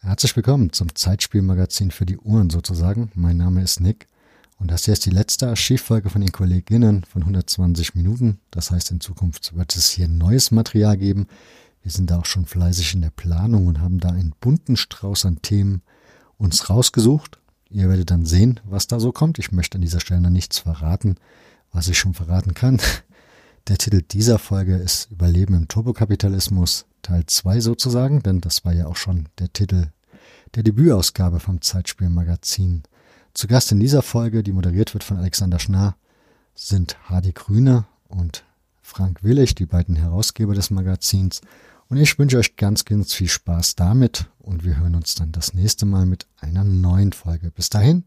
Herzlich 0.00 0.34
willkommen 0.36 0.72
zum 0.72 0.94
Zeitspielmagazin 0.94 1.90
für 1.90 2.06
die 2.06 2.16
Uhren 2.16 2.48
sozusagen. 2.48 3.10
Mein 3.14 3.36
Name 3.36 3.62
ist 3.62 3.80
Nick 3.80 4.06
und 4.58 4.70
das 4.70 4.86
hier 4.86 4.94
ist 4.94 5.04
die 5.04 5.10
letzte 5.10 5.48
Archivfolge 5.48 6.08
von 6.08 6.22
den 6.22 6.32
Kolleginnen 6.32 7.04
von 7.04 7.20
120 7.22 7.94
Minuten. 7.94 8.38
Das 8.50 8.70
heißt, 8.70 8.90
in 8.90 9.00
Zukunft 9.00 9.54
wird 9.54 9.76
es 9.76 9.90
hier 9.90 10.08
neues 10.08 10.50
Material 10.50 10.96
geben. 10.96 11.26
Wir 11.82 11.92
sind 11.92 12.10
da 12.10 12.20
auch 12.20 12.26
schon 12.26 12.46
fleißig 12.46 12.94
in 12.94 13.02
der 13.02 13.10
Planung 13.10 13.66
und 13.66 13.82
haben 13.82 14.00
da 14.00 14.08
einen 14.08 14.32
bunten 14.40 14.76
Strauß 14.76 15.26
an 15.26 15.42
Themen 15.42 15.82
uns 16.38 16.70
rausgesucht. 16.70 17.38
Ihr 17.68 17.90
werdet 17.90 18.10
dann 18.10 18.24
sehen, 18.24 18.60
was 18.64 18.86
da 18.86 18.98
so 18.98 19.12
kommt. 19.12 19.38
Ich 19.38 19.52
möchte 19.52 19.76
an 19.76 19.82
dieser 19.82 20.00
Stelle 20.00 20.22
noch 20.22 20.30
nichts 20.30 20.58
verraten, 20.58 21.16
was 21.70 21.88
ich 21.88 21.98
schon 21.98 22.14
verraten 22.14 22.54
kann. 22.54 22.80
Der 23.68 23.76
Titel 23.76 24.00
dieser 24.00 24.38
Folge 24.38 24.76
ist 24.76 25.10
Überleben 25.10 25.52
im 25.52 25.68
Turbokapitalismus 25.68 26.86
Teil 27.02 27.26
2 27.26 27.60
sozusagen, 27.60 28.22
denn 28.22 28.40
das 28.40 28.64
war 28.64 28.72
ja 28.72 28.86
auch 28.86 28.96
schon 28.96 29.28
der 29.38 29.52
Titel 29.52 29.88
der 30.54 30.62
Debütausgabe 30.62 31.38
vom 31.38 31.60
Zeitspielmagazin. 31.60 32.84
Zu 33.34 33.46
Gast 33.46 33.70
in 33.70 33.78
dieser 33.78 34.00
Folge, 34.00 34.42
die 34.42 34.52
moderiert 34.52 34.94
wird 34.94 35.04
von 35.04 35.18
Alexander 35.18 35.58
Schnarr, 35.58 35.96
sind 36.54 36.96
Hardy 37.10 37.32
Grüne 37.32 37.86
und 38.08 38.42
Frank 38.80 39.22
Willig, 39.22 39.54
die 39.54 39.66
beiden 39.66 39.96
Herausgeber 39.96 40.54
des 40.54 40.70
Magazins. 40.70 41.42
Und 41.90 41.98
ich 41.98 42.18
wünsche 42.18 42.38
euch 42.38 42.56
ganz, 42.56 42.86
ganz 42.86 43.12
viel 43.12 43.28
Spaß 43.28 43.74
damit 43.74 44.30
und 44.38 44.64
wir 44.64 44.78
hören 44.78 44.94
uns 44.94 45.14
dann 45.14 45.30
das 45.30 45.52
nächste 45.52 45.84
Mal 45.84 46.06
mit 46.06 46.26
einer 46.38 46.64
neuen 46.64 47.12
Folge. 47.12 47.50
Bis 47.50 47.68
dahin, 47.68 48.04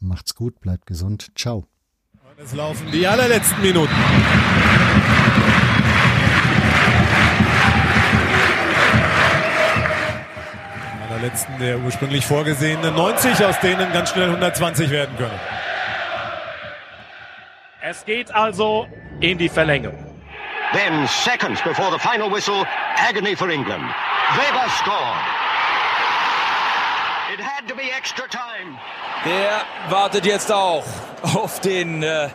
macht's 0.00 0.34
gut, 0.34 0.60
bleibt 0.60 0.86
gesund, 0.86 1.32
ciao. 1.34 1.71
Es 2.44 2.52
laufen 2.54 2.90
die 2.90 3.06
allerletzten 3.06 3.62
Minuten. 3.62 3.94
letzten 11.22 11.56
der 11.60 11.78
ursprünglich 11.78 12.26
vorgesehenen 12.26 12.96
90, 12.96 13.44
aus 13.44 13.58
denen 13.60 13.92
ganz 13.92 14.10
schnell 14.10 14.28
120 14.28 14.90
werden 14.90 15.16
können. 15.16 15.38
Es 17.80 18.04
geht 18.04 18.34
also 18.34 18.88
in 19.20 19.38
die 19.38 19.48
Verlängerung. 19.48 20.04
Then 20.72 21.06
seconds 21.06 21.60
before 21.62 21.92
the 21.92 21.98
final 21.98 22.28
whistle, 22.28 22.66
agony 22.96 23.36
for 23.36 23.48
England. 23.48 23.84
Weber 24.34 24.68
scored. 24.78 25.22
It 27.32 27.40
had 27.40 27.68
to 27.68 27.74
be 27.76 27.92
extra 27.96 28.26
time. 28.26 28.76
Der 29.24 29.62
wartet 29.88 30.26
jetzt 30.26 30.50
auch 30.50 30.82
auf 31.22 31.60
den 31.60 32.02
äh, 32.02 32.28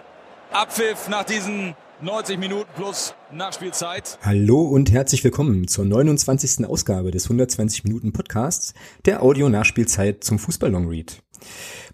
Abpfiff 0.54 1.10
nach 1.10 1.26
diesen 1.26 1.76
90 2.00 2.38
Minuten 2.38 2.70
plus 2.76 3.16
Nachspielzeit. 3.32 4.20
Hallo 4.22 4.62
und 4.62 4.92
herzlich 4.92 5.24
willkommen 5.24 5.68
zur 5.68 5.84
29. 5.84 6.68
Ausgabe 6.68 7.10
des 7.10 7.26
120 7.26 7.86
Minuten 7.86 8.14
Podcasts 8.14 8.76
der 9.06 9.24
Audio-Nachspielzeit 9.24 10.24
zum 10.24 10.38
Fußball-Longread. 10.38 11.24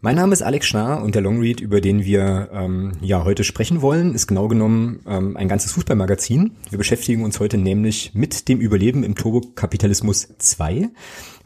Mein 0.02 0.18
Name 0.18 0.34
ist 0.34 0.42
Alex 0.42 0.66
Schnarr 0.68 1.02
und 1.02 1.16
der 1.16 1.22
Longread, 1.22 1.62
über 1.62 1.80
den 1.80 2.04
wir 2.04 2.50
ähm, 2.52 2.92
ja 3.00 3.24
heute 3.24 3.46
sprechen 3.46 3.82
wollen, 3.82 4.14
ist 4.14 4.28
genau 4.28 4.50
genommen 4.50 5.00
ähm, 5.08 5.38
ein 5.38 5.48
ganzes 5.48 5.72
Fußballmagazin. 5.72 6.58
Wir 6.70 6.78
beschäftigen 6.78 7.24
uns 7.24 7.40
heute 7.40 7.58
nämlich 7.58 8.14
mit 8.14 8.50
dem 8.50 8.60
Überleben 8.60 9.06
im 9.06 9.16
Turbokapitalismus 9.16 10.28
2, 10.38 10.90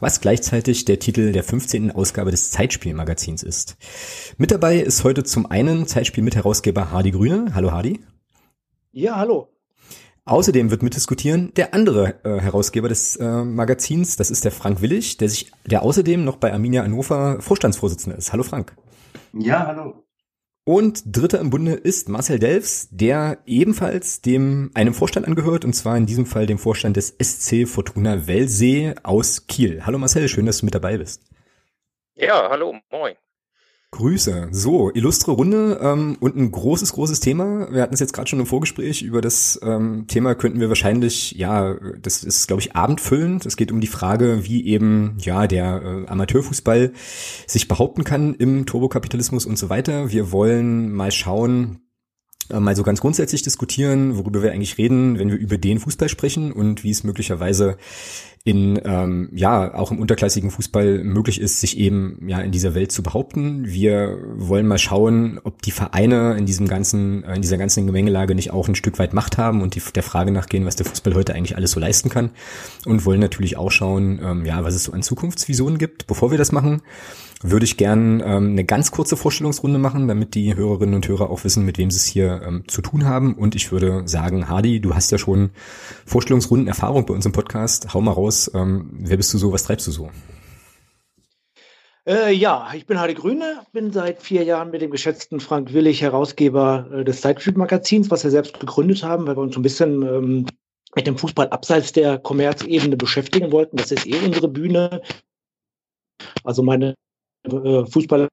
was 0.00 0.20
gleichzeitig 0.20 0.84
der 0.84 0.98
Titel 0.98 1.30
der 1.30 1.44
15. 1.44 1.92
Ausgabe 1.92 2.32
des 2.32 2.50
Zeitspielmagazins 2.50 3.44
ist. 3.44 3.76
Mit 4.36 4.50
dabei 4.50 4.78
ist 4.80 5.04
heute 5.04 5.22
zum 5.22 5.48
einen 5.48 5.86
Zeitspiel-Mitherausgeber 5.86 6.90
Hardy 6.90 7.12
Grüne. 7.12 7.52
Hallo 7.54 7.70
Hardy. 7.70 8.00
Ja, 8.98 9.14
hallo. 9.14 9.46
Außerdem 10.24 10.72
wird 10.72 10.82
mitdiskutieren 10.82 11.54
der 11.54 11.72
andere 11.72 12.18
äh, 12.24 12.40
Herausgeber 12.40 12.88
des 12.88 13.14
äh, 13.14 13.44
Magazins, 13.44 14.16
das 14.16 14.28
ist 14.28 14.44
der 14.44 14.50
Frank 14.50 14.80
Willig, 14.80 15.18
der 15.18 15.28
sich, 15.28 15.52
der 15.64 15.84
außerdem 15.84 16.24
noch 16.24 16.38
bei 16.38 16.52
Arminia 16.52 16.82
Hannover 16.82 17.40
Vorstandsvorsitzender 17.40 18.18
ist. 18.18 18.32
Hallo 18.32 18.42
Frank. 18.42 18.74
Ja, 19.32 19.68
hallo. 19.68 20.02
Und 20.64 21.04
dritter 21.06 21.38
im 21.38 21.50
Bunde 21.50 21.74
ist 21.74 22.08
Marcel 22.08 22.40
Delfs, 22.40 22.88
der 22.90 23.38
ebenfalls 23.46 24.20
dem 24.20 24.72
einem 24.74 24.94
Vorstand 24.94 25.28
angehört, 25.28 25.64
und 25.64 25.74
zwar 25.74 25.96
in 25.96 26.06
diesem 26.06 26.26
Fall 26.26 26.46
dem 26.46 26.58
Vorstand 26.58 26.96
des 26.96 27.14
SC 27.22 27.68
Fortuna 27.68 28.26
Wellsee 28.26 28.96
aus 29.04 29.46
Kiel. 29.46 29.86
Hallo 29.86 29.98
Marcel, 29.98 30.26
schön, 30.26 30.46
dass 30.46 30.58
du 30.58 30.64
mit 30.64 30.74
dabei 30.74 30.98
bist. 30.98 31.22
Ja, 32.16 32.48
hallo, 32.50 32.74
moin. 32.90 33.14
Grüße. 33.90 34.48
So, 34.50 34.90
illustre 34.92 35.32
Runde 35.32 35.80
ähm, 35.82 36.18
und 36.20 36.36
ein 36.36 36.50
großes, 36.50 36.92
großes 36.92 37.20
Thema. 37.20 37.72
Wir 37.72 37.80
hatten 37.80 37.94
es 37.94 38.00
jetzt 38.00 38.12
gerade 38.12 38.28
schon 38.28 38.38
im 38.38 38.44
Vorgespräch. 38.44 39.00
Über 39.00 39.22
das 39.22 39.58
ähm, 39.62 40.04
Thema 40.08 40.34
könnten 40.34 40.60
wir 40.60 40.68
wahrscheinlich, 40.68 41.32
ja, 41.32 41.74
das 42.00 42.22
ist, 42.22 42.48
glaube 42.48 42.60
ich, 42.60 42.76
abendfüllend. 42.76 43.46
Es 43.46 43.56
geht 43.56 43.72
um 43.72 43.80
die 43.80 43.86
Frage, 43.86 44.44
wie 44.44 44.66
eben, 44.66 45.16
ja, 45.20 45.46
der 45.46 45.82
äh, 45.82 46.06
Amateurfußball 46.06 46.92
sich 47.46 47.66
behaupten 47.66 48.04
kann 48.04 48.34
im 48.34 48.66
Turbokapitalismus 48.66 49.46
und 49.46 49.58
so 49.58 49.70
weiter. 49.70 50.10
Wir 50.10 50.32
wollen 50.32 50.92
mal 50.92 51.10
schauen, 51.10 51.80
äh, 52.50 52.60
mal 52.60 52.76
so 52.76 52.82
ganz 52.82 53.00
grundsätzlich 53.00 53.40
diskutieren, 53.40 54.18
worüber 54.18 54.42
wir 54.42 54.52
eigentlich 54.52 54.76
reden, 54.76 55.18
wenn 55.18 55.30
wir 55.30 55.38
über 55.38 55.56
den 55.56 55.80
Fußball 55.80 56.10
sprechen 56.10 56.52
und 56.52 56.84
wie 56.84 56.90
es 56.90 57.04
möglicherweise 57.04 57.78
in 58.48 58.80
ähm, 58.86 59.28
ja 59.34 59.74
auch 59.74 59.90
im 59.90 59.98
unterklassigen 59.98 60.50
Fußball 60.50 61.04
möglich 61.04 61.38
ist, 61.38 61.60
sich 61.60 61.76
eben 61.76 62.26
ja 62.28 62.40
in 62.40 62.50
dieser 62.50 62.74
Welt 62.74 62.92
zu 62.92 63.02
behaupten. 63.02 63.66
Wir 63.66 64.16
wollen 64.36 64.66
mal 64.66 64.78
schauen, 64.78 65.38
ob 65.44 65.60
die 65.60 65.70
Vereine 65.70 66.34
in 66.38 66.46
diesem 66.46 66.66
ganzen 66.66 67.24
äh, 67.24 67.34
in 67.34 67.42
dieser 67.42 67.58
ganzen 67.58 67.86
Gemengelage 67.86 68.34
nicht 68.34 68.50
auch 68.50 68.66
ein 68.66 68.74
Stück 68.74 68.98
weit 68.98 69.12
Macht 69.12 69.36
haben 69.36 69.60
und 69.60 69.74
die, 69.74 69.82
der 69.94 70.02
Frage 70.02 70.30
nachgehen, 70.30 70.64
was 70.64 70.76
der 70.76 70.86
Fußball 70.86 71.14
heute 71.14 71.34
eigentlich 71.34 71.56
alles 71.56 71.72
so 71.72 71.80
leisten 71.80 72.08
kann. 72.08 72.30
Und 72.86 73.04
wollen 73.04 73.20
natürlich 73.20 73.58
auch 73.58 73.70
schauen, 73.70 74.18
ähm, 74.22 74.46
ja, 74.46 74.64
was 74.64 74.74
es 74.74 74.84
so 74.84 74.92
an 74.92 75.02
Zukunftsvisionen 75.02 75.76
gibt. 75.76 76.06
Bevor 76.06 76.30
wir 76.30 76.38
das 76.38 76.50
machen, 76.50 76.80
würde 77.42 77.64
ich 77.64 77.76
gern 77.76 78.20
ähm, 78.24 78.50
eine 78.50 78.64
ganz 78.64 78.90
kurze 78.90 79.16
Vorstellungsrunde 79.16 79.78
machen, 79.78 80.08
damit 80.08 80.34
die 80.34 80.56
Hörerinnen 80.56 80.94
und 80.94 81.06
Hörer 81.06 81.30
auch 81.30 81.44
wissen, 81.44 81.64
mit 81.64 81.78
wem 81.78 81.90
sie 81.90 81.98
es 81.98 82.04
hier 82.04 82.42
ähm, 82.44 82.64
zu 82.66 82.82
tun 82.82 83.04
haben. 83.04 83.34
Und 83.34 83.54
ich 83.54 83.70
würde 83.70 84.02
sagen, 84.06 84.48
Hardy, 84.48 84.80
du 84.80 84.94
hast 84.94 85.12
ja 85.12 85.18
schon 85.18 85.50
Vorstellungsrunden 86.04 86.66
Erfahrung 86.66 87.06
bei 87.06 87.14
uns 87.14 87.26
im 87.26 87.32
Podcast. 87.32 87.94
Hau 87.94 88.00
mal 88.00 88.12
raus, 88.12 88.37
ähm, 88.54 88.90
wer 88.92 89.16
bist 89.16 89.32
du 89.34 89.38
so, 89.38 89.52
was 89.52 89.64
treibst 89.64 89.86
du 89.86 89.90
so? 89.90 90.10
Äh, 92.08 92.32
ja, 92.32 92.70
ich 92.74 92.86
bin 92.86 92.98
Hardy 92.98 93.12
Grüne, 93.12 93.66
bin 93.72 93.92
seit 93.92 94.22
vier 94.22 94.42
Jahren 94.42 94.70
mit 94.70 94.80
dem 94.80 94.90
geschätzten 94.90 95.40
Frank 95.40 95.74
Willig 95.74 96.00
Herausgeber 96.00 96.88
äh, 96.90 97.04
des 97.04 97.20
Zeitschriftmagazins, 97.20 98.10
was 98.10 98.24
wir 98.24 98.30
selbst 98.30 98.58
gegründet 98.58 99.02
haben, 99.02 99.26
weil 99.26 99.36
wir 99.36 99.42
uns 99.42 99.56
ein 99.56 99.62
bisschen 99.62 100.02
ähm, 100.02 100.46
mit 100.96 101.06
dem 101.06 101.18
Fußball 101.18 101.48
abseits 101.50 101.92
der 101.92 102.18
Kommerzebene 102.18 102.96
beschäftigen 102.96 103.52
wollten. 103.52 103.76
Das 103.76 103.92
ist 103.92 104.06
eh 104.06 104.24
unsere 104.24 104.48
Bühne. 104.48 105.02
Also 106.44 106.62
meine 106.62 106.94
äh, 107.44 107.84
Fußballerische 107.84 108.30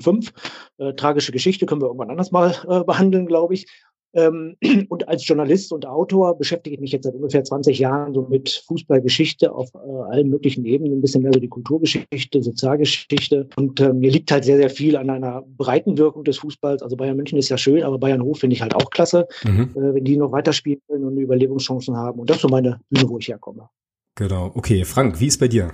05. 0.00 0.32
Äh, 0.78 0.94
tragische 0.94 1.32
Geschichte 1.32 1.66
können 1.66 1.82
wir 1.82 1.88
irgendwann 1.88 2.10
anders 2.10 2.32
mal 2.32 2.54
äh, 2.66 2.82
behandeln, 2.82 3.26
glaube 3.26 3.52
ich. 3.52 3.66
Ähm, 4.14 4.56
und 4.88 5.08
als 5.08 5.26
Journalist 5.26 5.72
und 5.72 5.86
Autor 5.86 6.36
beschäftige 6.36 6.74
ich 6.74 6.80
mich 6.80 6.92
jetzt 6.92 7.04
seit 7.04 7.14
ungefähr 7.14 7.44
20 7.44 7.78
Jahren 7.78 8.14
so 8.14 8.26
mit 8.28 8.62
Fußballgeschichte 8.66 9.52
auf 9.52 9.70
äh, 9.74 9.78
allen 10.10 10.28
möglichen 10.28 10.64
Ebenen, 10.64 10.98
ein 10.98 11.00
bisschen 11.00 11.22
mehr 11.22 11.32
so 11.32 11.40
die 11.40 11.48
Kulturgeschichte, 11.48 12.42
Sozialgeschichte. 12.42 13.48
Und 13.56 13.80
äh, 13.80 13.92
mir 13.92 14.10
liegt 14.10 14.30
halt 14.30 14.44
sehr, 14.44 14.56
sehr 14.56 14.70
viel 14.70 14.96
an 14.96 15.10
einer 15.10 15.42
breiten 15.56 15.98
Wirkung 15.98 16.24
des 16.24 16.38
Fußballs. 16.38 16.82
Also 16.82 16.96
Bayern 16.96 17.16
München 17.16 17.38
ist 17.38 17.48
ja 17.48 17.58
schön, 17.58 17.82
aber 17.82 17.98
Bayern 17.98 18.22
Hof 18.22 18.38
finde 18.38 18.54
ich 18.54 18.62
halt 18.62 18.74
auch 18.74 18.90
klasse, 18.90 19.26
mhm. 19.44 19.70
äh, 19.74 19.94
wenn 19.94 20.04
die 20.04 20.16
noch 20.16 20.32
weiterspielen 20.32 20.80
und 20.88 21.16
Überlebenschancen 21.16 21.96
haben. 21.96 22.20
Und 22.20 22.30
das 22.30 22.36
ist 22.36 22.42
so 22.42 22.48
meine 22.48 22.80
Bühne, 22.90 23.08
wo 23.08 23.18
ich 23.18 23.28
herkomme. 23.28 23.68
Genau. 24.14 24.50
Okay, 24.54 24.84
Frank, 24.84 25.20
wie 25.20 25.26
ist 25.26 25.38
bei 25.38 25.48
dir? 25.48 25.70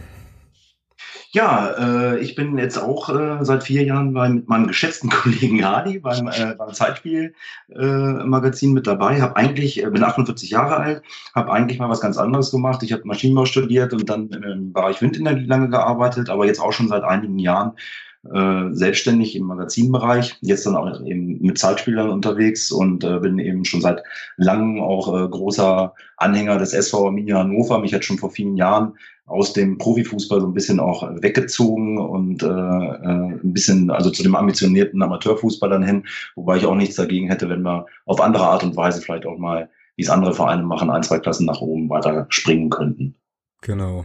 Ja, 1.34 1.70
äh, 1.78 2.19
ich 2.19 2.34
bin 2.34 2.59
jetzt 2.59 2.76
auch 2.76 3.09
äh, 3.09 3.43
seit 3.43 3.62
vier 3.65 3.84
Jahren 3.84 4.12
bei, 4.12 4.28
mit 4.28 4.48
meinem 4.48 4.66
geschätzten 4.66 5.09
Kollegen 5.10 5.65
Hardy 5.65 5.98
beim, 5.98 6.28
äh, 6.28 6.54
beim 6.59 6.75
Zeitspiel-Magazin 6.75 8.70
äh, 8.70 8.75
mit 8.75 8.87
dabei. 8.87 9.22
Hab 9.22 9.34
eigentlich, 9.37 9.82
äh, 9.82 9.88
bin 9.88 10.05
48 10.05 10.50
Jahre 10.50 10.76
alt, 10.76 11.02
habe 11.34 11.50
eigentlich 11.50 11.79
mal 11.79 11.88
was 11.88 12.02
ganz 12.02 12.19
anderes 12.19 12.50
gemacht. 12.50 12.82
Ich 12.82 12.93
habe 12.93 13.06
Maschinenbau 13.06 13.46
studiert 13.46 13.94
und 13.94 14.11
dann 14.11 14.29
im 14.29 14.75
Bereich 14.75 15.00
Windenergie 15.00 15.46
lange 15.46 15.70
gearbeitet, 15.70 16.29
aber 16.29 16.44
jetzt 16.44 16.61
auch 16.61 16.73
schon 16.73 16.88
seit 16.88 17.02
einigen 17.02 17.38
Jahren 17.38 17.73
äh, 18.31 18.73
selbstständig 18.73 19.34
im 19.34 19.44
Magazinbereich, 19.46 20.37
jetzt 20.43 20.67
dann 20.67 20.76
auch 20.76 21.00
eben 21.05 21.40
mit 21.40 21.58
Zeitspielern 21.58 22.11
unterwegs 22.11 22.70
und 22.70 23.05
äh, 23.05 23.19
bin 23.19 23.38
eben 23.38 23.64
schon 23.64 23.81
seit 23.81 24.02
langem 24.37 24.81
auch 24.81 25.08
äh, 25.17 25.29
großer 25.29 25.94
Anhänger 26.19 26.58
des 26.58 26.73
SV 26.73 27.06
Arminia 27.06 27.38
Hannover. 27.38 27.81
Mich 27.81 27.94
hat 27.94 28.05
schon 28.05 28.19
vor 28.19 28.31
vielen 28.31 28.56
Jahren 28.56 28.96
aus 29.32 29.55
dem 29.55 29.79
Profifußball 29.79 30.40
so 30.40 30.46
ein 30.46 30.52
bisschen 30.52 30.79
auch 30.79 31.02
weggezogen 31.23 31.99
und 31.99 32.43
äh, 32.43 32.46
äh, 32.46 32.49
ein 32.49 33.52
bisschen, 33.52 33.90
also 33.90 34.11
zu 34.11 34.23
dem 34.23 34.37
ambitionierten 34.37 35.02
Amateurfußball 35.02 35.70
dann 35.70 35.82
hin, 35.82 36.05
wobei 36.37 36.58
ich 36.58 36.67
auch 36.67 36.75
nichts 36.75 36.96
dagegen 36.96 37.29
hätte, 37.29 37.49
wenn 37.49 37.62
wir 37.62 37.87
auf 38.05 38.20
andere 38.20 38.44
Art 38.44 38.62
und 38.62 38.76
Weise 38.76 39.00
vielleicht 39.00 39.26
auch 39.26 39.38
mal, 39.38 39.70
wie 39.96 40.02
es 40.02 40.11
andere 40.11 40.34
Vereine 40.34 40.62
machen, 40.62 40.90
ein, 40.90 41.02
zwei 41.02 41.19
Klassen 41.19 41.46
nach 41.46 41.61
oben 41.61 41.88
weiter 41.88 42.26
springen 42.29 42.69
könnten. 42.69 43.14
Genau. 43.62 44.05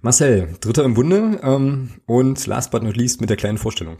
Marcel, 0.00 0.48
Dritter 0.60 0.84
im 0.84 0.94
Bunde 0.94 1.38
ähm, 1.42 1.90
und 2.06 2.44
last 2.46 2.70
but 2.70 2.82
not 2.82 2.96
least 2.96 3.20
mit 3.20 3.30
der 3.30 3.36
kleinen 3.36 3.58
Vorstellung. 3.58 3.98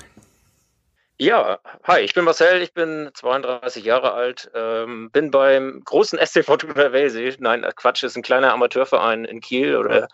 Ja, 1.18 1.60
hi, 1.84 2.00
ich 2.00 2.12
bin 2.12 2.24
Marcel, 2.24 2.60
ich 2.60 2.74
bin 2.74 3.10
32 3.14 3.82
Jahre 3.82 4.12
alt, 4.12 4.50
ähm, 4.54 5.10
bin 5.10 5.30
beim 5.30 5.80
großen 5.82 6.18
SC 6.18 6.44
Fortuna 6.44 6.92
Welsee. 6.92 7.34
Nein, 7.38 7.64
äh, 7.64 7.72
Quatsch, 7.74 8.02
ist 8.02 8.16
ein 8.16 8.22
kleiner 8.22 8.52
Amateurverein 8.52 9.24
in 9.24 9.40
Kiel 9.40 9.76
oder 9.76 10.08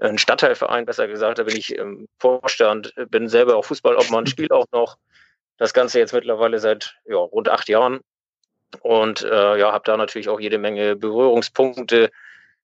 ein 0.00 0.18
Stadtteilverein, 0.18 0.84
besser 0.84 1.06
gesagt. 1.06 1.38
Da 1.38 1.44
bin 1.44 1.56
ich 1.56 1.76
im 1.76 2.08
Vorstand, 2.18 2.92
bin 3.08 3.28
selber 3.28 3.56
auch 3.56 3.66
Fußballobmann, 3.66 4.26
spiele 4.26 4.52
auch 4.52 4.66
noch 4.72 4.98
das 5.58 5.72
Ganze 5.74 6.00
jetzt 6.00 6.12
mittlerweile 6.12 6.58
seit 6.58 6.96
ja, 7.04 7.18
rund 7.18 7.48
acht 7.48 7.68
Jahren 7.68 8.00
und 8.80 9.22
äh, 9.22 9.58
ja, 9.58 9.72
habe 9.72 9.84
da 9.84 9.96
natürlich 9.96 10.28
auch 10.28 10.40
jede 10.40 10.58
Menge 10.58 10.96
Berührungspunkte, 10.96 12.10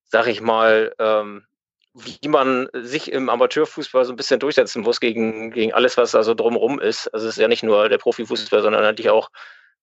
sag 0.03 0.27
ich 0.27 0.41
mal, 0.41 0.93
ähm, 0.99 1.47
wie 1.95 2.29
man 2.29 2.69
sich 2.73 3.13
im 3.13 3.29
Amateurfußball 3.29 4.05
so 4.05 4.13
ein 4.13 4.17
bisschen 4.17 4.41
durchsetzen 4.41 4.83
muss 4.83 4.99
gegen, 4.99 5.53
gegen 5.53 5.73
alles, 5.73 5.97
was 5.97 6.11
da 6.11 6.25
so 6.25 6.35
drumherum 6.35 6.81
ist. 6.81 7.09
Also 7.15 7.29
es 7.29 7.37
ist 7.37 7.41
ja 7.41 7.49
nicht 7.49 7.63
nur 7.63 7.89
der 7.89 7.99
Profifußball, 7.99 8.63
sondern 8.63 8.85
eigentlich 8.85 9.11
auch 9.11 9.31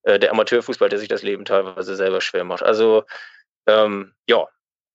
äh, 0.03 0.19
der 0.19 0.31
Amateurfußball, 0.31 0.89
der 0.89 0.99
sich 0.99 1.07
das 1.07 1.23
Leben 1.23 1.45
teilweise 1.45 1.95
selber 1.95 2.19
schwer 2.19 2.43
macht. 2.43 2.63
Also 2.63 3.05
ähm, 3.65 4.13
ja, 4.27 4.45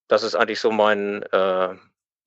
das 0.08 0.22
ist 0.22 0.34
eigentlich 0.34 0.60
so 0.60 0.70
mein, 0.70 1.22
äh, 1.32 1.74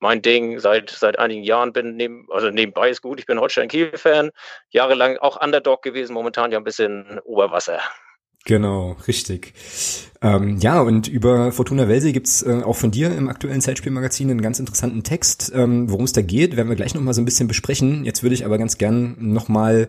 mein 0.00 0.22
Ding. 0.22 0.58
Seit, 0.58 0.90
seit 0.90 1.18
einigen 1.18 1.44
Jahren 1.44 1.72
bin 1.72 1.96
neben, 1.96 2.26
also 2.30 2.50
nebenbei 2.50 2.90
ist 2.90 3.02
gut, 3.02 3.20
ich 3.20 3.26
bin 3.26 3.38
Holstein-Kiel-Fan, 3.38 4.30
jahrelang 4.70 5.18
auch 5.18 5.40
Underdog 5.40 5.82
gewesen, 5.82 6.14
momentan 6.14 6.50
ja 6.50 6.58
ein 6.58 6.64
bisschen 6.64 7.20
Oberwasser. 7.20 7.80
Genau, 8.46 8.96
richtig. 9.06 9.52
Ähm, 10.22 10.58
ja, 10.58 10.80
und 10.80 11.08
über 11.08 11.52
Fortuna 11.52 11.88
Welsee 11.88 12.12
gibt's 12.12 12.42
äh, 12.42 12.62
auch 12.64 12.76
von 12.76 12.90
dir 12.90 13.14
im 13.14 13.28
aktuellen 13.28 13.60
Zeitspielmagazin 13.60 14.30
einen 14.30 14.40
ganz 14.40 14.58
interessanten 14.58 15.02
Text. 15.02 15.52
Ähm, 15.54 15.90
Worum 15.90 16.04
es 16.04 16.12
da 16.12 16.22
geht, 16.22 16.56
werden 16.56 16.68
wir 16.68 16.76
gleich 16.76 16.94
nochmal 16.94 17.12
so 17.12 17.20
ein 17.20 17.26
bisschen 17.26 17.48
besprechen. 17.48 18.04
Jetzt 18.04 18.22
würde 18.22 18.34
ich 18.34 18.46
aber 18.46 18.56
ganz 18.56 18.78
gern 18.78 19.16
nochmal, 19.18 19.88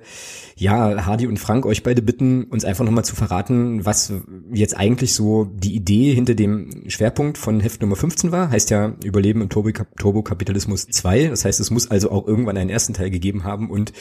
ja, 0.57 1.05
Hardy 1.05 1.27
und 1.27 1.37
Frank, 1.37 1.65
euch 1.65 1.81
beide 1.81 2.01
bitten, 2.01 2.43
uns 2.43 2.65
einfach 2.65 2.83
nochmal 2.83 3.05
zu 3.05 3.15
verraten, 3.15 3.85
was 3.85 4.13
jetzt 4.53 4.75
eigentlich 4.77 5.13
so 5.13 5.45
die 5.45 5.73
Idee 5.73 6.13
hinter 6.13 6.35
dem 6.35 6.89
Schwerpunkt 6.89 7.37
von 7.37 7.61
Heft 7.61 7.81
Nummer 7.81 7.95
15 7.95 8.33
war. 8.33 8.49
Heißt 8.51 8.69
ja 8.69 8.95
Überleben 9.03 9.41
im 9.41 9.49
Turbokapitalismus 9.49 10.87
2. 10.87 11.27
Das 11.27 11.45
heißt, 11.45 11.59
es 11.61 11.71
muss 11.71 11.89
also 11.89 12.11
auch 12.11 12.27
irgendwann 12.27 12.57
einen 12.57 12.69
ersten 12.69 12.93
Teil 12.93 13.11
gegeben 13.11 13.45
haben. 13.45 13.69
Und 13.69 13.93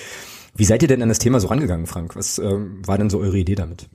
wie 0.56 0.64
seid 0.64 0.82
ihr 0.82 0.88
denn 0.88 1.02
an 1.02 1.08
das 1.08 1.20
Thema 1.20 1.38
so 1.38 1.46
rangegangen, 1.46 1.86
Frank? 1.86 2.16
Was 2.16 2.38
ähm, 2.38 2.82
war 2.84 2.98
denn 2.98 3.10
so 3.10 3.20
eure 3.20 3.38
Idee 3.38 3.54
damit? 3.54 3.88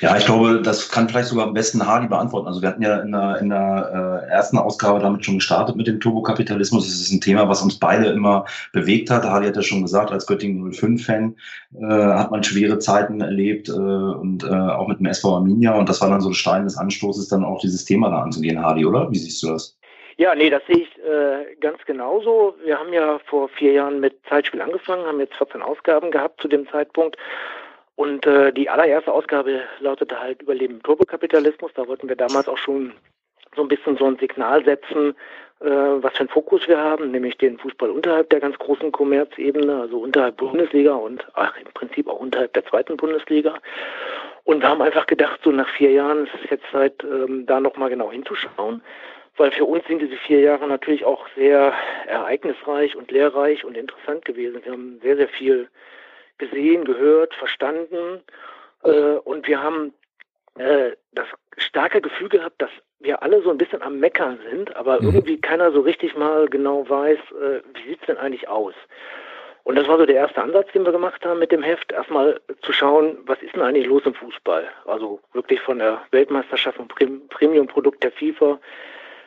Ja, 0.00 0.16
ich 0.16 0.24
glaube, 0.24 0.60
das 0.62 0.90
kann 0.90 1.08
vielleicht 1.08 1.28
sogar 1.28 1.46
am 1.46 1.54
besten 1.54 1.86
Hardy 1.86 2.08
beantworten. 2.08 2.48
Also 2.48 2.62
wir 2.62 2.68
hatten 2.68 2.82
ja 2.82 2.98
in 3.00 3.12
der, 3.12 3.38
in 3.38 3.48
der 3.50 4.24
äh, 4.28 4.30
ersten 4.30 4.58
Ausgabe 4.58 5.00
damit 5.00 5.24
schon 5.24 5.36
gestartet 5.36 5.76
mit 5.76 5.86
dem 5.86 6.00
Turbokapitalismus. 6.00 6.88
Es 6.88 7.00
ist 7.00 7.12
ein 7.12 7.20
Thema, 7.20 7.48
was 7.48 7.62
uns 7.62 7.78
beide 7.78 8.06
immer 8.06 8.44
bewegt 8.72 9.10
hat. 9.10 9.24
Hardy 9.24 9.46
hat 9.46 9.56
ja 9.56 9.62
schon 9.62 9.82
gesagt, 9.82 10.10
als 10.10 10.26
Göttingen 10.26 10.72
05-Fan 10.72 11.36
äh, 11.80 11.86
hat 11.86 12.30
man 12.30 12.42
schwere 12.42 12.78
Zeiten 12.78 13.20
erlebt 13.20 13.68
äh, 13.68 13.72
und 13.72 14.44
äh, 14.44 14.48
auch 14.48 14.88
mit 14.88 14.98
dem 14.98 15.06
SV 15.06 15.36
Arminia. 15.36 15.74
Und 15.74 15.88
das 15.88 16.00
war 16.00 16.10
dann 16.10 16.20
so 16.20 16.30
ein 16.30 16.34
Stein 16.34 16.64
des 16.64 16.76
Anstoßes, 16.76 17.28
dann 17.28 17.44
auch 17.44 17.60
dieses 17.60 17.84
Thema 17.84 18.10
da 18.10 18.22
anzugehen, 18.22 18.60
Hardy, 18.60 18.84
oder? 18.84 19.10
Wie 19.10 19.18
siehst 19.18 19.42
du 19.42 19.48
das? 19.48 19.78
Ja, 20.16 20.34
nee, 20.34 20.50
das 20.50 20.62
sehe 20.66 20.76
ich 20.76 20.98
äh, 20.98 21.54
ganz 21.60 21.78
genauso. 21.86 22.54
Wir 22.64 22.78
haben 22.78 22.92
ja 22.92 23.18
vor 23.26 23.48
vier 23.48 23.72
Jahren 23.72 24.00
mit 24.00 24.14
Zeitspiel 24.28 24.60
angefangen, 24.60 25.06
haben 25.06 25.20
jetzt 25.20 25.34
14 25.34 25.62
Ausgaben 25.62 26.10
gehabt 26.10 26.40
zu 26.40 26.48
dem 26.48 26.68
Zeitpunkt 26.68 27.16
und 28.02 28.26
äh, 28.26 28.52
die 28.52 28.68
allererste 28.68 29.12
Ausgabe 29.12 29.62
lautete 29.78 30.18
halt 30.18 30.42
Überleben 30.42 30.74
im 30.74 30.82
Turbokapitalismus. 30.82 31.70
Da 31.74 31.86
wollten 31.86 32.08
wir 32.08 32.16
damals 32.16 32.48
auch 32.48 32.58
schon 32.58 32.94
so 33.54 33.62
ein 33.62 33.68
bisschen 33.68 33.96
so 33.96 34.06
ein 34.06 34.18
Signal 34.18 34.64
setzen, 34.64 35.14
äh, 35.60 35.66
was 35.66 36.12
für 36.14 36.20
einen 36.20 36.28
Fokus 36.28 36.66
wir 36.66 36.78
haben, 36.78 37.12
nämlich 37.12 37.38
den 37.38 37.58
Fußball 37.58 37.90
unterhalb 37.90 38.28
der 38.30 38.40
ganz 38.40 38.58
großen 38.58 38.90
Kommerzebene, 38.90 39.82
also 39.82 39.98
unterhalb 40.00 40.36
Bundesliga 40.38 40.94
und 40.94 41.24
ach, 41.34 41.56
im 41.58 41.72
Prinzip 41.74 42.08
auch 42.08 42.18
unterhalb 42.18 42.52
der 42.54 42.64
zweiten 42.66 42.96
Bundesliga. 42.96 43.54
Und 44.42 44.62
wir 44.62 44.68
haben 44.68 44.82
einfach 44.82 45.06
gedacht, 45.06 45.38
so 45.44 45.52
nach 45.52 45.68
vier 45.68 45.92
Jahren 45.92 46.26
ist 46.26 46.34
es 46.42 46.50
jetzt 46.50 46.64
Zeit, 46.72 47.04
ähm, 47.04 47.46
da 47.46 47.60
nochmal 47.60 47.90
genau 47.90 48.10
hinzuschauen, 48.10 48.82
weil 49.36 49.52
für 49.52 49.64
uns 49.64 49.86
sind 49.86 50.02
diese 50.02 50.16
vier 50.16 50.40
Jahre 50.40 50.66
natürlich 50.66 51.04
auch 51.04 51.28
sehr 51.36 51.72
ereignisreich 52.08 52.96
und 52.96 53.12
lehrreich 53.12 53.64
und 53.64 53.76
interessant 53.76 54.24
gewesen. 54.24 54.60
Wir 54.64 54.72
haben 54.72 54.98
sehr, 55.04 55.16
sehr 55.16 55.28
viel 55.28 55.68
gesehen, 56.42 56.84
gehört, 56.84 57.34
verstanden. 57.34 58.22
Äh, 58.82 59.16
und 59.24 59.46
wir 59.46 59.62
haben 59.62 59.92
äh, 60.58 60.92
das 61.12 61.26
starke 61.56 62.00
Gefühl 62.00 62.28
gehabt, 62.28 62.60
dass 62.60 62.70
wir 63.00 63.22
alle 63.22 63.42
so 63.42 63.50
ein 63.50 63.58
bisschen 63.58 63.82
am 63.82 63.98
Meckern 63.98 64.38
sind, 64.50 64.74
aber 64.76 65.00
mhm. 65.00 65.14
irgendwie 65.14 65.40
keiner 65.40 65.72
so 65.72 65.80
richtig 65.80 66.16
mal 66.16 66.48
genau 66.48 66.88
weiß, 66.88 67.18
äh, 67.18 67.60
wie 67.74 67.88
sieht's 67.90 68.06
denn 68.06 68.18
eigentlich 68.18 68.48
aus. 68.48 68.74
Und 69.64 69.76
das 69.76 69.86
war 69.86 69.96
so 69.98 70.06
der 70.06 70.16
erste 70.16 70.42
Ansatz, 70.42 70.72
den 70.72 70.84
wir 70.84 70.90
gemacht 70.90 71.24
haben 71.24 71.38
mit 71.38 71.52
dem 71.52 71.62
Heft, 71.62 71.92
erstmal 71.92 72.40
zu 72.62 72.72
schauen, 72.72 73.18
was 73.26 73.40
ist 73.42 73.54
denn 73.54 73.62
eigentlich 73.62 73.86
los 73.86 74.02
im 74.04 74.14
Fußball? 74.14 74.68
Also 74.86 75.20
wirklich 75.34 75.60
von 75.60 75.78
der 75.78 76.02
Weltmeisterschaft 76.10 76.78
und 76.80 76.92
Premium-Produkt 77.30 78.02
der 78.02 78.10
FIFA 78.10 78.58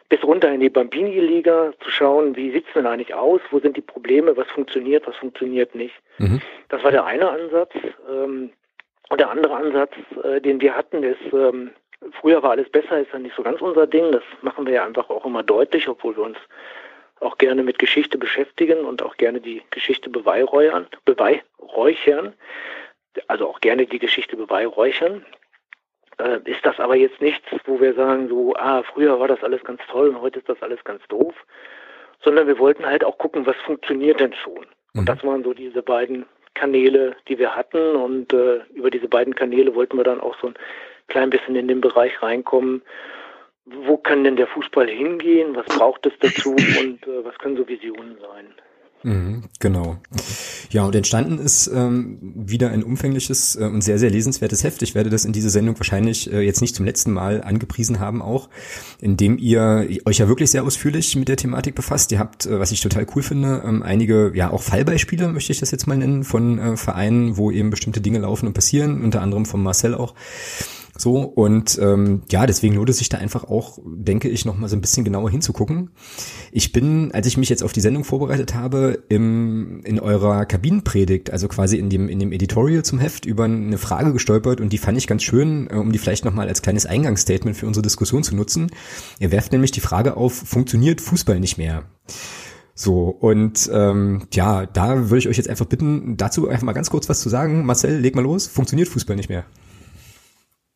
bis 0.09 0.23
runter 0.23 0.51
in 0.51 0.59
die 0.59 0.69
Bambini-Liga 0.69 1.73
zu 1.79 1.89
schauen, 1.89 2.35
wie 2.35 2.51
sieht's 2.51 2.71
denn 2.75 2.85
eigentlich 2.85 3.13
aus, 3.13 3.41
wo 3.49 3.59
sind 3.59 3.77
die 3.77 3.81
Probleme, 3.81 4.35
was 4.35 4.47
funktioniert, 4.49 5.07
was 5.07 5.15
funktioniert 5.15 5.73
nicht. 5.73 5.95
Mhm. 6.17 6.41
Das 6.69 6.83
war 6.83 6.91
der 6.91 7.05
eine 7.05 7.29
Ansatz. 7.29 7.71
Ähm, 8.09 8.51
und 9.09 9.19
der 9.19 9.29
andere 9.29 9.55
Ansatz, 9.55 9.93
äh, 10.23 10.41
den 10.41 10.59
wir 10.61 10.75
hatten, 10.75 11.03
ist, 11.03 11.21
ähm, 11.31 11.71
früher 12.19 12.41
war 12.41 12.51
alles 12.51 12.69
besser, 12.69 12.99
ist 12.99 13.13
ja 13.13 13.19
nicht 13.19 13.35
so 13.35 13.43
ganz 13.43 13.61
unser 13.61 13.87
Ding. 13.87 14.11
Das 14.11 14.23
machen 14.41 14.65
wir 14.65 14.73
ja 14.73 14.85
einfach 14.85 15.09
auch 15.09 15.25
immer 15.25 15.43
deutlich, 15.43 15.87
obwohl 15.87 16.15
wir 16.17 16.23
uns 16.23 16.37
auch 17.19 17.37
gerne 17.37 17.63
mit 17.63 17.79
Geschichte 17.79 18.17
beschäftigen 18.17 18.85
und 18.85 19.01
auch 19.01 19.17
gerne 19.17 19.39
die 19.39 19.61
Geschichte 19.69 20.09
beweihräuchern, 20.09 20.87
also 23.27 23.47
auch 23.47 23.61
gerne 23.61 23.85
die 23.85 23.99
Geschichte 23.99 24.35
beweihräuchern 24.35 25.25
äh, 26.17 26.39
ist 26.45 26.65
das 26.65 26.79
aber 26.79 26.95
jetzt 26.95 27.21
nichts, 27.21 27.45
wo 27.65 27.79
wir 27.79 27.93
sagen, 27.93 28.27
so, 28.29 28.53
ah, 28.55 28.83
früher 28.83 29.19
war 29.19 29.27
das 29.27 29.43
alles 29.43 29.63
ganz 29.63 29.81
toll 29.89 30.09
und 30.09 30.21
heute 30.21 30.39
ist 30.39 30.49
das 30.49 30.61
alles 30.61 30.83
ganz 30.83 31.05
doof, 31.07 31.35
sondern 32.23 32.47
wir 32.47 32.59
wollten 32.59 32.85
halt 32.85 33.03
auch 33.03 33.17
gucken, 33.17 33.45
was 33.45 33.55
funktioniert 33.57 34.19
denn 34.19 34.33
schon. 34.33 34.65
Mhm. 34.95 34.99
Und 34.99 35.09
das 35.09 35.23
waren 35.23 35.43
so 35.43 35.53
diese 35.53 35.83
beiden 35.83 36.25
Kanäle, 36.53 37.15
die 37.27 37.37
wir 37.37 37.55
hatten 37.55 37.95
und 37.97 38.31
äh, 38.33 38.61
über 38.73 38.89
diese 38.89 39.09
beiden 39.09 39.35
Kanäle 39.35 39.75
wollten 39.75 39.97
wir 39.97 40.05
dann 40.05 40.21
auch 40.21 40.35
so 40.39 40.47
ein 40.47 40.55
klein 41.07 41.29
bisschen 41.29 41.55
in 41.55 41.67
den 41.67 41.81
Bereich 41.81 42.21
reinkommen, 42.21 42.81
wo 43.65 43.97
kann 43.97 44.23
denn 44.23 44.37
der 44.37 44.47
Fußball 44.47 44.87
hingehen, 44.87 45.55
was 45.55 45.65
braucht 45.65 46.05
es 46.05 46.13
dazu 46.19 46.51
und 46.51 47.05
äh, 47.07 47.25
was 47.25 47.37
können 47.37 47.57
so 47.57 47.67
Visionen 47.67 48.17
sein. 48.19 48.53
Mhm, 49.05 49.43
genau. 49.59 49.97
Ja, 50.71 50.83
und 50.83 50.95
entstanden 50.95 51.37
ist 51.37 51.67
ähm, 51.67 52.17
wieder 52.35 52.71
ein 52.71 52.83
umfängliches 52.83 53.55
äh, 53.55 53.65
und 53.65 53.83
sehr, 53.83 53.99
sehr 53.99 54.09
lesenswertes 54.09 54.63
Heft. 54.63 54.81
Ich 54.81 54.95
werde 54.95 55.11
das 55.11 55.25
in 55.25 55.31
dieser 55.31 55.51
Sendung 55.51 55.77
wahrscheinlich 55.77 56.33
äh, 56.33 56.41
jetzt 56.41 56.59
nicht 56.59 56.75
zum 56.75 56.85
letzten 56.85 57.13
Mal 57.13 57.43
angepriesen 57.43 57.99
haben 57.99 58.23
auch, 58.23 58.49
indem 58.99 59.37
ihr 59.37 59.87
euch 60.05 60.17
ja 60.17 60.27
wirklich 60.27 60.49
sehr 60.49 60.63
ausführlich 60.63 61.15
mit 61.15 61.27
der 61.27 61.37
Thematik 61.37 61.75
befasst. 61.75 62.11
Ihr 62.13 62.17
habt, 62.17 62.47
äh, 62.47 62.59
was 62.59 62.71
ich 62.71 62.81
total 62.81 63.05
cool 63.15 63.21
finde, 63.21 63.61
ähm, 63.63 63.83
einige, 63.83 64.31
ja 64.33 64.49
auch 64.49 64.63
Fallbeispiele, 64.63 65.27
möchte 65.27 65.51
ich 65.51 65.59
das 65.59 65.69
jetzt 65.69 65.85
mal 65.85 65.97
nennen, 65.97 66.23
von 66.23 66.57
äh, 66.57 66.75
Vereinen, 66.75 67.37
wo 67.37 67.51
eben 67.51 67.69
bestimmte 67.69 68.01
Dinge 68.01 68.17
laufen 68.17 68.47
und 68.47 68.53
passieren, 68.53 69.03
unter 69.03 69.21
anderem 69.21 69.45
von 69.45 69.61
Marcel 69.61 69.93
auch. 69.93 70.15
So, 70.97 71.19
und 71.19 71.77
ähm, 71.81 72.21
ja, 72.31 72.45
deswegen 72.45 72.75
lohnt 72.75 72.89
es 72.89 72.99
sich 72.99 73.09
da 73.09 73.17
einfach 73.17 73.43
auch, 73.43 73.79
denke 73.85 74.29
ich, 74.29 74.45
nochmal 74.45 74.69
so 74.69 74.77
ein 74.77 74.81
bisschen 74.81 75.03
genauer 75.03 75.29
hinzugucken. 75.29 75.89
Ich 76.53 76.71
bin, 76.71 77.11
als 77.11 77.27
ich 77.27 77.35
mich 77.35 77.49
jetzt 77.49 77.63
auf 77.63 77.73
die 77.73 77.81
Sendung 77.81 78.05
vorbereitet 78.05 78.55
habe, 78.55 79.03
im, 79.09 79.81
in 79.83 79.99
eurer 79.99 80.45
Kabinenpredigt, 80.45 81.31
also 81.31 81.49
quasi 81.49 81.77
in 81.77 81.89
dem, 81.89 82.07
in 82.07 82.19
dem 82.19 82.31
Editorial 82.31 82.83
zum 82.83 82.99
Heft, 82.99 83.25
über 83.25 83.43
eine 83.43 83.77
Frage 83.77 84.13
gestolpert 84.13 84.61
und 84.61 84.71
die 84.71 84.77
fand 84.77 84.97
ich 84.97 85.05
ganz 85.05 85.23
schön, 85.23 85.69
äh, 85.69 85.75
um 85.75 85.91
die 85.91 85.97
vielleicht 85.97 86.23
nochmal 86.23 86.47
als 86.47 86.61
kleines 86.61 86.85
Eingangsstatement 86.85 87.57
für 87.57 87.67
unsere 87.67 87.83
Diskussion 87.83 88.23
zu 88.23 88.33
nutzen. 88.33 88.71
Ihr 89.19 89.33
werft 89.33 89.51
nämlich 89.51 89.71
die 89.71 89.81
Frage 89.81 90.15
auf, 90.15 90.33
funktioniert 90.33 91.01
Fußball 91.01 91.41
nicht 91.41 91.57
mehr? 91.57 91.83
So, 92.73 93.09
und 93.09 93.69
ähm, 93.73 94.27
ja, 94.33 94.65
da 94.65 95.09
würde 95.09 95.19
ich 95.19 95.27
euch 95.27 95.37
jetzt 95.37 95.49
einfach 95.49 95.65
bitten, 95.65 96.15
dazu 96.15 96.47
einfach 96.47 96.63
mal 96.63 96.73
ganz 96.73 96.89
kurz 96.89 97.09
was 97.09 97.19
zu 97.19 97.27
sagen. 97.27 97.65
Marcel, 97.65 97.99
leg 97.99 98.15
mal 98.15 98.21
los. 98.21 98.47
Funktioniert 98.47 98.87
Fußball 98.87 99.15
nicht 99.15 99.29
mehr? 99.29 99.45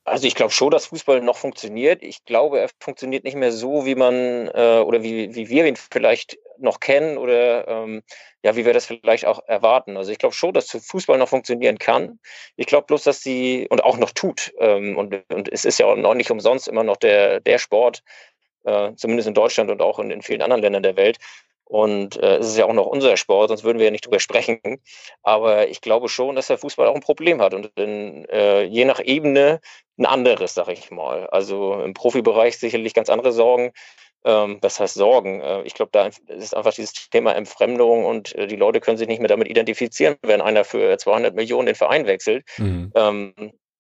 Also 0.09 0.27
ich 0.27 0.35
glaube 0.35 0.51
schon, 0.51 0.71
dass 0.71 0.87
Fußball 0.87 1.21
noch 1.21 1.37
funktioniert. 1.37 2.03
Ich 2.03 2.25
glaube, 2.25 2.59
er 2.59 2.69
funktioniert 2.79 3.23
nicht 3.23 3.35
mehr 3.35 3.51
so, 3.51 3.85
wie 3.85 3.95
man 3.95 4.47
äh, 4.47 4.83
oder 4.85 5.03
wie, 5.03 5.35
wie 5.35 5.49
wir 5.49 5.65
ihn 5.65 5.75
vielleicht 5.75 6.37
noch 6.57 6.79
kennen 6.79 7.17
oder 7.17 7.67
ähm, 7.67 8.01
ja, 8.43 8.55
wie 8.55 8.65
wir 8.65 8.73
das 8.73 8.85
vielleicht 8.85 9.25
auch 9.25 9.39
erwarten. 9.47 9.97
Also 9.97 10.11
ich 10.11 10.17
glaube 10.17 10.35
schon, 10.35 10.53
dass 10.53 10.69
Fußball 10.69 11.17
noch 11.17 11.29
funktionieren 11.29 11.77
kann. 11.77 12.19
Ich 12.55 12.67
glaube 12.67 12.87
bloß, 12.87 13.03
dass 13.03 13.21
sie 13.21 13.67
und 13.69 13.83
auch 13.83 13.97
noch 13.97 14.11
tut. 14.11 14.53
Ähm, 14.59 14.97
und, 14.97 15.23
und 15.31 15.51
es 15.51 15.65
ist 15.65 15.79
ja 15.79 15.85
auch 15.85 15.95
noch 15.95 16.15
nicht 16.15 16.31
umsonst 16.31 16.67
immer 16.67 16.83
noch 16.83 16.97
der, 16.97 17.39
der 17.39 17.57
Sport, 17.57 18.03
äh, 18.65 18.93
zumindest 18.95 19.27
in 19.27 19.33
Deutschland 19.33 19.71
und 19.71 19.81
auch 19.81 19.99
in, 19.99 20.11
in 20.11 20.21
vielen 20.21 20.41
anderen 20.41 20.61
Ländern 20.61 20.83
der 20.83 20.97
Welt, 20.97 21.17
und 21.69 22.17
äh, 22.17 22.37
es 22.37 22.47
ist 22.47 22.57
ja 22.57 22.65
auch 22.65 22.73
noch 22.73 22.87
unser 22.87 23.15
Sport, 23.15 23.49
sonst 23.49 23.63
würden 23.63 23.77
wir 23.77 23.85
ja 23.85 23.91
nicht 23.91 24.03
drüber 24.03 24.19
sprechen. 24.19 24.59
Aber 25.21 25.67
ich 25.67 25.81
glaube 25.81 26.09
schon, 26.09 26.35
dass 26.35 26.47
der 26.47 26.57
Fußball 26.57 26.87
auch 26.87 26.95
ein 26.95 27.01
Problem 27.01 27.39
hat 27.43 27.53
und 27.53 27.71
in, 27.75 28.25
äh, 28.25 28.63
je 28.63 28.85
nach 28.85 28.99
Ebene 28.99 29.61
ein 29.99 30.07
anderes, 30.07 30.55
sag 30.55 30.67
ich 30.69 30.89
mal. 30.89 31.27
Also 31.27 31.79
im 31.81 31.93
Profibereich 31.93 32.57
sicherlich 32.57 32.95
ganz 32.95 33.09
andere 33.09 33.31
Sorgen. 33.31 33.71
ähm, 34.25 34.57
was 34.61 34.79
heißt 34.79 34.95
Sorgen? 34.95 35.41
Äh, 35.41 35.61
ich 35.61 35.75
glaube, 35.75 35.91
da 35.93 36.09
ist 36.27 36.55
einfach 36.55 36.73
dieses 36.73 37.09
Thema 37.11 37.35
Entfremdung 37.35 38.03
und 38.03 38.35
äh, 38.35 38.47
die 38.47 38.55
Leute 38.55 38.81
können 38.81 38.97
sich 38.97 39.07
nicht 39.07 39.19
mehr 39.19 39.29
damit 39.29 39.47
identifizieren, 39.47 40.15
wenn 40.23 40.41
einer 40.41 40.65
für 40.65 40.97
200 40.97 41.35
Millionen 41.35 41.67
den 41.67 41.75
Verein 41.75 42.07
wechselt. 42.07 42.45
Mhm. 42.57 42.91
Ähm, 42.95 43.33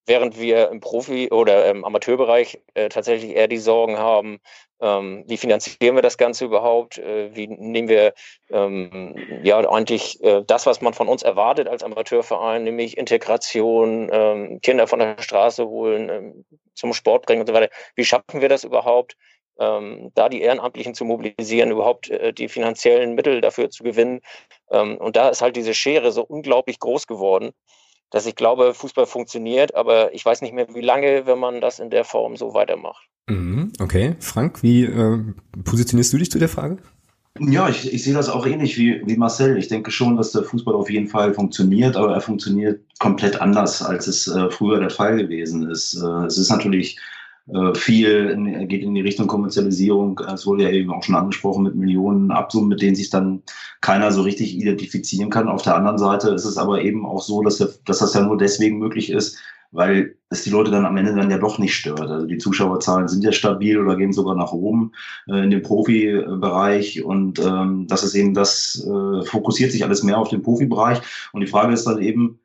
während 0.09 0.39
wir 0.39 0.69
im 0.69 0.81
Profi- 0.81 1.31
oder 1.31 1.69
im 1.69 1.85
Amateurbereich 1.85 2.59
äh, 2.73 2.89
tatsächlich 2.89 3.35
eher 3.35 3.47
die 3.47 3.57
Sorgen 3.57 3.97
haben, 3.97 4.39
ähm, 4.81 5.23
wie 5.27 5.37
finanzieren 5.37 5.95
wir 5.95 6.01
das 6.01 6.17
Ganze 6.17 6.45
überhaupt? 6.45 6.97
Äh, 6.97 7.35
wie 7.35 7.47
nehmen 7.47 7.87
wir 7.87 8.13
ähm, 8.49 9.15
ja 9.43 9.59
eigentlich 9.69 10.21
äh, 10.23 10.43
das, 10.45 10.65
was 10.65 10.81
man 10.81 10.93
von 10.93 11.07
uns 11.07 11.23
erwartet 11.23 11.67
als 11.67 11.83
Amateurverein, 11.83 12.63
nämlich 12.63 12.97
Integration, 12.97 14.09
ähm, 14.11 14.59
Kinder 14.61 14.87
von 14.87 14.99
der 14.99 15.21
Straße 15.21 15.67
holen, 15.67 16.09
ähm, 16.09 16.45
zum 16.73 16.93
Sport 16.93 17.25
bringen 17.25 17.41
und 17.41 17.47
so 17.47 17.53
weiter. 17.53 17.69
Wie 17.95 18.05
schaffen 18.05 18.41
wir 18.41 18.49
das 18.49 18.63
überhaupt? 18.63 19.15
ähm, 19.59 20.11
da 20.15 20.29
die 20.29 20.41
Ehrenamtlichen 20.41 20.93
zu 20.93 21.05
mobilisieren, 21.05 21.71
überhaupt 21.71 22.09
äh, 22.09 22.33
die 22.33 22.47
finanziellen 22.47 23.13
Mittel 23.13 23.41
dafür 23.41 23.69
zu 23.69 23.83
gewinnen. 23.83 24.21
Ähm, 24.71 24.97
und 24.97 25.15
da 25.15 25.29
ist 25.29 25.41
halt 25.41 25.55
diese 25.55 25.73
Schere 25.73 26.11
so 26.11 26.23
unglaublich 26.23 26.79
groß 26.79 27.07
geworden, 27.07 27.51
dass 28.11 28.25
ich 28.25 28.35
glaube, 28.35 28.73
Fußball 28.73 29.05
funktioniert, 29.05 29.75
aber 29.75 30.13
ich 30.13 30.25
weiß 30.25 30.41
nicht 30.41 30.53
mehr, 30.53 30.67
wie 30.73 30.81
lange, 30.81 31.25
wenn 31.25 31.39
man 31.39 31.61
das 31.61 31.79
in 31.79 31.89
der 31.89 32.03
Form 32.03 32.35
so 32.35 32.53
weitermacht. 32.53 33.07
Mhm, 33.27 33.73
okay, 33.79 34.15
Frank, 34.19 34.63
wie 34.63 34.85
äh, 34.85 35.19
positionierst 35.63 36.11
du 36.13 36.17
dich 36.17 36.31
zu 36.31 36.39
der 36.39 36.49
Frage? 36.49 36.77
Ja, 37.39 37.69
ich, 37.69 37.93
ich 37.93 38.03
sehe 38.03 38.13
das 38.13 38.27
auch 38.27 38.45
ähnlich 38.45 38.77
wie, 38.77 39.01
wie 39.05 39.15
Marcel. 39.15 39.57
Ich 39.57 39.67
denke 39.67 39.91
schon, 39.91 40.17
dass 40.17 40.31
der 40.31 40.43
Fußball 40.43 40.73
auf 40.73 40.89
jeden 40.89 41.07
Fall 41.07 41.33
funktioniert, 41.33 41.95
aber 41.95 42.13
er 42.13 42.21
funktioniert 42.21 42.81
komplett 42.99 43.39
anders, 43.39 43.81
als 43.81 44.07
es 44.07 44.27
äh, 44.27 44.49
früher 44.49 44.79
der 44.79 44.89
Fall 44.89 45.15
gewesen 45.15 45.69
ist. 45.69 45.93
Äh, 45.93 46.25
es 46.25 46.37
ist 46.37 46.49
natürlich 46.49 46.97
äh, 46.97 46.99
viel 47.73 48.29
in, 48.29 48.67
geht 48.67 48.83
in 48.83 48.93
die 48.93 49.01
Richtung 49.01 49.27
Kommerzialisierung. 49.27 50.19
Es 50.33 50.45
wurde 50.45 50.63
ja 50.63 50.69
eben 50.69 50.91
auch 50.91 51.03
schon 51.03 51.15
angesprochen 51.15 51.63
mit 51.63 51.75
Millionen 51.75 52.31
Absummen, 52.31 52.69
mit 52.69 52.81
denen 52.81 52.95
sich 52.95 53.09
dann 53.09 53.41
keiner 53.81 54.11
so 54.11 54.21
richtig 54.21 54.55
identifizieren 54.55 55.29
kann. 55.29 55.47
Auf 55.47 55.63
der 55.63 55.75
anderen 55.75 55.97
Seite 55.97 56.29
ist 56.29 56.45
es 56.45 56.57
aber 56.57 56.81
eben 56.81 57.05
auch 57.05 57.21
so, 57.21 57.41
dass, 57.41 57.57
dass 57.57 57.99
das 57.99 58.13
ja 58.13 58.21
nur 58.21 58.37
deswegen 58.37 58.77
möglich 58.77 59.09
ist, 59.09 59.39
weil 59.71 60.15
es 60.29 60.43
die 60.43 60.49
Leute 60.49 60.71
dann 60.71 60.85
am 60.85 60.97
Ende 60.97 61.13
dann 61.15 61.29
ja 61.29 61.37
doch 61.37 61.59
nicht 61.59 61.75
stört. 61.75 62.01
Also 62.01 62.25
die 62.25 62.37
Zuschauerzahlen 62.37 63.07
sind 63.07 63.23
ja 63.23 63.31
stabil 63.31 63.79
oder 63.79 63.95
gehen 63.95 64.13
sogar 64.13 64.35
nach 64.35 64.51
oben 64.51 64.91
äh, 65.27 65.43
in 65.43 65.51
dem 65.51 65.61
Profibereich 65.61 67.03
und 67.03 67.39
ähm, 67.39 67.87
das 67.87 68.03
ist 68.03 68.15
eben 68.15 68.33
das, 68.33 68.85
äh, 68.85 69.25
fokussiert 69.25 69.71
sich 69.71 69.83
alles 69.83 70.03
mehr 70.03 70.17
auf 70.17 70.29
den 70.29 70.41
Profibereich 70.41 71.01
und 71.33 71.41
die 71.41 71.47
Frage 71.47 71.73
ist 71.73 71.85
dann 71.85 72.01
eben, 72.01 72.39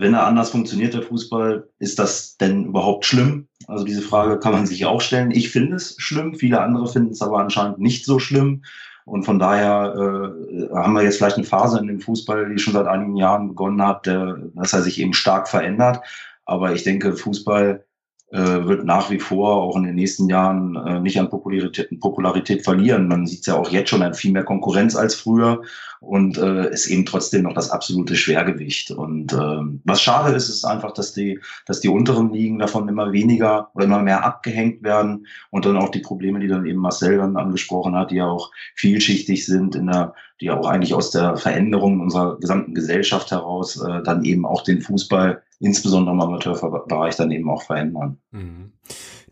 wenn 0.00 0.14
er 0.14 0.26
anders 0.26 0.50
funktioniert, 0.50 0.94
der 0.94 1.02
Fußball, 1.02 1.68
ist 1.78 1.98
das 1.98 2.38
denn 2.38 2.64
überhaupt 2.64 3.04
schlimm? 3.04 3.46
Also 3.66 3.84
diese 3.84 4.00
Frage 4.00 4.38
kann 4.38 4.52
man 4.52 4.66
sich 4.66 4.86
auch 4.86 5.02
stellen. 5.02 5.30
Ich 5.30 5.50
finde 5.50 5.76
es 5.76 5.94
schlimm, 5.98 6.34
viele 6.34 6.60
andere 6.60 6.88
finden 6.88 7.12
es 7.12 7.20
aber 7.20 7.38
anscheinend 7.38 7.78
nicht 7.78 8.06
so 8.06 8.18
schlimm. 8.18 8.62
Und 9.04 9.24
von 9.24 9.38
daher 9.38 9.94
äh, 9.94 10.74
haben 10.74 10.94
wir 10.94 11.02
jetzt 11.02 11.18
vielleicht 11.18 11.36
eine 11.36 11.44
Phase 11.44 11.78
in 11.78 11.86
dem 11.86 12.00
Fußball, 12.00 12.48
die 12.48 12.58
schon 12.58 12.72
seit 12.72 12.86
einigen 12.86 13.16
Jahren 13.16 13.48
begonnen 13.48 13.82
hat, 13.82 14.06
der, 14.06 14.38
dass 14.54 14.72
er 14.72 14.82
sich 14.82 15.00
eben 15.00 15.12
stark 15.12 15.48
verändert. 15.48 16.00
Aber 16.46 16.72
ich 16.72 16.82
denke, 16.82 17.14
Fußball 17.14 17.84
äh, 17.86 17.89
wird 18.38 18.84
nach 18.84 19.10
wie 19.10 19.18
vor 19.18 19.56
auch 19.56 19.76
in 19.76 19.82
den 19.82 19.96
nächsten 19.96 20.28
Jahren 20.28 20.76
äh, 20.76 21.00
nicht 21.00 21.18
an 21.18 21.30
Popularität, 21.30 21.88
Popularität 22.00 22.62
verlieren. 22.62 23.08
Man 23.08 23.26
sieht 23.26 23.40
es 23.40 23.46
ja 23.46 23.56
auch 23.56 23.70
jetzt 23.70 23.90
schon, 23.90 24.02
an 24.02 24.14
viel 24.14 24.32
mehr 24.32 24.44
Konkurrenz 24.44 24.94
als 24.94 25.16
früher 25.16 25.62
und 26.00 26.38
äh, 26.38 26.70
ist 26.70 26.86
eben 26.86 27.04
trotzdem 27.04 27.42
noch 27.42 27.54
das 27.54 27.70
absolute 27.70 28.14
Schwergewicht. 28.14 28.92
Und 28.92 29.32
äh, 29.32 29.60
was 29.84 30.00
schade 30.00 30.34
ist, 30.34 30.48
ist 30.48 30.64
einfach, 30.64 30.92
dass 30.92 31.12
die, 31.12 31.40
dass 31.66 31.80
die 31.80 31.88
unteren 31.88 32.32
Ligen 32.32 32.58
davon 32.58 32.88
immer 32.88 33.12
weniger 33.12 33.70
oder 33.74 33.86
immer 33.86 34.02
mehr 34.02 34.24
abgehängt 34.24 34.82
werden 34.84 35.26
und 35.50 35.66
dann 35.66 35.76
auch 35.76 35.90
die 35.90 35.98
Probleme, 36.00 36.38
die 36.38 36.48
dann 36.48 36.66
eben 36.66 36.80
Marcel 36.80 37.18
dann 37.18 37.36
angesprochen 37.36 37.96
hat, 37.96 38.12
die 38.12 38.16
ja 38.16 38.26
auch 38.26 38.50
vielschichtig 38.76 39.44
sind 39.44 39.74
in 39.74 39.88
der 39.88 40.14
die 40.40 40.46
ja 40.46 40.58
auch 40.58 40.66
eigentlich 40.66 40.94
aus 40.94 41.10
der 41.10 41.36
Veränderung 41.36 42.00
unserer 42.00 42.38
gesamten 42.38 42.74
Gesellschaft 42.74 43.30
heraus 43.30 43.76
äh, 43.82 44.02
dann 44.02 44.24
eben 44.24 44.46
auch 44.46 44.62
den 44.64 44.80
Fußball 44.80 45.42
insbesondere 45.60 46.14
im 46.14 46.20
Amateurbereich 46.20 47.16
dann 47.16 47.30
eben 47.30 47.48
auch 47.48 47.62
verändern. 47.62 48.18
Mhm. 48.32 48.72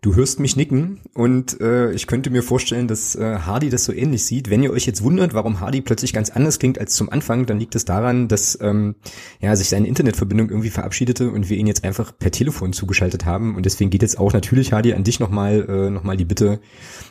Du 0.00 0.14
hörst 0.14 0.38
mich 0.38 0.54
nicken 0.54 1.00
und 1.12 1.60
äh, 1.60 1.90
ich 1.90 2.06
könnte 2.06 2.30
mir 2.30 2.44
vorstellen, 2.44 2.86
dass 2.86 3.16
äh, 3.16 3.38
Hardy 3.40 3.68
das 3.68 3.84
so 3.84 3.92
ähnlich 3.92 4.24
sieht. 4.24 4.48
Wenn 4.48 4.62
ihr 4.62 4.70
euch 4.70 4.86
jetzt 4.86 5.02
wundert, 5.02 5.34
warum 5.34 5.58
Hardy 5.58 5.80
plötzlich 5.80 6.12
ganz 6.12 6.30
anders 6.30 6.60
klingt 6.60 6.78
als 6.78 6.94
zum 6.94 7.10
Anfang, 7.10 7.46
dann 7.46 7.58
liegt 7.58 7.74
es 7.74 7.84
daran, 7.84 8.28
dass 8.28 8.60
ähm, 8.62 8.94
ja, 9.40 9.56
sich 9.56 9.70
seine 9.70 9.88
Internetverbindung 9.88 10.50
irgendwie 10.50 10.70
verabschiedete 10.70 11.32
und 11.32 11.50
wir 11.50 11.56
ihn 11.56 11.66
jetzt 11.66 11.84
einfach 11.84 12.16
per 12.16 12.30
Telefon 12.30 12.72
zugeschaltet 12.72 13.26
haben. 13.26 13.56
Und 13.56 13.66
deswegen 13.66 13.90
geht 13.90 14.02
jetzt 14.02 14.20
auch 14.20 14.32
natürlich, 14.32 14.72
Hardy, 14.72 14.94
an 14.94 15.02
dich 15.02 15.18
nochmal 15.18 15.66
äh, 15.68 15.90
noch 15.90 16.04
die 16.14 16.24
Bitte, 16.24 16.60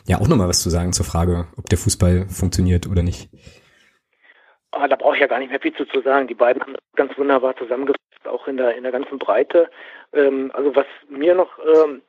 ja 0.06 0.18
auch 0.18 0.28
nochmal 0.28 0.48
was 0.48 0.62
zu 0.62 0.70
sagen 0.70 0.94
zur 0.94 1.04
Frage, 1.04 1.46
ob 1.58 1.68
der 1.68 1.76
Fußball 1.76 2.26
funktioniert 2.30 2.88
oder 2.88 3.02
nicht. 3.02 3.28
Ah, 4.70 4.88
da 4.88 4.96
brauche 4.96 5.14
ich 5.14 5.20
ja 5.20 5.26
gar 5.26 5.40
nicht 5.40 5.50
mehr 5.50 5.60
viel 5.60 5.74
zu, 5.74 5.84
zu 5.86 6.00
sagen. 6.02 6.26
Die 6.28 6.34
beiden 6.34 6.62
haben 6.62 6.74
ganz 6.94 7.16
wunderbar 7.18 7.54
zusammengefasst, 7.56 7.98
auch 8.26 8.48
in 8.48 8.56
der, 8.56 8.76
in 8.76 8.82
der 8.82 8.92
ganzen 8.92 9.18
Breite. 9.18 9.70
Ähm, 10.12 10.50
also 10.54 10.74
was 10.74 10.86
mir 11.08 11.34
noch 11.34 11.58
ähm, 11.58 12.02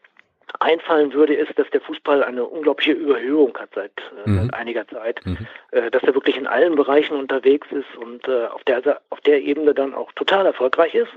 einfallen 0.60 1.14
würde, 1.14 1.36
ist, 1.36 1.58
dass 1.58 1.70
der 1.70 1.82
Fußball 1.82 2.24
eine 2.24 2.44
unglaubliche 2.44 2.94
Überhöhung 2.94 3.56
hat 3.58 3.70
seit, 3.76 3.92
äh, 4.26 4.30
mhm. 4.30 4.42
seit 4.42 4.54
einiger 4.56 4.88
Zeit, 4.88 5.26
mhm. 5.26 5.38
äh, 5.72 5.92
dass 5.92 6.04
er 6.04 6.16
wirklich 6.16 6.38
in 6.38 6.48
allen 6.48 6.76
Bereichen 6.76 7.16
unterwegs 7.16 7.68
ist 7.72 7.96
und 7.98 8.28
äh, 8.28 8.48
auf 8.48 8.64
der 8.64 9.02
auf 9.10 9.22
der 9.22 9.42
Ebene 9.42 9.74
dann 9.74 9.94
auch 9.94 10.12
total 10.14 10.46
erfolgreich 10.46 10.96
ist. 10.96 11.12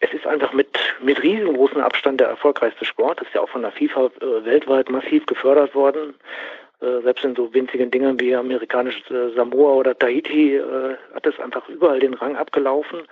Es 0.00 0.12
ist 0.12 0.26
einfach 0.26 0.52
mit 0.52 0.78
mit 1.00 1.22
riesengroßem 1.22 1.80
Abstand 1.80 2.20
der 2.20 2.28
erfolgreichste 2.28 2.84
Sport, 2.84 3.20
ist 3.20 3.34
ja 3.34 3.42
auch 3.42 3.48
von 3.48 3.62
der 3.62 3.72
FIFA 3.72 4.06
äh, 4.20 4.44
weltweit 4.44 4.88
massiv 4.88 5.26
gefördert 5.26 5.74
worden. 5.74 6.14
Äh, 6.80 7.02
selbst 7.02 7.24
in 7.24 7.36
so 7.36 7.52
winzigen 7.52 7.90
Dingen 7.90 8.18
wie 8.20 8.34
amerikanisches 8.34 9.08
äh, 9.10 9.34
Samoa 9.34 9.74
oder 9.74 9.98
Tahiti 9.98 10.60
hat 11.14 11.26
es 11.26 11.38
einfach 11.38 11.68
überall 11.68 12.00
den 12.00 12.14
Rang 12.14 12.36
abgelaufen. 12.36 13.02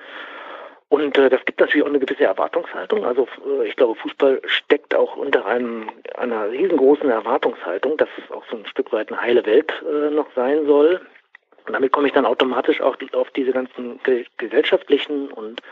Und 0.90 1.16
äh, 1.18 1.30
das 1.30 1.44
gibt 1.44 1.60
natürlich 1.60 1.84
auch 1.84 1.88
eine 1.88 2.00
gewisse 2.00 2.24
Erwartungshaltung. 2.24 3.06
Also 3.06 3.28
äh, 3.46 3.68
ich 3.68 3.76
glaube, 3.76 3.94
Fußball 3.94 4.42
steckt 4.44 4.92
auch 4.92 5.16
unter 5.16 5.46
einem, 5.46 5.88
einer 6.16 6.50
riesengroßen 6.50 7.08
Erwartungshaltung, 7.08 7.96
dass 7.96 8.08
es 8.18 8.30
auch 8.32 8.44
so 8.50 8.56
ein 8.56 8.66
Stück 8.66 8.92
weit 8.92 9.10
eine 9.10 9.22
heile 9.22 9.46
Welt 9.46 9.72
äh, 9.88 10.10
noch 10.10 10.26
sein 10.34 10.66
soll. 10.66 11.00
Und 11.64 11.74
damit 11.74 11.92
komme 11.92 12.08
ich 12.08 12.12
dann 12.12 12.26
automatisch 12.26 12.80
auch 12.80 12.96
auf 13.12 13.30
diese 13.30 13.52
ganzen 13.52 14.00
ge 14.02 14.24
gesellschaftlichen 14.36 15.28
und 15.28 15.62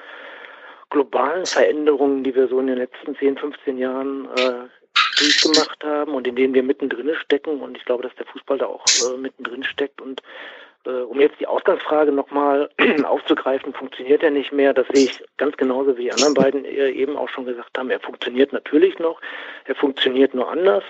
globalen 0.91 1.47
Veränderungen, 1.47 2.23
die 2.23 2.37
wir 2.37 2.47
so 2.47 2.61
in 2.61 2.69
den 2.69 2.79
letzten 2.79 3.17
10, 3.17 3.39
15 3.39 3.77
Jahren 3.77 4.27
äh, 4.37 4.69
durchgemacht 5.19 5.83
haben 5.83 6.15
und 6.15 6.29
in 6.29 6.37
denen 6.37 6.55
wir 6.55 6.63
mittendrin 6.63 7.13
stecken. 7.17 7.61
Und 7.61 7.77
ich 7.77 7.85
glaube, 7.85 8.05
dass 8.05 8.15
der 8.15 8.27
Fußball 8.27 8.59
da 8.59 8.67
auch 8.67 8.85
äh, 9.05 9.17
mittendrin 9.17 9.65
steckt. 9.65 10.01
Und 10.01 10.23
um 10.93 11.21
jetzt 11.21 11.39
die 11.41 11.47
Ausgangsfrage 11.47 12.13
nochmal 12.13 12.71
aufzugreifen, 13.05 13.73
funktioniert 13.75 14.23
er 14.23 14.31
nicht 14.31 14.53
mehr. 14.53 14.75
Das 14.75 14.87
sehe 14.89 15.05
ich 15.07 15.25
ganz 15.37 15.57
genauso 15.57 15.97
wie 15.97 16.05
die 16.05 16.13
anderen 16.13 16.35
beiden 16.35 16.65
eben 16.65 17.17
auch 17.17 17.29
schon 17.29 17.47
gesagt 17.47 17.79
haben. 17.79 17.91
Er 17.91 18.01
funktioniert 18.01 18.53
natürlich 18.53 18.99
noch. 18.99 19.21
Er 19.65 19.75
funktioniert 19.75 20.35
nur 20.35 20.51
anders. 20.51 20.85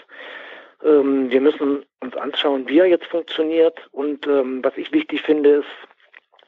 Ähm, 0.84 1.30
wir 1.30 1.40
müssen 1.40 1.84
uns 2.00 2.16
anschauen, 2.16 2.68
wie 2.68 2.78
er 2.78 2.86
jetzt 2.86 3.06
funktioniert. 3.06 3.78
Und 3.92 4.26
ähm, 4.26 4.60
was 4.62 4.76
ich 4.76 4.92
wichtig 4.92 5.22
finde, 5.22 5.50
ist, 5.50 5.66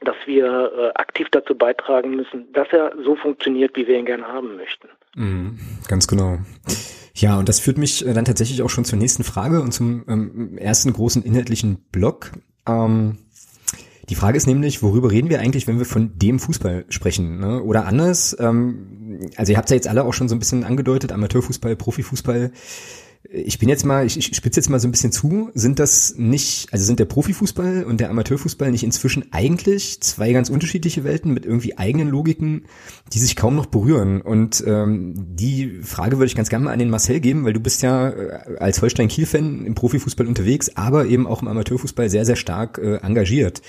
dass 0.02 0.16
wir 0.26 0.46
äh, 0.46 0.98
aktiv 0.98 1.28
dazu 1.30 1.54
beitragen 1.54 2.16
müssen, 2.16 2.52
dass 2.52 2.68
er 2.72 2.92
so 3.04 3.16
funktioniert, 3.16 3.76
wie 3.76 3.86
wir 3.86 3.98
ihn 3.98 4.06
gerne 4.06 4.26
haben 4.26 4.56
möchten. 4.56 4.88
Mhm, 5.14 5.58
ganz 5.88 6.06
genau. 6.06 6.38
Ja, 7.14 7.38
und 7.38 7.48
das 7.48 7.60
führt 7.60 7.76
mich 7.76 8.06
äh, 8.06 8.14
dann 8.14 8.24
tatsächlich 8.24 8.62
auch 8.62 8.70
schon 8.70 8.84
zur 8.84 8.98
nächsten 8.98 9.24
Frage 9.24 9.60
und 9.60 9.72
zum 9.72 10.04
ähm, 10.08 10.56
ersten 10.56 10.92
großen 10.92 11.22
inhaltlichen 11.22 11.84
Block. 11.92 12.30
Ähm, 12.66 13.18
die 14.10 14.16
Frage 14.16 14.36
ist 14.36 14.46
nämlich, 14.46 14.82
worüber 14.82 15.10
reden 15.10 15.30
wir 15.30 15.38
eigentlich, 15.38 15.68
wenn 15.68 15.78
wir 15.78 15.86
von 15.86 16.18
dem 16.18 16.40
Fußball 16.40 16.84
sprechen? 16.88 17.38
Ne? 17.38 17.62
Oder 17.62 17.86
anders, 17.86 18.36
ähm, 18.40 19.20
also 19.36 19.52
ihr 19.52 19.58
habt 19.58 19.70
ja 19.70 19.76
jetzt 19.76 19.86
alle 19.86 20.04
auch 20.04 20.12
schon 20.12 20.28
so 20.28 20.34
ein 20.34 20.40
bisschen 20.40 20.64
angedeutet, 20.64 21.12
Amateurfußball, 21.12 21.76
Profifußball 21.76 22.50
ich 23.28 23.58
bin 23.58 23.68
jetzt 23.68 23.84
mal, 23.84 24.06
ich, 24.06 24.16
ich 24.16 24.34
spitze 24.34 24.58
jetzt 24.58 24.70
mal 24.70 24.80
so 24.80 24.88
ein 24.88 24.92
bisschen 24.92 25.12
zu, 25.12 25.50
sind 25.54 25.78
das 25.78 26.14
nicht, 26.16 26.72
also 26.72 26.84
sind 26.86 26.98
der 26.98 27.04
Profifußball 27.04 27.84
und 27.84 28.00
der 28.00 28.08
Amateurfußball 28.08 28.70
nicht 28.70 28.82
inzwischen 28.82 29.30
eigentlich 29.30 30.00
zwei 30.00 30.32
ganz 30.32 30.48
unterschiedliche 30.48 31.04
Welten 31.04 31.32
mit 31.34 31.44
irgendwie 31.44 31.76
eigenen 31.76 32.08
Logiken, 32.08 32.64
die 33.12 33.18
sich 33.18 33.36
kaum 33.36 33.56
noch 33.56 33.66
berühren? 33.66 34.22
Und 34.22 34.64
ähm, 34.66 35.14
die 35.16 35.80
Frage 35.82 36.16
würde 36.16 36.26
ich 36.26 36.34
ganz 36.34 36.48
gerne 36.48 36.64
mal 36.64 36.72
an 36.72 36.78
den 36.78 36.88
Marcel 36.88 37.20
geben, 37.20 37.44
weil 37.44 37.52
du 37.52 37.60
bist 37.60 37.82
ja 37.82 38.08
äh, 38.08 38.56
als 38.58 38.80
Holstein-Kiel-Fan 38.80 39.66
im 39.66 39.74
Profifußball 39.74 40.26
unterwegs, 40.26 40.74
aber 40.76 41.04
eben 41.04 41.26
auch 41.26 41.42
im 41.42 41.48
Amateurfußball 41.48 42.08
sehr, 42.08 42.24
sehr 42.24 42.36
stark 42.36 42.78
äh, 42.78 42.96
engagiert. 42.96 43.60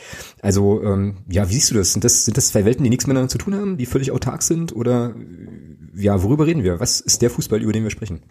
Also 0.42 0.82
ähm, 0.82 1.18
ja, 1.30 1.50
wie 1.50 1.54
siehst 1.54 1.72
du 1.72 1.76
das? 1.76 1.92
Sind 1.92 2.06
das, 2.06 2.24
sind 2.24 2.38
das 2.38 2.48
zwei 2.48 2.64
Welten, 2.64 2.86
die 2.86 2.90
nichts 2.90 3.06
miteinander 3.06 3.30
zu 3.30 3.38
tun 3.38 3.54
haben, 3.54 3.78
die 3.78 3.86
völlig 3.86 4.12
autark 4.12 4.44
sind? 4.44 4.74
Oder 4.74 5.14
ja, 5.94 6.24
worüber 6.24 6.48
reden 6.48 6.64
wir? 6.64 6.80
Was 6.80 7.02
ist 7.02 7.22
der 7.22 7.30
Fußball, 7.30 7.62
über 7.62 7.74
den 7.74 7.84
wir 7.84 7.92
sprechen? 7.92 8.22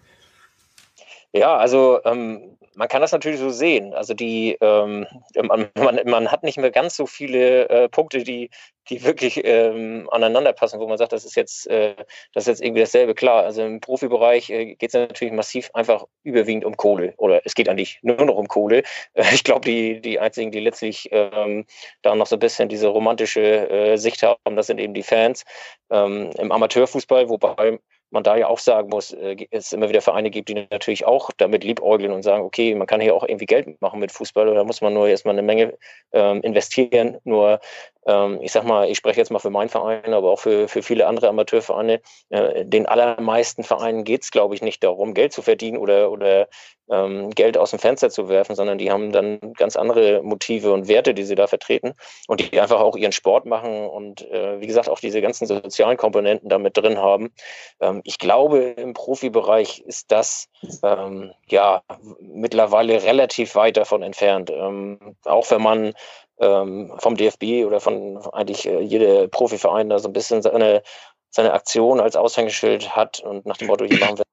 Ja, 1.33 1.57
also 1.57 2.01
ähm, 2.05 2.59
man 2.75 2.89
kann 2.89 3.03
das 3.03 3.13
natürlich 3.13 3.39
so 3.39 3.51
sehen. 3.51 3.95
Also 3.95 4.15
die, 4.15 4.57
ähm, 4.61 5.07
man, 5.43 5.69
man, 6.05 6.31
hat 6.31 6.43
nicht 6.43 6.59
mehr 6.59 6.71
ganz 6.71 6.97
so 6.97 7.07
viele 7.07 7.69
äh, 7.69 7.89
Punkte, 7.89 8.23
die, 8.23 8.51
die 8.89 9.05
wirklich 9.05 9.43
ähm, 9.45 10.09
aneinander 10.11 10.53
passen, 10.53 10.81
wo 10.81 10.89
man 10.89 10.99
sagt, 10.99 11.13
das 11.13 11.25
ist 11.25 11.37
jetzt, 11.37 11.67
äh, 11.69 11.95
das 12.33 12.45
ist 12.45 12.49
jetzt 12.49 12.63
irgendwie 12.63 12.81
dasselbe. 12.81 13.15
Klar, 13.15 13.45
also 13.45 13.63
im 13.63 13.81
Profibereich 13.81 14.51
äh, 14.51 14.75
geht 14.77 14.91
es 14.91 14.95
natürlich 14.95 15.35
massiv 15.35 15.71
einfach 15.75 16.07
überwiegend 16.23 16.65
um 16.65 16.77
Kohle. 16.77 17.15
Oder 17.17 17.43
es 17.45 17.55
geht 17.55 17.69
eigentlich 17.69 17.99
nur 18.03 18.25
noch 18.25 18.37
um 18.37 18.49
Kohle. 18.49 18.83
Ich 19.33 19.45
glaube, 19.45 19.63
die, 19.67 20.01
die 20.01 20.19
einzigen, 20.19 20.51
die 20.51 20.61
letztlich 20.61 21.09
ähm, 21.13 21.67
da 22.03 22.15
noch 22.15 22.27
so 22.27 22.37
ein 22.37 22.41
bisschen 22.41 22.69
diese 22.69 22.89
romantische 22.89 23.71
äh, 23.71 23.97
Sicht 23.97 24.23
haben, 24.23 24.57
das 24.57 24.67
sind 24.67 24.81
eben 24.81 24.95
die 24.95 25.03
Fans. 25.03 25.45
Ähm, 25.91 26.31
Im 26.39 26.53
Amateurfußball, 26.53 27.29
wobei 27.29 27.79
man 28.11 28.23
da 28.23 28.37
ja 28.37 28.49
auch 28.49 28.59
sagen 28.59 28.89
muss, 28.89 29.13
äh, 29.13 29.37
es 29.51 29.73
immer 29.73 29.89
wieder 29.89 30.01
Vereine 30.01 30.31
gibt, 30.31 30.49
die 30.49 30.55
natürlich 30.55 31.07
auch 31.07 31.31
damit 31.37 31.65
liebäugeln 31.65 32.13
und 32.13 32.23
sagen, 32.23 32.45
okay, 32.45 32.75
man 32.75 32.87
kann 32.87 33.01
hier 33.01 33.15
auch 33.15 33.25
irgendwie 33.25 33.47
Geld 33.47 33.81
machen 33.81 34.01
mit 34.01 34.13
Fußball, 34.13 34.49
oder 34.49 34.65
muss 34.65 34.81
man 34.81 34.95
nur 34.95 35.09
erstmal 35.09 35.35
eine 35.35 35.43
Menge 35.43 35.77
ähm, 36.13 36.41
investieren. 36.43 37.19
Nur 37.25 37.61
ähm, 38.07 38.39
ich 38.43 38.53
sag 38.53 38.65
mal, 38.65 38.89
ich 38.89 38.99
spreche 38.99 39.21
jetzt 39.21 39.31
mal 39.31 39.39
für 39.39 39.51
meinen 39.51 39.69
Verein, 39.69 40.15
aber 40.15 40.31
auch 40.31 40.41
für, 40.41 40.69
für 40.69 40.83
viele 40.83 41.07
andere 41.07 41.29
Amateurvereine. 41.29 42.01
Äh, 42.31 42.65
den 42.65 42.87
allermeisten 42.87 43.63
Vereinen 43.63 44.05
geht 44.05 44.23
es, 44.23 44.31
glaube 44.31 44.55
ich, 44.55 44.63
nicht 44.63 44.83
darum, 44.83 45.15
Geld 45.15 45.33
zu 45.33 45.43
verdienen 45.43 45.79
oder, 45.79 46.11
oder 46.11 46.49
ähm, 46.91 47.31
Geld 47.31 47.57
aus 47.57 47.71
dem 47.71 47.79
Fenster 47.79 48.11
zu 48.11 48.29
werfen, 48.29 48.55
sondern 48.55 48.79
die 48.79 48.91
haben 48.91 49.13
dann 49.13 49.39
ganz 49.55 49.77
andere 49.77 50.23
Motive 50.23 50.73
und 50.73 50.89
Werte, 50.89 51.15
die 51.15 51.25
sie 51.25 51.35
da 51.35 51.47
vertreten 51.47 51.95
und 52.27 52.41
die 52.41 52.61
einfach 52.61 52.81
auch 52.81 52.97
ihren 52.97 53.13
Sport 53.13 53.47
machen 53.47 53.87
und 53.87 54.29
äh, 54.31 54.61
wie 54.61 54.67
gesagt 54.67 54.89
auch 54.89 55.01
diese 55.01 55.21
ganzen 55.21 55.47
sozialen 55.47 55.97
Komponenten 55.97 56.49
damit 56.49 56.77
drin 56.77 56.99
haben. 56.99 57.33
Ähm, 57.81 58.01
ich 58.05 58.19
glaube, 58.19 58.59
im 58.59 58.93
Profibereich 58.93 59.81
ist 59.81 60.11
das 60.11 60.49
ähm, 60.83 61.33
ja 61.49 61.83
mittlerweile 62.21 63.03
relativ 63.03 63.55
weit 63.55 63.77
davon 63.77 64.03
entfernt. 64.03 64.51
Ähm, 64.51 65.17
auch 65.25 65.51
wenn 65.51 65.63
man 65.63 65.95
ähm, 66.41 66.93
vom 66.99 67.17
DFB 67.17 67.67
oder 67.67 67.81
von 67.81 68.19
eigentlich 68.33 68.67
äh, 68.67 68.81
jeder 68.81 69.29
Profiverein 69.29 69.89
da 69.91 69.99
so 69.99 70.09
ein 70.09 70.13
bisschen 70.13 70.43
seine, 70.43 70.83
seine 71.31 71.53
Aktion 71.53 72.01
als 72.01 72.17
Aushängeschild 72.17 72.97
hat 72.97 73.21
und 73.21 73.47
nach 73.47 73.59
dem 73.59 73.69
Motto, 73.69 73.85
hier 73.85 73.99
machen 73.99 74.19
wir 74.19 74.25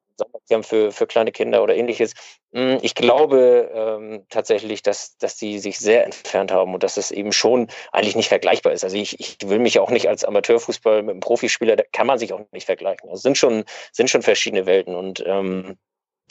Sommercamp 0.48 0.66
für, 0.66 0.92
für 0.92 1.08
kleine 1.08 1.32
Kinder 1.32 1.64
oder 1.64 1.76
ähnliches. 1.76 2.14
Hm, 2.54 2.80
ich 2.82 2.96
glaube 2.96 3.70
ähm, 3.74 4.26
tatsächlich, 4.30 4.82
dass, 4.82 5.18
dass 5.18 5.36
die 5.36 5.60
sich 5.60 5.78
sehr 5.80 6.06
entfernt 6.06 6.52
haben 6.52 6.74
und 6.74 6.84
dass 6.84 6.98
es 6.98 7.12
eben 7.12 7.32
schon 7.32 7.68
eigentlich 7.92 8.16
nicht 8.16 8.30
vergleichbar 8.30 8.74
ist. 8.74 8.84
Also 8.84 8.98
ich, 8.98 9.20
ich 9.20 9.38
will 9.46 9.60
mich 9.60 9.80
auch 9.80 9.90
nicht 9.90 10.08
als 10.08 10.24
Amateurfußball 10.24 11.04
mit 11.04 11.12
einem 11.12 11.20
Profispieler, 11.20 11.76
da 11.76 11.84
kann 11.92 12.08
man 12.08 12.20
sich 12.20 12.34
auch 12.34 12.42
nicht 12.52 12.66
vergleichen. 12.66 13.10
Also 13.10 13.22
sind 13.22 13.38
schon, 13.38 13.64
sind 13.92 14.10
schon 14.10 14.22
verschiedene 14.22 14.66
Welten 14.66 14.96
und 14.96 15.24
ähm, 15.26 15.78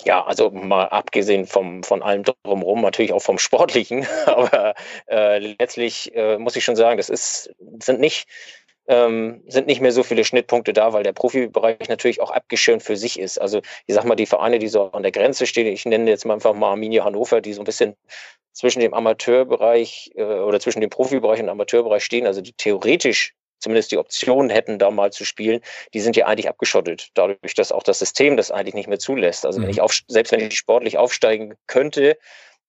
ja, 0.05 0.23
also 0.27 0.51
mal 0.51 0.89
abgesehen 0.89 1.47
vom, 1.47 1.83
von 1.83 2.03
allem 2.03 2.23
drumherum, 2.23 2.83
natürlich 2.83 3.15
auch 3.15 3.23
vom 3.23 3.39
Sportlichen, 3.39 4.07
aber 4.27 4.75
äh, 5.09 5.39
letztlich 5.39 6.15
äh, 6.15 6.37
muss 6.39 6.57
ich 6.57 6.65
schon 6.65 6.77
sagen, 6.77 6.99
das 6.99 7.09
ist, 7.09 7.55
sind 7.81 8.01
nicht, 8.01 8.29
ähm, 8.88 9.43
sind 9.47 9.66
nicht 9.66 9.81
mehr 9.81 9.93
so 9.93 10.02
viele 10.02 10.25
Schnittpunkte 10.25 10.73
da, 10.73 10.93
weil 10.93 11.02
der 11.02 11.12
Profibereich 11.12 11.88
natürlich 11.88 12.21
auch 12.21 12.31
abgeschirmt 12.31 12.83
für 12.83 12.97
sich 12.97 13.19
ist. 13.19 13.40
Also 13.40 13.61
ich 13.87 13.95
sag 13.95 14.05
mal, 14.05 14.14
die 14.14 14.26
Vereine, 14.26 14.59
die 14.59 14.69
so 14.69 14.90
an 14.93 15.02
der 15.02 15.12
Grenze 15.12 15.47
stehen, 15.47 15.66
ich 15.66 15.85
nenne 15.85 16.11
jetzt 16.11 16.25
mal 16.25 16.35
einfach 16.35 16.55
mal 16.55 16.71
Arminia 16.71 17.05
Hannover, 17.05 17.40
die 17.40 17.52
so 17.52 17.62
ein 17.62 17.64
bisschen 17.64 17.97
zwischen 18.52 18.81
dem 18.81 18.95
Amateurbereich 18.95 20.12
äh, 20.14 20.23
oder 20.23 20.61
zwischen 20.61 20.81
dem 20.81 20.90
Profibereich 20.90 21.40
und 21.40 21.47
dem 21.47 21.52
Amateurbereich 21.52 22.05
stehen, 22.05 22.26
also 22.26 22.40
die 22.40 22.52
theoretisch 22.52 23.35
zumindest 23.59 23.90
die 23.90 23.99
Option 23.99 24.50
hätten, 24.50 24.78
da 24.78 24.90
mal 24.90 25.12
zu 25.12 25.25
spielen, 25.25 25.61
die 25.95 26.00
sind 26.00 26.16
ja 26.16 26.26
eigentlich 26.26 26.49
abgeschottet, 26.49 27.09
dadurch, 27.14 27.55
dass 27.55 27.73
auch 27.73 27.83
das 27.83 27.99
System 27.99 28.37
das 28.37 28.50
eigentlich 28.50 28.75
nicht 28.75 28.88
mehr 28.88 28.99
zulässt. 28.99 29.47
Also 29.47 29.62
wenn 29.62 29.71
ich 29.71 29.78
mhm. 29.78 29.83
auf, 29.83 29.99
selbst 30.09 30.31
wenn 30.31 30.40
ich 30.40 30.57
sportlich 30.57 30.99
aufsteigen 30.99 31.55
könnte, 31.66 32.19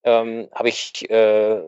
ähm, 0.03 0.47
habe 0.53 0.69
ich 0.69 1.09
äh, 1.09 1.61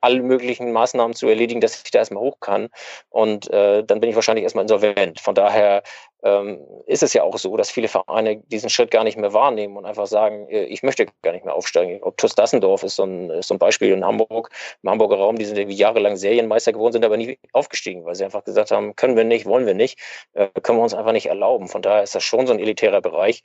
alle 0.00 0.22
möglichen 0.22 0.72
Maßnahmen 0.72 1.14
zu 1.14 1.28
erledigen, 1.28 1.60
dass 1.60 1.82
ich 1.82 1.90
da 1.90 1.98
erstmal 1.98 2.22
hoch 2.22 2.40
kann. 2.40 2.68
Und 3.10 3.50
äh, 3.50 3.84
dann 3.84 4.00
bin 4.00 4.10
ich 4.10 4.16
wahrscheinlich 4.16 4.44
erstmal 4.44 4.64
insolvent. 4.64 5.20
Von 5.20 5.34
daher 5.34 5.82
ähm, 6.24 6.60
ist 6.86 7.02
es 7.02 7.12
ja 7.12 7.22
auch 7.22 7.36
so, 7.36 7.56
dass 7.56 7.70
viele 7.70 7.88
Vereine 7.88 8.38
diesen 8.38 8.70
Schritt 8.70 8.90
gar 8.90 9.04
nicht 9.04 9.18
mehr 9.18 9.34
wahrnehmen 9.34 9.76
und 9.76 9.84
einfach 9.84 10.06
sagen, 10.06 10.48
äh, 10.48 10.64
ich 10.64 10.82
möchte 10.82 11.06
gar 11.22 11.32
nicht 11.32 11.44
mehr 11.44 11.54
aufsteigen. 11.54 12.02
Ob 12.02 12.16
TuS 12.16 12.34
Dassendorf 12.34 12.82
ist 12.82 12.96
so 12.96 13.04
ein, 13.04 13.30
ist 13.30 13.48
so 13.48 13.54
ein 13.54 13.58
Beispiel 13.58 13.92
in 13.92 14.04
Hamburg, 14.04 14.48
im 14.82 14.90
Hamburger 14.90 15.16
Raum, 15.16 15.36
die 15.36 15.44
sind 15.44 15.58
irgendwie 15.58 15.76
jahrelang 15.76 16.16
Serienmeister 16.16 16.72
geworden, 16.72 16.94
sind 16.94 17.04
aber 17.04 17.18
nie 17.18 17.38
aufgestiegen, 17.52 18.04
weil 18.06 18.14
sie 18.14 18.24
einfach 18.24 18.44
gesagt 18.44 18.70
haben, 18.70 18.96
können 18.96 19.16
wir 19.16 19.24
nicht, 19.24 19.44
wollen 19.44 19.66
wir 19.66 19.74
nicht, 19.74 19.98
äh, 20.32 20.48
können 20.62 20.78
wir 20.78 20.82
uns 20.82 20.94
einfach 20.94 21.12
nicht 21.12 21.26
erlauben. 21.26 21.68
Von 21.68 21.82
daher 21.82 22.02
ist 22.02 22.14
das 22.14 22.24
schon 22.24 22.46
so 22.46 22.54
ein 22.54 22.58
elitärer 22.58 23.02
Bereich 23.02 23.42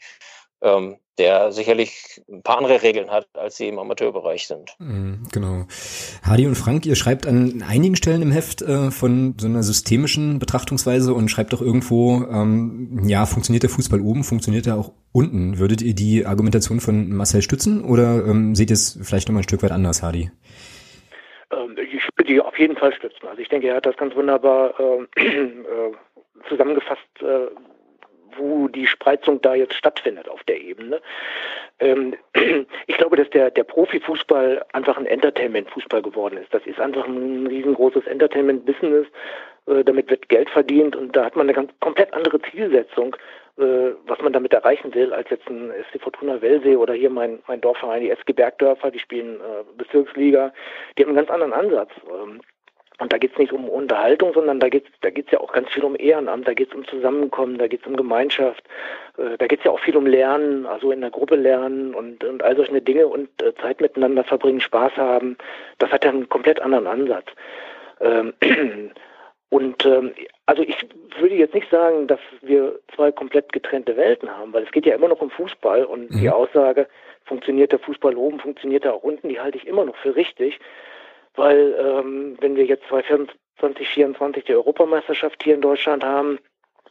ähm, 0.61 0.97
der 1.19 1.51
sicherlich 1.51 2.21
ein 2.29 2.41
paar 2.41 2.57
andere 2.57 2.81
Regeln 2.81 3.11
hat, 3.11 3.27
als 3.33 3.57
sie 3.57 3.67
im 3.67 3.77
Amateurbereich 3.77 4.47
sind. 4.47 4.73
Mhm, 4.79 5.27
genau. 5.31 5.65
Hadi 6.23 6.47
und 6.47 6.55
Frank, 6.55 6.85
ihr 6.85 6.95
schreibt 6.95 7.27
an 7.27 7.61
einigen 7.67 7.97
Stellen 7.97 8.21
im 8.21 8.31
Heft 8.31 8.61
äh, 8.61 8.89
von 8.89 9.35
so 9.37 9.47
einer 9.47 9.61
systemischen 9.61 10.39
Betrachtungsweise 10.39 11.13
und 11.13 11.29
schreibt 11.29 11.53
auch 11.53 11.61
irgendwo, 11.61 12.23
ähm, 12.31 13.01
ja, 13.03 13.25
funktioniert 13.25 13.63
der 13.63 13.69
Fußball 13.69 13.99
oben, 13.99 14.23
funktioniert 14.23 14.65
er 14.65 14.77
auch 14.77 14.93
unten. 15.11 15.59
Würdet 15.59 15.81
ihr 15.81 15.93
die 15.93 16.25
Argumentation 16.25 16.79
von 16.79 17.13
Marcel 17.13 17.41
stützen 17.41 17.83
oder 17.83 18.25
ähm, 18.25 18.55
seht 18.55 18.69
ihr 18.69 18.75
es 18.75 18.97
vielleicht 19.03 19.27
nochmal 19.27 19.41
ein 19.41 19.49
Stück 19.49 19.61
weit 19.61 19.71
anders, 19.71 20.01
Hadi? 20.01 20.31
Ähm, 21.51 21.77
ich 21.77 22.01
würde 22.15 22.31
die 22.31 22.39
auf 22.39 22.57
jeden 22.57 22.77
Fall 22.77 22.93
stützen. 22.93 23.27
Also 23.27 23.41
ich 23.41 23.49
denke, 23.49 23.67
er 23.67 23.75
hat 23.75 23.85
das 23.85 23.97
ganz 23.97 24.15
wunderbar 24.15 24.73
äh, 24.79 25.21
äh, 25.21 25.91
zusammengefasst, 26.47 27.01
äh, 27.21 27.47
wo 28.39 28.67
die 28.67 28.87
Spreizung 28.87 29.41
da 29.41 29.53
jetzt 29.53 29.75
stattfindet 29.75 30.27
auf 30.27 30.43
der 30.43 30.59
Ebene. 30.59 31.01
Ähm, 31.79 32.15
ich 32.87 32.97
glaube, 32.97 33.17
dass 33.17 33.29
der, 33.29 33.51
der 33.51 33.63
Profifußball 33.63 34.65
einfach 34.73 34.97
ein 34.97 35.05
Entertainment-Fußball 35.05 36.01
geworden 36.01 36.37
ist. 36.37 36.53
Das 36.53 36.65
ist 36.65 36.79
einfach 36.79 37.05
ein 37.05 37.47
riesengroßes 37.47 38.07
Entertainment-Business. 38.07 39.07
Äh, 39.67 39.83
damit 39.83 40.09
wird 40.09 40.29
Geld 40.29 40.49
verdient 40.49 40.95
und 40.95 41.15
da 41.15 41.25
hat 41.25 41.35
man 41.35 41.45
eine 41.45 41.53
ganz 41.53 41.71
komplett 41.79 42.13
andere 42.13 42.41
Zielsetzung, 42.41 43.15
äh, 43.57 43.91
was 44.07 44.19
man 44.21 44.33
damit 44.33 44.53
erreichen 44.53 44.93
will, 44.95 45.13
als 45.13 45.29
jetzt 45.29 45.47
ein 45.49 45.71
SC 45.89 46.01
Fortuna 46.01 46.41
Wellsee 46.41 46.75
oder 46.75 46.93
hier 46.93 47.09
mein, 47.09 47.39
mein 47.47 47.61
Dorfverein, 47.61 48.01
die 48.01 48.09
SG 48.09 48.33
Bergdörfer, 48.33 48.91
die 48.91 48.99
spielen 48.99 49.35
äh, 49.35 49.63
Bezirksliga. 49.77 50.53
Die 50.97 51.03
haben 51.03 51.09
einen 51.09 51.17
ganz 51.17 51.29
anderen 51.29 51.53
Ansatz. 51.53 51.91
Ähm, 52.07 52.41
und 52.99 53.13
da 53.13 53.17
geht 53.17 53.31
es 53.31 53.37
nicht 53.37 53.53
um 53.53 53.67
Unterhaltung, 53.69 54.33
sondern 54.33 54.59
da 54.59 54.67
geht 54.67 54.85
es 54.85 54.91
da 55.01 55.09
geht's 55.09 55.31
ja 55.31 55.39
auch 55.39 55.53
ganz 55.53 55.69
viel 55.69 55.83
um 55.83 55.95
Ehrenamt, 55.97 56.47
da 56.47 56.53
geht 56.53 56.69
es 56.69 56.75
um 56.75 56.85
Zusammenkommen, 56.85 57.57
da 57.57 57.67
geht 57.67 57.81
es 57.81 57.87
um 57.87 57.95
Gemeinschaft, 57.95 58.63
äh, 59.17 59.37
da 59.37 59.47
geht 59.47 59.59
es 59.59 59.65
ja 59.65 59.71
auch 59.71 59.79
viel 59.79 59.95
um 59.95 60.05
Lernen, 60.05 60.65
also 60.65 60.91
in 60.91 61.01
der 61.01 61.09
Gruppe 61.09 61.35
lernen 61.35 61.95
und, 61.95 62.23
und 62.23 62.43
all 62.43 62.57
solche 62.57 62.81
Dinge 62.81 63.07
und 63.07 63.29
äh, 63.41 63.55
Zeit 63.55 63.79
miteinander 63.79 64.25
verbringen, 64.25 64.59
Spaß 64.59 64.97
haben. 64.97 65.37
Das 65.77 65.91
hat 65.91 66.03
ja 66.03 66.11
einen 66.11 66.27
komplett 66.27 66.61
anderen 66.61 66.87
Ansatz. 66.87 67.27
Ähm, 68.01 68.33
und 69.49 69.85
ähm, 69.85 70.11
also 70.45 70.61
ich 70.61 70.85
würde 71.19 71.35
jetzt 71.35 71.55
nicht 71.55 71.69
sagen, 71.69 72.07
dass 72.07 72.19
wir 72.41 72.79
zwei 72.95 73.13
komplett 73.13 73.53
getrennte 73.53 73.95
Welten 73.95 74.29
haben, 74.29 74.51
weil 74.51 74.63
es 74.63 74.71
geht 74.71 74.85
ja 74.85 74.95
immer 74.95 75.07
noch 75.07 75.21
um 75.21 75.29
Fußball 75.29 75.85
und 75.85 76.11
mhm. 76.11 76.19
die 76.19 76.29
Aussage, 76.29 76.87
funktioniert 77.23 77.71
der 77.71 77.79
Fußball 77.79 78.15
oben, 78.15 78.39
funktioniert 78.39 78.83
er 78.83 78.93
auch 78.93 79.03
unten, 79.03 79.29
die 79.29 79.39
halte 79.39 79.57
ich 79.57 79.67
immer 79.67 79.85
noch 79.85 79.95
für 79.97 80.15
richtig 80.15 80.59
weil 81.35 81.75
ähm, 81.79 82.37
wenn 82.39 82.55
wir 82.55 82.65
jetzt 82.65 82.87
2024 82.89 84.45
die 84.45 84.55
Europameisterschaft 84.55 85.43
hier 85.43 85.55
in 85.55 85.61
Deutschland 85.61 86.03
haben 86.03 86.39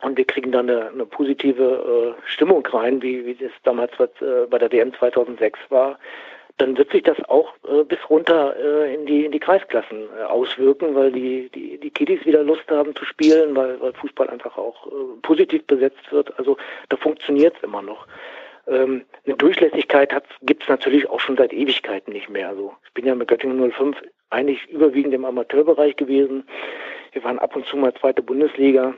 und 0.03 0.17
wir 0.17 0.25
kriegen 0.25 0.53
dann 0.53 0.71
eine, 0.71 0.89
eine 0.89 1.07
positive 1.07 2.17
äh, 2.19 2.29
Stimmung 2.29 2.65
rein, 2.67 3.03
wie, 3.03 3.27
wie 3.27 3.35
das 3.35 3.53
damals 3.65 3.93
äh, 3.99 4.47
bei 4.49 4.59
der 4.59 4.73
WM 4.73 4.95
2006 4.95 5.59
war, 5.71 5.99
dann 6.59 6.77
wird 6.77 6.91
sich 6.91 7.05
das 7.05 7.17
auch 7.29 7.55
äh, 7.69 7.85
bis 7.85 7.99
runter 8.11 8.55
äh, 8.57 8.95
in 8.95 9.07
die 9.07 9.25
in 9.25 9.33
die 9.33 9.39
Kreisklassen 9.39 10.09
äh, 10.19 10.25
auswirken, 10.25 10.95
weil 10.95 11.13
die 11.13 11.49
die 11.55 11.79
die 11.79 11.91
Kiddies 11.91 12.27
wieder 12.27 12.43
Lust 12.43 12.69
haben 12.69 12.95
zu 12.97 13.05
spielen, 13.05 13.55
weil, 13.57 13.81
weil 13.81 13.93
Fußball 13.95 14.29
einfach 14.29 14.59
auch 14.59 14.87
äh, 14.89 15.21
positiv 15.23 15.65
besetzt 15.67 16.11
wird. 16.11 16.37
Also 16.39 16.57
da 16.89 16.97
funktioniert 16.97 17.57
es 17.57 17.63
immer 17.63 17.83
noch. 17.83 18.07
Ähm, 18.67 19.05
eine 19.25 19.37
Durchlässigkeit 19.37 20.13
gibt 20.43 20.65
es 20.65 20.69
natürlich 20.69 21.09
auch 21.09 21.21
schon 21.21 21.37
seit 21.37 21.53
Ewigkeiten 21.53 22.13
nicht 22.13 22.29
mehr. 22.29 22.49
Also 22.49 22.75
ich 22.85 22.93
bin 22.93 23.07
ja 23.07 23.15
mit 23.15 23.29
Göttingen 23.29 23.73
05 23.73 23.97
eigentlich 24.31 24.67
überwiegend 24.69 25.15
im 25.15 25.25
Amateurbereich 25.25 25.97
gewesen. 25.97 26.45
Wir 27.13 27.25
waren 27.25 27.39
ab 27.39 27.57
und 27.57 27.67
zu 27.67 27.77
mal 27.77 27.95
zweite 27.95 28.23
Bundesliga. 28.23 28.95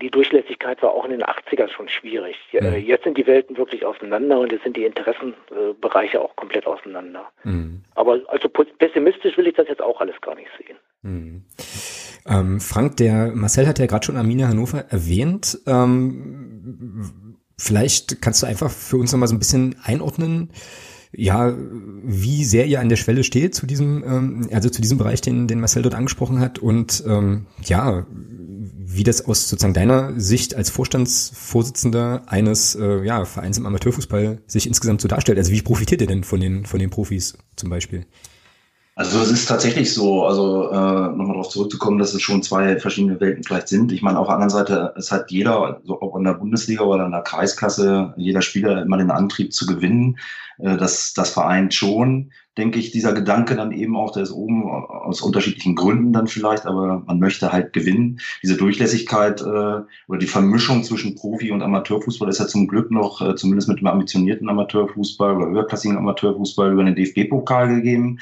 Die 0.00 0.10
Durchlässigkeit 0.10 0.82
war 0.82 0.90
auch 0.90 1.04
in 1.04 1.12
den 1.12 1.22
80ern 1.22 1.68
schon 1.68 1.88
schwierig. 1.88 2.36
Mhm. 2.52 2.74
Jetzt 2.78 3.04
sind 3.04 3.16
die 3.16 3.28
Welten 3.28 3.56
wirklich 3.56 3.86
auseinander 3.86 4.40
und 4.40 4.50
jetzt 4.50 4.64
sind 4.64 4.76
die 4.76 4.84
Interessenbereiche 4.84 6.20
auch 6.20 6.34
komplett 6.34 6.66
auseinander. 6.66 7.28
Mhm. 7.44 7.82
Aber 7.94 8.20
also 8.26 8.48
pessimistisch 8.48 9.36
will 9.36 9.46
ich 9.46 9.54
das 9.54 9.68
jetzt 9.68 9.82
auch 9.82 10.00
alles 10.00 10.20
gar 10.20 10.34
nicht 10.34 10.50
sehen. 10.58 10.76
Mhm. 11.02 11.44
Ähm, 12.28 12.60
Frank, 12.60 12.96
der 12.96 13.30
Marcel 13.34 13.68
hat 13.68 13.78
ja 13.78 13.86
gerade 13.86 14.04
schon 14.04 14.16
Arminia 14.16 14.48
Hannover 14.48 14.84
erwähnt. 14.90 15.58
Ähm, 15.68 17.36
vielleicht 17.56 18.20
kannst 18.20 18.42
du 18.42 18.46
einfach 18.46 18.70
für 18.70 18.96
uns 18.96 19.12
nochmal 19.12 19.28
so 19.28 19.36
ein 19.36 19.38
bisschen 19.38 19.76
einordnen, 19.84 20.50
ja, 21.12 21.54
wie 21.56 22.44
sehr 22.44 22.66
ihr 22.66 22.80
an 22.80 22.88
der 22.88 22.96
Schwelle 22.96 23.24
steht 23.24 23.54
zu 23.54 23.66
diesem, 23.66 24.04
ähm, 24.04 24.48
also 24.52 24.68
zu 24.68 24.82
diesem 24.82 24.98
Bereich, 24.98 25.20
den, 25.20 25.48
den 25.48 25.60
Marcel 25.60 25.82
dort 25.82 25.94
angesprochen 25.94 26.40
hat 26.40 26.58
und 26.58 27.02
ähm, 27.06 27.46
ja, 27.64 28.06
wie 28.10 29.04
das 29.04 29.24
aus 29.24 29.48
sozusagen 29.48 29.74
deiner 29.74 30.18
Sicht 30.18 30.54
als 30.54 30.70
Vorstandsvorsitzender 30.70 32.22
eines 32.26 32.74
äh, 32.74 33.04
ja, 33.04 33.24
Vereins 33.24 33.58
im 33.58 33.66
Amateurfußball 33.66 34.40
sich 34.46 34.66
insgesamt 34.66 35.00
so 35.00 35.08
darstellt. 35.08 35.38
Also 35.38 35.52
wie 35.52 35.62
profitiert 35.62 36.00
ihr 36.00 36.06
denn 36.06 36.24
von 36.24 36.40
den, 36.40 36.66
von 36.66 36.80
den 36.80 36.90
Profis 36.90 37.36
zum 37.56 37.70
Beispiel? 37.70 38.06
Also 38.98 39.20
es 39.20 39.30
ist 39.30 39.46
tatsächlich 39.46 39.94
so, 39.94 40.24
also 40.24 40.70
äh, 40.70 40.74
nochmal 40.74 41.28
darauf 41.28 41.50
zurückzukommen, 41.50 42.00
dass 42.00 42.14
es 42.14 42.20
schon 42.20 42.42
zwei 42.42 42.80
verschiedene 42.80 43.20
Welten 43.20 43.44
vielleicht 43.44 43.68
sind. 43.68 43.92
Ich 43.92 44.02
meine, 44.02 44.18
auf 44.18 44.26
der 44.26 44.34
anderen 44.34 44.50
Seite, 44.50 44.92
es 44.96 45.12
hat 45.12 45.30
jeder, 45.30 45.80
so 45.84 46.02
ob 46.02 46.16
in 46.16 46.24
der 46.24 46.32
Bundesliga 46.32 46.82
oder 46.82 47.06
in 47.06 47.12
der 47.12 47.22
Kreisklasse, 47.22 48.12
jeder 48.16 48.42
Spieler 48.42 48.82
immer 48.82 48.96
den 48.96 49.12
Antrieb 49.12 49.52
zu 49.52 49.66
gewinnen. 49.66 50.18
Äh, 50.58 50.76
das, 50.76 51.14
das 51.14 51.30
vereint 51.30 51.74
schon, 51.74 52.32
denke 52.56 52.80
ich, 52.80 52.90
dieser 52.90 53.12
Gedanke 53.12 53.54
dann 53.54 53.70
eben 53.70 53.96
auch, 53.96 54.10
der 54.10 54.24
ist 54.24 54.32
oben 54.32 54.64
aus 54.64 55.20
unterschiedlichen 55.20 55.76
Gründen 55.76 56.12
dann 56.12 56.26
vielleicht, 56.26 56.66
aber 56.66 57.04
man 57.06 57.20
möchte 57.20 57.52
halt 57.52 57.72
gewinnen. 57.72 58.18
Diese 58.42 58.56
Durchlässigkeit 58.56 59.40
äh, 59.42 59.44
oder 59.44 60.18
die 60.18 60.26
Vermischung 60.26 60.82
zwischen 60.82 61.14
Profi- 61.14 61.52
und 61.52 61.62
Amateurfußball 61.62 62.28
ist 62.28 62.40
ja 62.40 62.48
zum 62.48 62.66
Glück 62.66 62.90
noch, 62.90 63.22
äh, 63.22 63.36
zumindest 63.36 63.68
mit 63.68 63.78
dem 63.78 63.86
ambitionierten 63.86 64.48
Amateurfußball 64.48 65.36
oder 65.36 65.46
höherklassigen 65.46 65.96
Amateurfußball 65.96 66.72
über 66.72 66.82
den 66.82 66.96
DFB-Pokal 66.96 67.76
gegeben. 67.76 68.18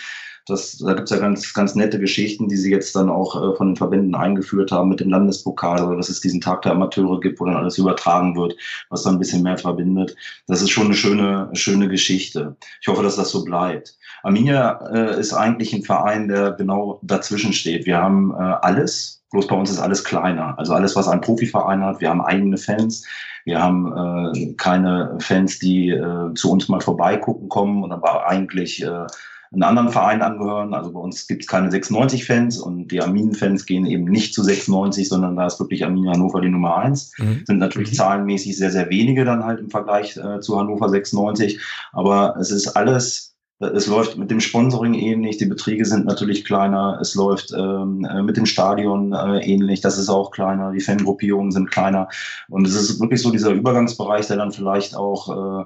Das, 0.46 0.78
da 0.78 0.94
gibt's 0.94 1.10
ja 1.10 1.18
ganz, 1.18 1.52
ganz 1.54 1.74
nette 1.74 1.98
Geschichten, 1.98 2.48
die 2.48 2.56
sie 2.56 2.70
jetzt 2.70 2.94
dann 2.94 3.10
auch 3.10 3.34
äh, 3.34 3.56
von 3.56 3.68
den 3.68 3.76
Verbänden 3.76 4.14
eingeführt 4.14 4.70
haben 4.70 4.88
mit 4.88 5.00
dem 5.00 5.10
Landespokal 5.10 5.84
oder 5.84 5.96
dass 5.96 6.08
es 6.08 6.20
diesen 6.20 6.40
Tag 6.40 6.62
der 6.62 6.72
Amateure 6.72 7.20
gibt, 7.20 7.40
wo 7.40 7.46
dann 7.46 7.56
alles 7.56 7.78
übertragen 7.78 8.36
wird, 8.36 8.56
was 8.88 9.02
dann 9.02 9.16
ein 9.16 9.18
bisschen 9.18 9.42
mehr 9.42 9.58
verbindet. 9.58 10.14
Das 10.46 10.62
ist 10.62 10.70
schon 10.70 10.86
eine 10.86 10.94
schöne, 10.94 11.48
schöne 11.54 11.88
Geschichte. 11.88 12.56
Ich 12.80 12.86
hoffe, 12.86 13.02
dass 13.02 13.16
das 13.16 13.30
so 13.30 13.44
bleibt. 13.44 13.98
Arminia 14.22 14.78
äh, 14.92 15.20
ist 15.20 15.32
eigentlich 15.32 15.72
ein 15.72 15.82
Verein, 15.82 16.28
der 16.28 16.52
genau 16.52 17.00
dazwischen 17.02 17.52
steht. 17.52 17.84
Wir 17.84 17.98
haben 17.98 18.30
äh, 18.30 18.36
alles, 18.36 19.24
bloß 19.32 19.48
bei 19.48 19.56
uns 19.56 19.70
ist 19.70 19.80
alles 19.80 20.04
kleiner. 20.04 20.56
Also 20.58 20.74
alles, 20.74 20.94
was 20.94 21.08
ein 21.08 21.20
Profiverein 21.20 21.84
hat. 21.84 22.00
Wir 22.00 22.10
haben 22.10 22.20
eigene 22.20 22.56
Fans. 22.56 23.04
Wir 23.44 23.60
haben 23.60 24.32
äh, 24.32 24.54
keine 24.54 25.16
Fans, 25.20 25.58
die 25.58 25.90
äh, 25.90 26.34
zu 26.34 26.50
uns 26.52 26.68
mal 26.68 26.80
vorbeigucken 26.80 27.48
kommen 27.48 27.82
und 27.82 27.92
aber 27.92 28.28
eigentlich 28.28 28.82
äh, 28.82 29.06
einen 29.52 29.62
anderen 29.62 29.90
Verein 29.90 30.22
angehören. 30.22 30.74
Also 30.74 30.92
bei 30.92 31.00
uns 31.00 31.26
gibt 31.26 31.42
es 31.42 31.48
keine 31.48 31.70
96-Fans 31.70 32.58
und 32.58 32.88
die 32.88 33.00
Arminen-Fans 33.00 33.66
gehen 33.66 33.86
eben 33.86 34.04
nicht 34.04 34.34
zu 34.34 34.42
96, 34.42 35.08
sondern 35.08 35.36
da 35.36 35.46
ist 35.46 35.60
wirklich 35.60 35.84
Arminia 35.84 36.12
Hannover 36.12 36.40
die 36.40 36.48
Nummer 36.48 36.76
eins. 36.76 37.12
Mhm. 37.18 37.42
Sind 37.46 37.58
natürlich 37.58 37.90
mhm. 37.90 37.96
zahlenmäßig 37.96 38.56
sehr, 38.56 38.70
sehr 38.70 38.90
wenige 38.90 39.24
dann 39.24 39.44
halt 39.44 39.60
im 39.60 39.70
Vergleich 39.70 40.16
äh, 40.16 40.40
zu 40.40 40.58
Hannover 40.58 40.88
96. 40.88 41.60
Aber 41.92 42.36
es 42.38 42.50
ist 42.50 42.68
alles 42.68 43.36
es 43.58 43.86
läuft 43.86 44.18
mit 44.18 44.30
dem 44.30 44.40
Sponsoring 44.40 44.92
ähnlich, 44.92 45.38
die 45.38 45.46
Beträge 45.46 45.86
sind 45.86 46.04
natürlich 46.04 46.44
kleiner, 46.44 46.98
es 47.00 47.14
läuft 47.14 47.52
ähm, 47.56 48.04
äh, 48.04 48.22
mit 48.22 48.36
dem 48.36 48.44
Stadion 48.44 49.14
äh, 49.14 49.38
ähnlich, 49.38 49.80
das 49.80 49.96
ist 49.96 50.10
auch 50.10 50.30
kleiner, 50.30 50.72
die 50.72 50.80
Fangruppierungen 50.80 51.52
sind 51.52 51.70
kleiner. 51.70 52.08
Und 52.50 52.66
es 52.66 52.74
ist 52.74 53.00
wirklich 53.00 53.22
so 53.22 53.30
dieser 53.30 53.52
Übergangsbereich, 53.52 54.26
der 54.26 54.36
dann 54.36 54.52
vielleicht 54.52 54.94
auch, 54.94 55.62
äh, 55.62 55.64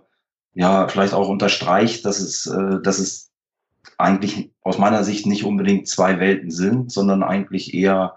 ja, 0.54 0.86
vielleicht 0.86 1.14
auch 1.14 1.28
unterstreicht, 1.28 2.04
dass 2.04 2.20
es, 2.20 2.46
äh, 2.46 2.80
dass 2.80 3.00
es 3.00 3.29
eigentlich 4.00 4.50
aus 4.62 4.78
meiner 4.78 5.04
Sicht 5.04 5.26
nicht 5.26 5.44
unbedingt 5.44 5.88
zwei 5.88 6.18
Welten 6.20 6.50
sind, 6.50 6.92
sondern 6.92 7.22
eigentlich 7.22 7.74
eher 7.74 8.16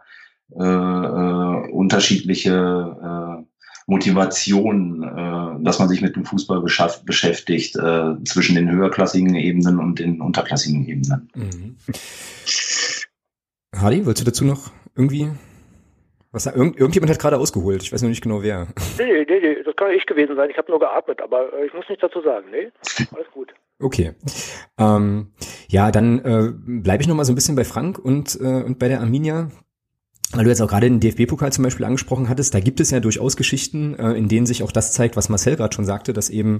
äh, 0.52 0.64
äh, 0.64 1.72
unterschiedliche 1.72 3.42
äh, 3.42 3.44
Motivationen, 3.88 5.04
äh, 5.04 5.64
dass 5.64 5.80
man 5.80 5.90
sich 5.90 6.02
mit 6.02 6.16
dem 6.16 6.26
Fußball 6.26 6.62
beschäftigt 6.62 7.76
äh, 7.76 8.16
zwischen 8.24 8.56
den 8.56 8.72
höherklassigen 8.72 9.36
Ebenen 9.36 9.80
und 9.80 10.00
den 10.00 10.22
unterklassigen 10.22 10.88
Ebenen. 10.88 11.30
Mhm. 11.36 11.76
Hardy, 13.76 14.06
wolltest 14.06 14.26
du 14.26 14.32
dazu 14.32 14.46
noch 14.46 14.72
irgendwie 14.96 15.30
was, 16.34 16.48
irgend, 16.48 16.80
irgendjemand 16.80 17.12
hat 17.12 17.20
gerade 17.20 17.38
ausgeholt. 17.38 17.84
Ich 17.84 17.94
weiß 17.94 18.02
noch 18.02 18.10
nicht 18.10 18.24
genau 18.24 18.42
wer. 18.42 18.68
Nee, 18.98 19.24
nee, 19.30 19.40
nee, 19.40 19.64
das 19.64 19.76
kann 19.76 19.92
ich 19.92 20.04
gewesen 20.08 20.36
sein. 20.36 20.50
Ich 20.50 20.58
habe 20.58 20.72
nur 20.72 20.80
geatmet, 20.80 21.22
aber 21.22 21.54
äh, 21.54 21.68
ich 21.68 21.74
muss 21.74 21.88
nichts 21.88 22.02
dazu 22.02 22.22
sagen. 22.22 22.48
Nee, 22.50 22.72
alles 23.16 23.28
gut. 23.32 23.54
Okay. 23.80 24.14
Ähm, 24.78 25.34
ja, 25.68 25.92
dann 25.92 26.20
äh, 26.20 26.54
bleibe 26.54 27.02
ich 27.02 27.08
noch 27.08 27.16
mal 27.16 27.26
so 27.26 27.32
ein 27.32 27.36
bisschen 27.36 27.56
bei 27.56 27.64
Frank 27.64 28.00
und, 28.00 28.40
äh, 28.40 28.64
und 28.64 28.80
bei 28.80 28.88
der 28.88 29.02
Arminia 29.02 29.50
weil 30.34 30.46
du 30.46 30.50
jetzt 30.50 30.62
auch 30.62 30.68
gerade 30.68 30.90
den 30.90 31.00
DFB-Pokal 31.00 31.52
zum 31.52 31.64
Beispiel 31.64 31.86
angesprochen 31.86 32.30
hattest, 32.30 32.54
da 32.54 32.60
gibt 32.60 32.80
es 32.80 32.92
ja 32.92 33.00
durchaus 33.00 33.38
Geschichten, 33.38 33.96
äh, 33.96 34.14
in 34.14 34.28
denen 34.28 34.46
sich 34.46 34.64
auch 34.64 34.72
das 34.72 34.92
zeigt, 34.92 35.16
was 35.16 35.30
Marcel 35.30 35.56
gerade 35.56 35.74
schon 35.74 35.86
sagte, 35.86 36.14
dass 36.14 36.30
eben 36.30 36.60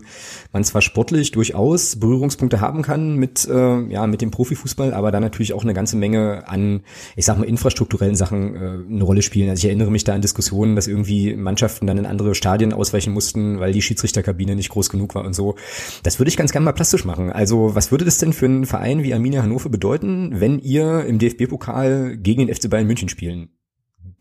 man 0.52 0.64
zwar 0.64 0.82
sportlich 0.82 1.32
durchaus 1.32 1.96
Berührungspunkte 1.96 2.62
haben 2.62 2.82
kann 2.82 3.16
mit, 3.16 3.48
äh, 3.48 3.82
ja, 3.88 4.06
mit 4.08 4.22
dem 4.22 4.32
Profifußball, 4.32 4.94
aber 4.94 5.12
da 5.12 5.20
natürlich 5.20 5.54
auch 5.54 5.64
eine 5.64 5.74
ganze 5.74 5.98
Menge 5.98 6.48
an, 6.48 6.82
ich 7.16 7.26
sag 7.26 7.38
mal, 7.38 7.46
infrastrukturellen 7.46 8.16
Sachen 8.16 8.56
äh, 8.56 8.60
eine 8.90 9.04
Rolle 9.04 9.22
spielen. 9.22 9.50
Also 9.50 9.62
ich 9.62 9.66
erinnere 9.66 9.92
mich 9.92 10.04
da 10.04 10.14
an 10.14 10.22
Diskussionen, 10.22 10.76
dass 10.76 10.88
irgendwie 10.88 11.36
Mannschaften 11.36 11.88
dann 11.88 11.98
in 11.98 12.06
andere 12.06 12.36
Stadien 12.36 12.74
ausweichen 12.74 13.14
mussten, 13.14 13.60
weil 13.60 13.74
die 13.74 13.82
Schiedsrichterkabine 13.82 14.56
nicht 14.56 14.70
groß 14.70 14.90
genug 14.90 15.16
war 15.16 15.26
und 15.26 15.34
so. 15.34 15.56
Das 16.04 16.20
würde 16.20 16.30
ich 16.30 16.38
ganz 16.38 16.52
gerne 16.52 16.66
mal 16.66 16.74
plastisch 16.74 17.06
machen. 17.06 17.32
Also 17.32 17.76
was 17.76 17.92
würde 17.92 18.06
das 18.06 18.18
denn 18.18 18.34
für 18.34 18.46
einen 18.46 18.66
Verein 18.66 19.04
wie 19.04 19.14
Arminia 19.14 19.42
Hannover 19.42 19.70
bedeuten, 19.70 20.40
wenn 20.40 20.60
ihr 20.60 21.06
im 21.06 21.20
DFB-Pokal 21.20 22.18
gegen 22.18 22.46
den 22.46 22.56
FC 22.56 22.70
Bayern 22.70 22.88
München 22.88 23.10
spielen 23.10 23.50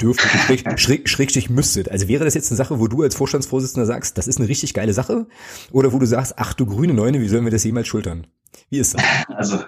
dürftet, 0.00 0.30
schräg, 0.30 0.80
schräg, 0.80 1.08
schrägstrich 1.08 1.50
müsstet. 1.50 1.90
Also 1.90 2.08
wäre 2.08 2.24
das 2.24 2.34
jetzt 2.34 2.50
eine 2.50 2.56
Sache, 2.56 2.80
wo 2.80 2.88
du 2.88 3.02
als 3.02 3.14
Vorstandsvorsitzender 3.14 3.86
sagst, 3.86 4.18
das 4.18 4.26
ist 4.26 4.38
eine 4.38 4.48
richtig 4.48 4.74
geile 4.74 4.92
Sache? 4.92 5.26
Oder 5.70 5.92
wo 5.92 5.98
du 5.98 6.06
sagst, 6.06 6.34
ach 6.36 6.54
du 6.54 6.66
grüne 6.66 6.94
Neune, 6.94 7.20
wie 7.20 7.28
sollen 7.28 7.44
wir 7.44 7.50
das 7.50 7.64
jemals 7.64 7.88
schultern? 7.88 8.26
Wie 8.70 8.78
ist 8.78 8.94
das? 8.94 9.02
Also 9.28 9.60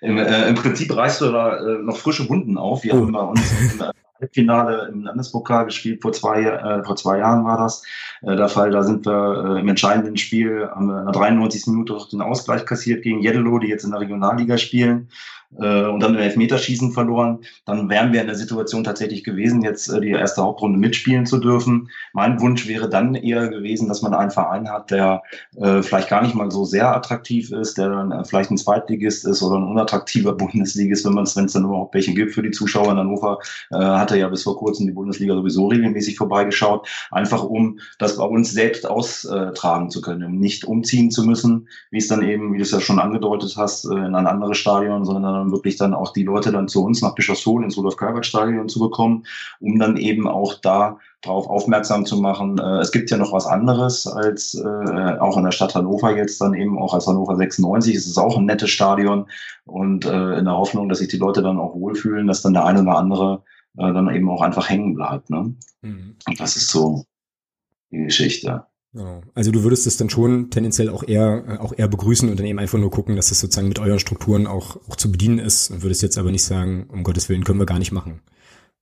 im, 0.00 0.16
äh, 0.16 0.48
im 0.48 0.54
Prinzip 0.54 0.94
reißt 0.94 1.20
du 1.20 1.32
da 1.32 1.58
äh, 1.58 1.78
noch 1.82 1.96
frische 1.96 2.28
Wunden 2.28 2.56
auf. 2.56 2.84
Wir 2.84 2.94
oh. 2.94 2.98
haben 2.98 3.12
bei 3.12 3.20
uns 3.20 3.40
im 3.72 3.84
Halbfinale 4.20 4.88
im 4.92 5.02
Landespokal 5.02 5.66
gespielt, 5.66 6.02
vor 6.02 6.12
zwei, 6.12 6.42
äh, 6.42 6.84
vor 6.84 6.96
zwei 6.96 7.18
Jahren 7.18 7.44
war 7.44 7.58
das 7.58 7.84
äh, 8.22 8.36
der 8.36 8.48
Fall. 8.48 8.70
Da 8.70 8.82
sind 8.82 9.06
wir 9.06 9.56
äh, 9.56 9.60
im 9.60 9.68
entscheidenden 9.68 10.16
Spiel, 10.16 10.68
haben 10.70 10.86
wir 10.86 11.00
in 11.00 11.04
der 11.06 11.12
93. 11.12 11.66
Minute 11.68 11.98
den 12.10 12.22
Ausgleich 12.22 12.64
kassiert 12.64 13.02
gegen 13.02 13.20
Jeddelo, 13.20 13.58
die 13.58 13.68
jetzt 13.68 13.84
in 13.84 13.90
der 13.90 14.00
Regionalliga 14.00 14.58
spielen 14.58 15.08
äh, 15.58 15.84
und 15.84 16.00
dann 16.00 16.14
im 16.14 16.20
Elfmeterschießen 16.20 16.92
verloren, 16.92 17.40
dann 17.64 17.88
wären 17.88 18.12
wir 18.12 18.20
in 18.20 18.26
der 18.26 18.36
Situation 18.36 18.84
tatsächlich 18.84 19.24
gewesen, 19.24 19.62
jetzt 19.62 19.88
äh, 19.88 20.00
die 20.00 20.10
erste 20.10 20.42
Hauptrunde 20.42 20.78
mitspielen 20.78 21.26
zu 21.26 21.38
dürfen. 21.38 21.90
Mein 22.12 22.40
Wunsch 22.40 22.68
wäre 22.68 22.88
dann 22.88 23.14
eher 23.14 23.48
gewesen, 23.48 23.88
dass 23.88 24.02
man 24.02 24.14
einen 24.14 24.30
Verein 24.30 24.68
hat, 24.68 24.90
der 24.90 25.22
äh, 25.56 25.82
vielleicht 25.82 26.08
gar 26.08 26.22
nicht 26.22 26.34
mal 26.34 26.50
so 26.50 26.64
sehr 26.64 26.94
attraktiv 26.94 27.50
ist, 27.50 27.78
der 27.78 27.90
dann 27.90 28.12
äh, 28.12 28.24
vielleicht 28.24 28.50
ein 28.50 28.58
Zweitligist 28.58 29.26
ist 29.26 29.42
oder 29.42 29.56
ein 29.56 29.64
unattraktiver 29.64 30.32
Bundesligist, 30.40 31.04
wenn 31.04 31.14
man 31.14 31.24
es, 31.24 31.36
wenn 31.36 31.46
es 31.46 31.52
dann 31.52 31.64
überhaupt 31.64 31.94
welche 31.94 32.14
gibt 32.14 32.34
für 32.34 32.42
die 32.42 32.50
Zuschauer 32.50 32.92
in 32.92 32.98
Hannover, 32.98 33.38
äh, 33.70 33.76
hatte 33.76 34.18
ja 34.18 34.28
bis 34.28 34.44
vor 34.44 34.56
kurzem 34.56 34.86
die 34.86 34.92
Bundesliga 34.92 35.34
sowieso 35.34 35.66
regelmäßig 35.68 36.16
vorbeigeschaut, 36.16 36.88
einfach 37.10 37.42
um 37.42 37.80
das 37.98 38.16
bei 38.16 38.24
uns 38.24 38.52
selbst 38.52 38.88
austragen 38.88 39.90
zu 39.90 40.00
können, 40.00 40.24
um 40.24 40.38
nicht 40.38 40.64
umziehen 40.64 41.10
zu 41.10 41.24
müssen, 41.24 41.68
wie 41.90 41.98
es 41.98 42.08
dann 42.08 42.22
eben, 42.22 42.52
wie 42.52 42.58
du 42.58 42.62
es 42.62 42.70
ja 42.70 42.80
schon 42.80 43.00
angedeutet 43.00 43.54
hast, 43.56 43.84
äh, 43.84 43.94
in 43.94 44.14
ein 44.14 44.26
anderes 44.26 44.58
Stadion, 44.58 45.04
sondern 45.04 45.39
wirklich 45.46 45.76
dann 45.76 45.94
auch 45.94 46.12
die 46.12 46.24
Leute 46.24 46.52
dann 46.52 46.68
zu 46.68 46.84
uns 46.84 47.02
nach 47.02 47.14
Bischofshofen 47.14 47.64
ins 47.64 47.76
Rudolf-Karl-Stadion 47.76 48.68
zu 48.68 48.78
bekommen, 48.78 49.24
um 49.60 49.78
dann 49.78 49.96
eben 49.96 50.28
auch 50.28 50.54
da 50.54 50.98
darauf 51.22 51.48
aufmerksam 51.48 52.06
zu 52.06 52.20
machen. 52.20 52.58
Äh, 52.58 52.78
es 52.78 52.92
gibt 52.92 53.10
ja 53.10 53.16
noch 53.16 53.32
was 53.32 53.46
anderes 53.46 54.06
als 54.06 54.54
äh, 54.54 55.18
auch 55.18 55.36
in 55.36 55.44
der 55.44 55.52
Stadt 55.52 55.74
Hannover 55.74 56.16
jetzt 56.16 56.40
dann 56.40 56.54
eben 56.54 56.78
auch 56.78 56.94
als 56.94 57.06
Hannover 57.06 57.36
96. 57.36 57.94
Es 57.94 58.06
ist 58.06 58.18
auch 58.18 58.36
ein 58.36 58.46
nettes 58.46 58.70
Stadion 58.70 59.26
und 59.66 60.04
äh, 60.04 60.38
in 60.38 60.44
der 60.44 60.56
Hoffnung, 60.56 60.88
dass 60.88 60.98
sich 60.98 61.08
die 61.08 61.18
Leute 61.18 61.42
dann 61.42 61.58
auch 61.58 61.74
wohlfühlen, 61.74 62.26
dass 62.26 62.42
dann 62.42 62.54
der 62.54 62.64
eine 62.64 62.82
oder 62.82 62.96
andere 62.96 63.42
äh, 63.76 63.92
dann 63.92 64.14
eben 64.14 64.30
auch 64.30 64.42
einfach 64.42 64.68
hängen 64.68 64.94
bleibt. 64.94 65.30
Ne? 65.30 65.54
Mhm. 65.82 66.16
Und 66.26 66.40
das 66.40 66.56
ist 66.56 66.68
so 66.68 67.04
die 67.90 68.04
Geschichte. 68.04 68.64
Genau. 68.92 69.22
Also 69.34 69.52
du 69.52 69.62
würdest 69.62 69.86
es 69.86 69.96
dann 69.96 70.10
schon 70.10 70.50
tendenziell 70.50 70.88
auch 70.88 71.06
eher 71.06 71.44
äh, 71.46 71.58
auch 71.58 71.72
eher 71.76 71.86
begrüßen 71.86 72.28
und 72.28 72.38
dann 72.38 72.46
eben 72.46 72.58
einfach 72.58 72.78
nur 72.78 72.90
gucken, 72.90 73.14
dass 73.14 73.30
es 73.30 73.38
sozusagen 73.38 73.68
mit 73.68 73.78
euren 73.78 74.00
Strukturen 74.00 74.48
auch, 74.48 74.76
auch 74.88 74.96
zu 74.96 75.12
bedienen 75.12 75.38
ist 75.38 75.70
und 75.70 75.82
würdest 75.82 76.02
jetzt 76.02 76.18
aber 76.18 76.32
nicht 76.32 76.42
sagen, 76.42 76.88
um 76.88 77.04
Gottes 77.04 77.28
Willen 77.28 77.44
können 77.44 77.60
wir 77.60 77.66
gar 77.66 77.78
nicht 77.78 77.92
machen. 77.92 78.20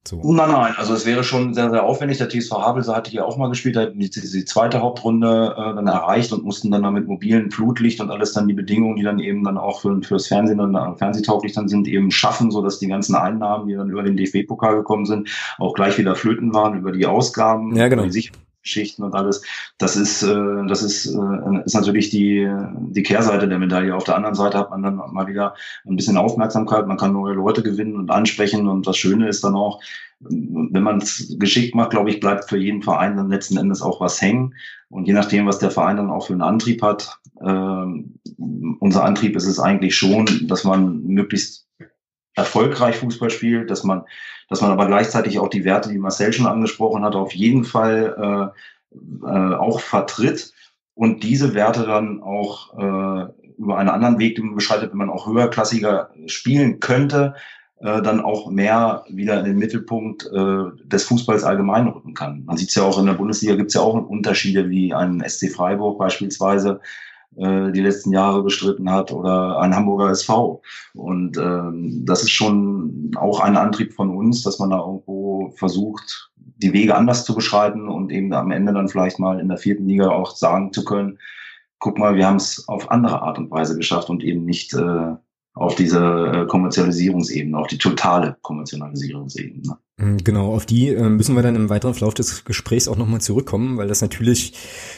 So. 0.06 0.22
Nein, 0.24 0.50
nein, 0.50 0.74
also 0.78 0.94
es 0.94 1.04
wäre 1.04 1.22
schon 1.22 1.52
sehr, 1.52 1.68
sehr 1.68 1.82
aufwendig. 1.82 2.16
Der 2.16 2.30
TSV 2.30 2.52
Havelse 2.52 2.96
hatte 2.96 3.10
hier 3.10 3.26
auch 3.26 3.36
mal 3.36 3.48
gespielt, 3.50 3.76
hat 3.76 3.92
die, 3.94 4.08
die 4.08 4.44
zweite 4.46 4.80
Hauptrunde 4.80 5.54
äh, 5.54 5.74
dann 5.74 5.86
erreicht 5.86 6.32
und 6.32 6.44
mussten 6.44 6.70
dann, 6.70 6.82
dann 6.82 6.94
mit 6.94 7.06
mobilen 7.06 7.50
Flutlicht 7.50 8.00
und 8.00 8.10
alles 8.10 8.32
dann 8.32 8.48
die 8.48 8.54
Bedingungen, 8.54 8.96
die 8.96 9.02
dann 9.02 9.18
eben 9.18 9.44
dann 9.44 9.58
auch 9.58 9.82
für, 9.82 10.00
fürs 10.00 10.28
Fernsehen 10.28 10.58
dann 10.58 10.74
äh, 10.74 10.96
fernsehtauglich 10.96 11.52
dann 11.52 11.68
sind, 11.68 11.86
eben 11.88 12.10
schaffen, 12.10 12.50
so 12.50 12.62
dass 12.62 12.78
die 12.78 12.86
ganzen 12.86 13.16
Einnahmen, 13.16 13.68
die 13.68 13.74
dann 13.74 13.90
über 13.90 14.02
den 14.02 14.16
DFB-Pokal 14.16 14.76
gekommen 14.76 15.04
sind, 15.04 15.28
auch 15.58 15.74
gleich 15.74 15.98
wieder 15.98 16.14
flöten 16.14 16.54
waren 16.54 16.78
über 16.78 16.92
die 16.92 17.04
Ausgaben, 17.04 17.76
ja, 17.76 17.88
genau. 17.88 18.04
die 18.04 18.30
Geschichten 18.68 19.02
und 19.02 19.14
alles. 19.14 19.42
Das 19.78 19.96
ist, 19.96 20.22
äh, 20.22 20.66
das 20.68 20.82
ist, 20.82 21.06
äh, 21.06 21.64
ist 21.64 21.74
natürlich 21.74 22.10
die, 22.10 22.48
die 22.90 23.02
Kehrseite 23.02 23.48
der 23.48 23.58
Medaille. 23.58 23.96
Auf 23.96 24.04
der 24.04 24.16
anderen 24.16 24.34
Seite 24.34 24.58
hat 24.58 24.70
man 24.70 24.82
dann 24.82 24.96
mal 24.96 25.26
wieder 25.26 25.54
ein 25.86 25.96
bisschen 25.96 26.16
Aufmerksamkeit, 26.16 26.86
man 26.86 26.98
kann 26.98 27.12
neue 27.12 27.34
Leute 27.34 27.62
gewinnen 27.62 27.96
und 27.96 28.10
ansprechen 28.10 28.68
und 28.68 28.86
das 28.86 28.96
Schöne 28.96 29.28
ist 29.28 29.42
dann 29.42 29.54
auch, 29.54 29.80
wenn 30.20 30.82
man 30.82 30.98
es 30.98 31.36
geschickt 31.38 31.74
macht, 31.74 31.90
glaube 31.90 32.10
ich, 32.10 32.20
bleibt 32.20 32.48
für 32.48 32.58
jeden 32.58 32.82
Verein 32.82 33.16
dann 33.16 33.30
letzten 33.30 33.56
Endes 33.56 33.82
auch 33.82 34.00
was 34.00 34.20
hängen. 34.20 34.54
Und 34.90 35.06
je 35.06 35.12
nachdem, 35.12 35.46
was 35.46 35.58
der 35.58 35.70
Verein 35.70 35.96
dann 35.96 36.10
auch 36.10 36.26
für 36.26 36.32
einen 36.32 36.42
Antrieb 36.42 36.82
hat, 36.82 37.18
äh, 37.40 37.84
unser 38.80 39.04
Antrieb 39.04 39.36
ist 39.36 39.46
es 39.46 39.60
eigentlich 39.60 39.96
schon, 39.96 40.26
dass 40.48 40.64
man 40.64 41.04
möglichst 41.04 41.68
erfolgreich 42.34 42.96
Fußball 42.96 43.30
spielt, 43.30 43.70
dass 43.70 43.84
man, 43.84 44.04
dass 44.48 44.60
man 44.60 44.70
aber 44.70 44.86
gleichzeitig 44.86 45.38
auch 45.38 45.48
die 45.48 45.64
Werte, 45.64 45.90
die 45.90 45.98
Marcel 45.98 46.32
schon 46.32 46.46
angesprochen 46.46 47.04
hat, 47.04 47.14
auf 47.14 47.32
jeden 47.32 47.64
Fall 47.64 48.52
äh, 48.92 49.26
äh, 49.26 49.54
auch 49.54 49.80
vertritt 49.80 50.52
und 50.94 51.22
diese 51.22 51.54
Werte 51.54 51.84
dann 51.84 52.22
auch 52.22 52.74
äh, 52.78 53.32
über 53.58 53.76
einen 53.76 53.88
anderen 53.88 54.18
Weg, 54.18 54.36
den 54.36 54.46
man 54.46 54.54
beschreitet, 54.54 54.90
wenn 54.90 54.98
man 54.98 55.10
auch 55.10 55.26
höherklassiger 55.26 56.10
spielen 56.26 56.80
könnte, 56.80 57.34
äh, 57.80 58.02
dann 58.02 58.20
auch 58.20 58.50
mehr 58.50 59.04
wieder 59.08 59.38
in 59.38 59.44
den 59.44 59.58
Mittelpunkt 59.58 60.26
äh, 60.26 60.64
des 60.84 61.04
Fußballs 61.04 61.44
allgemein 61.44 61.86
rücken 61.86 62.14
kann. 62.14 62.44
Man 62.44 62.56
sieht 62.56 62.70
es 62.70 62.74
ja 62.74 62.82
auch 62.82 62.98
in 62.98 63.06
der 63.06 63.12
Bundesliga, 63.14 63.54
gibt 63.54 63.68
es 63.68 63.74
ja 63.74 63.82
auch 63.82 63.94
Unterschiede 63.94 64.68
wie 64.70 64.94
ein 64.94 65.22
SC 65.26 65.50
Freiburg 65.52 65.98
beispielsweise, 65.98 66.80
äh, 67.36 67.70
die 67.72 67.80
letzten 67.80 68.12
Jahre 68.12 68.42
bestritten 68.42 68.90
hat 68.90 69.12
oder 69.12 69.60
ein 69.60 69.74
Hamburger 69.74 70.10
SV. 70.10 70.62
Und 70.94 71.36
ähm, 71.36 72.04
das 72.04 72.22
ist 72.22 72.30
schon 72.30 73.10
auch 73.16 73.40
ein 73.40 73.56
Antrieb 73.56 73.92
von 73.92 74.16
uns, 74.16 74.42
dass 74.42 74.58
man 74.58 74.70
da 74.70 74.78
irgendwo 74.78 75.52
versucht, 75.56 76.30
die 76.36 76.72
Wege 76.72 76.96
anders 76.96 77.24
zu 77.24 77.34
beschreiten 77.34 77.88
und 77.88 78.10
eben 78.10 78.32
am 78.32 78.50
Ende 78.50 78.72
dann 78.72 78.88
vielleicht 78.88 79.18
mal 79.18 79.38
in 79.40 79.48
der 79.48 79.58
vierten 79.58 79.86
Liga 79.86 80.10
auch 80.10 80.34
sagen 80.34 80.72
zu 80.72 80.84
können, 80.84 81.18
guck 81.78 81.98
mal, 81.98 82.16
wir 82.16 82.26
haben 82.26 82.36
es 82.36 82.68
auf 82.68 82.90
andere 82.90 83.22
Art 83.22 83.38
und 83.38 83.50
Weise 83.50 83.76
geschafft 83.76 84.10
und 84.10 84.24
eben 84.24 84.44
nicht 84.44 84.74
äh, 84.74 85.14
auf 85.54 85.74
diese 85.74 86.00
äh, 86.00 86.46
Kommerzialisierungsebene, 86.46 87.56
auf 87.56 87.68
die 87.68 87.78
totale 87.78 88.36
Kommerzialisierungsebene. 88.42 89.78
Mm, 89.98 90.18
genau, 90.22 90.54
auf 90.54 90.64
die 90.64 90.88
äh, 90.88 91.08
müssen 91.08 91.34
wir 91.34 91.42
dann 91.42 91.56
im 91.56 91.68
weiteren 91.68 91.92
Verlauf 91.94 92.14
des 92.14 92.44
Gesprächs 92.44 92.86
auch 92.86 92.96
nochmal 92.96 93.20
zurückkommen, 93.20 93.76
weil 93.76 93.88
das 93.88 94.00
natürlich 94.00 94.52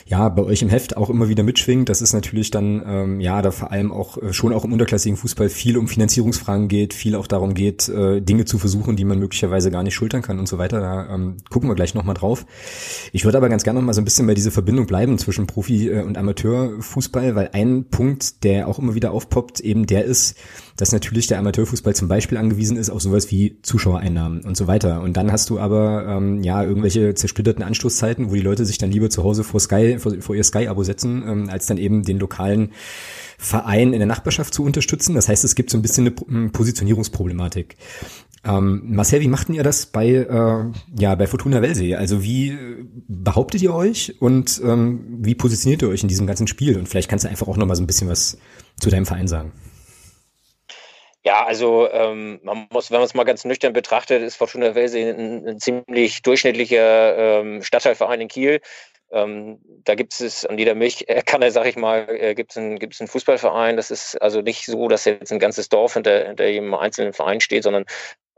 ja 0.06 0.28
bei 0.28 0.42
euch 0.42 0.60
im 0.60 0.68
Heft 0.68 0.96
auch 0.96 1.08
immer 1.08 1.30
wieder 1.30 1.42
mitschwingt, 1.42 1.88
dass 1.88 2.02
es 2.02 2.12
natürlich 2.12 2.50
dann 2.50 2.82
ähm, 2.86 3.20
ja 3.20 3.40
da 3.40 3.50
vor 3.50 3.72
allem 3.72 3.92
auch 3.92 4.18
äh, 4.18 4.34
schon 4.34 4.52
auch 4.52 4.64
im 4.64 4.72
unterklassigen 4.74 5.16
Fußball 5.16 5.48
viel 5.48 5.78
um 5.78 5.88
Finanzierungsfragen 5.88 6.68
geht, 6.68 6.92
viel 6.92 7.16
auch 7.16 7.26
darum 7.26 7.54
geht, 7.54 7.88
äh, 7.88 8.20
Dinge 8.20 8.44
zu 8.44 8.58
versuchen, 8.58 8.96
die 8.96 9.06
man 9.06 9.18
möglicherweise 9.18 9.70
gar 9.70 9.82
nicht 9.82 9.94
schultern 9.94 10.20
kann 10.20 10.38
und 10.38 10.48
so 10.48 10.58
weiter. 10.58 10.80
Da 10.80 11.14
ähm, 11.14 11.38
gucken 11.48 11.70
wir 11.70 11.74
gleich 11.74 11.94
nochmal 11.94 12.14
drauf. 12.14 12.44
Ich 13.12 13.24
würde 13.24 13.38
aber 13.38 13.48
ganz 13.48 13.64
gerne 13.64 13.80
nochmal 13.80 13.94
so 13.94 14.02
ein 14.02 14.04
bisschen 14.04 14.26
bei 14.26 14.34
dieser 14.34 14.50
Verbindung 14.50 14.86
bleiben 14.86 15.16
zwischen 15.16 15.46
Profi- 15.46 15.88
äh, 15.88 16.02
und 16.02 16.18
Amateurfußball, 16.18 17.34
weil 17.34 17.50
ein 17.54 17.86
Punkt, 17.90 18.44
der 18.44 18.68
auch 18.68 18.78
immer 18.78 18.94
wieder 18.94 19.12
aufpoppt, 19.12 19.60
eben 19.60 19.86
der 19.86 20.04
ist, 20.04 20.36
dass 20.80 20.92
natürlich 20.92 21.26
der 21.26 21.38
Amateurfußball 21.38 21.94
zum 21.94 22.08
Beispiel 22.08 22.38
angewiesen 22.38 22.78
ist 22.78 22.88
auf 22.88 23.02
sowas 23.02 23.30
wie 23.30 23.58
Zuschauereinnahmen 23.60 24.40
und 24.40 24.56
so 24.56 24.66
weiter. 24.66 25.02
Und 25.02 25.14
dann 25.18 25.30
hast 25.30 25.50
du 25.50 25.58
aber 25.58 26.06
ähm, 26.08 26.42
ja 26.42 26.64
irgendwelche 26.64 27.14
zersplitterten 27.14 27.62
Anstoßzeiten, 27.62 28.30
wo 28.30 28.34
die 28.34 28.40
Leute 28.40 28.64
sich 28.64 28.78
dann 28.78 28.90
lieber 28.90 29.10
zu 29.10 29.22
Hause 29.22 29.44
vor 29.44 29.60
Sky, 29.60 29.98
vor, 29.98 30.14
vor 30.20 30.34
ihr 30.34 30.42
Sky-Abo 30.42 30.82
setzen, 30.82 31.22
ähm, 31.26 31.50
als 31.50 31.66
dann 31.66 31.76
eben 31.76 32.02
den 32.02 32.18
lokalen 32.18 32.70
Verein 33.36 33.92
in 33.92 33.98
der 33.98 34.06
Nachbarschaft 34.06 34.54
zu 34.54 34.64
unterstützen. 34.64 35.14
Das 35.14 35.28
heißt, 35.28 35.44
es 35.44 35.54
gibt 35.54 35.68
so 35.68 35.76
ein 35.76 35.82
bisschen 35.82 36.14
eine 36.28 36.48
Positionierungsproblematik. 36.48 37.76
Ähm, 38.42 38.80
Marcel, 38.86 39.20
wie 39.20 39.28
machten 39.28 39.52
ihr 39.52 39.62
das 39.62 39.84
bei, 39.84 40.08
äh, 40.08 40.64
ja, 40.98 41.14
bei 41.14 41.26
Fortuna 41.26 41.60
Welsee? 41.60 41.94
Also 41.94 42.22
wie 42.22 42.56
behauptet 43.06 43.60
ihr 43.60 43.74
euch 43.74 44.14
und 44.18 44.62
ähm, 44.64 45.18
wie 45.20 45.34
positioniert 45.34 45.82
ihr 45.82 45.90
euch 45.90 46.02
in 46.02 46.08
diesem 46.08 46.26
ganzen 46.26 46.46
Spiel? 46.46 46.78
Und 46.78 46.88
vielleicht 46.88 47.10
kannst 47.10 47.26
du 47.26 47.28
einfach 47.28 47.48
auch 47.48 47.58
noch 47.58 47.66
mal 47.66 47.76
so 47.76 47.82
ein 47.82 47.86
bisschen 47.86 48.08
was 48.08 48.38
zu 48.80 48.88
deinem 48.88 49.04
Verein 49.04 49.28
sagen. 49.28 49.52
Ja, 51.22 51.44
also 51.44 51.90
ähm, 51.90 52.40
man 52.42 52.66
muss, 52.72 52.90
wenn 52.90 52.98
man 52.98 53.04
es 53.04 53.14
mal 53.14 53.24
ganz 53.24 53.44
nüchtern 53.44 53.74
betrachtet, 53.74 54.22
ist 54.22 54.36
Fortuna 54.36 54.74
Welsee 54.74 55.10
ein, 55.10 55.46
ein 55.46 55.58
ziemlich 55.58 56.22
durchschnittlicher 56.22 57.40
ähm, 57.40 57.62
Stadtteilverein 57.62 58.22
in 58.22 58.28
Kiel. 58.28 58.60
Ähm, 59.12 59.58
da 59.84 59.96
gibt 59.96 60.18
es 60.18 60.46
an 60.46 60.56
jeder 60.56 60.74
Milchkanne, 60.74 61.50
sag 61.50 61.66
ich 61.66 61.76
mal, 61.76 62.06
äh, 62.08 62.34
gibt 62.34 62.52
es 62.52 62.56
einen, 62.56 62.78
gibt's 62.78 63.00
einen 63.00 63.08
Fußballverein. 63.08 63.76
Das 63.76 63.90
ist 63.90 64.20
also 64.22 64.40
nicht 64.40 64.64
so, 64.64 64.88
dass 64.88 65.04
jetzt 65.04 65.32
ein 65.32 65.38
ganzes 65.40 65.68
Dorf 65.68 65.94
hinter, 65.94 66.28
hinter 66.28 66.46
jedem 66.46 66.72
einzelnen 66.74 67.12
Verein 67.12 67.40
steht, 67.40 67.64
sondern 67.64 67.84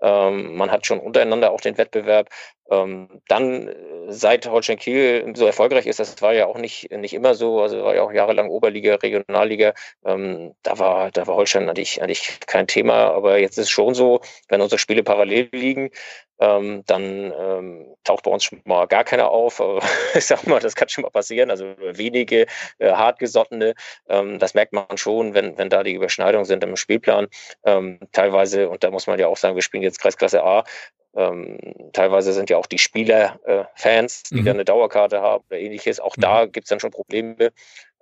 ähm, 0.02 0.56
man 0.56 0.70
hat 0.70 0.86
schon 0.86 0.98
untereinander 0.98 1.52
auch 1.52 1.60
den 1.60 1.78
Wettbewerb. 1.78 2.28
Ähm, 2.70 3.08
dann, 3.28 3.68
äh, 3.68 3.74
seit 4.08 4.46
Holstein 4.48 4.78
Kiel 4.78 5.32
so 5.34 5.46
erfolgreich 5.46 5.86
ist, 5.86 6.00
das 6.00 6.20
war 6.22 6.34
ja 6.34 6.46
auch 6.46 6.58
nicht, 6.58 6.90
nicht 6.90 7.14
immer 7.14 7.34
so, 7.34 7.60
also 7.60 7.82
war 7.84 7.94
ja 7.94 8.02
auch 8.02 8.12
jahrelang 8.12 8.48
Oberliga, 8.50 8.96
Regionalliga, 8.96 9.74
ähm, 10.04 10.54
da 10.62 10.78
war, 10.78 11.10
da 11.10 11.26
war 11.26 11.36
Holstein 11.36 11.68
eigentlich, 11.68 12.02
eigentlich 12.02 12.40
kein 12.46 12.66
Thema, 12.66 13.12
aber 13.12 13.38
jetzt 13.38 13.58
ist 13.58 13.66
es 13.66 13.70
schon 13.70 13.94
so, 13.94 14.20
wenn 14.48 14.60
unsere 14.60 14.78
Spiele 14.78 15.02
parallel 15.02 15.48
liegen, 15.52 15.90
ähm, 16.40 16.82
dann 16.86 17.32
ähm, 17.38 17.94
taucht 18.04 18.24
bei 18.24 18.30
uns 18.30 18.44
schon 18.44 18.60
mal 18.64 18.86
gar 18.86 19.04
keiner 19.04 19.30
auf. 19.30 19.60
Aber 19.60 19.82
ich 20.14 20.26
sag 20.26 20.46
mal, 20.46 20.60
das 20.60 20.74
kann 20.74 20.88
schon 20.88 21.02
mal 21.02 21.10
passieren. 21.10 21.50
Also 21.50 21.74
wenige 21.78 22.46
äh, 22.78 22.92
hartgesottene, 22.92 23.74
ähm, 24.08 24.38
das 24.38 24.54
merkt 24.54 24.72
man 24.72 24.96
schon, 24.96 25.34
wenn, 25.34 25.56
wenn 25.58 25.70
da 25.70 25.82
die 25.82 25.94
Überschneidungen 25.94 26.44
sind 26.44 26.64
im 26.64 26.76
Spielplan. 26.76 27.28
Ähm, 27.64 28.00
teilweise, 28.12 28.68
und 28.68 28.84
da 28.84 28.90
muss 28.90 29.06
man 29.06 29.18
ja 29.18 29.28
auch 29.28 29.36
sagen, 29.36 29.54
wir 29.54 29.62
spielen 29.62 29.82
jetzt 29.82 30.00
Kreisklasse 30.00 30.42
A, 30.42 30.64
ähm, 31.14 31.58
teilweise 31.92 32.32
sind 32.32 32.48
ja 32.48 32.56
auch 32.56 32.66
die 32.66 32.78
Spieler 32.78 33.38
äh, 33.44 33.64
Fans, 33.74 34.22
die 34.24 34.40
mhm. 34.40 34.44
dann 34.46 34.56
eine 34.56 34.64
Dauerkarte 34.64 35.20
haben 35.20 35.44
oder 35.50 35.58
ähnliches. 35.58 36.00
Auch 36.00 36.16
mhm. 36.16 36.22
da 36.22 36.46
gibt 36.46 36.64
es 36.64 36.68
dann 36.70 36.80
schon 36.80 36.90
Probleme, 36.90 37.52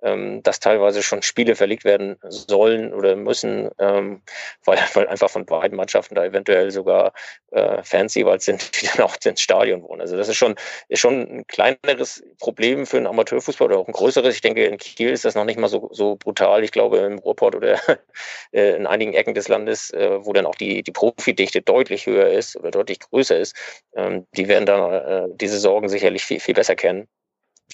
ähm, 0.01 0.41
dass 0.43 0.59
teilweise 0.59 1.03
schon 1.03 1.21
Spiele 1.21 1.55
verlegt 1.55 1.83
werden 1.83 2.17
sollen 2.23 2.93
oder 2.93 3.15
müssen, 3.15 3.69
ähm, 3.79 4.21
weil, 4.65 4.79
weil 4.93 5.07
einfach 5.07 5.29
von 5.29 5.45
beiden 5.45 5.77
Mannschaften 5.77 6.15
da 6.15 6.25
eventuell 6.25 6.71
sogar 6.71 7.13
äh, 7.51 7.83
Fans 7.83 8.15
jeweils 8.15 8.45
sind, 8.45 8.81
die 8.81 8.87
dann 8.87 9.05
auch 9.05 9.15
ins 9.23 9.41
Stadion 9.41 9.83
wohnen. 9.83 10.01
Also 10.01 10.17
das 10.17 10.27
ist 10.27 10.37
schon, 10.37 10.55
ist 10.87 10.99
schon 10.99 11.21
ein 11.21 11.47
kleineres 11.47 12.23
Problem 12.39 12.85
für 12.85 12.97
einen 12.97 13.07
Amateurfußball 13.07 13.67
oder 13.67 13.77
auch 13.79 13.87
ein 13.87 13.93
größeres. 13.93 14.35
Ich 14.35 14.41
denke, 14.41 14.65
in 14.65 14.77
Kiel 14.77 15.09
ist 15.09 15.25
das 15.25 15.35
noch 15.35 15.45
nicht 15.45 15.59
mal 15.59 15.69
so, 15.69 15.89
so 15.91 16.15
brutal. 16.15 16.63
Ich 16.63 16.71
glaube, 16.71 16.97
im 16.97 17.19
Ruhrport 17.19 17.55
oder 17.55 17.79
äh, 18.51 18.75
in 18.75 18.87
einigen 18.87 19.13
Ecken 19.13 19.33
des 19.33 19.47
Landes, 19.47 19.91
äh, 19.91 20.25
wo 20.25 20.33
dann 20.33 20.45
auch 20.45 20.55
die, 20.55 20.83
die 20.83 20.91
Profidichte 20.91 21.61
deutlich 21.61 22.05
höher 22.05 22.29
ist 22.29 22.55
oder 22.55 22.71
deutlich 22.71 22.99
größer 22.99 23.37
ist, 23.37 23.55
ähm, 23.95 24.25
die 24.35 24.47
werden 24.47 24.65
dann 24.65 24.93
äh, 24.93 25.27
diese 25.35 25.59
Sorgen 25.59 25.89
sicherlich 25.89 26.23
viel, 26.23 26.39
viel 26.39 26.55
besser 26.55 26.75
kennen. 26.75 27.07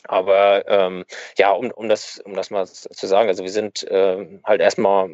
Aber 0.08 0.68
ähm, 0.68 1.06
ja, 1.38 1.52
um, 1.52 1.72
um, 1.72 1.90
das, 1.90 2.20
um 2.20 2.34
das 2.34 2.50
mal 2.50 2.66
zu 2.66 3.08
sagen, 3.08 3.30
also 3.30 3.44
wir 3.44 3.52
sind 3.52 3.86
ähm, 3.90 4.42
halt 4.44 4.62
erstmal 4.62 5.10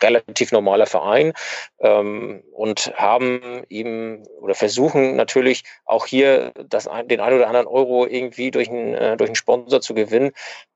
relativ 0.00 0.52
normaler 0.52 0.86
Verein 0.86 1.32
ähm, 1.80 2.42
und 2.52 2.92
haben 2.96 3.64
eben 3.68 4.26
oder 4.40 4.54
versuchen 4.54 5.16
natürlich 5.16 5.64
auch 5.84 6.06
hier 6.06 6.52
das, 6.68 6.88
den 7.04 7.20
ein 7.20 7.34
oder 7.34 7.46
anderen 7.46 7.66
Euro 7.66 8.06
irgendwie 8.06 8.50
durch 8.50 8.68
einen, 8.68 8.94
äh, 8.94 9.16
durch 9.16 9.28
einen 9.28 9.36
Sponsor 9.36 9.80
zu 9.80 9.94
gewinnen. 9.94 10.32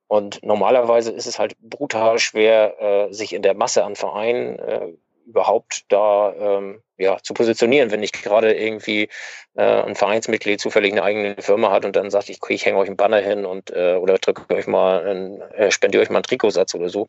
Und 0.08 0.42
normalerweise 0.44 1.10
ist 1.10 1.26
es 1.26 1.38
halt 1.38 1.56
brutal 1.58 2.18
schwer, 2.18 2.80
äh, 2.80 3.12
sich 3.12 3.32
in 3.32 3.42
der 3.42 3.54
Masse 3.54 3.84
an 3.84 3.96
Vereinen 3.96 4.58
äh, 4.58 4.92
überhaupt 5.26 5.84
da 5.88 6.32
ähm, 6.38 6.82
ja, 6.98 7.18
zu 7.22 7.34
positionieren, 7.34 7.90
wenn 7.90 8.00
nicht 8.00 8.22
gerade 8.22 8.54
irgendwie 8.54 9.08
äh, 9.54 9.82
ein 9.82 9.94
Vereinsmitglied 9.94 10.60
zufällig 10.60 10.92
eine 10.92 11.02
eigene 11.02 11.36
Firma 11.38 11.70
hat 11.70 11.84
und 11.84 11.94
dann 11.96 12.10
sagt, 12.10 12.30
ich, 12.30 12.38
ich 12.48 12.64
hänge 12.64 12.78
euch 12.78 12.88
einen 12.88 12.96
Banner 12.96 13.18
hin 13.18 13.44
und 13.44 13.70
äh, 13.70 13.94
oder 13.94 14.18
drücke 14.18 14.54
euch 14.54 14.66
mal, 14.66 15.06
ein, 15.06 15.40
äh, 15.52 15.70
spendiere 15.70 16.02
euch 16.02 16.10
mal 16.10 16.18
einen 16.18 16.24
Trikotsatz 16.24 16.74
oder 16.74 16.88
so, 16.88 17.08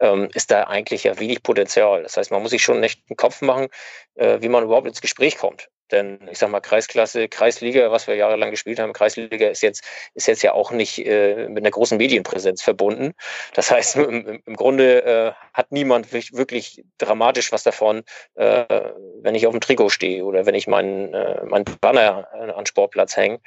ähm, 0.00 0.28
ist 0.34 0.50
da 0.50 0.64
eigentlich 0.64 1.04
ja 1.04 1.18
wenig 1.18 1.42
Potenzial. 1.42 2.02
Das 2.02 2.16
heißt, 2.16 2.30
man 2.30 2.42
muss 2.42 2.50
sich 2.50 2.62
schon 2.62 2.82
echt 2.82 3.02
einen 3.08 3.16
Kopf 3.16 3.40
machen, 3.42 3.68
äh, 4.14 4.38
wie 4.40 4.48
man 4.48 4.64
überhaupt 4.64 4.86
ins 4.86 5.00
Gespräch 5.00 5.36
kommt. 5.38 5.68
Denn 5.92 6.18
ich 6.30 6.38
sag 6.38 6.50
mal, 6.50 6.60
Kreisklasse, 6.60 7.28
Kreisliga, 7.28 7.90
was 7.90 8.06
wir 8.06 8.14
jahrelang 8.14 8.50
gespielt 8.50 8.78
haben, 8.78 8.92
Kreisliga 8.92 9.48
ist 9.48 9.62
jetzt, 9.62 9.84
ist 10.14 10.26
jetzt 10.26 10.42
ja 10.42 10.52
auch 10.52 10.70
nicht 10.70 11.04
äh, 11.06 11.48
mit 11.48 11.64
einer 11.64 11.70
großen 11.70 11.98
Medienpräsenz 11.98 12.62
verbunden. 12.62 13.12
Das 13.54 13.70
heißt, 13.70 13.96
im, 13.96 14.42
im 14.44 14.56
Grunde 14.56 15.04
äh, 15.04 15.32
hat 15.52 15.72
niemand 15.72 16.12
wirklich 16.12 16.84
dramatisch 16.98 17.52
was 17.52 17.62
davon, 17.62 18.02
äh, 18.34 18.64
wenn 19.22 19.34
ich 19.34 19.46
auf 19.46 19.52
dem 19.52 19.60
Trikot 19.60 19.90
stehe 19.90 20.24
oder 20.24 20.46
wenn 20.46 20.54
ich 20.54 20.66
meinen 20.66 21.14
äh, 21.14 21.44
mein 21.44 21.64
Banner 21.80 22.28
an 22.56 22.66
Sportplatz 22.66 23.16
hänge, 23.16 23.40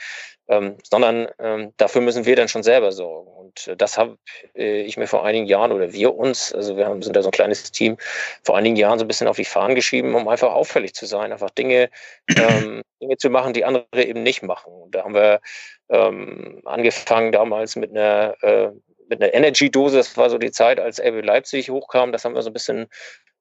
ähm, 0.47 0.75
sondern 0.83 1.27
ähm, 1.39 1.73
dafür 1.77 2.01
müssen 2.01 2.25
wir 2.25 2.35
dann 2.35 2.47
schon 2.47 2.63
selber 2.63 2.91
sorgen. 2.91 3.31
Und 3.31 3.67
äh, 3.67 3.75
das 3.77 3.97
habe 3.97 4.17
äh, 4.55 4.81
ich 4.81 4.97
mir 4.97 5.07
vor 5.07 5.25
einigen 5.25 5.45
Jahren 5.45 5.71
oder 5.71 5.93
wir 5.93 6.15
uns, 6.15 6.53
also 6.53 6.77
wir 6.77 6.85
haben, 6.85 7.01
sind 7.01 7.15
da 7.15 7.21
so 7.21 7.29
ein 7.29 7.33
kleines 7.33 7.71
Team, 7.71 7.97
vor 8.43 8.57
einigen 8.57 8.75
Jahren 8.75 8.99
so 8.99 9.05
ein 9.05 9.07
bisschen 9.07 9.27
auf 9.27 9.37
die 9.37 9.45
Fahnen 9.45 9.75
geschrieben, 9.75 10.15
um 10.15 10.27
einfach 10.27 10.51
auffällig 10.51 10.93
zu 10.93 11.05
sein, 11.05 11.31
einfach 11.31 11.49
Dinge, 11.49 11.89
ähm, 12.35 12.81
Dinge 13.01 13.17
zu 13.17 13.29
machen, 13.29 13.53
die 13.53 13.65
andere 13.65 13.85
eben 14.03 14.23
nicht 14.23 14.43
machen. 14.43 14.73
Und 14.73 14.95
da 14.95 15.03
haben 15.03 15.13
wir 15.13 15.41
ähm, 15.89 16.61
angefangen 16.65 17.31
damals 17.31 17.75
mit 17.75 17.91
einer 17.91 18.35
äh, 18.41 18.71
mit 19.09 19.21
einer 19.21 19.33
Energy-Dose, 19.33 19.97
das 19.97 20.17
war 20.17 20.29
so 20.29 20.37
die 20.37 20.51
Zeit, 20.51 20.79
als 20.79 20.99
RB 20.99 21.23
Leipzig 21.23 21.69
hochkam, 21.69 22.11
das 22.11 22.25
haben 22.25 22.35
wir 22.35 22.41
so 22.41 22.49
ein 22.49 22.53
bisschen 22.53 22.87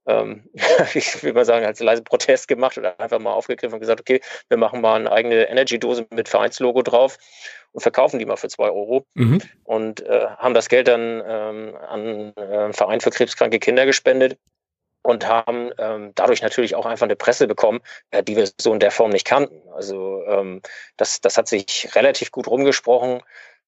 ähm, 0.06 0.48
ich 0.94 1.22
will 1.22 1.32
mal 1.32 1.44
sagen, 1.44 1.64
als 1.64 1.80
leise 1.80 2.02
Protest 2.02 2.48
gemacht 2.48 2.78
oder 2.78 2.98
einfach 2.98 3.18
mal 3.18 3.32
aufgegriffen 3.32 3.74
und 3.74 3.80
gesagt, 3.80 4.00
okay, 4.00 4.20
wir 4.48 4.56
machen 4.56 4.80
mal 4.80 4.96
eine 4.96 5.12
eigene 5.12 5.48
Energy-Dose 5.48 6.06
mit 6.10 6.28
Vereinslogo 6.28 6.82
drauf 6.82 7.18
und 7.72 7.80
verkaufen 7.80 8.18
die 8.18 8.26
mal 8.26 8.36
für 8.36 8.48
zwei 8.48 8.70
Euro 8.70 9.06
mhm. 9.14 9.40
und 9.64 10.04
äh, 10.06 10.26
haben 10.38 10.54
das 10.54 10.68
Geld 10.68 10.88
dann 10.88 11.22
ähm, 11.26 11.76
an 11.76 12.36
äh, 12.36 12.72
Verein 12.72 13.00
für 13.00 13.10
krebskranke 13.10 13.58
Kinder 13.58 13.86
gespendet 13.86 14.38
und 15.02 15.26
haben 15.26 15.70
ähm, 15.78 16.12
dadurch 16.14 16.42
natürlich 16.42 16.74
auch 16.74 16.86
einfach 16.86 17.04
eine 17.04 17.16
Presse 17.16 17.46
bekommen, 17.46 17.80
äh, 18.10 18.22
die 18.22 18.36
wir 18.36 18.48
so 18.60 18.72
in 18.72 18.80
der 18.80 18.90
Form 18.90 19.10
nicht 19.10 19.26
kannten. 19.26 19.60
Also 19.72 20.22
ähm, 20.26 20.62
das, 20.96 21.20
das 21.20 21.36
hat 21.36 21.48
sich 21.48 21.88
relativ 21.94 22.30
gut 22.30 22.46
rumgesprochen 22.46 23.22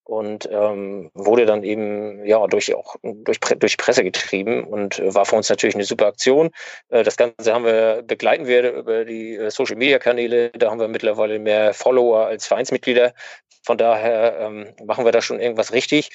und 0.05 0.49
ähm, 0.53 1.11
wurde 1.15 1.47
dann 1.47 1.63
eben 1.65 2.25
ja 2.25 2.47
durch 2.47 2.75
auch 2.75 2.97
durch, 3.03 3.41
durch 3.41 3.77
Presse 3.77 4.05
getrieben 4.05 4.65
und 4.65 4.99
äh, 4.99 5.15
war 5.15 5.25
für 5.25 5.37
uns 5.37 5.49
natürlich 5.49 5.75
eine 5.75 5.85
super 5.85 6.07
Aktion. 6.07 6.51
Äh, 6.91 7.03
das 7.03 7.17
Ganze 7.17 7.53
haben 7.53 7.65
wir 7.65 8.03
begleiten 8.03 8.47
wir 8.47 8.73
über 8.73 9.05
die 9.05 9.37
äh, 9.37 9.51
Social 9.51 9.77
Media 9.77 9.99
Kanäle. 9.99 10.51
Da 10.51 10.71
haben 10.71 10.81
wir 10.81 10.89
mittlerweile 10.89 11.39
mehr 11.39 11.73
Follower 11.75 12.27
als 12.27 12.47
Vereinsmitglieder. 12.47 13.15
Von 13.63 13.79
daher 13.79 14.39
ähm, 14.41 14.75
machen 14.85 15.05
wir 15.05 15.13
da 15.13 15.23
schon 15.23 15.41
irgendwas 15.41 15.73
richtig. 15.73 16.11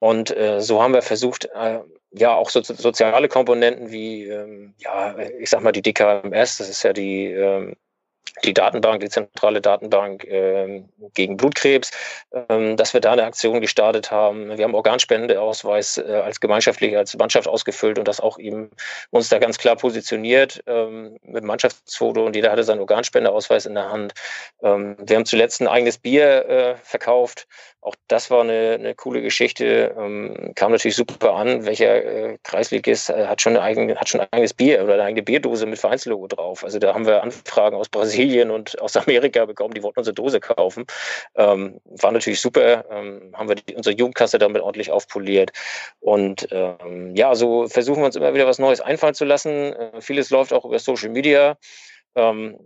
Und 0.00 0.36
äh, 0.36 0.60
so 0.60 0.82
haben 0.82 0.94
wir 0.94 1.02
versucht, 1.02 1.46
äh, 1.54 1.80
ja, 2.12 2.34
auch 2.34 2.50
so, 2.50 2.62
soziale 2.62 3.28
Komponenten 3.28 3.90
wie, 3.92 4.24
ähm, 4.24 4.74
ja, 4.78 5.16
ich 5.18 5.50
sag 5.50 5.62
mal, 5.62 5.72
die 5.72 5.82
DKMS, 5.82 6.58
das 6.58 6.68
ist 6.68 6.82
ja 6.82 6.92
die 6.92 7.26
ähm, 7.26 7.76
die 8.44 8.54
Datenbank, 8.54 9.00
die 9.00 9.08
zentrale 9.08 9.60
Datenbank 9.60 10.24
ähm, 10.24 10.88
gegen 11.14 11.36
Blutkrebs, 11.36 11.90
ähm, 12.48 12.76
dass 12.76 12.94
wir 12.94 13.00
da 13.00 13.12
eine 13.12 13.24
Aktion 13.24 13.60
gestartet 13.60 14.10
haben. 14.10 14.56
Wir 14.56 14.64
haben 14.64 14.74
Organspendeausweis 14.74 15.98
äh, 15.98 16.22
als 16.24 16.40
gemeinschaftlich, 16.40 16.96
als 16.96 17.16
Mannschaft 17.16 17.48
ausgefüllt 17.48 17.98
und 17.98 18.08
das 18.08 18.20
auch 18.20 18.38
eben 18.38 18.70
uns 19.10 19.28
da 19.28 19.38
ganz 19.38 19.58
klar 19.58 19.76
positioniert 19.76 20.62
ähm, 20.66 21.18
mit 21.22 21.44
Mannschaftsfoto 21.44 22.24
und 22.24 22.36
jeder 22.36 22.52
hatte 22.52 22.64
seinen 22.64 22.80
Organspendeausweis 22.80 23.66
in 23.66 23.74
der 23.74 23.90
Hand. 23.90 24.14
Ähm, 24.62 24.96
wir 24.98 25.16
haben 25.16 25.26
zuletzt 25.26 25.60
ein 25.60 25.68
eigenes 25.68 25.98
Bier 25.98 26.46
äh, 26.48 26.74
verkauft. 26.82 27.46
Auch 27.82 27.94
das 28.08 28.30
war 28.30 28.42
eine, 28.42 28.76
eine 28.78 28.94
coole 28.94 29.22
Geschichte. 29.22 29.94
Ähm, 29.98 30.52
kam 30.54 30.72
natürlich 30.72 30.96
super 30.96 31.32
an. 31.32 31.64
Welcher 31.64 32.04
äh, 32.04 32.38
Kreisligist 32.42 33.08
äh, 33.08 33.26
hat 33.26 33.40
schon, 33.40 33.56
eine 33.56 33.62
eigene, 33.62 33.96
hat 33.96 34.08
schon 34.08 34.20
ein 34.20 34.28
eigenes 34.32 34.52
Bier 34.52 34.84
oder 34.84 34.94
eine 34.94 35.04
eigene 35.04 35.22
Bierdose 35.22 35.64
mit 35.64 35.78
Vereinslogo 35.78 36.26
drauf? 36.26 36.62
Also 36.62 36.78
da 36.78 36.92
haben 36.92 37.06
wir 37.06 37.22
Anfragen 37.22 37.76
aus 37.76 37.88
Brasilien 37.88 38.50
und 38.50 38.78
aus 38.82 38.96
Amerika 38.96 39.46
bekommen, 39.46 39.72
die 39.72 39.82
wollten 39.82 40.00
unsere 40.00 40.14
Dose 40.14 40.40
kaufen. 40.40 40.84
Ähm, 41.36 41.80
war 41.84 42.12
natürlich 42.12 42.40
super. 42.40 42.84
Ähm, 42.90 43.32
haben 43.34 43.48
wir 43.48 43.56
die, 43.56 43.74
unsere 43.74 43.96
Jugendkasse 43.96 44.38
damit 44.38 44.60
ordentlich 44.60 44.90
aufpoliert. 44.90 45.52
Und 46.00 46.48
ähm, 46.50 47.16
ja, 47.16 47.34
so 47.34 47.66
versuchen 47.66 48.02
wir 48.02 48.06
uns 48.06 48.16
immer 48.16 48.34
wieder 48.34 48.46
was 48.46 48.58
Neues 48.58 48.82
einfallen 48.82 49.14
zu 49.14 49.24
lassen. 49.24 49.72
Äh, 49.72 50.00
vieles 50.02 50.28
läuft 50.28 50.52
auch 50.52 50.66
über 50.66 50.78
Social 50.78 51.08
Media. 51.08 51.56
Ähm, 52.14 52.58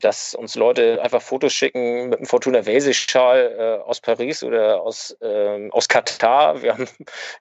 dass 0.00 0.34
uns 0.34 0.54
Leute 0.54 1.00
einfach 1.02 1.22
Fotos 1.22 1.52
schicken 1.52 2.08
mit 2.08 2.18
einem 2.18 2.26
Fortuna 2.26 2.66
Welsig-Schal 2.66 3.56
äh, 3.58 3.82
aus 3.82 4.00
Paris 4.00 4.42
oder 4.42 4.80
aus, 4.80 5.16
ähm, 5.22 5.70
aus 5.72 5.88
Katar. 5.88 6.62
Wir 6.62 6.72
haben 6.72 6.88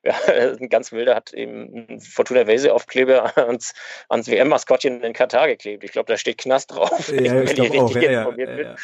ja, 0.03 0.13
ein 0.59 0.69
ganz 0.69 0.91
wilder 0.91 1.15
hat 1.15 1.33
eben 1.33 1.87
einen 1.89 2.01
Fortuna 2.01 2.45
Welsig-Aufkleber 2.47 3.37
ans, 3.37 3.73
ans 4.09 4.27
WM-Maskottchen 4.27 5.01
in 5.01 5.13
Katar 5.13 5.47
geklebt. 5.47 5.83
Ich 5.83 5.91
glaube, 5.91 6.11
da 6.11 6.17
steht 6.17 6.37
Knast 6.37 6.71
drauf. 6.71 7.09
Ja, 7.09 7.41
ich 7.41 7.53
glaube 7.55 7.81
auch. 7.81 7.95
Ja, 7.95 8.11
ja, 8.11 8.29
ja, 8.37 8.75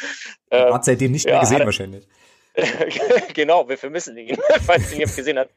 ja. 0.50 0.74
Hat 0.74 0.84
seitdem 0.84 1.12
nicht 1.12 1.26
mehr 1.26 1.40
gesehen 1.40 1.64
wahrscheinlich. 1.64 2.06
genau, 3.34 3.68
wir 3.68 3.76
vermissen 3.76 4.16
ihn, 4.16 4.36
falls 4.66 4.92
ihn 4.92 5.00
jetzt 5.00 5.16
gesehen 5.16 5.38
hat. 5.38 5.50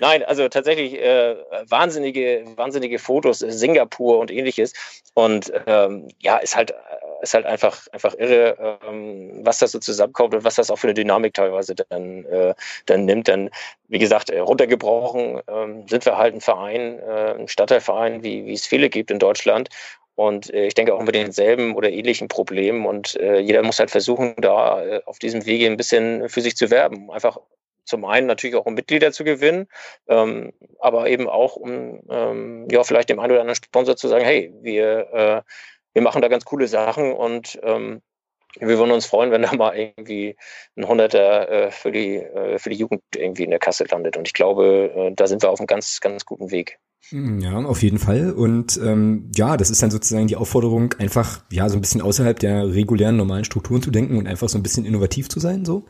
Nein, 0.00 0.22
also 0.22 0.48
tatsächlich 0.48 0.94
äh, 1.00 1.36
wahnsinnige, 1.68 2.44
wahnsinnige 2.56 2.98
Fotos, 2.98 3.38
Singapur 3.38 4.18
und 4.18 4.30
ähnliches. 4.30 4.74
Und 5.14 5.52
ähm, 5.66 6.08
ja, 6.20 6.36
ist 6.38 6.56
halt, 6.56 6.74
ist 7.22 7.34
halt 7.34 7.46
einfach, 7.46 7.86
einfach 7.92 8.14
irre, 8.18 8.78
ähm, 8.86 9.40
was 9.44 9.58
das 9.58 9.72
so 9.72 9.78
zusammenkommt 9.78 10.34
und 10.34 10.44
was 10.44 10.56
das 10.56 10.70
auch 10.70 10.76
für 10.76 10.86
eine 10.86 10.94
Dynamik 10.94 11.34
teilweise 11.34 11.74
dann, 11.74 12.24
äh, 12.26 12.54
dann 12.86 13.04
nimmt. 13.04 13.28
Dann, 13.28 13.50
wie 13.88 13.98
gesagt, 13.98 14.30
äh, 14.30 14.38
runtergebrochen 14.38 15.40
ähm, 15.48 15.88
sind 15.88 16.04
wir 16.04 16.18
halt 16.18 16.34
ein 16.34 16.40
Verein, 16.40 16.98
äh, 17.00 17.34
ein 17.38 17.48
Stadtteilverein, 17.48 18.22
wie, 18.22 18.46
wie 18.46 18.52
es 18.52 18.66
viele 18.66 18.90
gibt 18.90 19.10
in 19.10 19.18
Deutschland. 19.18 19.68
Und 20.14 20.52
äh, 20.52 20.66
ich 20.66 20.74
denke 20.74 20.94
auch 20.94 21.02
mit 21.02 21.14
denselben 21.14 21.74
oder 21.74 21.90
ähnlichen 21.90 22.28
Problemen. 22.28 22.86
Und 22.86 23.16
äh, 23.16 23.38
jeder 23.38 23.62
muss 23.62 23.78
halt 23.78 23.90
versuchen, 23.90 24.34
da 24.38 24.84
äh, 24.84 25.02
auf 25.06 25.18
diesem 25.18 25.44
Wege 25.46 25.66
ein 25.66 25.76
bisschen 25.76 26.28
für 26.28 26.40
sich 26.40 26.56
zu 26.56 26.70
werben. 26.70 27.10
Einfach 27.10 27.38
zum 27.84 28.04
einen 28.04 28.26
natürlich 28.26 28.56
auch 28.56 28.66
um 28.66 28.74
Mitglieder 28.74 29.12
zu 29.12 29.24
gewinnen, 29.24 29.66
ähm, 30.08 30.52
aber 30.80 31.08
eben 31.08 31.28
auch 31.28 31.56
um 31.56 32.00
ähm, 32.10 32.66
ja 32.70 32.82
vielleicht 32.82 33.10
dem 33.10 33.20
einen 33.20 33.32
oder 33.32 33.42
anderen 33.42 33.62
Sponsor 33.62 33.96
zu 33.96 34.08
sagen, 34.08 34.24
hey, 34.24 34.52
wir, 34.62 35.12
äh, 35.12 35.42
wir 35.94 36.02
machen 36.02 36.22
da 36.22 36.28
ganz 36.28 36.44
coole 36.44 36.68
Sachen 36.68 37.12
und 37.12 37.58
ähm, 37.62 38.02
wir 38.60 38.78
würden 38.78 38.92
uns 38.92 39.06
freuen, 39.06 39.30
wenn 39.30 39.42
da 39.42 39.54
mal 39.54 39.76
irgendwie 39.76 40.36
ein 40.76 40.86
Hunderter 40.86 41.48
äh, 41.48 41.70
für, 41.70 41.90
die, 41.90 42.16
äh, 42.16 42.58
für 42.58 42.70
die 42.70 42.76
Jugend 42.76 43.02
irgendwie 43.16 43.44
in 43.44 43.50
der 43.50 43.58
Kasse 43.58 43.84
landet. 43.90 44.16
Und 44.16 44.28
ich 44.28 44.34
glaube, 44.34 44.92
äh, 44.94 45.12
da 45.14 45.26
sind 45.26 45.42
wir 45.42 45.50
auf 45.50 45.58
einem 45.58 45.66
ganz, 45.66 46.00
ganz 46.00 46.24
guten 46.24 46.50
Weg. 46.50 46.78
Mm, 47.10 47.40
ja, 47.40 47.56
auf 47.56 47.82
jeden 47.82 47.98
Fall. 47.98 48.32
Und 48.32 48.78
ähm, 48.82 49.30
ja, 49.34 49.56
das 49.56 49.70
ist 49.70 49.82
dann 49.82 49.90
sozusagen 49.90 50.26
die 50.26 50.36
Aufforderung, 50.36 50.94
einfach 50.98 51.42
ja 51.50 51.68
so 51.68 51.76
ein 51.76 51.80
bisschen 51.80 52.00
außerhalb 52.00 52.38
der 52.38 52.72
regulären 52.72 53.16
normalen 53.16 53.44
Strukturen 53.44 53.82
zu 53.82 53.90
denken 53.90 54.16
und 54.16 54.26
einfach 54.26 54.48
so 54.48 54.58
ein 54.58 54.62
bisschen 54.62 54.84
innovativ 54.84 55.28
zu 55.28 55.40
sein, 55.40 55.64
so 55.64 55.84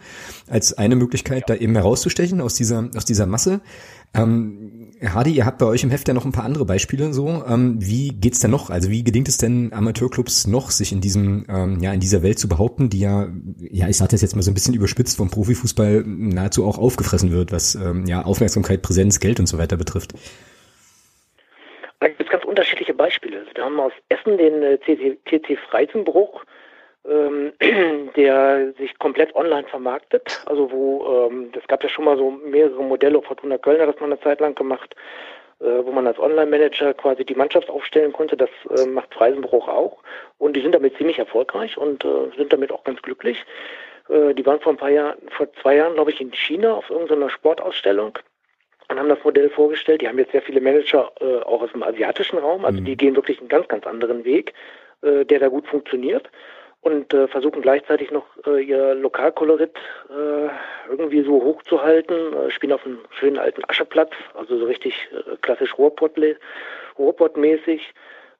als 0.48 0.76
eine 0.76 0.96
Möglichkeit, 0.96 1.48
ja. 1.48 1.54
da 1.54 1.60
eben 1.60 1.74
herauszustechen 1.74 2.40
aus 2.40 2.54
dieser 2.54 2.90
aus 2.96 3.04
dieser 3.04 3.26
Masse. 3.26 3.60
Ähm, 4.14 4.83
Hardy, 5.02 5.32
ihr 5.32 5.44
habt 5.46 5.58
bei 5.58 5.66
euch 5.66 5.82
im 5.82 5.90
Heft 5.90 6.08
ja 6.08 6.14
noch 6.14 6.24
ein 6.24 6.32
paar 6.32 6.44
andere 6.44 6.64
Beispiele. 6.64 7.12
So, 7.12 7.44
ähm, 7.48 7.76
wie 7.80 8.10
geht's 8.10 8.40
denn 8.40 8.50
noch? 8.50 8.70
Also 8.70 8.90
wie 8.90 9.02
gelingt 9.02 9.28
es 9.28 9.38
denn 9.38 9.72
Amateurclubs 9.72 10.46
noch, 10.46 10.70
sich 10.70 10.92
in 10.92 11.00
diesem 11.00 11.46
ähm, 11.48 11.78
ja 11.80 11.92
in 11.92 12.00
dieser 12.00 12.22
Welt 12.22 12.38
zu 12.38 12.48
behaupten, 12.48 12.90
die 12.90 13.00
ja 13.00 13.28
ja 13.58 13.88
ich 13.88 13.96
sage 13.96 14.12
das 14.12 14.22
jetzt 14.22 14.36
mal 14.36 14.42
so 14.42 14.50
ein 14.50 14.54
bisschen 14.54 14.74
überspitzt 14.74 15.16
vom 15.16 15.30
Profifußball 15.30 16.04
nahezu 16.06 16.64
auch 16.64 16.78
aufgefressen 16.78 17.32
wird, 17.32 17.52
was 17.52 17.74
ähm, 17.74 18.06
ja 18.06 18.24
Aufmerksamkeit, 18.24 18.82
Präsenz, 18.82 19.20
Geld 19.20 19.40
und 19.40 19.46
so 19.46 19.58
weiter 19.58 19.76
betrifft. 19.76 20.14
Da 22.00 22.08
gibt 22.08 22.22
es 22.22 22.28
ganz 22.28 22.44
unterschiedliche 22.44 22.94
Beispiele. 22.94 23.46
Wir 23.54 23.64
haben 23.64 23.80
aus 23.80 23.92
Essen 24.10 24.36
den 24.36 24.62
äh, 24.62 24.78
TC 24.78 25.58
Freizenbruch, 25.70 26.44
der 28.16 28.72
sich 28.78 28.98
komplett 28.98 29.34
online 29.34 29.68
vermarktet. 29.68 30.42
Also 30.46 30.70
wo, 30.70 31.28
ähm, 31.30 31.52
es 31.54 31.66
gab 31.68 31.82
ja 31.82 31.88
schon 31.88 32.06
mal 32.06 32.16
so 32.16 32.30
mehrere 32.30 32.82
Modelle, 32.82 33.20
Fortuna 33.20 33.58
Kölner, 33.58 33.86
das 33.86 34.00
man 34.00 34.12
eine 34.12 34.20
Zeit 34.20 34.40
lang 34.40 34.54
gemacht, 34.54 34.96
äh, 35.60 35.84
wo 35.84 35.92
man 35.92 36.06
als 36.06 36.18
Online-Manager 36.18 36.94
quasi 36.94 37.24
die 37.24 37.34
Mannschaft 37.34 37.68
aufstellen 37.68 38.12
konnte. 38.12 38.36
Das 38.36 38.48
äh, 38.76 38.86
macht 38.86 39.12
Freisenbruch 39.12 39.68
auch. 39.68 39.98
Und 40.38 40.56
die 40.56 40.62
sind 40.62 40.74
damit 40.74 40.96
ziemlich 40.96 41.18
erfolgreich 41.18 41.76
und 41.76 42.04
äh, 42.04 42.30
sind 42.38 42.52
damit 42.52 42.72
auch 42.72 42.84
ganz 42.84 43.02
glücklich. 43.02 43.44
Äh, 44.08 44.32
die 44.32 44.46
waren 44.46 44.60
vor 44.60 44.72
ein 44.72 44.78
paar 44.78 44.90
Jahren, 44.90 45.18
vor 45.28 45.52
zwei 45.60 45.76
Jahren, 45.76 45.94
glaube 45.94 46.10
ich, 46.10 46.22
in 46.22 46.32
China 46.32 46.72
auf 46.72 46.88
irgendeiner 46.88 47.28
Sportausstellung 47.28 48.18
und 48.88 48.98
haben 48.98 49.10
das 49.10 49.22
Modell 49.24 49.50
vorgestellt. 49.50 50.00
Die 50.00 50.08
haben 50.08 50.18
jetzt 50.18 50.32
sehr 50.32 50.42
viele 50.42 50.62
Manager 50.62 51.12
äh, 51.20 51.42
auch 51.42 51.60
aus 51.60 51.72
dem 51.72 51.82
asiatischen 51.82 52.38
Raum, 52.38 52.64
also 52.64 52.80
mhm. 52.80 52.86
die 52.86 52.96
gehen 52.96 53.14
wirklich 53.14 53.40
einen 53.40 53.48
ganz, 53.48 53.68
ganz 53.68 53.86
anderen 53.86 54.24
Weg, 54.24 54.54
äh, 55.02 55.26
der 55.26 55.38
da 55.38 55.48
gut 55.48 55.66
funktioniert 55.66 56.30
und 56.84 57.14
äh, 57.14 57.26
versuchen 57.28 57.62
gleichzeitig 57.62 58.10
noch 58.10 58.26
äh, 58.46 58.62
ihr 58.62 58.94
Lokalkolorit 58.94 59.76
äh, 60.10 60.48
irgendwie 60.90 61.22
so 61.22 61.42
hochzuhalten, 61.42 62.34
äh, 62.34 62.50
spielen 62.50 62.74
auf 62.74 62.84
einem 62.84 62.98
schönen 63.18 63.38
alten 63.38 63.62
Ascheplatz, 63.66 64.12
also 64.34 64.58
so 64.58 64.66
richtig 64.66 65.08
äh, 65.12 65.36
klassisch 65.40 65.78
Ruhrpott-mäßig. 65.78 66.36
Ruhrpott 66.98 67.36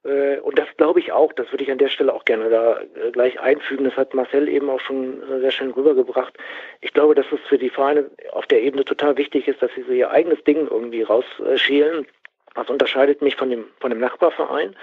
äh, 0.04 0.38
und 0.40 0.59
das 0.59 0.68
glaube 0.76 1.00
ich 1.00 1.12
auch, 1.12 1.33
das 1.33 1.50
würde 1.52 1.64
ich 1.64 1.70
an 1.70 1.78
der 1.78 1.88
Stelle 1.88 2.12
auch 2.12 2.26
gerne 2.26 2.50
da 2.50 2.80
äh, 2.80 3.11
gleich 3.12 3.40
einfügen. 3.40 3.85
Das 3.85 3.96
hat 3.96 4.12
Marcel 4.12 4.48
eben 4.48 4.68
auch 4.68 4.80
schon 4.80 5.22
sehr 5.40 5.50
schön 5.50 5.70
rübergebracht. 5.70 6.35
Ich 6.83 6.92
glaube, 6.92 7.14
dass 7.14 7.26
es 7.33 7.40
für 7.48 7.59
die 7.59 7.70
Vereine 7.70 8.11
auf 8.33 8.46
der 8.46 8.62
Ebene 8.62 8.85
total 8.85 9.16
wichtig 9.16 9.48
ist, 9.48 9.62
dass 9.62 9.70
sie 9.74 9.83
so 9.83 9.92
ihr 9.92 10.11
eigenes 10.11 10.44
Ding 10.44 10.68
irgendwie 10.70 11.02
rausschälen. 11.02 12.07
Was 12.54 12.68
unterscheidet 12.68 13.22
mich 13.22 13.35
von 13.35 13.50
dem, 13.50 13.64
von 13.80 13.90
dem 13.90 13.98
Nachbarverein? 13.98 14.76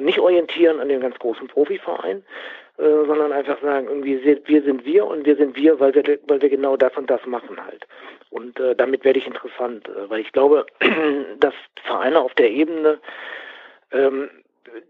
Nicht 0.00 0.18
orientieren 0.18 0.78
an 0.78 0.90
dem 0.90 1.00
ganz 1.00 1.18
großen 1.18 1.48
Profiverein, 1.48 2.22
sondern 2.78 3.32
einfach 3.32 3.60
sagen, 3.60 3.88
irgendwie 3.88 4.22
wir 4.44 4.62
sind 4.62 4.84
wir 4.84 5.04
und 5.04 5.26
wir 5.26 5.36
sind 5.36 5.56
wir, 5.56 5.80
weil 5.80 5.94
wir, 5.94 6.18
weil 6.28 6.40
wir 6.40 6.48
genau 6.48 6.76
das 6.76 6.96
und 6.96 7.10
das 7.10 7.24
machen 7.26 7.62
halt. 7.64 7.86
Und 8.30 8.60
äh, 8.60 8.76
damit 8.76 9.04
werde 9.04 9.18
ich 9.18 9.26
interessant, 9.26 9.88
äh, 9.88 10.08
weil 10.08 10.20
ich 10.20 10.32
glaube, 10.32 10.66
dass 11.40 11.54
Vereine 11.82 12.20
auf 12.20 12.34
der 12.34 12.50
Ebene 12.50 12.98
ähm, 13.90 14.30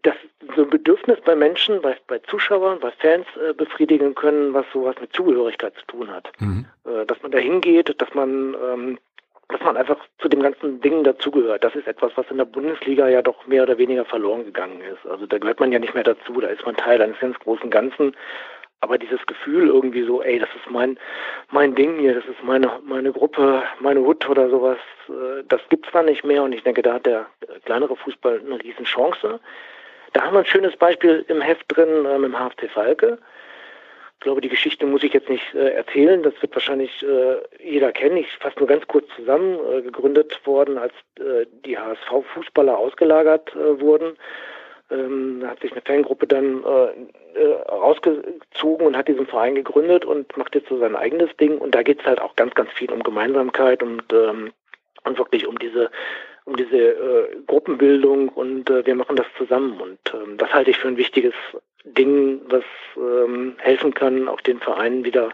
das 0.03 0.15
so 0.57 0.63
ein 0.63 0.71
Bedürfnis 0.71 1.19
bei 1.25 1.37
Menschen, 1.37 1.81
bei, 1.81 1.97
bei 2.07 2.19
Zuschauern, 2.19 2.81
bei 2.81 2.91
Fans 2.91 3.27
äh, 3.37 3.53
befriedigen 3.53 4.15
können, 4.15 4.53
was 4.55 4.67
sowas 4.73 4.97
mit 5.01 5.13
Zugehörigkeit 5.13 5.75
zu 5.77 5.87
tun 5.87 6.11
hat. 6.11 6.31
Mhm. 6.41 6.67
Äh, 6.85 7.07
dass 7.07 7.23
man 7.23 7.31
da 7.31 7.39
hingeht, 7.39 7.95
dass 8.01 8.13
man 8.15 8.55
ähm, 8.55 8.99
dass 9.49 9.61
man 9.63 9.77
einfach 9.77 9.99
zu 10.19 10.29
dem 10.29 10.43
ganzen 10.43 10.81
Ding 10.81 11.05
dazugehört. 11.05 11.65
Das 11.65 11.75
ist 11.75 11.87
etwas, 11.87 12.13
was 12.17 12.31
in 12.31 12.37
der 12.37 12.45
Bundesliga 12.45 13.09
ja 13.09 13.23
doch 13.23 13.47
mehr 13.47 13.63
oder 13.63 13.79
weniger 13.79 14.05
verloren 14.05 14.45
gegangen 14.45 14.81
ist. 14.83 15.11
Also 15.11 15.27
da 15.27 15.39
gehört 15.39 15.61
man 15.61 15.73
ja 15.73 15.79
nicht 15.79 15.95
mehr 15.95 16.05
dazu, 16.05 16.41
da 16.41 16.49
ist 16.49 16.65
man 16.67 16.77
Teil 16.77 17.01
eines 17.01 17.19
ganz 17.19 17.39
großen 17.39 17.71
Ganzen. 17.71 18.15
aber 18.81 18.99
dieses 18.99 19.25
Gefühl 19.27 19.69
irgendwie 19.69 20.05
so, 20.05 20.23
ey, 20.23 20.39
das 20.39 20.49
ist 20.55 20.71
mein, 20.71 20.99
mein 21.51 21.75
Ding 21.75 21.99
hier, 21.99 22.15
das 22.15 22.25
ist 22.27 22.43
meine, 22.45 22.71
meine 22.85 23.13
Gruppe, 23.13 23.63
meine 23.81 24.01
Hut 24.01 24.29
oder 24.29 24.49
sowas, 24.51 24.79
äh, 25.09 25.43
das 25.49 25.61
gibt's 25.69 25.91
zwar 25.91 26.03
nicht 26.05 26.25
mehr 26.25 26.43
und 26.43 26.53
ich 26.53 26.63
denke, 26.63 26.83
da 26.83 26.95
hat 26.95 27.07
der 27.07 27.27
kleinere 27.65 27.97
Fußball 27.97 28.41
eine 28.45 28.63
riesen 28.63 28.85
Chance. 28.85 29.41
Da 30.13 30.23
haben 30.23 30.35
wir 30.35 30.41
ein 30.41 30.47
schönes 30.47 30.77
Beispiel 30.77 31.25
im 31.29 31.41
Heft 31.41 31.65
drin 31.69 32.05
äh, 32.05 32.19
mit 32.19 32.33
HFC 32.33 32.71
Falke. 32.71 33.19
Ich 34.19 34.25
glaube, 34.25 34.41
die 34.41 34.49
Geschichte 34.49 34.85
muss 34.85 35.05
ich 35.05 35.13
jetzt 35.13 35.29
nicht 35.29 35.55
äh, 35.55 35.75
erzählen. 35.75 36.25
Das 36.25 36.35
wird 36.43 36.53
wahrscheinlich 36.53 37.05
äh, 37.05 37.37
jeder 37.63 37.93
kennen. 37.93 38.17
Ich 38.17 38.27
fasse 38.39 38.59
nur 38.59 38.67
ganz 38.67 38.85
kurz 38.89 39.07
zusammen. 39.15 39.61
Äh, 39.71 39.83
gegründet 39.83 40.45
worden, 40.45 40.77
als 40.77 40.93
äh, 41.21 41.47
die 41.65 41.79
HSV-Fußballer 41.79 42.77
ausgelagert 42.77 43.55
äh, 43.55 43.81
wurden. 43.81 44.17
Ähm, 44.91 45.45
hat 45.47 45.61
sich 45.61 45.71
eine 45.71 45.83
Fangruppe 45.83 46.27
dann 46.27 46.65
äh, 46.65 47.45
rausgezogen 47.71 48.89
und 48.89 48.97
hat 48.97 49.07
diesen 49.07 49.29
Verein 49.29 49.55
gegründet 49.55 50.05
und 50.05 50.37
macht 50.37 50.57
jetzt 50.57 50.69
so 50.69 50.79
sein 50.79 50.97
eigenes 50.97 51.37
Ding. 51.37 51.59
Und 51.59 51.77
da 51.77 51.85
geht 51.85 52.01
es 52.01 52.07
halt 52.07 52.21
auch 52.21 52.35
ganz, 52.35 52.55
ganz 52.57 52.73
viel 52.73 52.91
um 52.91 53.05
Gemeinsamkeit 53.05 53.85
und, 53.85 54.03
ähm, 54.13 54.53
und 55.05 55.17
wirklich 55.17 55.47
um 55.47 55.61
diese 55.61 55.93
um 56.49 56.57
diese 56.57 56.77
äh, 56.77 57.37
Gruppenbildung 57.47 58.31
und 58.31 58.71
äh, 58.71 58.85
wir 58.87 58.95
machen 58.95 59.17
das 59.17 59.27
zusammen. 59.37 59.81
Und 59.81 59.99
ähm, 60.15 60.39
das 60.39 60.53
halte 60.53 60.71
ich 60.71 60.79
für 60.79 60.89
ein 60.89 60.97
wichtiges 60.97 61.35
Ding, 61.85 62.41
was 62.49 62.65
ähm, 62.97 63.55
helfen 63.59 63.93
kann, 63.95 64.29
auch 64.29 64.41
den 64.41 64.59
Vereinen 64.59 65.05
wieder 65.05 65.29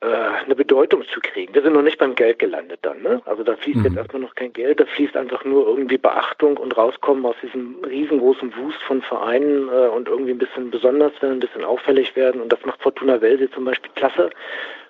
äh, 0.00 0.06
eine 0.06 0.56
Bedeutung 0.56 1.04
zu 1.12 1.20
kriegen. 1.20 1.54
Wir 1.54 1.62
sind 1.62 1.74
noch 1.74 1.82
nicht 1.82 1.98
beim 1.98 2.14
Geld 2.14 2.38
gelandet 2.38 2.80
dann. 2.82 3.02
Ne? 3.02 3.22
Also 3.24 3.44
da 3.44 3.56
fließt 3.56 3.78
mhm. 3.78 3.84
jetzt 3.84 3.96
erstmal 3.96 4.22
noch 4.22 4.34
kein 4.34 4.52
Geld, 4.52 4.80
da 4.80 4.86
fließt 4.86 5.16
einfach 5.16 5.44
nur 5.44 5.66
irgendwie 5.66 5.98
Beachtung 5.98 6.56
und 6.56 6.76
rauskommen 6.76 7.24
aus 7.24 7.36
diesem 7.42 7.76
riesengroßen 7.84 8.56
Wust 8.56 8.82
von 8.82 9.00
Vereinen 9.02 9.68
äh, 9.68 9.88
und 9.88 10.08
irgendwie 10.08 10.32
ein 10.32 10.38
bisschen 10.38 10.70
besonders 10.70 11.12
werden, 11.22 11.38
ein 11.38 11.40
bisschen 11.40 11.64
auffällig 11.64 12.16
werden. 12.16 12.40
Und 12.40 12.52
das 12.52 12.64
macht 12.64 12.82
Fortuna 12.82 13.20
Welse 13.20 13.50
zum 13.50 13.64
Beispiel 13.64 13.92
klasse. 13.94 14.30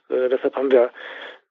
Äh, 0.09 0.29
deshalb 0.31 0.57
haben 0.57 0.71
wir 0.71 0.91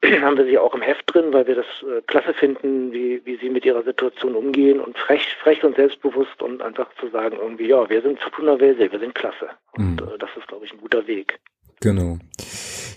haben 0.21 0.37
wir 0.37 0.45
sie 0.45 0.57
auch 0.57 0.73
im 0.73 0.81
Heft 0.81 1.13
drin, 1.13 1.33
weil 1.33 1.47
wir 1.47 1.55
das 1.55 1.65
äh, 1.83 2.01
klasse 2.07 2.33
finden, 2.33 2.91
wie, 2.91 3.25
wie 3.25 3.37
sie 3.37 3.49
mit 3.49 3.65
ihrer 3.65 3.83
Situation 3.83 4.35
umgehen 4.35 4.79
und 4.79 4.97
frech, 4.97 5.35
frech 5.41 5.63
und 5.63 5.75
selbstbewusst 5.75 6.41
und 6.41 6.61
einfach 6.61 6.87
zu 6.99 7.07
sagen 7.09 7.37
irgendwie, 7.41 7.67
ja, 7.67 7.89
wir 7.89 8.01
sind 8.01 8.19
Fortuna 8.19 8.59
Welse, 8.59 8.91
wir 8.91 8.99
sind 8.99 9.15
klasse. 9.15 9.49
Und 9.73 10.01
mhm. 10.01 10.07
äh, 10.13 10.17
das 10.19 10.29
ist, 10.37 10.47
glaube 10.47 10.65
ich, 10.65 10.73
ein 10.73 10.81
guter 10.81 11.05
Weg. 11.07 11.39
Genau. 11.80 12.17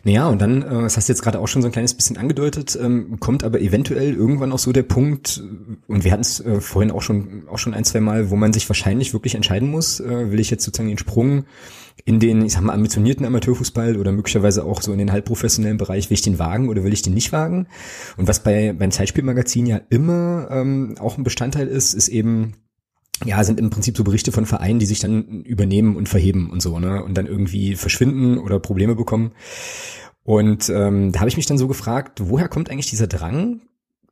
Naja, 0.05 0.29
und 0.29 0.41
dann, 0.41 0.63
äh, 0.63 0.83
das 0.83 0.97
hast 0.97 1.09
du 1.09 1.13
jetzt 1.13 1.23
gerade 1.23 1.39
auch 1.39 1.49
schon 1.49 1.61
so 1.61 1.69
ein 1.69 1.73
kleines 1.73 1.93
bisschen 1.93 2.17
angedeutet, 2.17 2.79
ähm, 2.81 3.21
kommt 3.21 3.45
aber 3.45 3.61
eventuell 3.61 4.15
irgendwann 4.15 4.53
auch 4.53 4.59
so 4.59 4.73
der 4.73 4.83
Punkt, 4.83 5.43
und 5.87 6.05
wir 6.05 6.13
hatten 6.13 6.23
es 6.23 6.41
äh, 6.41 6.61
vorhin 6.61 6.91
auch 6.91 7.03
schon, 7.03 7.43
auch 7.49 7.59
schon 7.59 7.75
ein, 7.75 7.85
zwei 7.85 8.01
Mal, 8.01 8.31
wo 8.31 8.37
man 8.37 8.55
sich 8.55 8.69
wahrscheinlich 8.69 9.13
wirklich 9.13 9.35
entscheiden 9.35 9.71
muss, 9.71 10.01
äh, 10.01 10.31
will 10.31 10.41
ich 10.41 10.51
jetzt 10.51 10.65
sozusagen 10.65 10.89
den 10.89 10.99
Sprung 10.99 11.45
in 12.07 12.19
den, 12.19 12.43
ich 12.47 12.55
sag 12.55 12.63
mal, 12.63 12.73
ambitionierten 12.73 13.27
Amateurfußball 13.27 13.99
oder 13.99 14.13
möglicherweise 14.13 14.65
auch 14.65 14.81
so 14.81 14.93
in 14.93 14.99
den 14.99 15.13
halbprofessionellen 15.13 15.77
Bereich, 15.77 16.09
will 16.09 16.15
ich 16.15 16.23
den 16.23 16.39
wagen 16.39 16.71
oder 16.71 16.83
will 16.83 16.95
ich 16.95 17.03
den 17.03 17.13
nicht 17.13 17.33
wagen? 17.33 17.67
Und 18.17 18.27
was 18.27 18.43
bei 18.43 18.73
beim 18.73 18.91
Zeitspielmagazin 18.91 19.67
ja 19.67 19.81
immer 19.91 20.49
ähm, 20.51 20.95
auch 20.99 21.19
ein 21.19 21.25
Bestandteil 21.25 21.69
ist, 21.69 21.93
ist 21.93 22.09
eben 22.09 22.55
ja, 23.25 23.43
sind 23.45 23.61
im 23.61 23.71
Prinzip 23.71 23.97
so 23.97 24.05
Berichte 24.05 24.33
von 24.33 24.47
Vereinen, 24.47 24.79
die 24.79 24.87
sich 24.87 25.01
dann 25.01 25.43
übernehmen 25.43 25.97
und 25.97 26.09
verheben 26.09 26.51
und 26.51 26.63
so, 26.63 26.79
ne? 26.79 27.03
Und 27.05 27.15
dann 27.15 27.27
irgendwie 27.27 27.77
verschwinden 27.77 28.39
oder 28.39 28.59
Probleme 28.59 28.95
bekommen. 28.95 29.33
Und 30.25 30.69
ähm, 30.71 31.13
da 31.13 31.21
habe 31.21 31.29
ich 31.29 31.37
mich 31.37 31.47
dann 31.47 31.59
so 31.59 31.69
gefragt, 31.69 32.21
woher 32.23 32.49
kommt 32.49 32.71
eigentlich 32.71 32.91
dieser 32.91 33.07
Drang, 33.07 33.63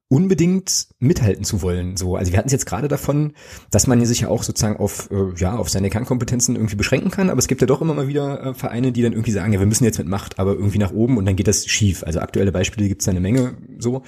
unbedingt 0.09 0.89
mithalten 0.99 1.45
zu 1.45 1.61
wollen. 1.61 1.97
So, 1.99 2.17
also 2.17 2.33
wir 2.33 2.39
hatten 2.39 2.49
es 2.49 2.53
jetzt 2.53 2.65
gerade 2.65 2.89
davon, 2.89 3.35
dass 3.71 3.87
man 3.87 4.05
sich 4.05 4.21
ja 4.21 4.29
auch 4.29 4.43
sozusagen 4.43 4.79
auf 4.79 5.11
äh, 5.11 5.35
ja 5.37 5.57
auf 5.57 5.69
seine 5.69 5.91
Kernkompetenzen 5.91 6.57
irgendwie 6.57 6.77
beschränken 6.77 7.11
kann, 7.11 7.29
aber 7.29 7.39
es 7.39 7.47
gibt 7.47 7.61
ja 7.61 7.67
doch 7.67 7.83
immer 7.83 7.93
mal 7.93 8.09
wieder 8.09 8.43
äh, 8.43 8.55
Vereine, 8.55 8.91
die 8.91 9.03
dann 9.03 9.13
irgendwie 9.13 9.33
sagen, 9.33 9.53
ja, 9.53 9.61
wir 9.61 9.67
müssen 9.67 9.85
jetzt 9.85 9.99
mit 9.99 10.09
Macht, 10.09 10.39
aber 10.39 10.55
irgendwie 10.55 10.79
nach 10.79 10.93
oben 10.93 11.19
und 11.19 11.27
dann 11.27 11.37
geht 11.37 11.47
das 11.47 11.67
schief. 11.67 12.05
Also 12.05 12.21
aktuelle 12.21 12.53
Beispiele 12.53 12.89
gibt 12.89 13.03
es 13.03 13.09
eine 13.09 13.21
Menge. 13.21 13.59
So, 13.79 14.03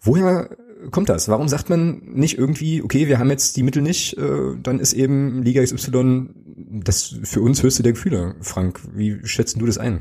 woher 0.00 0.50
kommt 0.90 1.08
das? 1.08 1.28
Warum 1.28 1.48
sagt 1.48 1.70
man 1.70 2.02
nicht 2.04 2.38
irgendwie, 2.38 2.82
okay, 2.82 3.08
wir 3.08 3.18
haben 3.18 3.30
jetzt 3.30 3.56
die 3.56 3.62
Mittel 3.62 3.82
nicht, 3.82 4.16
äh, 4.18 4.56
dann 4.62 4.78
ist 4.78 4.92
eben 4.92 5.42
Liga 5.42 5.62
XY 5.62 6.28
das 6.84 7.16
für 7.24 7.40
uns 7.40 7.62
höchste 7.62 7.82
der 7.82 7.92
Gefühle. 7.92 8.34
Frank, 8.40 8.80
wie 8.94 9.20
schätzen 9.24 9.58
du 9.58 9.66
das 9.66 9.78
ein? 9.78 10.00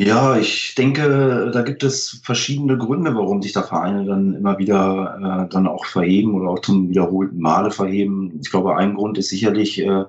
Ja, 0.00 0.38
ich 0.38 0.76
denke, 0.76 1.50
da 1.52 1.62
gibt 1.62 1.82
es 1.82 2.20
verschiedene 2.22 2.78
Gründe, 2.78 3.16
warum 3.16 3.42
sich 3.42 3.52
da 3.52 3.62
Vereine 3.62 4.04
dann 4.04 4.34
immer 4.34 4.56
wieder 4.58 5.46
äh, 5.48 5.52
dann 5.52 5.66
auch 5.66 5.86
verheben 5.86 6.34
oder 6.34 6.50
auch 6.50 6.60
zum 6.60 6.88
wiederholten 6.88 7.40
Male 7.40 7.72
verheben. 7.72 8.38
Ich 8.40 8.50
glaube, 8.50 8.76
ein 8.76 8.94
Grund 8.94 9.18
ist 9.18 9.28
sicherlich 9.30 9.80
äh, 9.80 10.04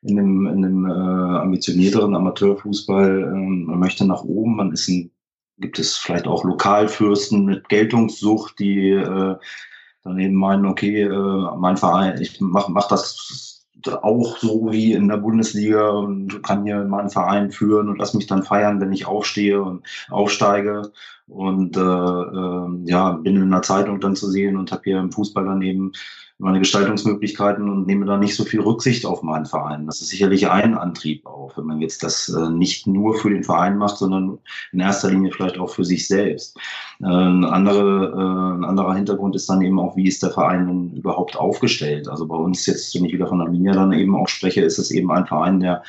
in 0.00 0.16
dem, 0.16 0.46
in 0.46 0.62
dem 0.62 0.86
äh, 0.86 0.90
ambitionierteren 0.90 2.14
Amateurfußball, 2.14 3.22
äh, 3.22 3.36
man 3.36 3.78
möchte 3.78 4.06
nach 4.06 4.22
oben, 4.22 4.56
man 4.56 4.72
ist 4.72 4.88
ein 4.88 5.10
gibt 5.58 5.78
es 5.78 5.96
vielleicht 5.96 6.26
auch 6.26 6.44
Lokalfürsten 6.44 7.44
mit 7.44 7.68
Geltungssucht, 7.68 8.58
die 8.58 8.90
äh, 8.90 9.36
dann 10.02 10.18
eben 10.18 10.34
meinen, 10.34 10.66
okay, 10.66 11.02
äh, 11.02 11.56
mein 11.56 11.76
Verein, 11.76 12.20
ich 12.20 12.40
mach, 12.40 12.68
mach 12.68 12.88
das 12.88 13.54
auch 14.02 14.38
so 14.38 14.72
wie 14.72 14.92
in 14.92 15.08
der 15.08 15.18
Bundesliga 15.18 15.90
und 15.90 16.42
kann 16.42 16.64
hier 16.64 16.84
meinen 16.84 17.10
Verein 17.10 17.50
führen 17.50 17.88
und 17.88 17.98
lass 17.98 18.14
mich 18.14 18.26
dann 18.26 18.42
feiern, 18.42 18.80
wenn 18.80 18.92
ich 18.92 19.06
aufstehe 19.06 19.62
und 19.62 19.84
aufsteige. 20.10 20.90
Und 21.26 21.76
äh, 21.76 21.80
äh, 21.80 22.90
ja, 22.90 23.12
bin 23.12 23.36
in 23.36 23.50
der 23.50 23.62
Zeitung 23.62 24.00
dann 24.00 24.16
zu 24.16 24.30
sehen 24.30 24.56
und 24.56 24.72
habe 24.72 24.82
hier 24.84 24.98
im 24.98 25.12
Fußball 25.12 25.44
daneben 25.44 25.92
meine 26.38 26.58
Gestaltungsmöglichkeiten 26.58 27.68
und 27.70 27.86
nehme 27.86 28.06
da 28.06 28.16
nicht 28.16 28.34
so 28.34 28.44
viel 28.44 28.60
Rücksicht 28.60 29.06
auf 29.06 29.22
meinen 29.22 29.46
Verein. 29.46 29.86
Das 29.86 30.00
ist 30.00 30.08
sicherlich 30.08 30.48
ein 30.48 30.74
Antrieb 30.76 31.26
auch, 31.26 31.56
wenn 31.56 31.64
man 31.64 31.80
jetzt 31.80 32.02
das 32.02 32.28
äh, 32.28 32.50
nicht 32.50 32.88
nur 32.88 33.14
für 33.14 33.30
den 33.30 33.44
Verein 33.44 33.78
macht, 33.78 33.98
sondern 33.98 34.38
in 34.72 34.80
erster 34.80 35.10
Linie 35.10 35.30
vielleicht 35.30 35.58
auch 35.58 35.70
für 35.70 35.84
sich 35.84 36.08
selbst. 36.08 36.58
Äh, 37.00 37.06
ein, 37.06 37.44
andere, 37.44 38.10
äh, 38.10 38.56
ein 38.56 38.64
anderer 38.64 38.94
Hintergrund 38.94 39.36
ist 39.36 39.48
dann 39.48 39.62
eben 39.62 39.78
auch, 39.78 39.96
wie 39.96 40.08
ist 40.08 40.24
der 40.24 40.30
Verein 40.30 40.66
denn 40.66 40.96
überhaupt 40.96 41.36
aufgestellt? 41.36 42.08
Also 42.08 42.26
bei 42.26 42.36
uns 42.36 42.66
jetzt, 42.66 42.94
wenn 42.96 43.04
ich 43.04 43.12
wieder 43.12 43.28
von 43.28 43.40
Arminia 43.40 43.72
dann 43.72 43.92
eben 43.92 44.16
auch 44.16 44.28
spreche, 44.28 44.62
ist 44.62 44.78
es 44.78 44.90
eben 44.90 45.12
ein 45.12 45.26
Verein, 45.26 45.60
der 45.60 45.84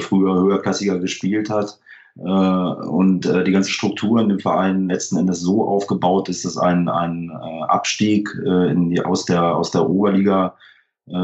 früher 0.00 0.34
höherklassiger 0.34 0.98
gespielt 0.98 1.50
hat 1.50 1.80
und 2.18 3.26
äh, 3.26 3.44
die 3.44 3.52
ganze 3.52 3.70
Struktur 3.70 4.20
in 4.20 4.28
dem 4.28 4.40
Verein 4.40 4.88
letzten 4.88 5.16
Endes 5.18 5.40
so 5.40 5.64
aufgebaut 5.64 6.28
ist, 6.28 6.44
dass 6.44 6.58
ein, 6.58 6.88
ein 6.88 7.30
äh, 7.30 7.62
Abstieg 7.64 8.28
in 8.34 8.90
die, 8.90 9.00
aus, 9.04 9.24
der, 9.24 9.56
aus 9.56 9.70
der 9.70 9.88
Oberliga 9.88 10.54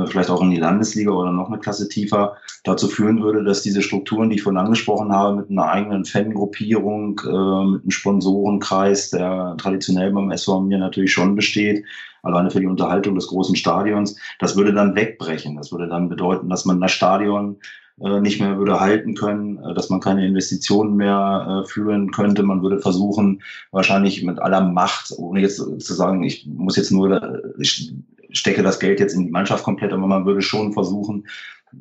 vielleicht 0.07 0.31
auch 0.31 0.41
in 0.41 0.51
die 0.51 0.57
Landesliga 0.57 1.11
oder 1.11 1.31
noch 1.31 1.49
eine 1.49 1.59
Klasse 1.59 1.91
tiefer, 1.91 2.39
dazu 2.63 2.89
führen 2.89 3.23
würde, 3.23 3.45
dass 3.45 3.61
diese 3.61 3.83
Strukturen, 3.83 4.31
die 4.31 4.37
ich 4.37 4.43
vorhin 4.43 4.57
angesprochen 4.57 5.13
habe, 5.13 5.37
mit 5.37 5.51
einer 5.51 5.69
eigenen 5.69 6.07
Fangruppierung, 6.07 7.17
mit 7.17 7.83
einem 7.83 7.91
Sponsorenkreis, 7.91 9.11
der 9.11 9.55
traditionell 9.59 10.11
beim 10.11 10.31
SV 10.31 10.63
mir 10.63 10.79
natürlich 10.79 11.13
schon 11.13 11.35
besteht, 11.35 11.85
alleine 12.23 12.51
für 12.51 12.61
die 12.61 12.67
Unterhaltung 12.67 13.15
des 13.15 13.27
großen 13.27 13.57
Stadions, 13.57 14.17
das 14.39 14.57
würde 14.57 14.73
dann 14.73 14.95
wegbrechen. 14.95 15.57
Das 15.57 15.71
würde 15.71 15.87
dann 15.87 16.09
bedeuten, 16.09 16.49
dass 16.49 16.65
man 16.65 16.81
das 16.81 16.93
Stadion 16.93 17.59
äh, 17.61 17.84
nicht 17.97 18.41
mehr 18.41 18.59
würde 18.59 18.81
halten 18.81 19.15
können, 19.15 19.59
äh, 19.59 19.75
dass 19.75 19.91
man 19.91 20.01
keine 20.01 20.27
Investitionen 20.27 20.97
mehr 20.97 21.63
äh, 21.65 21.69
führen 21.69 22.11
könnte. 22.11 22.43
Man 22.43 22.63
würde 22.63 22.81
versuchen, 22.81 23.43
wahrscheinlich 23.71 24.23
mit 24.23 24.41
aller 24.41 24.63
Macht, 24.63 25.13
ohne 25.17 25.41
jetzt 25.41 25.57
zu 25.57 25.95
sagen, 25.95 26.25
ich 26.25 26.47
muss 26.47 26.77
jetzt 26.77 26.91
nur, 26.91 27.43
ich 27.59 27.95
stecke 28.31 28.63
das 28.63 28.81
Geld 28.81 28.99
jetzt 28.99 29.15
in 29.15 29.27
die 29.27 29.31
Mannschaft 29.31 29.65
komplett, 29.65 29.93
aber 29.93 30.07
man 30.07 30.27
würde 30.27 30.43
schon 30.43 30.73
versuchen, 30.73 31.27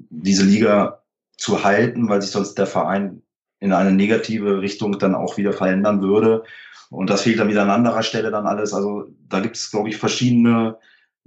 diese 0.09 0.45
Liga 0.45 0.99
zu 1.38 1.64
halten, 1.64 2.09
weil 2.09 2.22
sich 2.22 2.32
sonst 2.32 2.55
der 2.55 2.68
Verein 2.68 3.22
in 3.59 3.74
eine 3.74 3.91
negative 3.91 4.61
Richtung 4.61 4.99
dann 4.99 5.16
auch 5.16 5.38
wieder 5.38 5.53
verändern 5.53 6.01
würde. 6.01 6.43
Und 6.89 7.09
das 7.09 7.24
fehlt 7.24 7.39
dann 7.39 7.49
wieder 7.49 7.64
an 7.64 7.70
anderer 7.72 8.03
Stelle 8.03 8.30
dann 8.30 8.45
alles. 8.45 8.74
Also 8.74 9.07
da 9.30 9.39
gibt 9.39 9.55
es, 9.55 9.72
glaube 9.72 9.89
ich, 9.89 9.97
verschiedene, 9.97 10.78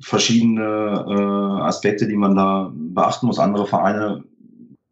verschiedene 0.01 1.07
äh, 1.09 1.63
Aspekte, 1.63 2.07
die 2.07 2.17
man 2.17 2.37
da 2.37 2.71
beachten 2.73 3.27
muss. 3.27 3.41
Andere 3.41 3.67
Vereine 3.67 4.23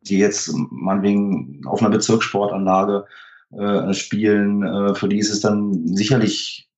die 0.05 0.19
jetzt 0.19 0.53
meinetwegen 0.71 1.63
auf 1.67 1.81
einer 1.81 1.91
Bezirkssportanlage 1.91 3.07
äh, 3.59 3.93
spielen, 3.95 4.63
äh, 4.63 4.95
für 4.95 5.09
die 5.09 5.19
ist 5.19 5.31
es 5.31 5.41
dann 5.41 5.87
sicherlich 5.97 6.69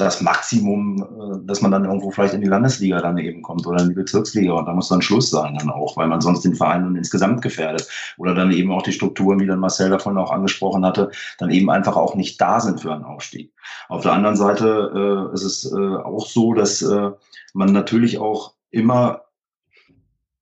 das 0.00 0.20
Maximum, 0.22 1.02
äh, 1.02 1.46
dass 1.46 1.60
man 1.60 1.70
dann 1.70 1.84
irgendwo 1.84 2.10
vielleicht 2.10 2.34
in 2.34 2.40
die 2.40 2.48
Landesliga 2.48 3.00
dann 3.00 3.18
eben 3.18 3.42
kommt 3.42 3.66
oder 3.66 3.82
in 3.82 3.90
die 3.90 3.94
Bezirksliga 3.94 4.52
und 4.52 4.66
da 4.66 4.72
muss 4.72 4.88
dann 4.88 5.02
Schluss 5.02 5.30
sein 5.30 5.56
dann 5.58 5.70
auch, 5.70 5.96
weil 5.96 6.08
man 6.08 6.20
sonst 6.20 6.42
den 6.42 6.54
Verein 6.54 6.82
dann 6.84 6.96
insgesamt 6.96 7.42
gefährdet 7.42 7.88
oder 8.16 8.34
dann 8.34 8.52
eben 8.52 8.72
auch 8.72 8.82
die 8.82 8.92
Strukturen, 8.92 9.40
wie 9.40 9.46
dann 9.46 9.60
Marcel 9.60 9.90
davon 9.90 10.18
auch 10.18 10.30
angesprochen 10.30 10.84
hatte, 10.84 11.10
dann 11.38 11.50
eben 11.50 11.70
einfach 11.70 11.96
auch 11.96 12.14
nicht 12.14 12.40
da 12.40 12.60
sind 12.60 12.80
für 12.80 12.92
einen 12.92 13.04
Aufstieg. 13.04 13.52
Auf 13.88 14.02
der 14.02 14.12
anderen 14.12 14.36
Seite 14.36 15.28
äh, 15.30 15.34
ist 15.34 15.44
es 15.44 15.72
äh, 15.72 15.76
auch 15.76 16.26
so, 16.26 16.54
dass 16.54 16.82
äh, 16.82 17.10
man 17.52 17.72
natürlich 17.72 18.18
auch 18.18 18.54
immer 18.70 19.22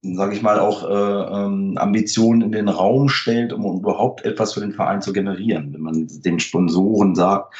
sage 0.02 0.34
ich 0.34 0.42
mal, 0.42 0.60
auch 0.60 0.88
äh, 0.88 1.44
ähm, 1.44 1.76
Ambitionen 1.76 2.42
in 2.42 2.52
den 2.52 2.68
Raum 2.68 3.08
stellt, 3.08 3.52
um 3.52 3.78
überhaupt 3.78 4.24
etwas 4.24 4.54
für 4.54 4.60
den 4.60 4.72
Verein 4.72 5.02
zu 5.02 5.12
generieren. 5.12 5.72
Wenn 5.72 5.80
man 5.80 6.08
den 6.08 6.38
Sponsoren 6.38 7.14
sagt, 7.14 7.54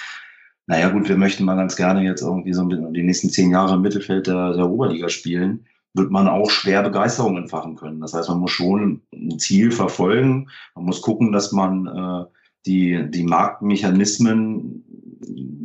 naja 0.67 0.91
gut, 0.91 1.09
wir 1.09 1.17
möchten 1.17 1.45
mal 1.45 1.57
ganz 1.57 1.77
gerne 1.77 2.05
jetzt 2.05 2.23
irgendwie 2.23 2.53
so 2.53 2.65
die 2.65 3.03
nächsten 3.03 3.31
zehn 3.31 3.51
Jahre 3.51 3.75
im 3.75 3.83
Mittelfeld 3.83 4.27
der, 4.27 4.53
der 4.53 4.69
Oberliga 4.69 5.09
spielen, 5.09 5.65
wird 5.95 6.11
man 6.11 6.29
auch 6.29 6.51
schwer 6.51 6.83
Begeisterung 6.83 7.37
entfachen 7.39 7.75
können. 7.75 8.01
Das 8.01 8.13
heißt, 8.13 8.29
man 8.29 8.39
muss 8.39 8.51
schon 8.51 9.01
ein 9.13 9.39
Ziel 9.39 9.73
verfolgen. 9.73 10.49
Man 10.75 10.85
muss 10.85 11.03
gucken, 11.03 11.33
dass 11.33 11.53
man 11.53 11.87
äh, 11.87 12.25
die, 12.67 13.11
die 13.11 13.25
Marktmechanismen, 13.25 14.85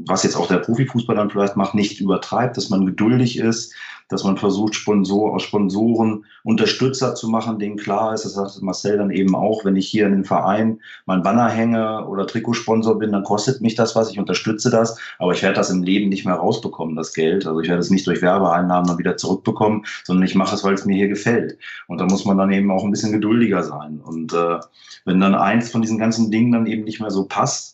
was 0.08 0.24
jetzt 0.24 0.38
auch 0.38 0.48
der 0.48 0.58
Profifußball 0.58 1.16
dann 1.16 1.30
vielleicht 1.30 1.58
macht, 1.58 1.76
nicht 1.76 2.00
übertreibt, 2.00 2.58
dass 2.58 2.70
man 2.70 2.86
geduldig 2.86 3.38
ist, 3.38 3.76
dass 4.10 4.24
man 4.24 4.38
versucht, 4.38 4.76
Sponsor, 4.76 5.34
aus 5.34 5.44
Sponsoren 5.44 6.26
Unterstützer 6.44 7.16
zu 7.16 7.30
machen, 7.30 7.60
denen 7.60 7.78
klar 7.78 8.14
ist, 8.14 8.26
das 8.26 8.34
sagt 8.34 8.62
Marcel 8.62 8.98
dann 8.98 9.12
eben 9.12 9.36
auch, 9.36 9.66
wenn 9.66 9.76
ich 9.76 9.88
hier 9.88 10.06
in 10.06 10.12
den 10.12 10.26
Verein 10.26 10.80
mein 11.06 11.24
Banner 11.24 11.50
hänge 11.50 12.06
oder 12.08 12.28
Trikotsponsor 12.28 13.00
bin, 13.00 13.12
dann 13.12 13.24
kostet 13.24 13.62
mich 13.62 13.76
das 13.76 13.96
was, 13.96 14.12
ich 14.12 14.20
unterstütze 14.20 14.70
das, 14.70 14.98
aber 15.20 15.34
ich 15.34 15.42
werde 15.42 15.56
das 15.56 15.70
im 15.70 15.84
Leben 15.84 16.10
nicht 16.10 16.26
mehr 16.26 16.36
rausbekommen, 16.36 16.96
das 16.96 17.14
Geld. 17.14 17.46
Also 17.46 17.60
ich 17.60 17.68
werde 17.68 17.82
es 17.82 17.90
nicht 17.90 18.06
durch 18.08 18.22
Werbeeinnahmen 18.22 18.88
dann 18.88 18.98
wieder 18.98 19.18
zurückbekommen, 19.18 19.86
sondern 20.04 20.26
ich 20.26 20.36
mache 20.36 20.56
es, 20.56 20.64
weil 20.64 20.74
es 20.74 20.86
mir 20.86 20.96
hier 20.96 21.08
gefällt. 21.08 21.58
Und 21.88 22.00
da 22.00 22.06
muss 22.06 22.26
man 22.26 22.38
dann 22.38 22.52
eben 22.52 22.72
auch 22.72 22.84
ein 22.84 22.92
bisschen 22.92 23.12
geduldiger 23.12 23.64
sein. 23.64 24.02
Und 24.04 24.34
äh, 24.34 24.60
wenn 25.06 25.20
dann 25.20 25.36
eins 25.36 25.72
von 25.72 25.82
diesen 25.82 25.98
ganzen 25.98 26.32
Dingen 26.32 26.52
dann 26.52 26.68
eben 26.68 26.84
nicht 26.84 27.00
mehr 27.00 27.12
so 27.12 27.26
passt, 27.26 27.73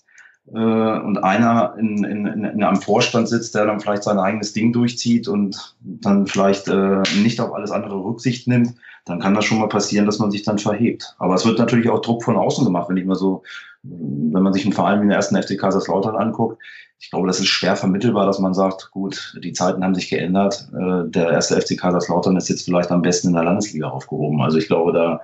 äh, 0.53 0.99
und 0.99 1.23
einer 1.23 1.75
in, 1.77 2.03
in, 2.03 2.25
in, 2.25 2.43
in 2.43 2.63
einem 2.63 2.81
Vorstand 2.81 3.27
sitzt, 3.27 3.55
der 3.55 3.65
dann 3.65 3.79
vielleicht 3.79 4.03
sein 4.03 4.19
eigenes 4.19 4.53
Ding 4.53 4.73
durchzieht 4.73 5.27
und 5.27 5.75
dann 5.81 6.27
vielleicht 6.27 6.67
äh, 6.67 7.03
nicht 7.21 7.39
auf 7.41 7.53
alles 7.53 7.71
andere 7.71 8.03
Rücksicht 8.03 8.47
nimmt, 8.47 8.75
dann 9.05 9.19
kann 9.19 9.33
das 9.33 9.45
schon 9.45 9.59
mal 9.59 9.69
passieren, 9.69 10.05
dass 10.05 10.19
man 10.19 10.31
sich 10.31 10.43
dann 10.43 10.57
verhebt. 10.57 11.15
Aber 11.19 11.35
es 11.35 11.45
wird 11.45 11.59
natürlich 11.59 11.89
auch 11.89 12.01
Druck 12.01 12.23
von 12.23 12.37
außen 12.37 12.65
gemacht, 12.65 12.89
wenn 12.89 12.97
ich 12.97 13.05
mal 13.05 13.15
so, 13.15 13.43
wenn 13.83 14.43
man 14.43 14.53
sich 14.53 14.63
einen 14.65 14.73
Verein 14.73 14.99
wie 14.99 15.05
den 15.05 15.11
ersten 15.11 15.41
FC 15.41 15.57
Kaiserslautern 15.57 16.15
anguckt. 16.15 16.61
Ich 17.01 17.11
glaube, 17.11 17.27
das 17.27 17.39
ist 17.39 17.47
schwer 17.47 17.77
vermittelbar, 17.77 18.25
dass 18.25 18.39
man 18.39 18.53
sagt, 18.53 18.91
gut, 18.91 19.39
die 19.41 19.53
Zeiten 19.53 19.83
haben 19.83 19.95
sich 19.95 20.09
geändert. 20.09 20.67
Äh, 20.73 21.09
der 21.09 21.29
erste 21.29 21.59
FC 21.59 21.79
Kaiserslautern 21.79 22.35
ist 22.35 22.49
jetzt 22.49 22.65
vielleicht 22.65 22.91
am 22.91 23.01
besten 23.01 23.29
in 23.29 23.35
der 23.35 23.45
Landesliga 23.45 23.87
aufgehoben. 23.87 24.41
Also 24.41 24.57
ich 24.57 24.67
glaube, 24.67 24.91
da 24.91 25.21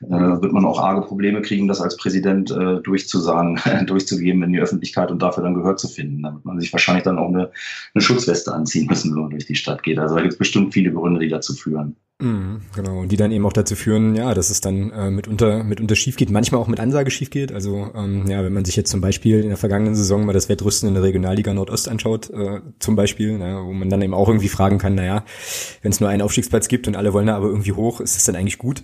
äh, 0.00 0.40
wird 0.42 0.52
man 0.52 0.64
auch 0.64 0.80
arge 0.80 1.02
Probleme 1.02 1.42
kriegen, 1.42 1.68
das 1.68 1.82
als 1.82 1.98
Präsident 1.98 2.50
äh, 2.50 2.80
durchzusagen, 2.80 3.60
durchzugeben 3.86 4.42
in 4.42 4.54
die 4.54 4.60
Öffentlichkeit 4.60 5.10
und 5.10 5.20
dafür 5.20 5.42
dann 5.42 5.54
Gehör 5.54 5.76
zu 5.76 5.88
finden. 5.88 6.22
Da 6.22 6.32
wird 6.32 6.46
man 6.46 6.58
sich 6.60 6.72
wahrscheinlich 6.72 7.04
dann 7.04 7.18
auch 7.18 7.28
eine, 7.28 7.50
eine 7.94 8.02
Schutzweste 8.02 8.54
anziehen 8.54 8.86
müssen, 8.86 9.14
wenn 9.14 9.22
man 9.22 9.30
durch 9.30 9.46
die 9.46 9.54
Stadt 9.54 9.82
geht. 9.82 9.98
Also 9.98 10.14
da 10.14 10.22
gibt 10.22 10.32
es 10.32 10.38
bestimmt 10.38 10.72
viele 10.72 10.92
Gründe, 10.92 11.20
die 11.20 11.28
dazu 11.28 11.52
führen. 11.52 11.96
Mhm, 12.20 12.62
genau, 12.74 12.98
und 12.98 13.12
die 13.12 13.16
dann 13.16 13.30
eben 13.30 13.46
auch 13.46 13.52
dazu 13.52 13.76
führen, 13.76 14.16
ja, 14.16 14.34
dass 14.34 14.50
es 14.50 14.60
dann 14.60 14.90
äh, 14.90 15.08
mitunter, 15.08 15.62
mitunter 15.62 15.94
schief 15.94 16.16
geht, 16.16 16.30
manchmal 16.30 16.60
auch 16.60 16.66
mit 16.66 16.80
Ansage 16.80 17.12
schief 17.12 17.30
geht. 17.30 17.52
Also 17.52 17.92
ähm, 17.94 18.28
ja, 18.28 18.42
wenn 18.42 18.52
man 18.52 18.64
sich 18.64 18.74
jetzt 18.74 18.90
zum 18.90 19.00
Beispiel 19.00 19.40
in 19.40 19.48
der 19.48 19.56
vergangenen 19.56 19.94
Saison 19.94 20.26
mal 20.26 20.32
das 20.32 20.48
Wettrüsten 20.48 20.88
in 20.88 20.94
der 20.94 21.04
Regionalliga 21.04 21.54
Nordost 21.54 21.88
anschaut, 21.88 22.28
äh, 22.30 22.60
zum 22.80 22.96
Beispiel, 22.96 23.38
na, 23.38 23.64
wo 23.64 23.72
man 23.72 23.88
dann 23.88 24.02
eben 24.02 24.14
auch 24.14 24.28
irgendwie 24.28 24.48
fragen 24.48 24.78
kann, 24.78 24.96
naja, 24.96 25.24
wenn 25.82 25.92
es 25.92 26.00
nur 26.00 26.08
einen 26.08 26.22
Aufstiegsplatz 26.22 26.66
gibt 26.66 26.88
und 26.88 26.96
alle 26.96 27.12
wollen 27.12 27.28
da 27.28 27.36
aber 27.36 27.46
irgendwie 27.46 27.72
hoch, 27.72 28.00
ist 28.00 28.16
das 28.16 28.24
dann 28.24 28.34
eigentlich 28.34 28.58
gut? 28.58 28.82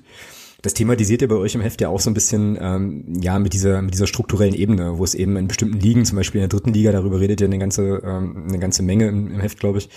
Das 0.65 0.73
thematisiert 0.73 1.21
ihr 1.21 1.29
bei 1.29 1.35
euch 1.35 1.55
im 1.55 1.61
Heft 1.61 1.83
ja 1.83 1.91
auch 1.91 2.01
so 2.01 2.09
ein 2.09 2.15
bisschen, 2.15 2.57
ähm, 2.59 3.05
ja, 3.21 3.39
mit 3.39 3.53
dieser, 3.53 3.83
mit 3.83 3.93
dieser 3.93 4.07
strukturellen 4.07 4.55
Ebene, 4.55 4.97
wo 4.97 5.05
es 5.05 5.15
eben 5.15 5.37
in 5.37 5.47
bestimmten 5.47 5.79
Ligen, 5.79 6.07
zum 6.07 6.17
Beispiel 6.17 6.41
in 6.41 6.49
der 6.49 6.59
dritten 6.59 6.73
Liga, 6.73 6.91
darüber 6.91 7.21
redet 7.21 7.43
ihr 7.43 7.49
eine 7.49 7.59
ganze, 7.59 8.01
ähm, 8.03 8.47
eine 8.49 8.59
ganze 8.59 8.83
Menge 8.83 9.09
im, 9.09 9.31
im 9.31 9.41
Heft, 9.41 9.61
glaube 9.61 9.77
ich, 9.77 9.91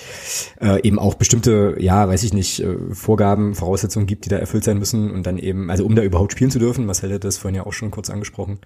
äh, 0.60 0.82
eben 0.86 1.00
auch 1.00 1.14
bestimmte, 1.14 1.78
ja, 1.80 2.10
weiß 2.10 2.22
ich 2.24 2.34
nicht, 2.34 2.60
äh, 2.60 2.76
Vorgaben, 2.92 3.56
Voraussetzungen 3.56 4.08
gibt, 4.08 4.26
die 4.26 4.30
da 4.30 4.36
erfüllt 4.36 4.66
sein 4.66 4.78
müssen 4.78 5.10
und 5.10 5.26
dann 5.26 5.38
eben, 5.38 5.72
also 5.72 5.86
um 5.86 5.96
da 5.96 6.04
überhaupt 6.04 6.34
spielen 6.34 6.52
zu 6.52 6.60
dürfen, 6.60 6.86
Marcel 6.86 7.14
hat 7.14 7.24
das 7.24 7.38
vorhin 7.38 7.56
ja 7.56 7.66
auch 7.66 7.72
schon 7.72 7.90
kurz 7.90 8.10
angesprochen, 8.10 8.60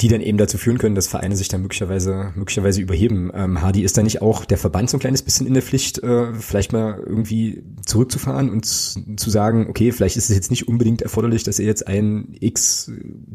die 0.00 0.08
dann 0.08 0.20
eben 0.20 0.38
dazu 0.38 0.58
führen 0.58 0.78
können, 0.78 0.94
dass 0.94 1.08
Vereine 1.08 1.36
sich 1.36 1.48
dann 1.48 1.62
möglicherweise 1.62 2.32
möglicherweise 2.34 2.80
überheben. 2.80 3.30
Ähm, 3.34 3.62
Hardy 3.62 3.82
ist 3.82 3.96
da 3.96 4.02
nicht 4.02 4.22
auch 4.22 4.44
der 4.44 4.58
Verband 4.58 4.90
so 4.90 4.96
ein 4.96 5.00
kleines 5.00 5.22
bisschen 5.22 5.46
in 5.46 5.54
der 5.54 5.62
Pflicht, 5.62 6.02
äh, 6.02 6.32
vielleicht 6.34 6.72
mal 6.72 7.02
irgendwie 7.04 7.62
zurückzufahren 7.84 8.50
und 8.50 8.64
zu 8.64 9.30
sagen, 9.30 9.66
okay, 9.68 9.92
vielleicht 9.92 10.16
ist 10.16 10.30
es 10.30 10.36
jetzt 10.36 10.50
nicht 10.50 10.68
unbedingt 10.68 11.02
erforderlich, 11.02 11.42
dass 11.42 11.58
ihr 11.58 11.66
jetzt 11.66 11.86
ein 11.86 12.36
x 12.40 12.90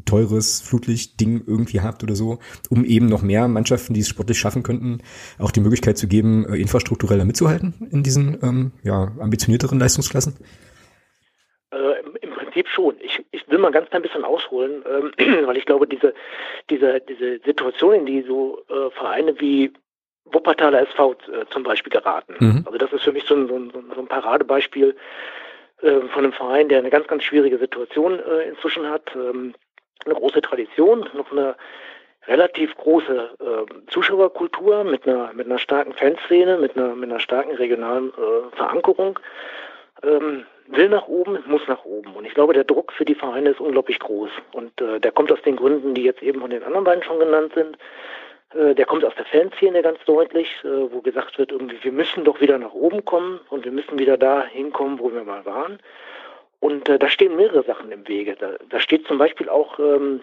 teures 0.06 0.62
Flutlicht-Ding 0.62 1.44
irgendwie 1.46 1.82
habt 1.82 2.04
oder 2.04 2.16
so, 2.16 2.40
um 2.70 2.86
eben 2.86 3.08
noch 3.08 3.22
mehr 3.22 3.48
Mannschaften, 3.48 3.94
die 3.94 4.02
es 4.02 4.08
sportlich 4.08 4.38
schaffen 4.38 4.64
könnten, 4.64 5.00
auch 5.40 5.52
die 5.52 5.62
Möglichkeit 5.62 5.98
zu 5.98 6.08
geben, 6.08 6.46
äh, 6.46 6.56
infrastruktureller 6.58 7.26
mitzuhalten 7.26 7.74
in 7.92 8.04
diesen 8.04 8.38
ähm, 8.42 8.72
ja, 8.84 9.12
ambitionierteren 9.20 9.80
Leistungsklassen? 9.80 10.36
Im 11.72 12.13
Prinzip 12.54 12.70
schon. 12.70 12.96
Ich, 13.00 13.24
ich 13.32 13.50
will 13.50 13.58
mal 13.58 13.72
ganz 13.72 13.90
klein 13.90 14.04
bisschen 14.04 14.24
ausholen, 14.24 14.84
ähm, 14.88 15.12
weil 15.48 15.58
ich 15.58 15.66
glaube, 15.66 15.88
diese, 15.88 16.14
diese, 16.70 17.02
diese 17.02 17.40
Situation, 17.40 17.96
in 17.96 18.06
die 18.06 18.22
so 18.22 18.64
äh, 18.70 18.92
Vereine 18.92 19.40
wie 19.40 19.74
Wuppertaler 20.26 20.82
SV 20.82 21.14
äh, 21.14 21.46
zum 21.50 21.64
Beispiel 21.64 21.92
geraten. 21.92 22.36
Mhm. 22.40 22.64
Also 22.66 22.78
das 22.78 22.94
ist 22.94 23.04
für 23.04 23.12
mich 23.12 23.24
so 23.26 23.36
ein, 23.36 23.48
so 23.48 23.56
ein, 23.56 23.72
so 23.94 24.02
ein 24.02 24.08
Paradebeispiel 24.08 24.96
äh, 25.82 26.02
von 26.02 26.24
einem 26.24 26.34
Verein, 26.34 26.70
der 26.70 26.80
eine 26.80 26.92
ganz, 26.92 27.08
ganz 27.08 27.24
schwierige 27.24 27.58
Situation 27.58 28.20
äh, 28.20 28.50
inzwischen 28.50 28.90
hat. 28.90 29.16
Ähm, 29.16 29.54
eine 30.06 30.16
große 30.16 30.42
Tradition, 30.42 31.08
noch 31.14 31.32
eine 31.32 31.56
relativ 32.28 32.76
große 32.76 33.32
äh, 33.40 33.90
Zuschauerkultur 33.92 34.84
mit 34.84 35.08
einer 35.08 35.34
mit 35.34 35.46
einer 35.46 35.60
starken 35.60 35.94
Fanszene, 35.94 36.58
mit 36.58 36.78
einer 36.78 36.96
mit 36.96 37.10
einer 37.10 37.20
starken 37.20 37.56
regionalen 37.56 38.10
äh, 38.10 38.56
Verankerung. 38.56 39.20
Ähm, 40.04 40.46
will 40.68 40.90
nach 40.90 41.08
oben, 41.08 41.40
muss 41.48 41.68
nach 41.68 41.86
oben. 41.86 42.16
Und 42.16 42.26
ich 42.26 42.34
glaube, 42.34 42.54
der 42.54 42.64
Druck 42.64 42.92
für 42.94 43.06
die 43.06 43.16
Vereine 43.16 43.50
ist 43.50 43.60
unglaublich 43.60 44.00
groß. 44.00 44.30
Und 44.54 44.80
äh, 44.82 45.00
der 45.00 45.12
kommt 45.12 45.32
aus 45.32 45.42
den 45.42 45.56
Gründen, 45.56 45.94
die 45.94 46.04
jetzt 46.04 46.24
eben 46.24 46.42
von 46.42 46.50
den 46.50 46.64
anderen 46.64 46.86
beiden 46.86 47.04
schon 47.04 47.20
genannt 47.20 47.54
sind. 47.56 47.78
Äh, 48.54 48.76
der 48.76 48.86
kommt 48.86 49.04
aus 49.04 49.16
der 49.16 49.26
Fanszene 49.26 49.82
ganz 49.82 50.00
deutlich, 50.06 50.48
äh, 50.64 50.92
wo 50.92 51.02
gesagt 51.02 51.38
wird, 51.38 51.52
irgendwie, 51.52 51.84
wir 51.84 51.92
müssen 51.92 52.24
doch 52.24 52.40
wieder 52.42 52.58
nach 52.58 52.74
oben 52.74 53.04
kommen 53.06 53.40
und 53.50 53.66
wir 53.66 53.72
müssen 53.72 54.00
wieder 54.00 54.18
da 54.18 54.46
hinkommen, 54.46 55.00
wo 55.00 55.12
wir 55.12 55.24
mal 55.24 55.46
waren. 55.46 55.80
Und 56.60 56.88
äh, 56.88 56.98
da 56.98 57.10
stehen 57.10 57.36
mehrere 57.36 57.64
Sachen 57.64 57.92
im 57.92 58.08
Wege. 58.08 58.36
Da, 58.40 58.52
da 58.70 58.80
steht 58.80 59.06
zum 59.06 59.18
Beispiel 59.18 59.50
auch 59.50 59.80
ähm, 59.80 60.22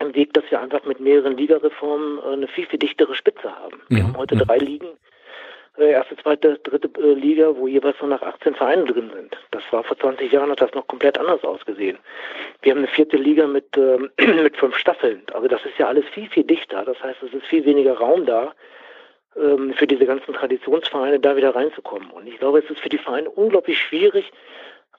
im 0.00 0.14
Weg, 0.14 0.34
dass 0.34 0.44
wir 0.50 0.60
einfach 0.60 0.84
mit 0.84 1.00
mehreren 1.00 1.36
Ligareformen 1.36 2.18
äh, 2.18 2.32
eine 2.32 2.48
viel, 2.48 2.66
viel 2.66 2.78
dichtere 2.78 3.14
Spitze 3.14 3.54
haben. 3.56 3.80
Wir 3.88 4.02
mhm. 4.02 4.08
haben 4.08 4.16
heute 4.16 4.36
drei 4.36 4.58
Ligen 4.58 4.88
erste, 5.84 6.16
zweite, 6.16 6.58
dritte 6.58 6.88
äh, 7.00 7.14
Liga, 7.14 7.54
wo 7.56 7.66
jeweils 7.68 8.00
nur 8.00 8.10
noch 8.10 8.22
18 8.22 8.54
Vereine 8.54 8.84
drin 8.84 9.10
sind. 9.14 9.36
Das 9.50 9.62
war 9.70 9.84
vor 9.84 9.98
20 9.98 10.32
Jahren, 10.32 10.50
hat 10.50 10.60
das 10.60 10.74
noch 10.74 10.86
komplett 10.86 11.18
anders 11.18 11.44
ausgesehen. 11.44 11.98
Wir 12.62 12.72
haben 12.72 12.78
eine 12.78 12.88
vierte 12.88 13.16
Liga 13.16 13.46
mit, 13.46 13.76
ähm, 13.76 14.10
mit 14.42 14.56
fünf 14.56 14.76
Staffeln. 14.76 15.22
Also 15.32 15.48
das 15.48 15.64
ist 15.64 15.78
ja 15.78 15.88
alles 15.88 16.06
viel, 16.06 16.28
viel 16.28 16.44
dichter. 16.44 16.84
Das 16.84 17.02
heißt, 17.02 17.22
es 17.22 17.34
ist 17.34 17.46
viel 17.46 17.64
weniger 17.64 17.98
Raum 17.98 18.26
da, 18.26 18.54
ähm, 19.36 19.74
für 19.74 19.86
diese 19.86 20.06
ganzen 20.06 20.32
Traditionsvereine 20.32 21.20
da 21.20 21.36
wieder 21.36 21.54
reinzukommen. 21.54 22.10
Und 22.10 22.26
ich 22.26 22.38
glaube, 22.38 22.60
es 22.60 22.70
ist 22.70 22.80
für 22.80 22.88
die 22.88 22.98
Vereine 22.98 23.30
unglaublich 23.30 23.78
schwierig 23.78 24.32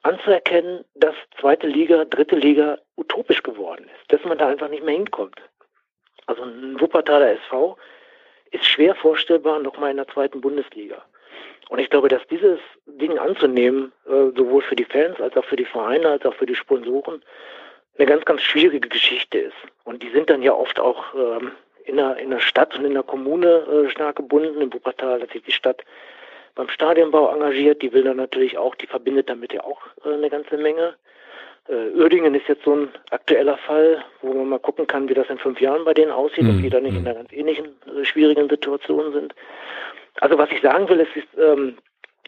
anzuerkennen, 0.02 0.84
dass 0.94 1.14
zweite 1.40 1.66
Liga, 1.66 2.04
dritte 2.04 2.36
Liga 2.36 2.78
utopisch 2.96 3.42
geworden 3.42 3.84
ist, 3.84 4.12
dass 4.12 4.24
man 4.24 4.38
da 4.38 4.48
einfach 4.48 4.68
nicht 4.68 4.84
mehr 4.84 4.94
hinkommt. 4.94 5.40
Also 6.26 6.42
ein 6.42 6.80
Wuppertaler 6.80 7.32
SV 7.32 7.76
ist 8.50 8.66
schwer 8.66 8.94
vorstellbar, 8.94 9.58
nochmal 9.60 9.90
in 9.90 9.96
der 9.96 10.08
zweiten 10.08 10.40
Bundesliga. 10.40 11.04
Und 11.68 11.78
ich 11.78 11.90
glaube, 11.90 12.08
dass 12.08 12.26
dieses 12.28 12.58
Ding 12.86 13.18
anzunehmen, 13.18 13.92
äh, 14.06 14.30
sowohl 14.36 14.62
für 14.62 14.76
die 14.76 14.84
Fans 14.84 15.20
als 15.20 15.36
auch 15.36 15.44
für 15.44 15.56
die 15.56 15.66
Vereine, 15.66 16.08
als 16.08 16.24
auch 16.24 16.34
für 16.34 16.46
die 16.46 16.54
Sponsoren, 16.54 17.22
eine 17.98 18.06
ganz, 18.06 18.24
ganz 18.24 18.42
schwierige 18.42 18.88
Geschichte 18.88 19.38
ist. 19.38 19.56
Und 19.84 20.02
die 20.02 20.10
sind 20.10 20.30
dann 20.30 20.42
ja 20.42 20.54
oft 20.54 20.80
auch 20.80 21.14
ähm, 21.14 21.52
in, 21.84 21.96
der, 21.96 22.16
in 22.16 22.30
der 22.30 22.40
Stadt 22.40 22.76
und 22.78 22.84
in 22.84 22.94
der 22.94 23.02
Kommune 23.02 23.48
äh, 23.48 23.90
stark 23.90 24.16
gebunden. 24.16 24.60
In 24.60 24.72
Wuppertal 24.72 25.20
hat 25.20 25.32
sich 25.32 25.42
die 25.42 25.52
Stadt 25.52 25.82
beim 26.54 26.68
Stadionbau 26.68 27.32
engagiert. 27.32 27.82
Die 27.82 27.92
will 27.92 28.04
dann 28.04 28.16
natürlich 28.16 28.56
auch, 28.56 28.74
die 28.74 28.86
verbindet 28.86 29.28
damit 29.28 29.52
ja 29.52 29.64
auch 29.64 29.80
äh, 30.04 30.14
eine 30.14 30.30
ganze 30.30 30.56
Menge. 30.56 30.94
Äh, 31.68 31.90
Uerdingen 31.98 32.34
ist 32.34 32.48
jetzt 32.48 32.64
so 32.64 32.74
ein 32.74 32.88
aktueller 33.10 33.58
Fall, 33.58 34.04
wo 34.22 34.32
man 34.32 34.48
mal 34.48 34.58
gucken 34.58 34.86
kann, 34.86 35.08
wie 35.08 35.14
das 35.14 35.28
in 35.28 35.38
fünf 35.38 35.60
Jahren 35.60 35.84
bei 35.84 35.94
denen 35.94 36.10
aussieht, 36.10 36.44
mhm. 36.44 36.56
ob 36.56 36.62
die 36.62 36.70
da 36.70 36.80
nicht 36.80 36.96
in 36.96 37.06
einer 37.06 37.14
ganz 37.14 37.32
ähnlichen, 37.32 37.66
äh, 37.86 38.04
schwierigen 38.04 38.48
Situation 38.48 39.12
sind. 39.12 39.34
Also 40.20 40.38
was 40.38 40.50
ich 40.50 40.60
sagen 40.62 40.88
will, 40.88 41.00
ist, 41.00 41.14
ist 41.14 41.28
ähm, 41.38 41.76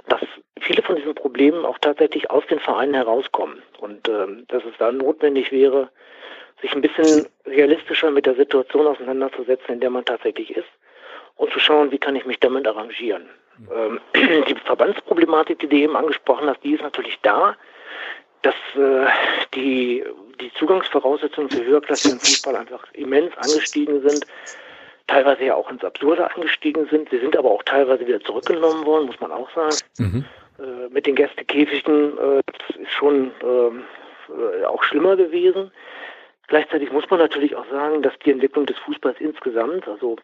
dass 0.09 0.20
viele 0.61 0.82
von 0.82 0.97
diesen 0.97 1.14
Problemen 1.14 1.64
auch 1.64 1.78
tatsächlich 1.78 2.30
aus 2.30 2.47
den 2.47 2.59
Vereinen 2.59 2.95
herauskommen 2.95 3.62
und 3.78 4.09
ähm, 4.09 4.45
dass 4.49 4.64
es 4.64 4.74
da 4.78 4.93
notwendig 4.93 5.53
wäre, 5.53 5.91
sich 6.61 6.74
ein 6.74 6.82
bisschen 6.82 7.26
realistischer 7.47 8.11
mit 8.11 8.26
der 8.26 8.34
Situation 8.34 8.86
auseinanderzusetzen, 8.86 9.74
in 9.74 9.80
der 9.80 9.91
man 9.91 10.05
tatsächlich 10.05 10.55
ist 10.57 10.68
und 11.36 11.53
zu 11.53 11.59
schauen, 11.59 11.91
wie 11.91 11.99
kann 11.99 12.16
ich 12.16 12.26
mich 12.26 12.41
damit 12.41 12.66
arrangieren. 12.66 13.28
Ähm, 13.74 14.01
die 14.14 14.55
Verbandsproblematik, 14.64 15.59
die 15.61 15.68
du 15.68 15.76
eben 15.76 15.97
angesprochen 15.97 16.49
hast, 16.49 16.62
die 16.64 16.74
ist 16.74 16.82
natürlich 16.82 17.18
da 17.22 17.57
dass 18.43 18.55
äh, 18.74 19.07
die, 19.55 20.05
die 20.41 20.53
Zugangsvoraussetzungen 20.55 21.51
für 21.51 21.64
höherklassigen 21.64 22.18
Fußball 22.18 22.57
einfach 22.57 22.84
immens 22.93 23.36
angestiegen 23.36 24.01
sind, 24.07 24.26
teilweise 25.07 25.45
ja 25.45 25.55
auch 25.55 25.70
ins 25.70 25.84
Absurde 25.84 26.30
angestiegen 26.34 26.86
sind. 26.91 27.11
Sie 27.11 27.18
sind 27.18 27.36
aber 27.36 27.51
auch 27.51 27.62
teilweise 27.64 28.07
wieder 28.07 28.20
zurückgenommen 28.20 28.86
worden, 28.86 29.07
muss 29.07 29.20
man 29.20 29.32
auch 29.32 29.51
sagen. 29.55 29.76
Mhm. 29.99 30.24
Äh, 30.59 30.88
mit 30.91 31.07
den 31.07 31.16
Gästekäfigen 31.16 32.18
äh, 32.18 32.43
das 32.47 32.76
ist 32.76 32.93
schon 32.93 33.32
ähm, 33.43 33.84
äh, 34.28 34.64
auch 34.64 34.82
schlimmer 34.84 35.16
gewesen. 35.16 35.70
Gleichzeitig 36.47 36.91
muss 36.93 37.09
man 37.11 37.20
natürlich 37.20 37.55
auch 37.55 37.68
sagen, 37.70 38.03
dass 38.03 38.12
die 38.24 38.32
Entwicklung 38.32 38.66
des 38.66 38.78
Fußballs 38.78 39.20
insgesamt, 39.20 39.86
also 39.86 40.16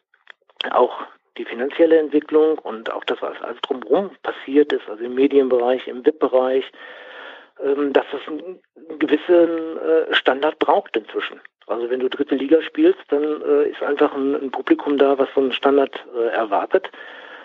auch 0.71 1.03
die 1.39 1.45
finanzielle 1.45 1.99
Entwicklung 1.99 2.59
und 2.59 2.93
auch 2.93 3.05
das, 3.05 3.21
was 3.23 3.41
alles 3.43 3.61
drumherum 3.63 4.11
passiert 4.23 4.73
ist, 4.73 4.89
also 4.89 5.05
im 5.05 5.15
Medienbereich, 5.15 5.87
im 5.87 6.05
WIP-Bereich, 6.05 6.65
dass 7.93 8.07
es 8.13 8.29
einen 8.29 8.61
gewissen 8.99 9.79
äh, 9.79 10.15
Standard 10.15 10.59
braucht 10.59 10.97
inzwischen. 10.97 11.41
Also 11.67 11.91
wenn 11.91 12.01
du 12.01 12.09
dritte 12.09 12.35
Liga 12.35 12.63
spielst, 12.63 13.01
dann 13.09 13.43
äh, 13.43 13.69
ist 13.71 13.83
einfach 13.83 14.15
ein, 14.15 14.35
ein, 14.35 14.51
Publikum 14.51 14.99
da, 14.99 15.19
was 15.19 15.29
so 15.35 15.41
einen 15.41 15.53
Standard 15.53 16.05
äh, 16.17 16.29
erwartet. 16.29 16.91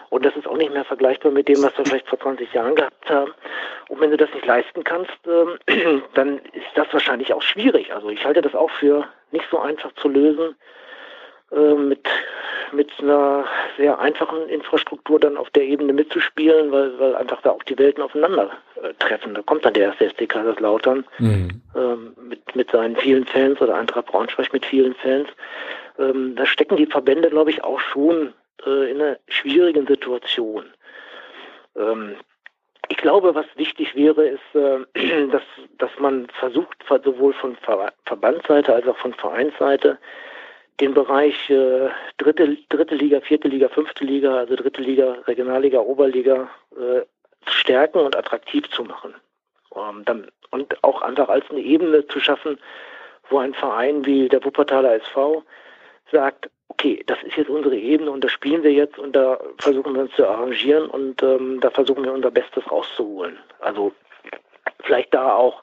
Und 0.09 0.25
das 0.25 0.35
ist 0.35 0.45
auch 0.45 0.57
nicht 0.57 0.73
mehr 0.73 0.83
vergleichbar 0.83 1.31
mit 1.31 1.47
dem, 1.47 1.63
was 1.63 1.75
wir 1.77 1.85
vielleicht 1.85 2.07
vor 2.07 2.19
20 2.19 2.51
Jahren 2.53 2.75
gehabt 2.75 3.09
haben. 3.09 3.31
Und 3.87 4.01
wenn 4.01 4.11
du 4.11 4.17
das 4.17 4.31
nicht 4.33 4.45
leisten 4.45 4.83
kannst, 4.83 5.17
ähm, 5.25 6.03
dann 6.13 6.37
ist 6.53 6.67
das 6.75 6.91
wahrscheinlich 6.91 7.33
auch 7.33 7.41
schwierig. 7.41 7.93
Also 7.93 8.09
ich 8.09 8.23
halte 8.25 8.41
das 8.41 8.53
auch 8.53 8.69
für 8.71 9.07
nicht 9.31 9.45
so 9.49 9.59
einfach 9.59 9.93
zu 9.93 10.09
lösen, 10.09 10.55
äh, 11.51 11.73
mit, 11.75 12.07
mit 12.71 12.91
einer 12.99 13.45
sehr 13.77 13.99
einfachen 13.99 14.47
Infrastruktur 14.47 15.19
dann 15.19 15.37
auf 15.37 15.49
der 15.51 15.63
Ebene 15.63 15.93
mitzuspielen, 15.93 16.71
weil, 16.71 16.97
weil 16.99 17.15
einfach 17.15 17.41
da 17.41 17.51
auch 17.51 17.63
die 17.63 17.77
Welten 17.77 18.03
aufeinandertreffen. 18.03 19.33
Da 19.33 19.41
kommt 19.41 19.65
dann 19.65 19.73
der 19.73 19.87
erste 19.87 20.09
SC 20.09 20.29
Kaiserslautern 20.29 21.05
mhm. 21.19 21.61
ähm, 21.75 22.15
mit, 22.29 22.55
mit 22.55 22.71
seinen 22.71 22.95
vielen 22.95 23.25
Fans 23.25 23.59
oder 23.61 23.75
Eintracht 23.75 24.07
Braunschweig 24.07 24.53
mit 24.53 24.65
vielen 24.65 24.95
Fans. 24.95 25.27
Ähm, 25.99 26.35
da 26.35 26.45
stecken 26.45 26.77
die 26.77 26.85
Verbände, 26.85 27.29
glaube 27.29 27.51
ich, 27.51 27.63
auch 27.63 27.79
schon 27.79 28.33
äh, 28.65 28.91
in 28.91 29.01
einer 29.01 29.17
schwierigen 29.27 29.87
Situation. 29.87 30.65
Ähm, 31.75 32.15
ich 32.89 32.97
glaube, 32.97 33.35
was 33.35 33.45
wichtig 33.55 33.95
wäre, 33.95 34.25
ist, 34.25 34.55
äh, 34.55 35.27
dass, 35.31 35.43
dass 35.77 35.91
man 35.99 36.27
versucht, 36.39 36.77
sowohl 37.03 37.33
von 37.33 37.55
Ver 37.57 37.93
Verbandsseite 38.05 38.73
als 38.73 38.87
auch 38.87 38.97
von 38.97 39.13
Vereinsseite, 39.13 39.97
den 40.79 40.93
Bereich 40.93 41.49
äh, 41.49 41.89
dritte, 42.17 42.57
dritte 42.69 42.95
Liga, 42.95 43.21
vierte 43.21 43.47
Liga, 43.47 43.69
fünfte 43.69 44.03
Liga, 44.03 44.37
also 44.37 44.55
dritte 44.55 44.81
Liga, 44.81 45.17
Regionalliga, 45.27 45.79
Oberliga 45.79 46.49
äh, 46.75 47.01
stärken 47.45 47.99
und 47.99 48.15
attraktiv 48.15 48.69
zu 48.69 48.83
machen. 48.83 49.13
Ähm, 49.75 50.03
dann, 50.05 50.27
und 50.49 50.83
auch 50.83 51.01
einfach 51.01 51.29
als 51.29 51.49
eine 51.49 51.61
Ebene 51.61 52.07
zu 52.07 52.19
schaffen, 52.19 52.57
wo 53.29 53.39
ein 53.39 53.53
Verein 53.53 54.05
wie 54.05 54.27
der 54.27 54.43
Wuppertaler 54.43 54.95
SV 54.95 55.43
sagt, 56.11 56.49
okay, 56.67 57.03
das 57.05 57.21
ist 57.23 57.37
jetzt 57.37 57.49
unsere 57.49 57.77
Ebene 57.77 58.11
und 58.11 58.23
da 58.23 58.29
spielen 58.29 58.63
wir 58.63 58.71
jetzt 58.71 58.97
und 58.97 59.15
da 59.15 59.39
versuchen 59.59 59.93
wir 59.93 60.01
uns 60.01 60.15
zu 60.15 60.27
arrangieren 60.27 60.89
und 60.89 61.21
ähm, 61.21 61.59
da 61.61 61.69
versuchen 61.69 62.03
wir 62.03 62.13
unser 62.13 62.31
Bestes 62.31 62.69
rauszuholen. 62.69 63.37
Also 63.59 63.91
vielleicht 64.83 65.13
da 65.13 65.33
auch 65.33 65.61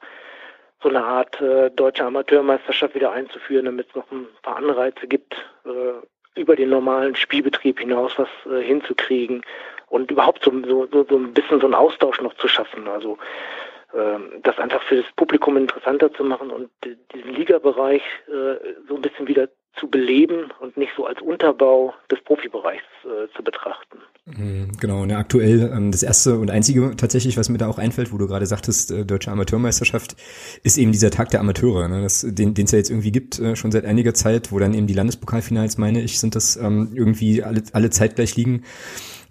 so 0.81 0.89
eine 0.89 1.03
Art 1.03 1.39
äh, 1.41 1.69
deutsche 1.71 2.05
Amateurmeisterschaft 2.05 2.95
wieder 2.95 3.11
einzuführen, 3.11 3.65
damit 3.65 3.87
es 3.89 3.95
noch 3.95 4.09
ein 4.11 4.27
paar 4.41 4.57
Anreize 4.57 5.07
gibt, 5.07 5.35
äh, 5.65 6.39
über 6.39 6.55
den 6.55 6.69
normalen 6.69 7.15
Spielbetrieb 7.15 7.79
hinaus 7.79 8.13
was 8.17 8.29
äh, 8.51 8.63
hinzukriegen 8.63 9.41
und 9.87 10.11
überhaupt 10.11 10.43
so, 10.43 10.51
so, 10.65 10.87
so 10.91 11.17
ein 11.17 11.33
bisschen 11.33 11.59
so 11.59 11.67
einen 11.67 11.75
Austausch 11.75 12.21
noch 12.21 12.33
zu 12.35 12.47
schaffen. 12.47 12.87
Also 12.87 13.17
das 14.43 14.57
einfach 14.59 14.83
für 14.83 14.97
das 14.97 15.11
Publikum 15.15 15.57
interessanter 15.57 16.13
zu 16.13 16.23
machen 16.23 16.51
und 16.51 16.69
diesen 17.13 17.33
Ligabereich 17.33 18.03
äh, 18.27 18.55
so 18.87 18.95
ein 18.95 19.01
bisschen 19.01 19.27
wieder 19.27 19.49
zu 19.79 19.87
beleben 19.87 20.51
und 20.59 20.77
nicht 20.77 20.91
so 20.95 21.05
als 21.05 21.21
Unterbau 21.21 21.93
des 22.11 22.21
Profibereichs 22.21 22.83
äh, 23.05 23.33
zu 23.35 23.43
betrachten. 23.43 23.99
Mhm, 24.25 24.73
genau, 24.79 25.05
ne, 25.05 25.17
aktuell 25.17 25.71
ähm, 25.73 25.91
das 25.91 26.03
erste 26.03 26.37
und 26.37 26.51
einzige 26.51 26.95
tatsächlich, 26.97 27.37
was 27.37 27.49
mir 27.49 27.57
da 27.57 27.67
auch 27.67 27.77
einfällt, 27.77 28.11
wo 28.11 28.17
du 28.17 28.27
gerade 28.27 28.45
sagtest, 28.45 28.91
äh, 28.91 29.05
Deutsche 29.05 29.31
Amateurmeisterschaft, 29.31 30.15
ist 30.63 30.77
eben 30.77 30.91
dieser 30.91 31.11
Tag 31.11 31.29
der 31.29 31.39
Amateure, 31.39 31.87
ne, 31.87 32.01
das, 32.01 32.25
den 32.27 32.53
es 32.57 32.71
ja 32.71 32.77
jetzt 32.77 32.89
irgendwie 32.89 33.11
gibt, 33.11 33.39
äh, 33.39 33.55
schon 33.55 33.71
seit 33.71 33.85
einiger 33.85 34.13
Zeit, 34.13 34.51
wo 34.51 34.59
dann 34.59 34.73
eben 34.73 34.87
die 34.87 34.93
Landespokalfinals, 34.93 35.77
meine 35.77 36.01
ich, 36.01 36.19
sind 36.19 36.35
das 36.35 36.57
ähm, 36.57 36.91
irgendwie 36.93 37.43
alle, 37.43 37.63
alle 37.73 37.89
zeitgleich 37.89 38.35
liegen. 38.35 38.63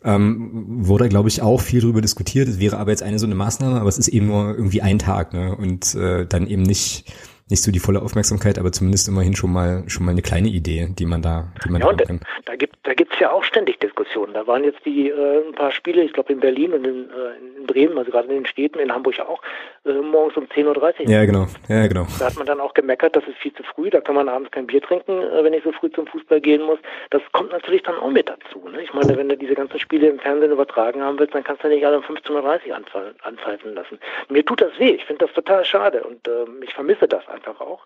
Ähm, 0.04 0.64
wurde, 0.86 1.08
glaube 1.08 1.28
ich, 1.28 1.42
auch 1.42 1.60
viel 1.60 1.80
darüber 1.80 2.00
diskutiert. 2.00 2.48
Es 2.48 2.60
wäre 2.60 2.78
aber 2.78 2.92
jetzt 2.92 3.02
eine 3.02 3.18
so 3.18 3.26
eine 3.26 3.34
Maßnahme, 3.34 3.80
aber 3.80 3.88
es 3.88 3.98
ist 3.98 4.08
eben 4.08 4.26
nur 4.26 4.54
irgendwie 4.54 4.80
ein 4.80 4.98
Tag 4.98 5.32
ne? 5.32 5.56
und 5.56 5.94
äh, 5.96 6.24
dann 6.26 6.46
eben 6.46 6.62
nicht 6.62 7.12
nicht 7.50 7.62
so 7.62 7.72
die 7.72 7.78
volle 7.78 8.02
Aufmerksamkeit, 8.02 8.58
aber 8.58 8.72
zumindest 8.72 9.08
immerhin 9.08 9.34
schon 9.34 9.52
mal 9.52 9.84
schon 9.88 10.04
mal 10.04 10.12
eine 10.12 10.22
kleine 10.22 10.48
Idee, 10.48 10.88
die 10.90 11.06
man 11.06 11.22
da, 11.22 11.52
die 11.64 11.70
man 11.70 11.80
ja, 11.80 11.92
da 11.92 12.04
kann. 12.04 12.20
Da 12.44 12.56
gibt 12.56 12.76
da 12.82 12.94
gibt's 12.94 13.18
ja 13.18 13.30
auch 13.30 13.44
ständig 13.44 13.78
Diskussionen. 13.80 14.34
Da 14.34 14.46
waren 14.46 14.64
jetzt 14.64 14.84
die 14.84 15.10
äh, 15.10 15.46
ein 15.46 15.52
paar 15.52 15.72
Spiele, 15.72 16.02
ich 16.02 16.12
glaube 16.12 16.32
in 16.32 16.40
Berlin 16.40 16.72
und 16.72 16.86
in, 16.86 17.10
äh, 17.10 17.58
in 17.58 17.66
Bremen, 17.66 17.98
also 17.98 18.10
gerade 18.10 18.28
in 18.28 18.34
den 18.34 18.46
Städten, 18.46 18.78
in 18.78 18.92
Hamburg 18.92 19.20
auch, 19.20 19.42
äh, 19.84 19.92
morgens 19.92 20.36
um 20.36 20.44
10.30 20.44 21.00
Uhr. 21.00 21.10
Ja, 21.10 21.24
genau. 21.24 21.46
Ja, 21.68 21.86
genau. 21.86 22.06
Da 22.18 22.26
hat 22.26 22.36
man 22.36 22.46
dann 22.46 22.60
auch 22.60 22.74
gemeckert, 22.74 23.16
das 23.16 23.24
ist 23.26 23.36
viel 23.38 23.52
zu 23.52 23.62
früh, 23.62 23.90
da 23.90 24.00
kann 24.00 24.14
man 24.14 24.28
abends 24.28 24.50
kein 24.50 24.66
Bier 24.66 24.80
trinken, 24.80 25.12
äh, 25.12 25.44
wenn 25.44 25.52
ich 25.52 25.64
so 25.64 25.72
früh 25.72 25.90
zum 25.90 26.06
Fußball 26.06 26.40
gehen 26.40 26.62
muss. 26.62 26.78
Das 27.10 27.22
kommt 27.32 27.52
natürlich 27.52 27.82
dann 27.82 27.98
auch 27.98 28.10
mit 28.10 28.28
dazu. 28.28 28.68
Ne? 28.68 28.82
Ich 28.82 28.92
meine, 28.92 29.16
wenn 29.16 29.28
du 29.28 29.36
diese 29.36 29.54
ganzen 29.54 29.78
Spiele 29.78 30.08
im 30.08 30.18
Fernsehen 30.18 30.52
übertragen 30.52 31.02
haben 31.02 31.18
willst, 31.18 31.34
dann 31.34 31.44
kannst 31.44 31.64
du 31.64 31.68
nicht 31.68 31.84
alle 31.84 31.98
um 31.98 32.04
15.30 32.04 32.68
Uhr 32.68 32.76
anpfeifen 33.22 33.74
lassen. 33.74 33.98
Mir 34.28 34.44
tut 34.44 34.60
das 34.60 34.78
weh, 34.78 34.90
ich 34.90 35.04
finde 35.04 35.26
das 35.26 35.34
total 35.34 35.64
schade 35.64 36.02
und 36.04 36.26
ähm, 36.26 36.62
ich 36.62 36.72
vermisse 36.74 37.06
das 37.06 37.26
einfach 37.28 37.37
auch. 37.46 37.84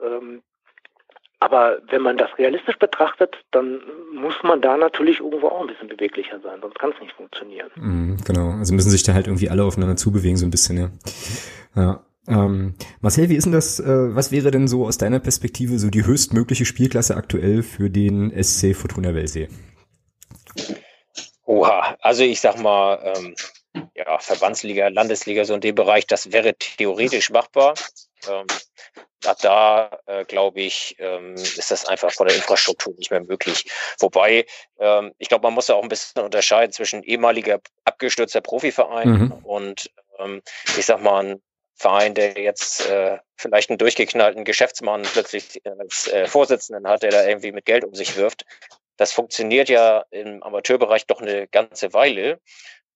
Ähm, 0.00 0.42
aber 1.40 1.78
wenn 1.90 2.00
man 2.00 2.16
das 2.16 2.30
realistisch 2.38 2.78
betrachtet, 2.78 3.36
dann 3.50 3.82
muss 4.14 4.34
man 4.42 4.62
da 4.62 4.78
natürlich 4.78 5.20
irgendwo 5.20 5.48
auch 5.48 5.60
ein 5.60 5.66
bisschen 5.66 5.88
beweglicher 5.88 6.40
sein, 6.40 6.60
sonst 6.62 6.78
kann 6.78 6.92
es 6.92 7.00
nicht 7.00 7.12
funktionieren. 7.12 7.70
Mm, 7.74 8.16
genau, 8.24 8.52
also 8.52 8.72
müssen 8.72 8.90
sich 8.90 9.02
da 9.02 9.12
halt 9.12 9.26
irgendwie 9.26 9.50
alle 9.50 9.64
aufeinander 9.64 9.96
zubewegen, 9.96 10.38
so 10.38 10.46
ein 10.46 10.50
bisschen, 10.50 10.78
ja. 10.78 10.90
ja. 11.76 12.04
Ähm, 12.26 12.74
Marcel, 13.02 13.28
wie 13.28 13.36
ist 13.36 13.44
denn 13.44 13.52
das, 13.52 13.78
äh, 13.78 14.14
was 14.14 14.32
wäre 14.32 14.50
denn 14.50 14.68
so 14.68 14.86
aus 14.86 14.96
deiner 14.96 15.20
Perspektive 15.20 15.78
so 15.78 15.90
die 15.90 16.06
höchstmögliche 16.06 16.64
Spielklasse 16.64 17.14
aktuell 17.14 17.62
für 17.62 17.90
den 17.90 18.32
SC 18.42 18.74
Fortuna 18.74 19.14
Welsee? 19.14 19.48
Oha, 21.44 21.96
also 22.00 22.22
ich 22.22 22.40
sag 22.40 22.58
mal, 22.58 23.12
ähm, 23.16 23.34
ja, 23.94 24.18
Verbandsliga, 24.18 24.88
Landesliga, 24.88 25.44
so 25.44 25.52
in 25.54 25.60
dem 25.60 25.74
Bereich, 25.74 26.06
das 26.06 26.32
wäre 26.32 26.54
theoretisch 26.54 27.30
machbar. 27.30 27.74
Ähm, 28.26 28.46
da 29.40 29.98
äh, 30.06 30.24
glaube 30.24 30.60
ich, 30.60 30.96
ähm, 30.98 31.34
ist 31.34 31.70
das 31.70 31.86
einfach 31.86 32.12
von 32.12 32.26
der 32.26 32.36
Infrastruktur 32.36 32.94
nicht 32.96 33.10
mehr 33.10 33.22
möglich. 33.22 33.64
Wobei, 33.98 34.46
ähm, 34.78 35.14
ich 35.18 35.28
glaube, 35.28 35.42
man 35.42 35.54
muss 35.54 35.68
ja 35.68 35.74
auch 35.74 35.82
ein 35.82 35.88
bisschen 35.88 36.22
unterscheiden 36.22 36.72
zwischen 36.72 37.02
ehemaliger 37.02 37.60
abgestürzter 37.84 38.40
Profiverein 38.40 39.08
mhm. 39.08 39.32
und 39.44 39.90
ähm, 40.18 40.42
ich 40.76 40.86
sag 40.86 41.00
mal, 41.02 41.24
ein 41.24 41.42
Verein, 41.76 42.14
der 42.14 42.38
jetzt 42.38 42.86
äh, 42.88 43.18
vielleicht 43.36 43.70
einen 43.70 43.78
durchgeknallten 43.78 44.44
Geschäftsmann 44.44 45.02
plötzlich 45.02 45.60
als 45.78 46.08
äh, 46.08 46.26
Vorsitzenden 46.26 46.86
hat, 46.86 47.02
der 47.02 47.10
da 47.10 47.26
irgendwie 47.26 47.52
mit 47.52 47.64
Geld 47.64 47.84
um 47.84 47.94
sich 47.94 48.16
wirft. 48.16 48.44
Das 48.96 49.12
funktioniert 49.12 49.68
ja 49.68 50.04
im 50.10 50.42
Amateurbereich 50.42 51.06
doch 51.06 51.20
eine 51.20 51.48
ganze 51.48 51.92
Weile. 51.92 52.40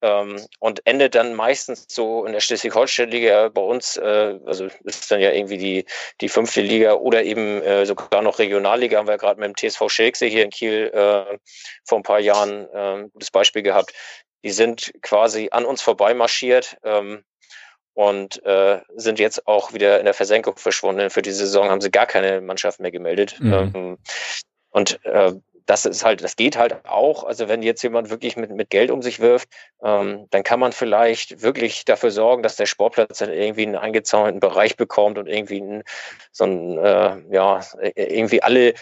Ähm, 0.00 0.40
und 0.60 0.86
endet 0.86 1.14
dann 1.14 1.34
meistens 1.34 1.86
so 1.88 2.24
in 2.24 2.32
der 2.32 2.40
Schleswig-Holstein-Liga 2.40 3.48
bei 3.48 3.60
uns, 3.60 3.96
äh, 3.96 4.38
also 4.46 4.68
ist 4.84 5.10
dann 5.10 5.20
ja 5.20 5.32
irgendwie 5.32 5.58
die, 5.58 5.84
die 6.20 6.28
fünfte 6.28 6.60
Liga 6.60 6.94
oder 6.94 7.24
eben 7.24 7.62
äh, 7.62 7.84
sogar 7.84 8.22
noch 8.22 8.38
Regionalliga, 8.38 8.98
haben 8.98 9.08
wir 9.08 9.18
gerade 9.18 9.40
mit 9.40 9.48
dem 9.48 9.56
TSV 9.56 9.88
Schelkse 9.88 10.26
hier 10.26 10.44
in 10.44 10.50
Kiel 10.50 10.90
äh, 10.94 11.38
vor 11.84 11.98
ein 11.98 12.02
paar 12.02 12.20
Jahren 12.20 12.68
ein 12.72 13.10
gutes 13.10 13.30
Beispiel 13.30 13.62
gehabt. 13.62 13.92
Die 14.44 14.50
sind 14.50 14.92
quasi 15.02 15.48
an 15.50 15.64
uns 15.64 15.82
vorbei 15.82 16.14
marschiert 16.14 16.76
ähm, 16.84 17.24
und 17.94 18.44
äh, 18.44 18.80
sind 18.94 19.18
jetzt 19.18 19.48
auch 19.48 19.72
wieder 19.72 19.98
in 19.98 20.04
der 20.04 20.14
Versenkung 20.14 20.56
verschwunden. 20.56 21.10
Für 21.10 21.22
die 21.22 21.32
Saison 21.32 21.70
haben 21.70 21.80
sie 21.80 21.90
gar 21.90 22.06
keine 22.06 22.40
Mannschaft 22.40 22.78
mehr 22.78 22.92
gemeldet. 22.92 23.36
Mhm. 23.40 23.52
Ähm, 23.52 23.98
und 24.70 25.04
äh, 25.04 25.32
das 25.68 25.84
ist 25.84 26.02
halt, 26.02 26.24
das 26.24 26.34
geht 26.36 26.56
halt 26.56 26.86
auch. 26.86 27.24
Also 27.24 27.46
wenn 27.48 27.62
jetzt 27.62 27.82
jemand 27.82 28.08
wirklich 28.08 28.36
mit, 28.38 28.50
mit 28.50 28.70
Geld 28.70 28.90
um 28.90 29.02
sich 29.02 29.20
wirft, 29.20 29.50
ähm, 29.82 30.26
dann 30.30 30.42
kann 30.42 30.58
man 30.58 30.72
vielleicht 30.72 31.42
wirklich 31.42 31.84
dafür 31.84 32.10
sorgen, 32.10 32.42
dass 32.42 32.56
der 32.56 32.64
Sportplatz 32.64 33.18
dann 33.18 33.30
irgendwie 33.30 33.66
einen 33.66 33.76
eingezäunten 33.76 34.40
Bereich 34.40 34.76
bekommt 34.76 35.18
und 35.18 35.26
irgendwie 35.28 35.60
ein, 35.60 35.82
so 36.32 36.44
ein, 36.44 36.78
äh, 36.78 37.18
ja, 37.30 37.60
irgendwie 37.94 38.42
alle, 38.42 38.72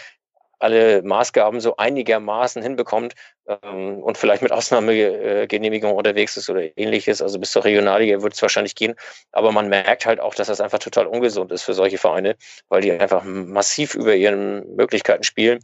alle 0.59 1.01
Maßgaben 1.03 1.59
so 1.59 1.75
einigermaßen 1.75 2.63
hinbekommt 2.63 3.15
ähm, 3.47 4.01
und 4.01 4.17
vielleicht 4.17 4.41
mit 4.41 4.53
Ausnahmegenehmigung 4.53 5.93
unterwegs 5.93 6.37
ist 6.37 6.49
oder 6.49 6.77
ähnliches. 6.77 7.21
Also 7.21 7.37
bis 7.37 7.51
zur 7.51 7.65
Regionalliga 7.65 8.21
wird 8.21 8.33
es 8.33 8.41
wahrscheinlich 8.41 8.75
gehen. 8.75 8.95
Aber 9.33 9.51
man 9.51 9.67
merkt 9.67 10.05
halt 10.05 10.21
auch, 10.21 10.35
dass 10.35 10.47
das 10.47 10.61
einfach 10.61 10.79
total 10.79 11.07
ungesund 11.07 11.51
ist 11.51 11.63
für 11.63 11.73
solche 11.73 11.97
Vereine, 11.97 12.37
weil 12.69 12.79
die 12.79 12.93
einfach 12.93 13.25
massiv 13.25 13.93
über 13.93 14.15
ihren 14.15 14.73
Möglichkeiten 14.77 15.23
spielen 15.23 15.59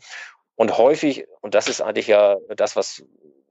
und 0.56 0.78
häufig, 0.78 1.26
und 1.42 1.56
das 1.56 1.68
ist 1.68 1.82
eigentlich 1.82 2.08
ja 2.08 2.38
das, 2.56 2.76
was, 2.76 3.04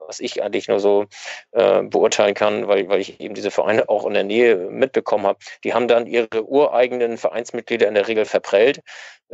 was 0.07 0.21
ich 0.21 0.43
eigentlich 0.43 0.69
nur 0.69 0.81
so 0.81 1.07
äh, 1.53 1.83
beurteilen 1.83 2.35
kann, 2.35 2.69
weil, 2.69 2.89
weil 2.89 3.01
ich 3.01 3.21
eben 3.21 3.35
diese 3.35 3.51
Vereine 3.51 3.89
auch 3.89 4.07
in 4.07 4.15
der 4.15 4.25
Nähe 4.25 4.57
mitbekommen 4.57 5.27
habe, 5.27 5.39
die 5.65 5.75
haben 5.75 5.89
dann 5.89 6.07
ihre 6.07 6.45
ureigenen 6.45 7.19
Vereinsmitglieder 7.19 7.89
in 7.89 7.95
der 7.95 8.09
Regel 8.09 8.25
verprellt, 8.25 8.81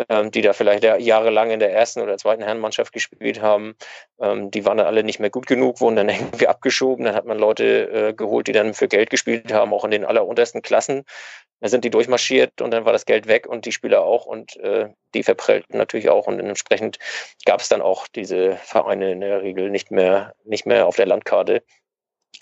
ähm, 0.08 0.30
die 0.30 0.42
da 0.42 0.52
vielleicht 0.52 0.84
jahrelang 0.84 1.50
in 1.50 1.58
der 1.58 1.72
ersten 1.72 2.00
oder 2.00 2.16
zweiten 2.18 2.42
Herrenmannschaft 2.42 2.92
gespielt 2.92 3.42
haben. 3.42 3.74
Ähm, 4.20 4.50
die 4.50 4.64
waren 4.64 4.78
dann 4.78 4.86
alle 4.86 5.02
nicht 5.02 5.18
mehr 5.18 5.30
gut 5.30 5.46
genug, 5.46 5.80
wurden 5.80 5.96
dann 5.96 6.08
irgendwie 6.08 6.46
abgeschoben. 6.46 7.04
Dann 7.04 7.14
hat 7.14 7.24
man 7.24 7.38
Leute 7.38 7.90
äh, 7.90 8.12
geholt, 8.12 8.46
die 8.46 8.52
dann 8.52 8.74
für 8.74 8.88
Geld 8.88 9.10
gespielt 9.10 9.52
haben, 9.52 9.74
auch 9.74 9.84
in 9.84 9.90
den 9.90 10.04
alleruntersten 10.04 10.62
Klassen. 10.62 11.04
dann 11.60 11.70
sind 11.70 11.84
die 11.84 11.90
durchmarschiert 11.90 12.62
und 12.62 12.70
dann 12.70 12.84
war 12.84 12.92
das 12.92 13.06
Geld 13.06 13.26
weg 13.26 13.48
und 13.48 13.66
die 13.66 13.72
Spieler 13.72 14.02
auch 14.02 14.26
und 14.26 14.56
äh, 14.58 14.88
die 15.14 15.22
verprellten 15.24 15.76
natürlich 15.78 16.08
auch 16.10 16.26
und 16.26 16.38
entsprechend 16.38 16.98
gab 17.44 17.60
es 17.60 17.68
dann 17.68 17.82
auch 17.82 18.06
diese 18.06 18.56
Vereine 18.56 19.12
in 19.12 19.20
der 19.20 19.42
Regel 19.42 19.70
nicht 19.70 19.90
mehr, 19.90 20.34
nicht 20.44 20.57
mehr 20.66 20.86
auf 20.86 20.96
der 20.96 21.06
Landkarte. 21.06 21.62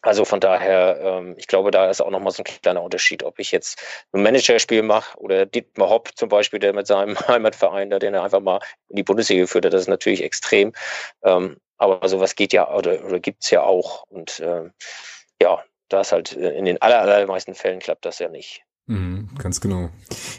Also 0.03 0.25
von 0.25 0.41
daher, 0.41 0.99
ähm, 1.01 1.35
ich 1.39 1.47
glaube, 1.47 1.71
da 1.71 1.91
ist 1.91 2.01
auch 2.01 2.11
nochmal 2.11 2.33
so 2.33 2.43
ein 2.43 2.45
kleiner 2.45 2.83
Unterschied, 2.83 3.23
ob 3.23 3.39
ich 3.39 3.51
jetzt 3.53 3.81
ein 4.13 4.23
Managerspiel 4.23 4.83
mache 4.83 5.19
oder 5.19 5.47
Dietmar 5.47 5.89
Hopp 5.89 6.11
zum 6.17 6.29
Beispiel, 6.29 6.59
der 6.59 6.73
mit 6.75 6.87
seinem 6.87 7.17
Heimatverein, 7.29 7.91
der 7.91 7.99
den 7.99 8.15
er 8.15 8.23
einfach 8.23 8.41
mal 8.41 8.61
in 8.89 8.97
die 8.97 9.03
Bundesliga 9.03 9.43
geführt 9.43 9.65
hat, 9.65 9.73
das 9.73 9.83
ist 9.83 9.89
natürlich 9.89 10.23
extrem. 10.23 10.73
Ähm, 11.23 11.59
aber 11.79 12.09
sowas 12.09 12.35
geht 12.35 12.53
ja 12.53 12.73
oder, 12.73 13.05
oder 13.05 13.21
gibt 13.21 13.45
es 13.45 13.51
ja 13.51 13.63
auch. 13.63 14.05
Und 14.09 14.41
ähm, 14.41 14.73
ja, 15.41 15.63
da 15.89 16.01
ist 16.01 16.13
halt 16.13 16.37
äh, 16.37 16.51
in 16.51 16.65
den 16.65 16.81
aller, 16.83 17.01
allermeisten 17.01 17.55
Fällen 17.55 17.81
klappt 17.81 18.05
das 18.05 18.19
ja 18.19 18.29
nicht. 18.29 18.66
Mhm, 18.89 19.29
ganz 19.39 19.61
genau. 19.61 19.91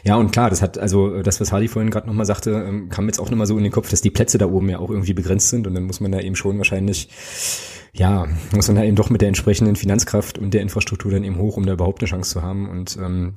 Ja, 0.04 0.16
und 0.16 0.30
klar, 0.30 0.48
das 0.48 0.62
hat, 0.62 0.78
also 0.78 1.22
das, 1.22 1.38
was 1.38 1.52
Hardy 1.52 1.68
vorhin 1.68 1.90
gerade 1.90 2.06
nochmal 2.06 2.24
sagte, 2.24 2.52
ähm, 2.66 2.88
kam 2.88 3.06
jetzt 3.06 3.18
auch 3.18 3.28
nochmal 3.30 3.46
so 3.46 3.58
in 3.58 3.62
den 3.62 3.72
Kopf, 3.72 3.90
dass 3.90 4.00
die 4.00 4.10
Plätze 4.10 4.38
da 4.38 4.46
oben 4.46 4.70
ja 4.70 4.78
auch 4.78 4.88
irgendwie 4.88 5.12
begrenzt 5.12 5.50
sind 5.50 5.66
und 5.66 5.74
dann 5.74 5.84
muss 5.84 6.00
man 6.00 6.12
da 6.12 6.20
eben 6.20 6.34
schon 6.34 6.56
wahrscheinlich 6.56 7.10
ja, 7.92 8.26
muss 8.54 8.68
man 8.68 8.76
da 8.76 8.84
eben 8.84 8.96
doch 8.96 9.10
mit 9.10 9.20
der 9.20 9.28
entsprechenden 9.28 9.76
Finanzkraft 9.76 10.38
und 10.38 10.54
der 10.54 10.62
Infrastruktur 10.62 11.10
dann 11.10 11.24
eben 11.24 11.38
hoch, 11.38 11.56
um 11.56 11.66
da 11.66 11.72
überhaupt 11.72 12.02
eine 12.02 12.08
Chance 12.08 12.30
zu 12.30 12.42
haben. 12.42 12.68
Und 12.68 12.96
ähm, 12.96 13.34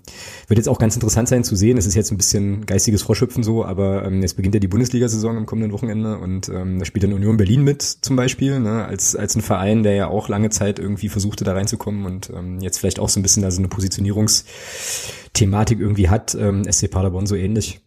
wird 0.48 0.58
jetzt 0.58 0.68
auch 0.68 0.80
ganz 0.80 0.96
interessant 0.96 1.30
sein 1.30 1.44
zu 1.44 1.56
sehen. 1.56 1.78
Es 1.78 1.86
ist 1.86 1.96
jetzt 1.96 2.12
ein 2.12 2.18
bisschen 2.18 2.66
geistiges 2.66 3.02
Froschhüpfen 3.02 3.44
so, 3.44 3.66
aber 3.66 4.06
ähm, 4.06 4.22
jetzt 4.22 4.36
beginnt 4.36 4.56
ja 4.56 4.60
die 4.60 4.68
Bundesliga-Saison 4.68 5.38
am 5.38 5.46
kommenden 5.46 5.72
Wochenende 5.72 6.18
und 6.18 6.50
ähm, 6.50 6.80
da 6.80 6.86
spielt 6.86 7.04
dann 7.04 7.14
Union 7.14 7.38
Berlin 7.38 7.64
mit 7.64 7.82
zum 7.82 8.16
Beispiel, 8.16 8.60
ne, 8.60 8.86
als, 8.86 9.16
als 9.16 9.36
ein 9.36 9.42
Verein, 9.42 9.84
der 9.84 9.94
ja 9.94 10.08
auch 10.08 10.30
lange 10.30 10.50
Zeit 10.50 10.80
irgendwie 10.80 11.10
versuchte, 11.10 11.44
da 11.44 11.54
reinzukommen 11.54 12.06
und 12.06 12.32
ähm, 12.36 12.60
jetzt 12.60 12.80
vielleicht 12.80 13.00
auch 13.00 13.10
so 13.10 13.20
ein 13.20 13.24
bisschen 13.24 13.44
da 13.44 13.52
so 13.52 13.60
eine 13.60 13.70
Positionierungsthematik 13.70 15.80
irgendwie 15.80 16.10
hat. 16.10 16.36
Ähm, 16.36 16.64
SC 16.72 16.92
Paderborn 16.92 17.26
so 17.26 17.36
ähnlich 17.36 17.82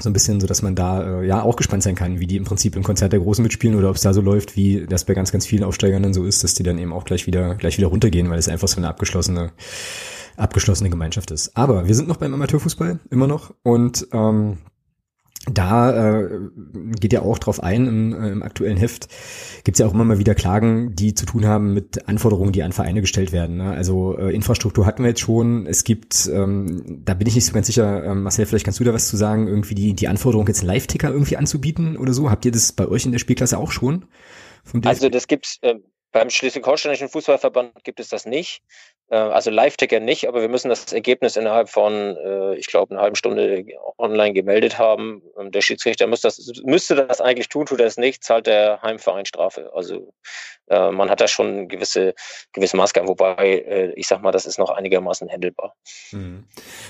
so 0.00 0.08
ein 0.08 0.12
bisschen 0.12 0.40
so, 0.40 0.46
dass 0.46 0.62
man 0.62 0.74
da 0.74 1.20
äh, 1.20 1.26
ja 1.26 1.42
auch 1.42 1.56
gespannt 1.56 1.82
sein 1.82 1.94
kann, 1.94 2.18
wie 2.18 2.26
die 2.26 2.36
im 2.36 2.44
Prinzip 2.44 2.76
im 2.76 2.82
Konzert 2.82 3.12
der 3.12 3.20
Großen 3.20 3.42
mitspielen 3.42 3.76
oder 3.76 3.90
ob 3.90 3.96
es 3.96 4.02
da 4.02 4.14
so 4.14 4.20
läuft, 4.20 4.56
wie 4.56 4.86
das 4.86 5.04
bei 5.04 5.14
ganz, 5.14 5.32
ganz 5.32 5.46
vielen 5.46 5.64
Aufsteigern 5.64 6.02
dann 6.02 6.14
so 6.14 6.24
ist, 6.24 6.42
dass 6.42 6.54
die 6.54 6.62
dann 6.62 6.78
eben 6.78 6.92
auch 6.92 7.04
gleich 7.04 7.26
wieder 7.26 7.54
gleich 7.56 7.76
wieder 7.78 7.88
runtergehen, 7.88 8.30
weil 8.30 8.38
es 8.38 8.48
einfach 8.48 8.68
so 8.68 8.78
eine 8.78 8.88
abgeschlossene 8.88 9.52
abgeschlossene 10.36 10.88
Gemeinschaft 10.88 11.30
ist. 11.30 11.56
Aber 11.56 11.86
wir 11.86 11.94
sind 11.94 12.08
noch 12.08 12.16
beim 12.16 12.32
Amateurfußball 12.32 13.00
immer 13.10 13.26
noch 13.26 13.54
und 13.62 14.06
ähm, 14.12 14.58
da 15.50 16.20
äh, 16.20 16.28
geht 17.00 17.12
ja 17.12 17.22
auch 17.22 17.38
drauf 17.38 17.62
ein 17.62 17.86
im, 17.86 18.12
äh, 18.14 18.28
im 18.28 18.42
aktuellen 18.42 18.76
Heft, 18.76 19.08
gibt 19.64 19.74
es 19.74 19.80
ja 19.80 19.86
auch 19.86 19.94
immer 19.94 20.04
mal 20.04 20.18
wieder 20.18 20.36
Klagen, 20.36 20.94
die 20.94 21.14
zu 21.14 21.26
tun 21.26 21.46
haben 21.46 21.74
mit 21.74 22.08
Anforderungen, 22.08 22.52
die 22.52 22.62
an 22.62 22.72
Vereine 22.72 23.00
gestellt 23.00 23.32
werden. 23.32 23.56
Ne? 23.56 23.70
Also 23.70 24.16
äh, 24.16 24.32
Infrastruktur 24.32 24.86
hatten 24.86 25.02
wir 25.02 25.10
jetzt 25.10 25.20
schon. 25.20 25.66
Es 25.66 25.82
gibt, 25.82 26.30
ähm, 26.32 27.02
da 27.04 27.14
bin 27.14 27.26
ich 27.26 27.34
nicht 27.34 27.46
so 27.46 27.52
ganz 27.52 27.66
sicher, 27.66 28.04
ähm, 28.04 28.22
Marcel, 28.22 28.46
vielleicht 28.46 28.64
kannst 28.64 28.78
du 28.78 28.84
da 28.84 28.94
was 28.94 29.08
zu 29.08 29.16
sagen, 29.16 29.48
irgendwie 29.48 29.74
die, 29.74 29.94
die 29.94 30.06
Anforderung, 30.06 30.46
jetzt 30.46 30.60
einen 30.60 30.68
Live-Ticker 30.68 31.10
irgendwie 31.10 31.36
anzubieten 31.36 31.96
oder 31.96 32.12
so. 32.12 32.30
Habt 32.30 32.44
ihr 32.44 32.52
das 32.52 32.72
bei 32.72 32.86
euch 32.86 33.04
in 33.04 33.12
der 33.12 33.18
Spielklasse 33.18 33.58
auch 33.58 33.72
schon? 33.72 34.06
Also 34.84 35.08
das 35.08 35.26
gibt's 35.26 35.58
äh, 35.62 35.74
beim 36.12 36.30
Schleswig-Holsteinischen 36.30 37.08
Fußballverband 37.08 37.82
gibt 37.82 37.98
es 37.98 38.08
das 38.08 38.26
nicht. 38.26 38.62
Äh, 39.12 39.16
also 39.16 39.50
Live-Ticker 39.50 40.00
nicht, 40.00 40.26
aber 40.26 40.40
wir 40.40 40.48
müssen 40.48 40.70
das 40.70 40.92
Ergebnis 40.92 41.36
innerhalb 41.36 41.68
von, 41.68 42.16
äh, 42.16 42.54
ich 42.54 42.66
glaube, 42.66 42.92
einer 42.92 43.02
halben 43.02 43.16
Stunde 43.16 43.64
online 43.98 44.32
gemeldet 44.32 44.78
haben. 44.78 45.22
Der 45.38 45.60
Schiedsrichter 45.60 46.06
muss 46.06 46.22
das, 46.22 46.50
müsste 46.64 46.96
das 46.96 47.20
eigentlich 47.20 47.50
tun, 47.50 47.66
tut 47.66 47.80
er 47.80 47.86
es 47.86 47.98
nicht, 47.98 48.24
zahlt 48.24 48.46
der 48.46 48.80
Heimverein 48.80 49.26
Strafe. 49.26 49.70
Also 49.74 50.14
äh, 50.68 50.90
man 50.90 51.10
hat 51.10 51.20
da 51.20 51.28
schon 51.28 51.68
gewisse, 51.68 52.14
gewisse 52.52 52.76
Maßgaben, 52.76 53.08
wobei 53.08 53.92
ich 53.96 54.06
sag 54.06 54.22
mal, 54.22 54.32
das 54.32 54.46
ist 54.46 54.58
noch 54.58 54.70
einigermaßen 54.70 55.28
handelbar. 55.28 55.74
Mhm. 56.12 56.44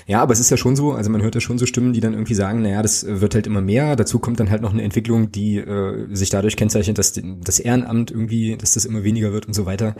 Ja, 0.05 0.21
aber 0.21 0.33
es 0.33 0.39
ist 0.39 0.49
ja 0.49 0.57
schon 0.57 0.75
so, 0.75 0.93
also 0.93 1.09
man 1.09 1.21
hört 1.21 1.35
ja 1.35 1.41
schon 1.41 1.57
so 1.57 1.65
Stimmen, 1.65 1.93
die 1.93 1.99
dann 1.99 2.13
irgendwie 2.13 2.33
sagen, 2.33 2.61
naja, 2.61 2.81
das 2.81 3.05
wird 3.07 3.35
halt 3.35 3.47
immer 3.47 3.61
mehr. 3.61 3.95
Dazu 3.95 4.19
kommt 4.19 4.39
dann 4.39 4.49
halt 4.49 4.61
noch 4.61 4.73
eine 4.73 4.83
Entwicklung, 4.83 5.31
die 5.31 5.57
äh, 5.57 6.07
sich 6.13 6.29
dadurch 6.29 6.55
kennzeichnet, 6.55 6.97
dass 6.97 7.13
das 7.13 7.59
Ehrenamt 7.59 8.11
irgendwie, 8.11 8.57
dass 8.57 8.73
das 8.73 8.85
immer 8.85 9.03
weniger 9.03 9.33
wird 9.33 9.45
und 9.45 9.53
so 9.53 9.65
weiter. 9.65 9.95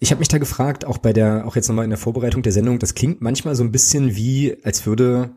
Ich 0.00 0.10
habe 0.10 0.18
mich 0.18 0.28
da 0.28 0.38
gefragt, 0.38 0.84
auch 0.84 0.98
bei 0.98 1.12
der 1.12 1.46
auch 1.46 1.56
jetzt 1.56 1.68
nochmal 1.68 1.84
in 1.84 1.90
der 1.90 1.98
Vorbereitung 1.98 2.42
der 2.42 2.52
Sendung, 2.52 2.78
das 2.78 2.94
klingt 2.94 3.20
manchmal 3.20 3.54
so 3.54 3.64
ein 3.64 3.72
bisschen 3.72 4.16
wie, 4.16 4.56
als 4.64 4.86
würde, 4.86 5.30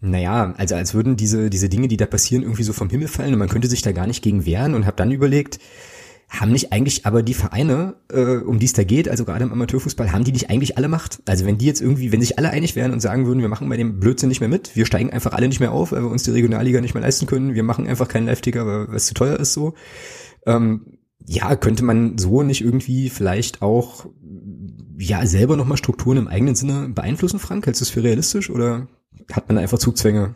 naja, 0.00 0.54
also 0.56 0.74
als 0.74 0.94
würden 0.94 1.16
diese, 1.16 1.50
diese 1.50 1.68
Dinge, 1.68 1.88
die 1.88 1.96
da 1.96 2.06
passieren, 2.06 2.42
irgendwie 2.42 2.62
so 2.62 2.72
vom 2.72 2.90
Himmel 2.90 3.08
fallen 3.08 3.32
und 3.32 3.38
man 3.38 3.48
könnte 3.48 3.68
sich 3.68 3.82
da 3.82 3.92
gar 3.92 4.06
nicht 4.06 4.22
gegen 4.22 4.46
wehren 4.46 4.74
und 4.74 4.86
habe 4.86 4.96
dann 4.96 5.10
überlegt, 5.10 5.58
haben 6.32 6.52
nicht 6.52 6.72
eigentlich 6.72 7.04
aber 7.04 7.22
die 7.22 7.34
Vereine, 7.34 7.96
äh, 8.10 8.36
um 8.36 8.58
die 8.58 8.66
es 8.66 8.72
da 8.72 8.84
geht, 8.84 9.08
also 9.08 9.24
gerade 9.24 9.44
im 9.44 9.52
Amateurfußball, 9.52 10.12
haben 10.12 10.24
die 10.24 10.32
nicht 10.32 10.48
eigentlich 10.48 10.78
alle 10.78 10.88
Macht? 10.88 11.22
Also 11.26 11.44
wenn 11.44 11.58
die 11.58 11.66
jetzt 11.66 11.82
irgendwie, 11.82 12.10
wenn 12.10 12.20
sich 12.20 12.38
alle 12.38 12.50
einig 12.50 12.74
wären 12.74 12.92
und 12.92 13.00
sagen 13.00 13.26
würden, 13.26 13.42
wir 13.42 13.48
machen 13.48 13.68
bei 13.68 13.76
dem 13.76 14.00
Blödsinn 14.00 14.30
nicht 14.30 14.40
mehr 14.40 14.48
mit, 14.48 14.74
wir 14.74 14.86
steigen 14.86 15.10
einfach 15.10 15.32
alle 15.32 15.48
nicht 15.48 15.60
mehr 15.60 15.72
auf, 15.72 15.92
weil 15.92 16.02
wir 16.02 16.10
uns 16.10 16.22
die 16.22 16.30
Regionalliga 16.30 16.80
nicht 16.80 16.94
mehr 16.94 17.02
leisten 17.02 17.26
können, 17.26 17.54
wir 17.54 17.62
machen 17.62 17.86
einfach 17.86 18.08
keinen 18.08 18.26
Live-Ticker, 18.26 18.66
weil 18.66 18.96
es 18.96 19.06
zu 19.06 19.14
teuer 19.14 19.38
ist 19.38 19.52
so. 19.52 19.74
Ähm, 20.46 20.98
ja, 21.26 21.54
könnte 21.54 21.84
man 21.84 22.16
so 22.18 22.42
nicht 22.42 22.62
irgendwie 22.62 23.10
vielleicht 23.10 23.60
auch 23.60 24.06
ja 24.98 25.26
selber 25.26 25.56
nochmal 25.56 25.76
Strukturen 25.76 26.16
im 26.16 26.28
eigenen 26.28 26.54
Sinne 26.54 26.88
beeinflussen, 26.88 27.40
Frank? 27.40 27.66
Hältst 27.66 27.80
du 27.80 27.84
es 27.84 27.90
für 27.90 28.02
realistisch 28.02 28.48
oder 28.48 28.88
hat 29.30 29.48
man 29.48 29.58
einfach 29.58 29.78
Zugzwänge? 29.78 30.34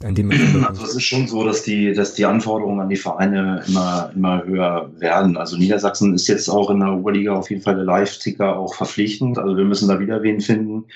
Also 0.66 0.84
es 0.84 0.94
ist 0.94 1.02
schon 1.02 1.28
so, 1.28 1.44
dass 1.44 1.62
die, 1.62 1.92
dass 1.92 2.14
die 2.14 2.24
Anforderungen 2.24 2.80
an 2.80 2.88
die 2.88 2.96
Vereine 2.96 3.62
immer, 3.68 4.10
immer 4.14 4.44
höher 4.44 4.90
werden. 4.98 5.36
Also 5.36 5.58
Niedersachsen 5.58 6.14
ist 6.14 6.26
jetzt 6.26 6.48
auch 6.48 6.70
in 6.70 6.80
der 6.80 6.92
Oberliga 6.94 7.34
auf 7.34 7.50
jeden 7.50 7.62
Fall 7.62 7.74
der 7.74 7.84
Live-Ticker 7.84 8.58
auch 8.58 8.74
verpflichtend. 8.74 9.38
Also 9.38 9.56
wir 9.56 9.64
müssen 9.64 9.88
da 9.88 10.00
wieder 10.00 10.22
wen 10.22 10.40
finden, 10.40 10.86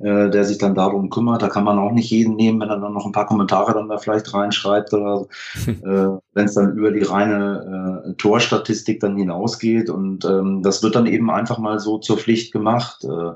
äh, 0.00 0.28
der 0.28 0.44
sich 0.44 0.58
dann 0.58 0.74
darum 0.74 1.08
kümmert. 1.08 1.40
Da 1.42 1.48
kann 1.48 1.62
man 1.62 1.78
auch 1.78 1.92
nicht 1.92 2.10
jeden 2.10 2.34
nehmen, 2.34 2.60
wenn 2.60 2.68
er 2.68 2.80
dann 2.80 2.94
noch 2.94 3.06
ein 3.06 3.12
paar 3.12 3.26
Kommentare 3.26 3.74
dann 3.74 3.88
da 3.88 3.98
vielleicht 3.98 4.34
reinschreibt 4.34 4.92
oder 4.92 5.28
äh, 5.66 6.18
wenn 6.34 6.46
es 6.46 6.54
dann 6.54 6.76
über 6.76 6.90
die 6.90 7.04
reine 7.04 8.04
äh, 8.08 8.14
Torstatistik 8.14 8.98
dann 8.98 9.16
hinausgeht. 9.16 9.88
Und 9.88 10.24
ähm, 10.24 10.64
das 10.64 10.82
wird 10.82 10.96
dann 10.96 11.06
eben 11.06 11.30
einfach 11.30 11.58
mal 11.58 11.78
so 11.78 11.98
zur 11.98 12.18
Pflicht 12.18 12.52
gemacht. 12.52 13.04
Äh, 13.04 13.34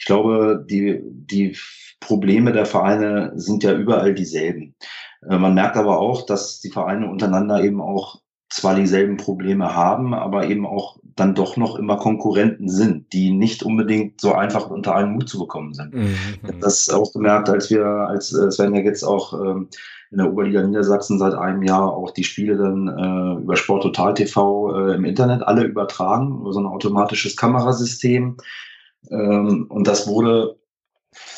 ich 0.00 0.06
glaube, 0.06 0.66
die, 0.68 1.00
die 1.04 1.56
Probleme 2.00 2.52
der 2.52 2.66
Vereine 2.66 3.32
sind 3.34 3.62
ja 3.62 3.72
überall 3.72 4.14
dieselben. 4.14 4.74
Äh, 5.28 5.38
man 5.38 5.54
merkt 5.54 5.76
aber 5.76 5.98
auch, 5.98 6.26
dass 6.26 6.60
die 6.60 6.70
Vereine 6.70 7.08
untereinander 7.08 7.62
eben 7.62 7.80
auch 7.80 8.20
zwar 8.50 8.76
dieselben 8.76 9.16
Probleme 9.16 9.74
haben, 9.74 10.14
aber 10.14 10.46
eben 10.46 10.64
auch 10.64 10.98
dann 11.16 11.34
doch 11.34 11.56
noch 11.56 11.76
immer 11.76 11.96
Konkurrenten 11.96 12.68
sind, 12.68 13.12
die 13.12 13.32
nicht 13.32 13.62
unbedingt 13.62 14.20
so 14.20 14.32
einfach 14.32 14.70
unter 14.70 14.94
einen 14.94 15.12
Mut 15.12 15.28
zu 15.28 15.38
bekommen 15.38 15.74
sind. 15.74 15.94
Mhm. 15.94 16.14
Das 16.60 16.88
auch 16.88 17.12
gemerkt, 17.12 17.48
als 17.48 17.70
wir, 17.70 17.84
als 17.84 18.32
äh, 18.32 18.50
Sven 18.50 18.74
ja 18.74 18.82
jetzt 18.82 19.02
auch 19.02 19.32
ähm, 19.32 19.68
in 20.10 20.18
der 20.18 20.30
Oberliga 20.30 20.62
Niedersachsen 20.62 21.18
seit 21.18 21.34
einem 21.34 21.62
Jahr 21.62 21.92
auch 21.92 22.12
die 22.12 22.22
Spiele 22.22 22.56
dann 22.56 22.88
äh, 22.88 23.42
über 23.42 23.56
Sport 23.56 23.82
Total 23.82 24.14
TV 24.14 24.72
äh, 24.72 24.94
im 24.94 25.04
Internet 25.04 25.42
alle 25.42 25.64
übertragen, 25.64 26.40
über 26.40 26.52
so 26.52 26.60
ein 26.60 26.66
automatisches 26.66 27.36
Kamerasystem. 27.36 28.36
Ähm, 29.10 29.66
und 29.68 29.88
das 29.88 30.06
wurde 30.06 30.56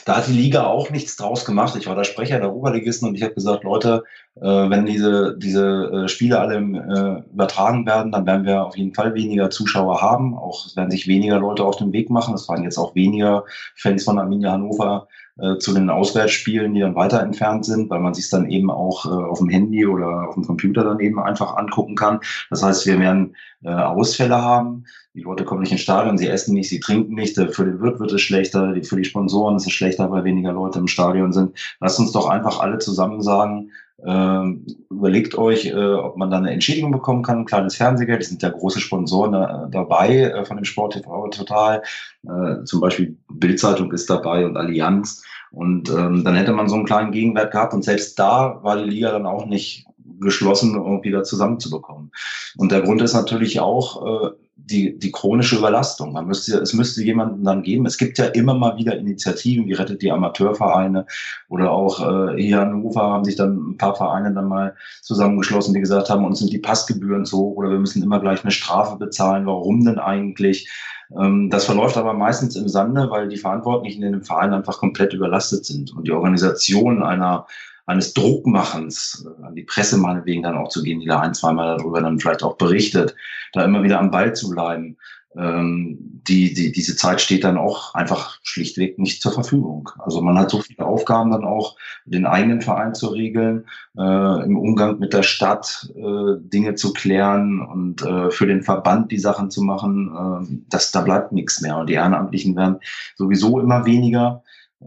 da 0.04 0.16
hat 0.16 0.28
die 0.28 0.32
Liga 0.32 0.66
auch 0.66 0.90
nichts 0.90 1.16
draus 1.16 1.44
gemacht. 1.44 1.76
Ich 1.76 1.86
war 1.86 1.94
der 1.94 2.04
Sprecher 2.04 2.38
der 2.38 2.54
Oberligisten 2.54 3.08
und 3.08 3.14
ich 3.14 3.22
habe 3.22 3.34
gesagt, 3.34 3.64
Leute, 3.64 4.04
äh, 4.36 4.42
wenn 4.42 4.86
diese, 4.86 5.36
diese 5.38 6.04
äh, 6.04 6.08
Spiele 6.08 6.40
alle 6.40 6.56
äh, 6.56 7.32
übertragen 7.32 7.86
werden, 7.86 8.12
dann 8.12 8.26
werden 8.26 8.46
wir 8.46 8.64
auf 8.64 8.76
jeden 8.76 8.94
Fall 8.94 9.14
weniger 9.14 9.50
Zuschauer 9.50 10.00
haben. 10.00 10.36
Auch 10.36 10.74
werden 10.76 10.90
sich 10.90 11.06
weniger 11.06 11.38
Leute 11.38 11.64
auf 11.64 11.76
den 11.76 11.92
Weg 11.92 12.10
machen. 12.10 12.34
Es 12.34 12.48
waren 12.48 12.64
jetzt 12.64 12.78
auch 12.78 12.94
weniger 12.94 13.44
Fans 13.74 14.04
von 14.04 14.18
Arminia 14.18 14.52
Hannover 14.52 15.08
äh, 15.38 15.58
zu 15.58 15.74
den 15.74 15.90
Auswärtsspielen, 15.90 16.72
die 16.72 16.80
dann 16.80 16.94
weiter 16.94 17.20
entfernt 17.20 17.66
sind, 17.66 17.90
weil 17.90 18.00
man 18.00 18.14
sich 18.14 18.30
dann 18.30 18.48
eben 18.50 18.70
auch 18.70 19.04
äh, 19.04 19.08
auf 19.08 19.38
dem 19.38 19.50
Handy 19.50 19.86
oder 19.86 20.28
auf 20.28 20.34
dem 20.34 20.44
Computer 20.44 20.82
dann 20.82 21.00
eben 21.00 21.20
einfach 21.20 21.56
angucken 21.56 21.94
kann. 21.94 22.20
Das 22.48 22.62
heißt, 22.62 22.86
wir 22.86 22.98
werden 22.98 23.36
äh, 23.62 23.68
Ausfälle 23.68 24.40
haben. 24.40 24.84
Die 25.14 25.22
Leute 25.22 25.44
kommen 25.44 25.60
nicht 25.60 25.72
ins 25.72 25.82
Stadion, 25.82 26.18
sie 26.18 26.28
essen 26.28 26.54
nicht, 26.54 26.68
sie 26.68 26.80
trinken 26.80 27.14
nicht. 27.14 27.36
Für 27.36 27.64
den 27.64 27.80
Wirt 27.80 28.00
wird 28.00 28.12
es 28.12 28.20
schlechter, 28.22 28.74
für 28.82 28.96
die 28.96 29.04
Sponsoren 29.04 29.56
ist 29.56 29.66
es 29.66 29.72
schlechter, 29.72 30.10
weil 30.10 30.24
weniger 30.24 30.52
Leute 30.52 30.78
im 30.78 30.88
Stadion 30.88 31.32
sind. 31.32 31.58
Lasst 31.80 31.98
uns 31.98 32.12
doch 32.12 32.28
einfach 32.28 32.60
alle 32.60 32.78
zusammen 32.78 33.20
sagen, 33.22 33.70
überlegt 33.98 35.38
euch, 35.38 35.66
äh, 35.66 35.74
ob 35.74 36.16
man 36.16 36.30
da 36.30 36.36
eine 36.36 36.52
Entschädigung 36.52 36.92
bekommen 36.92 37.22
kann, 37.22 37.38
ein 37.38 37.44
kleines 37.46 37.76
Fernsehgeld. 37.76 38.22
Es 38.22 38.28
sind 38.28 38.42
ja 38.42 38.50
große 38.50 38.80
Sponsoren 38.80 39.32
da, 39.32 39.68
dabei 39.70 40.20
äh, 40.20 40.44
von 40.44 40.56
dem 40.56 40.64
Sport 40.64 40.92
TV 40.92 41.28
total. 41.28 41.82
Äh, 42.24 42.64
zum 42.64 42.80
Beispiel 42.80 43.16
Bildzeitung 43.32 43.92
ist 43.92 44.10
dabei 44.10 44.44
und 44.44 44.56
Allianz. 44.56 45.24
Und 45.50 45.88
ähm, 45.90 46.24
dann 46.24 46.34
hätte 46.34 46.52
man 46.52 46.68
so 46.68 46.74
einen 46.74 46.84
kleinen 46.84 47.12
Gegenwert 47.12 47.52
gehabt. 47.52 47.72
Und 47.72 47.84
selbst 47.84 48.18
da 48.18 48.62
war 48.62 48.76
die 48.76 48.90
Liga 48.90 49.12
dann 49.12 49.26
auch 49.26 49.46
nicht 49.46 49.86
geschlossen, 50.20 50.76
um 50.76 51.02
wieder 51.02 51.22
zusammenzubekommen. 51.22 52.10
Und 52.56 52.72
der 52.72 52.82
Grund 52.82 53.00
ist 53.02 53.14
natürlich 53.14 53.60
auch, 53.60 54.26
äh, 54.26 54.30
die, 54.56 54.98
die 54.98 55.12
chronische 55.12 55.56
Überlastung. 55.56 56.12
Man 56.12 56.26
müsste, 56.26 56.58
es 56.58 56.72
müsste 56.72 57.02
jemanden 57.02 57.44
dann 57.44 57.62
geben. 57.62 57.86
Es 57.86 57.98
gibt 57.98 58.18
ja 58.18 58.26
immer 58.26 58.54
mal 58.54 58.76
wieder 58.76 58.96
Initiativen, 58.96 59.66
wie 59.66 59.74
rettet 59.74 60.02
die 60.02 60.10
Amateurvereine 60.10 61.06
oder 61.48 61.70
auch 61.70 62.00
äh, 62.00 62.42
hier 62.42 62.58
Hannover 62.60 63.02
haben 63.02 63.24
sich 63.24 63.36
dann 63.36 63.70
ein 63.70 63.76
paar 63.76 63.94
Vereine 63.94 64.32
dann 64.32 64.48
mal 64.48 64.74
zusammengeschlossen, 65.02 65.74
die 65.74 65.80
gesagt 65.80 66.10
haben, 66.10 66.24
uns 66.24 66.38
sind 66.38 66.52
die 66.52 66.58
Passgebühren 66.58 67.26
so 67.26 67.52
oder 67.52 67.70
wir 67.70 67.78
müssen 67.78 68.02
immer 68.02 68.18
gleich 68.18 68.42
eine 68.42 68.50
Strafe 68.50 68.96
bezahlen. 68.96 69.46
Warum 69.46 69.84
denn 69.84 69.98
eigentlich? 69.98 70.68
Ähm, 71.16 71.50
das 71.50 71.66
verläuft 71.66 71.96
aber 71.96 72.14
meistens 72.14 72.56
im 72.56 72.68
Sande, 72.68 73.10
weil 73.10 73.28
die 73.28 73.36
Verantwortlichen 73.36 74.02
in 74.02 74.12
dem 74.12 74.22
Verein 74.22 74.54
einfach 74.54 74.78
komplett 74.78 75.12
überlastet 75.12 75.64
sind 75.64 75.94
und 75.94 76.06
die 76.06 76.12
Organisation 76.12 77.02
einer 77.02 77.46
eines 77.86 78.12
Druckmachens, 78.14 79.26
äh, 79.26 79.44
an 79.44 79.54
die 79.54 79.64
Presse 79.64 79.96
meinetwegen 79.96 80.42
dann 80.42 80.58
auch 80.58 80.68
zu 80.68 80.82
gehen, 80.82 81.00
die 81.00 81.06
da 81.06 81.20
ein, 81.20 81.34
zweimal 81.34 81.78
darüber 81.78 82.00
dann 82.00 82.20
vielleicht 82.20 82.42
auch 82.42 82.56
berichtet, 82.56 83.14
da 83.52 83.64
immer 83.64 83.82
wieder 83.82 83.98
am 83.98 84.10
Ball 84.10 84.34
zu 84.34 84.50
bleiben, 84.50 84.96
ähm, 85.36 85.98
die, 86.26 86.54
die, 86.54 86.72
diese 86.72 86.96
Zeit 86.96 87.20
steht 87.20 87.44
dann 87.44 87.58
auch 87.58 87.94
einfach 87.94 88.38
schlichtweg 88.42 88.98
nicht 88.98 89.22
zur 89.22 89.32
Verfügung. 89.32 89.90
Also 89.98 90.20
man 90.22 90.38
hat 90.38 90.50
so 90.50 90.60
viele 90.60 90.84
Aufgaben 90.84 91.30
dann 91.30 91.44
auch, 91.44 91.76
den 92.04 92.26
eigenen 92.26 92.62
Verein 92.62 92.94
zu 92.94 93.08
regeln, 93.08 93.66
äh, 93.96 94.44
im 94.44 94.56
Umgang 94.56 94.98
mit 94.98 95.12
der 95.12 95.22
Stadt 95.22 95.92
äh, 95.94 96.40
Dinge 96.40 96.74
zu 96.74 96.92
klären 96.92 97.60
und 97.60 98.02
äh, 98.02 98.30
für 98.30 98.46
den 98.46 98.62
Verband 98.62 99.12
die 99.12 99.18
Sachen 99.18 99.50
zu 99.50 99.62
machen, 99.62 100.10
äh, 100.16 100.56
das, 100.70 100.90
da 100.90 101.02
bleibt 101.02 101.32
nichts 101.32 101.60
mehr. 101.60 101.76
Und 101.76 101.88
die 101.88 101.94
Ehrenamtlichen 101.94 102.56
werden 102.56 102.80
sowieso 103.16 103.60
immer 103.60 103.84
weniger. 103.84 104.42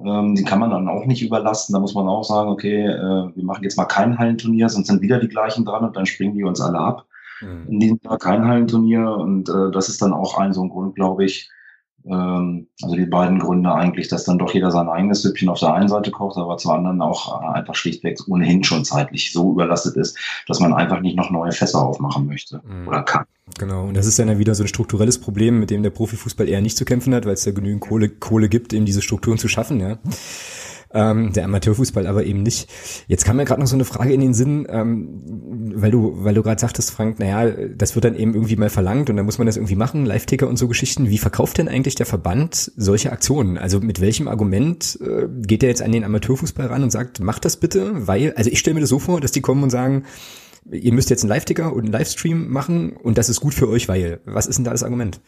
Ähm, 0.06 0.36
die 0.36 0.44
kann 0.44 0.60
man 0.60 0.72
dann 0.72 0.88
auch 0.88 1.06
nicht 1.06 1.22
überlasten. 1.22 1.74
Da 1.74 1.80
muss 1.80 1.94
man 1.94 2.08
auch 2.08 2.24
sagen, 2.24 2.50
okay, 2.50 2.86
äh, 2.86 3.36
wir 3.36 3.44
machen 3.44 3.64
jetzt 3.64 3.78
mal 3.78 3.86
kein 3.86 4.18
Hallenturnier, 4.18 4.70
sonst 4.70 4.88
sind 4.88 5.02
wieder 5.02 5.20
die 5.20 5.28
gleichen 5.28 5.66
dran 5.66 5.86
und 5.86 5.96
dann 5.96 6.06
springen 6.06 6.36
die 6.36 6.44
uns 6.44 6.62
alle 6.62 6.80
ab. 6.80 7.06
Mhm. 7.42 7.68
In 7.68 7.80
diesem 7.80 8.00
Jahr 8.04 8.18
kein 8.18 8.46
Hallenturnier 8.46 9.10
und 9.12 9.50
äh, 9.50 9.72
das 9.72 9.90
ist 9.90 10.02
dann 10.02 10.14
auch 10.14 10.38
ein 10.38 10.54
so 10.54 10.64
ein 10.64 10.70
Grund, 10.70 10.96
glaube 10.96 11.26
ich, 11.26 11.50
also 12.06 12.96
die 12.96 13.06
beiden 13.06 13.40
Gründe 13.40 13.74
eigentlich, 13.74 14.08
dass 14.08 14.24
dann 14.24 14.40
doch 14.40 14.54
jeder 14.54 14.72
sein 14.72 14.88
eigenes 14.88 15.22
Süppchen 15.22 15.50
auf 15.50 15.60
der 15.60 15.74
einen 15.74 15.90
Seite 15.90 16.12
kocht, 16.12 16.38
aber 16.38 16.58
zum 16.58 16.72
anderen 16.72 17.02
auch 17.02 17.42
äh, 17.42 17.58
einfach 17.58 17.76
schlichtweg 17.76 18.18
ohnehin 18.28 18.64
schon 18.64 18.86
zeitlich 18.86 19.32
so 19.32 19.52
überlastet 19.52 19.98
ist, 19.98 20.18
dass 20.48 20.60
man 20.60 20.74
einfach 20.74 21.02
nicht 21.02 21.18
noch 21.18 21.30
neue 21.30 21.52
Fässer 21.52 21.86
aufmachen 21.86 22.26
möchte 22.26 22.62
mhm. 22.66 22.88
oder 22.88 23.04
kann. 23.04 23.26
Genau, 23.58 23.86
und 23.88 23.98
das 23.98 24.06
ist 24.06 24.20
dann 24.20 24.28
ja 24.28 24.38
wieder 24.38 24.56
so 24.56 24.64
ein 24.64 24.68
strukturelles 24.68 25.20
Problem, 25.20 25.60
mit 25.60 25.72
dem 25.72 25.84
der 25.84 25.90
Profifußball 25.90 26.48
eher 26.48 26.62
nicht 26.62 26.78
zu 26.78 26.86
kämpfen 26.86 27.14
hat, 27.16 27.26
weil 27.26 27.34
es 27.34 27.46
ja 27.46 27.52
genügend 27.52 27.82
Kohle, 27.82 28.10
Kohle 28.10 28.48
gibt, 28.48 28.74
eben 28.74 28.86
diese 28.86 29.02
Strukturen 29.02 29.38
zu 29.38 29.48
schaffen, 29.48 29.80
ja 29.80 29.98
ähm, 30.94 31.34
der 31.34 31.46
Amateurfußball 31.46 32.08
aber 32.08 32.26
eben 32.26 32.44
nicht. 32.44 32.70
Jetzt 33.08 33.26
kam 33.26 33.38
mir 33.38 33.46
gerade 33.46 33.62
noch 33.62 33.68
so 33.68 33.76
eine 33.76 33.86
Frage 33.86 34.14
in 34.14 34.22
den 34.22 34.34
Sinn, 34.34 34.66
ähm, 34.70 35.22
weil 35.76 35.92
du, 35.92 36.24
weil 36.24 36.34
du 36.34 36.44
gerade 36.44 36.60
sagtest, 36.60 36.92
Frank, 36.92 37.20
naja, 37.20 37.52
das 37.76 37.96
wird 37.96 38.06
dann 38.06 38.16
eben 38.16 38.34
irgendwie 38.34 38.56
mal 38.56 38.70
verlangt 38.70 39.10
und 39.10 39.18
dann 39.18 39.26
muss 39.26 39.38
man 39.38 39.46
das 39.46 39.58
irgendwie 39.58 39.76
machen, 39.76 40.06
Live-Ticker 40.06 40.48
und 40.48 40.58
so 40.58 40.68
Geschichten. 40.68 41.10
Wie 41.10 41.18
verkauft 41.18 41.58
denn 41.58 41.68
eigentlich 41.68 41.96
der 41.96 42.06
Verband 42.06 42.72
solche 42.76 43.12
Aktionen? 43.12 43.58
Also 43.58 43.80
mit 43.80 44.02
welchem 44.02 44.28
Argument 44.28 44.98
äh, 45.02 45.28
geht 45.42 45.62
der 45.62 45.70
jetzt 45.70 45.82
an 45.82 45.92
den 45.92 46.04
Amateurfußball 46.04 46.68
ran 46.68 46.84
und 46.84 46.92
sagt, 46.92 47.20
macht 47.20 47.46
das 47.46 47.58
bitte? 47.58 48.08
Weil, 48.08 48.34
also 48.36 48.50
ich 48.50 48.60
stelle 48.60 48.76
mir 48.76 48.82
das 48.82 48.90
so 48.90 49.00
vor, 49.00 49.22
dass 49.22 49.32
die 49.32 49.42
kommen 49.42 49.64
und 49.64 49.70
sagen, 49.70 50.06
ihr 50.72 50.94
müsst 50.94 51.10
jetzt 51.10 51.24
einen 51.24 51.30
Live-Ticker 51.30 51.74
und 51.74 51.84
einen 51.84 51.94
Livestream 51.94 52.50
machen 52.50 52.94
und 52.94 53.18
das 53.18 53.30
ist 53.30 53.40
gut 53.40 53.54
für 53.54 53.70
euch, 53.70 53.88
weil, 53.88 54.20
was 54.26 54.48
ist 54.48 54.58
denn 54.58 54.66
da 54.66 54.72
das 54.72 54.84
Argument? 54.84 55.22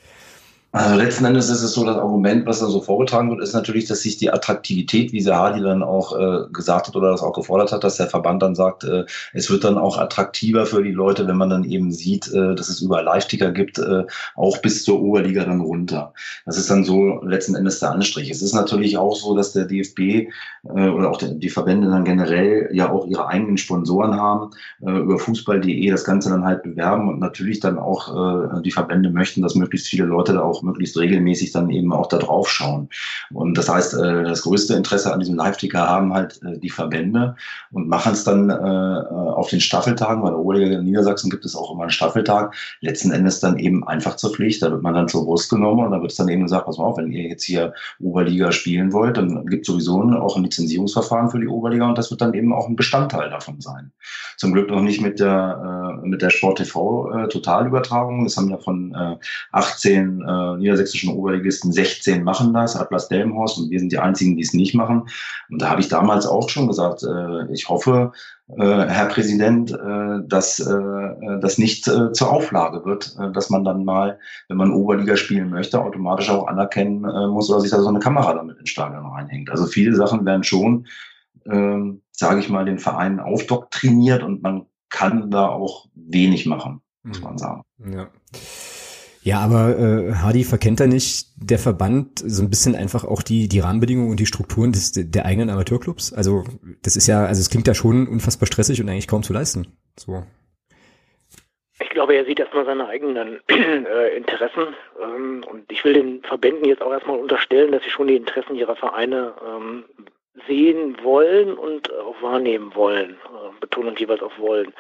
Also 0.74 0.96
letzten 0.96 1.26
Endes 1.26 1.50
ist 1.50 1.64
es 1.64 1.74
so, 1.74 1.84
das 1.84 1.98
Argument, 1.98 2.46
was 2.46 2.60
da 2.60 2.68
so 2.68 2.82
vorgetragen 2.82 3.30
wird, 3.30 3.42
ist 3.42 3.52
natürlich, 3.52 3.88
dass 3.88 4.04
sich 4.04 4.16
die 4.16 4.32
Attraktivität, 4.32 5.12
wie 5.12 5.20
sie 5.20 5.36
Hardy 5.36 5.62
dann 5.62 5.84
auch 5.84 6.18
äh, 6.18 6.48
gesagt 6.54 6.88
hat 6.88 6.96
oder 6.96 7.12
das 7.12 7.22
auch 7.22 7.34
gefordert 7.34 7.74
hat, 7.74 7.84
dass 7.84 7.98
der 7.98 8.08
Verband 8.08 8.42
dann 8.42 8.56
sagt, 8.56 8.86
äh, 8.86 9.04
es 9.34 9.52
wird 9.52 9.66
dann 9.66 9.78
auch 9.78 9.98
attraktiver 9.98 10.66
für 10.66 10.82
die 10.82 10.92
Leute, 10.92 11.28
wenn 11.28 11.36
man 11.36 11.50
dann 11.50 11.66
eben 11.66 11.92
sieht, 11.92 12.32
äh, 12.32 12.56
dass 12.56 12.70
es 12.70 12.82
überall 12.82 13.04
Live-Ticker 13.04 13.52
gibt, 13.52 13.80
äh, 13.80 14.06
auch 14.36 14.60
bis 14.60 14.86
zur 14.86 15.02
Oberliga 15.02 15.44
dann 15.44 15.60
runter. 15.60 16.14
Das 16.46 16.58
ist 16.58 16.70
dann 16.70 16.86
so 16.86 17.22
letzten 17.22 17.56
Endes 17.56 17.80
der 17.80 17.92
Anstrich. 17.92 18.30
Es 18.30 18.42
ist 18.42 18.54
natürlich 18.54 18.98
auch 18.98 19.18
so, 19.18 19.36
dass 19.36 19.52
der 19.52 19.66
DFB 19.66 20.00
äh, 20.00 20.30
oder 20.64 21.12
auch 21.12 21.18
die 21.22 21.50
Verbände 21.50 21.90
dann 21.90 22.06
generell 22.06 22.70
ja 22.72 22.90
auch 22.90 23.06
ihre 23.08 23.28
eigenen 23.28 23.58
Sponsoren 23.58 24.16
haben, 24.16 24.52
äh, 24.80 24.90
über 24.90 25.20
fußball.de 25.20 25.90
das 25.90 26.06
Ganze 26.06 26.30
dann 26.30 26.46
halt 26.46 26.64
bewerben 26.64 27.10
und 27.10 27.20
natürlich 27.20 27.60
dann 27.60 27.78
auch 27.78 28.62
die 28.62 28.72
Verbände 28.72 29.10
möchten, 29.10 29.42
dass 29.42 29.56
möglichst 29.56 29.88
viele 29.88 30.06
Leute 30.06 30.34
da 30.34 30.42
auch 30.42 30.61
möglichst 30.64 30.98
regelmäßig 30.98 31.52
dann 31.52 31.70
eben 31.70 31.94
auch 31.94 32.08
da 32.08 32.18
drauf 32.18 32.50
schauen. 32.50 32.90
Und 33.34 33.58
das 33.58 33.70
heißt, 33.70 33.94
äh, 33.96 34.24
das 34.24 34.42
größte 34.44 34.76
Interesse 34.76 35.14
an 35.14 35.20
diesem 35.20 35.36
Live-Ticker 35.36 35.88
haben 35.88 36.14
halt 36.14 36.42
äh, 36.44 36.58
die 36.58 36.70
Verbände 36.70 37.36
und 37.72 37.88
machen 37.88 38.14
es 38.14 38.24
dann 38.24 38.50
äh, 38.50 38.54
auf 38.54 39.50
den 39.50 39.62
Staffeltagen, 39.62 40.24
weil 40.24 40.32
der 40.32 40.40
Oberliga 40.40 40.78
in 40.78 40.86
Niedersachsen 40.86 41.30
gibt 41.30 41.46
es 41.46 41.56
auch 41.56 41.72
immer 41.72 41.84
einen 41.84 41.92
Staffeltag, 41.92 42.56
letzten 42.82 43.12
Endes 43.12 43.40
dann 43.40 43.58
eben 43.58 43.88
einfach 43.88 44.16
zur 44.16 44.34
Pflicht. 44.34 44.62
Da 44.62 44.72
wird 44.72 44.84
man 44.84 44.94
dann 44.94 45.08
zur 45.08 45.26
Brust 45.26 45.50
genommen 45.50 45.86
und 45.86 45.92
da 45.92 46.02
wird 46.02 46.12
es 46.12 46.18
dann 46.18 46.30
eben 46.30 46.44
gesagt, 46.44 46.66
pass 46.66 46.78
mal 46.78 46.86
auf, 46.86 46.98
wenn 46.98 47.12
ihr 47.12 47.28
jetzt 47.28 47.44
hier 47.44 47.74
Oberliga 48.00 48.52
spielen 48.52 48.94
wollt, 48.94 49.18
dann 49.18 49.46
gibt 49.46 49.68
es 49.68 49.74
sowieso 49.74 50.02
auch 50.02 50.36
ein 50.36 50.44
Lizenzierungsverfahren 50.44 51.30
für 51.30 51.40
die 51.40 51.48
Oberliga 51.48 51.88
und 51.88 51.98
das 51.98 52.12
wird 52.12 52.22
dann 52.22 52.34
eben 52.34 52.54
auch 52.54 52.68
ein 52.68 52.76
Bestandteil 52.76 53.30
davon 53.30 53.62
sein. 53.62 53.92
Zum 54.38 54.54
Glück 54.54 54.70
noch 54.70 54.82
nicht 54.82 55.02
mit 55.02 55.20
der, 55.20 56.00
mit 56.04 56.22
der 56.22 56.30
Sport 56.30 56.58
TV 56.58 57.28
Totalübertragung. 57.28 58.24
Das 58.24 58.38
haben 58.38 58.50
ja 58.50 58.58
von 58.58 58.96
18 59.52 60.24
niedersächsischen 60.58 61.14
Oberligisten 61.14 61.72
16 61.72 62.24
machen 62.24 62.54
das, 62.54 62.76
Atlas 62.76 63.08
Delmenhorst, 63.08 63.58
und 63.58 63.70
wir 63.70 63.80
sind 63.80 63.92
die 63.92 64.00
einzigen, 64.00 64.36
die 64.36 64.44
es 64.44 64.54
nicht 64.54 64.74
machen. 64.74 65.08
Und 65.50 65.62
da 65.62 65.70
habe 65.70 65.82
ich 65.82 65.90
damals 65.90 66.26
auch 66.26 66.50
schon 66.50 66.68
gesagt, 66.68 67.04
äh, 67.04 67.52
ich 67.52 67.70
hoffe, 67.70 68.12
äh, 68.58 68.86
Herr 68.88 69.08
Präsident, 69.08 69.72
äh, 69.72 70.28
dass 70.28 70.60
äh, 70.60 71.40
das 71.40 71.58
nicht 71.58 71.88
äh, 71.88 72.12
zur 72.12 72.32
Auflage 72.32 72.86
wird, 72.86 73.16
äh, 73.20 73.32
dass 73.32 73.50
man 73.50 73.64
dann 73.64 73.86
mal, 73.86 74.20
wenn 74.48 74.58
man 74.58 74.72
Oberliga 74.72 75.16
spielen 75.16 75.50
möchte, 75.50 75.82
automatisch 75.82 76.30
auch 76.30 76.48
anerkennen 76.48 77.06
äh, 77.06 77.28
muss 77.28 77.50
oder 77.50 77.62
sich 77.62 77.72
da 77.72 77.82
so 77.82 77.88
eine 77.88 78.00
Kamera 78.00 78.34
damit 78.34 78.58
ins 78.58 78.70
Stadion 78.70 79.06
reinhängt. 79.06 79.50
Also 79.50 79.66
viele 79.66 79.96
Sachen 79.96 80.26
werden 80.26 80.44
schon, 80.44 80.88
äh, 81.46 81.80
sage 82.12 82.40
ich 82.40 82.50
mal, 82.50 82.66
den 82.66 82.80
Vereinen 82.80 83.20
aufdoktriniert 83.20 84.24
und 84.24 84.44
man 84.44 84.66
kann 84.90 85.32
da 85.32 85.48
auch 85.48 85.88
wenig 85.96 86.46
machen, 86.46 86.82
muss 87.04 87.18
hm. 87.18 87.24
man 87.24 87.38
sagen. 87.38 87.64
Ja. 87.92 88.08
Ja, 89.24 89.40
aber 89.40 89.78
äh, 89.78 90.14
Hardy 90.16 90.44
verkennt 90.44 90.80
da 90.80 90.88
nicht 90.88 91.28
der 91.36 91.60
Verband 91.60 92.20
so 92.20 92.42
ein 92.42 92.50
bisschen 92.50 92.76
einfach 92.76 93.04
auch 93.04 93.22
die 93.22 93.48
die 93.48 93.60
Rahmenbedingungen 93.60 94.10
und 94.10 94.20
die 94.20 94.26
Strukturen 94.26 94.72
des 94.72 94.94
der 94.94 95.26
eigenen 95.26 95.52
Amateurclubs. 95.52 96.12
Also 96.12 96.44
das 96.82 96.96
ist 96.96 97.08
ja, 97.08 97.26
also 97.26 97.40
es 97.40 97.50
klingt 97.50 97.68
ja 97.68 97.76
schon 97.76 98.08
unfassbar 98.08 98.48
stressig 98.48 98.82
und 98.82 98.90
eigentlich 98.90 99.08
kaum 99.08 99.22
zu 99.22 99.34
leisten. 99.34 99.78
So. 99.98 100.24
Ich 101.80 101.90
glaube, 101.90 102.16
er 102.16 102.26
sieht 102.26 102.40
erstmal 102.40 102.66
seine 102.66 102.88
eigenen 102.88 103.40
äh, 103.48 104.16
Interessen 104.16 104.74
ähm, 105.02 105.44
und 105.50 105.72
ich 105.72 105.84
will 105.84 105.94
den 105.94 106.24
Verbänden 106.24 106.66
jetzt 106.66 106.82
auch 106.82 106.92
erstmal 106.92 107.20
unterstellen, 107.20 107.72
dass 107.72 107.84
sie 107.84 107.90
schon 107.92 108.08
die 108.08 108.16
Interessen 108.16 108.56
ihrer 108.56 108.76
Vereine 108.76 109.34
ähm, 109.48 109.86
sehen 110.48 110.98
wollen 111.04 111.58
und 111.58 111.92
auch 111.94 112.22
wahrnehmen 112.22 112.74
wollen. 112.76 113.12
Äh, 113.12 113.60
Betonung 113.60 113.96
jeweils 113.98 114.22
auf 114.22 114.38
wollen. 114.40 114.74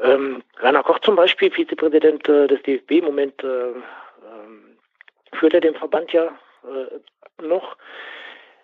Ähm, 0.00 0.42
Rainer 0.58 0.82
Koch 0.82 0.98
zum 1.00 1.16
Beispiel, 1.16 1.50
Vizepräsident 1.50 2.28
äh, 2.28 2.46
des 2.46 2.62
DFB, 2.62 2.92
im 2.92 3.06
Moment 3.06 3.42
äh, 3.42 3.68
ähm, 3.68 4.76
führt 5.32 5.54
er 5.54 5.60
den 5.60 5.74
Verband 5.74 6.12
ja 6.12 6.24
äh, 6.64 7.42
noch. 7.42 7.76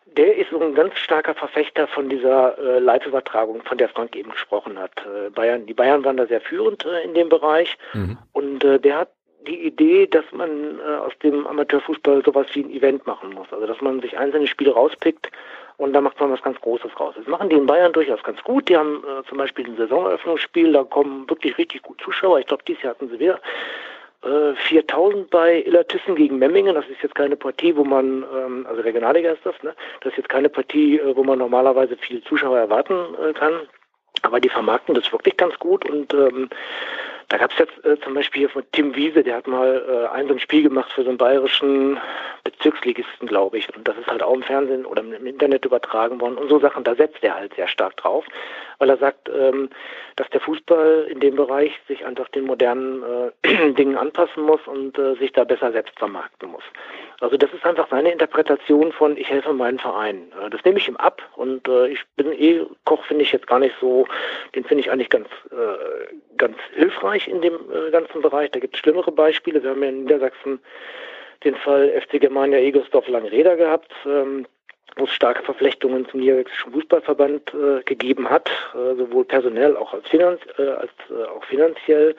Der 0.04 0.36
ist 0.36 0.50
so 0.50 0.60
ein 0.60 0.74
ganz 0.74 0.98
starker 0.98 1.34
Verfechter 1.34 1.86
von 1.86 2.10
dieser 2.10 2.58
äh, 2.58 2.78
Live-Übertragung, 2.80 3.62
von 3.62 3.78
der 3.78 3.88
Frank 3.88 4.14
eben 4.14 4.30
gesprochen 4.30 4.78
hat. 4.78 4.92
Äh, 5.06 5.30
Bayern, 5.30 5.64
die 5.64 5.72
Bayern 5.72 6.04
waren 6.04 6.18
da 6.18 6.26
sehr 6.26 6.42
führend 6.42 6.84
äh, 6.84 7.02
in 7.02 7.14
dem 7.14 7.30
Bereich 7.30 7.78
mhm. 7.94 8.18
und 8.32 8.58
der 8.60 8.98
hat 8.98 9.10
die 9.46 9.66
Idee, 9.66 10.06
dass 10.06 10.24
man 10.30 10.80
aus 10.80 11.18
dem 11.20 11.48
Amateurfußball 11.48 12.22
sowas 12.24 12.46
wie 12.52 12.62
ein 12.62 12.70
Event 12.70 13.08
machen 13.08 13.30
muss. 13.30 13.52
Also 13.52 13.66
dass 13.66 13.80
man 13.80 14.00
sich 14.00 14.16
einzelne 14.16 14.46
Spiele 14.46 14.72
rauspickt 14.72 15.32
und 15.82 15.92
da 15.92 16.00
macht 16.00 16.18
man 16.20 16.30
was 16.30 16.42
ganz 16.42 16.60
Großes 16.60 16.98
raus. 16.98 17.14
Das 17.16 17.26
machen 17.26 17.48
die 17.48 17.56
in 17.56 17.66
Bayern 17.66 17.92
durchaus 17.92 18.22
ganz 18.22 18.42
gut. 18.42 18.68
Die 18.68 18.76
haben 18.76 19.04
äh, 19.04 19.28
zum 19.28 19.38
Beispiel 19.38 19.66
ein 19.66 19.76
Saisoneröffnungsspiel, 19.76 20.72
da 20.72 20.84
kommen 20.84 21.28
wirklich 21.28 21.58
richtig 21.58 21.82
gut 21.82 22.00
Zuschauer. 22.00 22.38
Ich 22.38 22.46
glaube, 22.46 22.62
dieses 22.66 22.82
Jahr 22.82 22.94
hatten 22.94 23.08
sie 23.08 23.18
wieder 23.18 23.40
äh, 24.22 24.54
4000 24.68 25.28
bei 25.30 25.62
Illertissen 25.64 26.14
gegen 26.14 26.38
Memmingen. 26.38 26.74
Das 26.74 26.88
ist 26.88 27.02
jetzt 27.02 27.16
keine 27.16 27.36
Partie, 27.36 27.76
wo 27.76 27.84
man, 27.84 28.24
ähm, 28.34 28.66
also 28.68 28.82
Regionalliga 28.82 29.32
ist 29.32 29.44
das, 29.44 29.60
ne? 29.62 29.74
Das 30.00 30.12
ist 30.12 30.18
jetzt 30.18 30.28
keine 30.28 30.48
Partie, 30.48 30.98
äh, 30.98 31.16
wo 31.16 31.24
man 31.24 31.40
normalerweise 31.40 31.96
viele 31.96 32.22
Zuschauer 32.22 32.58
erwarten 32.58 32.94
äh, 33.20 33.32
kann. 33.32 33.52
Aber 34.22 34.38
die 34.38 34.48
vermarkten 34.48 34.94
das 34.94 35.10
wirklich 35.12 35.36
ganz 35.36 35.58
gut 35.58 35.84
und 35.84 36.14
ähm, 36.14 36.48
da 37.32 37.38
gab 37.38 37.50
es 37.50 37.58
jetzt 37.58 37.82
äh, 37.86 37.98
zum 38.00 38.12
Beispiel 38.12 38.40
hier 38.40 38.50
von 38.50 38.62
Tim 38.72 38.94
Wiese, 38.94 39.22
der 39.22 39.36
hat 39.36 39.46
mal 39.46 39.82
äh, 39.88 40.14
ein 40.14 40.26
so 40.28 40.34
ein 40.34 40.38
Spiel 40.38 40.62
gemacht 40.62 40.92
für 40.92 41.02
so 41.02 41.08
einen 41.08 41.16
bayerischen 41.16 41.98
Bezirksligisten, 42.44 43.26
glaube 43.26 43.56
ich. 43.56 43.74
Und 43.74 43.88
das 43.88 43.96
ist 43.96 44.06
halt 44.06 44.22
auch 44.22 44.34
im 44.34 44.42
Fernsehen 44.42 44.84
oder 44.84 45.00
im 45.00 45.26
Internet 45.26 45.64
übertragen 45.64 46.20
worden. 46.20 46.36
Und 46.36 46.50
so 46.50 46.60
Sachen, 46.60 46.84
da 46.84 46.94
setzt 46.94 47.24
er 47.24 47.34
halt 47.34 47.54
sehr 47.54 47.68
stark 47.68 47.96
drauf, 47.96 48.26
weil 48.82 48.90
er 48.90 48.96
sagt, 48.96 49.28
ähm, 49.28 49.70
dass 50.16 50.28
der 50.30 50.40
Fußball 50.40 51.06
in 51.08 51.20
dem 51.20 51.36
Bereich 51.36 51.70
sich 51.86 52.04
einfach 52.04 52.28
den 52.30 52.46
modernen 52.46 53.04
äh, 53.44 53.72
Dingen 53.74 53.96
anpassen 53.96 54.42
muss 54.42 54.58
und 54.66 54.98
äh, 54.98 55.14
sich 55.14 55.30
da 55.30 55.44
besser 55.44 55.70
selbst 55.70 55.96
vermarkten 56.00 56.50
muss. 56.50 56.64
Also 57.20 57.36
das 57.36 57.52
ist 57.52 57.64
einfach 57.64 57.86
seine 57.90 58.10
Interpretation 58.10 58.90
von 58.90 59.16
ich 59.16 59.30
helfe 59.30 59.52
meinen 59.52 59.78
Verein. 59.78 60.32
Äh, 60.44 60.50
das 60.50 60.64
nehme 60.64 60.78
ich 60.78 60.88
ihm 60.88 60.96
ab 60.96 61.22
und 61.36 61.68
ich 61.68 62.00
bin 62.16 62.32
eh 62.32 62.66
Koch 62.84 63.04
finde 63.04 63.22
ich 63.22 63.30
jetzt 63.30 63.46
gar 63.46 63.60
nicht 63.60 63.76
so, 63.80 64.08
den 64.56 64.64
finde 64.64 64.80
ich 64.80 64.90
eigentlich 64.90 65.10
ganz 65.10 65.28
ganz 66.36 66.56
hilfreich 66.74 67.28
in 67.28 67.40
dem 67.40 67.56
ganzen 67.92 68.20
Bereich. 68.20 68.50
Da 68.50 68.58
gibt 68.58 68.74
es 68.74 68.80
schlimmere 68.80 69.12
Beispiele. 69.12 69.62
Wir 69.62 69.70
haben 69.70 69.82
ja 69.84 69.90
in 69.90 70.02
Niedersachsen 70.02 70.58
den 71.44 71.54
Fall 71.54 71.88
FC 72.00 72.20
Germania 72.20 72.58
Egersdorf 72.58 73.06
Langreder 73.06 73.56
gehabt. 73.56 73.92
Ähm, 74.04 74.46
wo 74.96 75.04
es 75.04 75.10
starke 75.12 75.42
Verflechtungen 75.42 76.06
zum 76.08 76.20
niedersächsischen 76.20 76.72
Fußballverband 76.72 77.54
äh, 77.54 77.82
gegeben 77.84 78.28
hat, 78.28 78.50
äh, 78.74 78.94
sowohl 78.96 79.24
personell 79.24 79.76
auch 79.76 79.92
als, 79.94 80.08
finanz 80.08 80.40
äh, 80.58 80.68
als 80.68 80.92
äh, 81.10 81.24
auch 81.24 81.44
finanziell. 81.44 82.14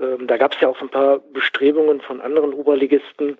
Ähm, 0.00 0.26
da 0.26 0.36
gab 0.36 0.54
es 0.54 0.60
ja 0.60 0.68
auch 0.68 0.78
so 0.78 0.84
ein 0.84 0.90
paar 0.90 1.18
Bestrebungen 1.18 2.00
von 2.00 2.20
anderen 2.20 2.52
Oberligisten, 2.54 3.38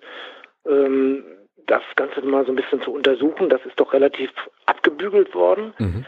ähm, 0.67 1.23
das 1.67 1.83
Ganze 1.95 2.21
mal 2.21 2.45
so 2.45 2.51
ein 2.51 2.55
bisschen 2.55 2.81
zu 2.81 2.91
untersuchen. 2.93 3.49
Das 3.49 3.65
ist 3.65 3.79
doch 3.79 3.93
relativ 3.93 4.31
abgebügelt 4.65 5.33
worden. 5.33 5.73
Mhm. 5.77 6.05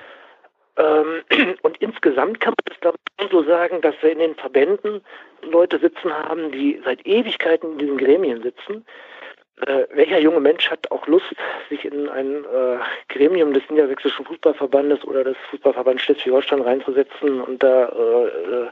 Ähm, 0.77 1.55
und 1.61 1.77
insgesamt 1.77 2.39
kann 2.39 2.53
man 2.57 2.75
das 2.81 2.93
ich 3.21 3.31
so 3.31 3.43
sagen, 3.43 3.81
dass 3.81 3.95
wir 4.01 4.11
in 4.11 4.19
den 4.19 4.35
Verbänden 4.35 5.01
Leute 5.43 5.79
sitzen 5.79 6.11
haben, 6.11 6.51
die 6.51 6.81
seit 6.83 7.05
Ewigkeiten 7.05 7.73
in 7.73 7.77
diesen 7.77 7.97
Gremien 7.97 8.41
sitzen. 8.41 8.85
Äh, 9.61 9.85
welcher 9.93 10.19
junge 10.19 10.39
Mensch 10.39 10.69
hat 10.71 10.89
auch 10.91 11.05
Lust, 11.07 11.33
sich 11.69 11.85
in 11.85 12.09
ein 12.09 12.43
äh, 12.43 12.77
Gremium 13.09 13.53
des 13.53 13.69
Niedersächsischen 13.69 14.25
Fußballverbandes 14.25 15.05
oder 15.05 15.23
des 15.23 15.37
Fußballverbands 15.51 16.01
Schleswig-Holstein 16.01 16.61
reinzusetzen 16.61 17.39
und 17.41 17.61
da 17.61 17.85
äh, 17.89 18.25
äh 18.25 18.67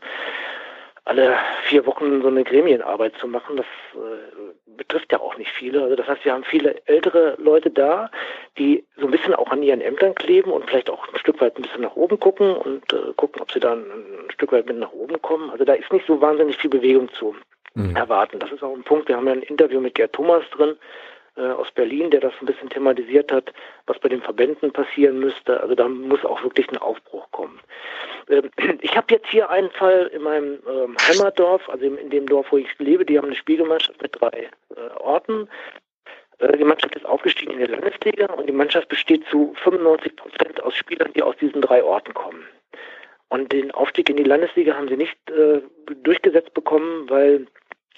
alle 1.04 1.36
vier 1.64 1.86
Wochen 1.88 2.22
so 2.22 2.28
eine 2.28 2.44
Gremienarbeit 2.44 3.16
zu 3.18 3.28
machen, 3.28 3.58
das 3.58 3.66
äh, 3.96 4.51
betrifft 4.78 5.12
ja 5.12 5.20
auch 5.20 5.38
nicht 5.38 5.52
viele. 5.52 5.84
Also 5.84 5.96
das 5.96 6.08
heißt, 6.08 6.26
wir 6.26 6.34
haben 6.34 6.44
viele 6.44 6.82
ältere 6.86 7.36
Leute 7.38 7.70
da, 7.70 8.10
die 8.58 8.84
so 8.98 9.06
ein 9.06 9.12
bisschen 9.12 9.34
auch 9.34 9.52
an 9.52 9.64
ihren 9.64 9.82
Ämtern 9.82 10.16
kleben 10.16 10.52
und 10.52 10.66
vielleicht 10.70 10.90
auch 10.90 11.08
ein 11.12 11.20
Stück 11.20 11.42
weit 11.42 11.58
ein 11.58 11.64
bisschen 11.64 11.82
nach 11.82 11.96
oben 11.96 12.20
gucken 12.20 12.56
und 12.56 12.92
äh, 12.94 13.14
gucken, 13.16 13.42
ob 13.42 13.52
sie 13.52 13.60
dann 13.60 13.80
ein 13.82 14.32
Stück 14.32 14.52
weit 14.52 14.68
mit 14.68 14.78
nach 14.78 14.92
oben 14.92 15.22
kommen. 15.22 15.50
Also 15.50 15.66
da 15.66 15.74
ist 15.74 15.92
nicht 15.92 16.08
so 16.08 16.22
wahnsinnig 16.22 16.58
viel 16.58 16.70
Bewegung 16.70 17.10
zu 17.14 17.36
mhm. 17.74 17.96
erwarten. 17.96 18.40
Das 18.40 18.52
ist 18.52 18.64
auch 18.64 18.76
ein 18.76 18.84
Punkt. 18.84 19.08
Wir 19.08 19.18
haben 19.18 19.28
ja 19.28 19.34
ein 19.34 19.44
Interview 19.44 19.80
mit 19.80 19.96
Gerd 19.96 20.14
Thomas 20.14 20.44
drin, 20.52 20.76
aus 21.36 21.72
Berlin, 21.72 22.12
der 22.12 22.20
das 22.20 22.34
ein 22.42 22.46
bisschen 22.46 22.70
thematisiert 22.70 23.32
hat, 23.32 23.54
was 23.88 23.98
bei 24.00 24.10
den 24.10 24.22
Verbänden 24.22 24.72
passieren 24.72 25.20
müsste. 25.20 25.62
Also 25.62 25.76
da 25.76 25.88
muss 25.88 26.26
auch 26.26 26.44
wirklich 26.44 26.70
ein 26.70 26.78
Aufbruch 26.78 27.30
kommen. 27.32 27.60
Ähm, 28.30 28.50
ich 28.82 28.96
habe 28.96 29.08
jetzt 29.10 29.28
hier 29.28 29.50
einen 29.50 29.72
Fall 29.72 30.10
in 30.14 30.24
meinem 30.24 30.60
ähm, 30.68 30.98
Heimatdorf, 31.08 31.70
also 31.70 31.86
in, 31.86 32.10
dem 32.10 32.28
Dorf, 32.28 32.48
wo 32.52 32.58
ich 32.58 32.68
lebe. 32.80 33.06
Die 33.06 33.18
haben 33.18 33.28
eine 33.28 33.36
Spielgemeinschaft 33.36 34.02
mit 34.02 34.20
drei 34.20 34.50
äh, 34.76 35.00
Orten. 35.00 35.48
Äh, 36.40 36.58
die 36.58 36.64
Mannschaft 36.64 36.96
ist 36.96 37.06
aufgestiegen 37.06 37.54
in 37.54 37.60
die 37.60 37.72
Landesliga 37.72 38.28
und 38.34 38.48
die 38.48 38.54
Mannschaft 38.54 38.90
besteht 38.90 39.26
zu 39.30 39.54
95 39.64 40.16
Prozent 40.16 40.64
aus 40.64 40.76
Spielern, 40.76 41.12
die 41.14 41.24
aus 41.24 41.38
diesen 41.38 41.62
drei 41.62 41.84
Orten 41.84 42.14
kommen. 42.14 42.46
Und 43.30 43.52
den 43.54 43.72
Aufstieg 43.72 44.10
in 44.10 44.18
die 44.18 44.24
Landesliga 44.24 44.76
haben 44.76 44.90
sie 44.90 44.98
nicht 44.98 45.18
äh, 45.30 45.62
durchgesetzt 46.04 46.54
bekommen, 46.54 47.10
weil 47.10 47.48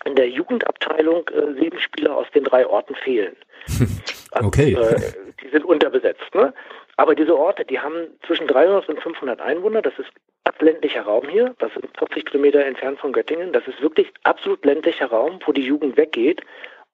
in 0.06 0.16
der 0.16 0.30
Jugendabteilung 0.30 1.28
äh, 1.30 1.60
sieben 1.60 1.80
Spieler 1.80 2.16
aus 2.16 2.28
den 2.34 2.44
drei 2.44 2.68
Orten 2.68 2.96
fehlen. 2.96 3.36
Also, 4.36 4.48
okay. 4.48 4.74
Äh, 4.74 5.14
die 5.44 5.50
sind 5.50 5.64
unterbesetzt. 5.64 6.34
Ne? 6.34 6.56
Aber 6.98 7.14
diese 7.14 7.38
Orte, 7.38 7.66
die 7.66 7.80
haben 7.80 8.08
zwischen 8.26 8.48
300 8.48 8.90
und 8.90 9.00
500 9.00 9.40
Einwohner. 9.40 9.84
Das 9.84 9.94
ist 10.00 10.10
ländlicher 10.60 11.04
Raum 11.04 11.28
hier. 11.30 11.54
Das 11.60 11.72
sind 11.74 11.86
40 11.98 12.26
Kilometer 12.26 12.66
entfernt 12.66 13.00
von 13.00 13.14
Göttingen. 13.14 13.54
Das 13.54 13.68
ist 13.68 13.80
wirklich 13.82 14.12
absolut 14.24 14.66
ländlicher 14.66 15.06
Raum, 15.06 15.40
wo 15.46 15.52
die 15.52 15.62
Jugend 15.62 15.98
weggeht. 15.98 16.42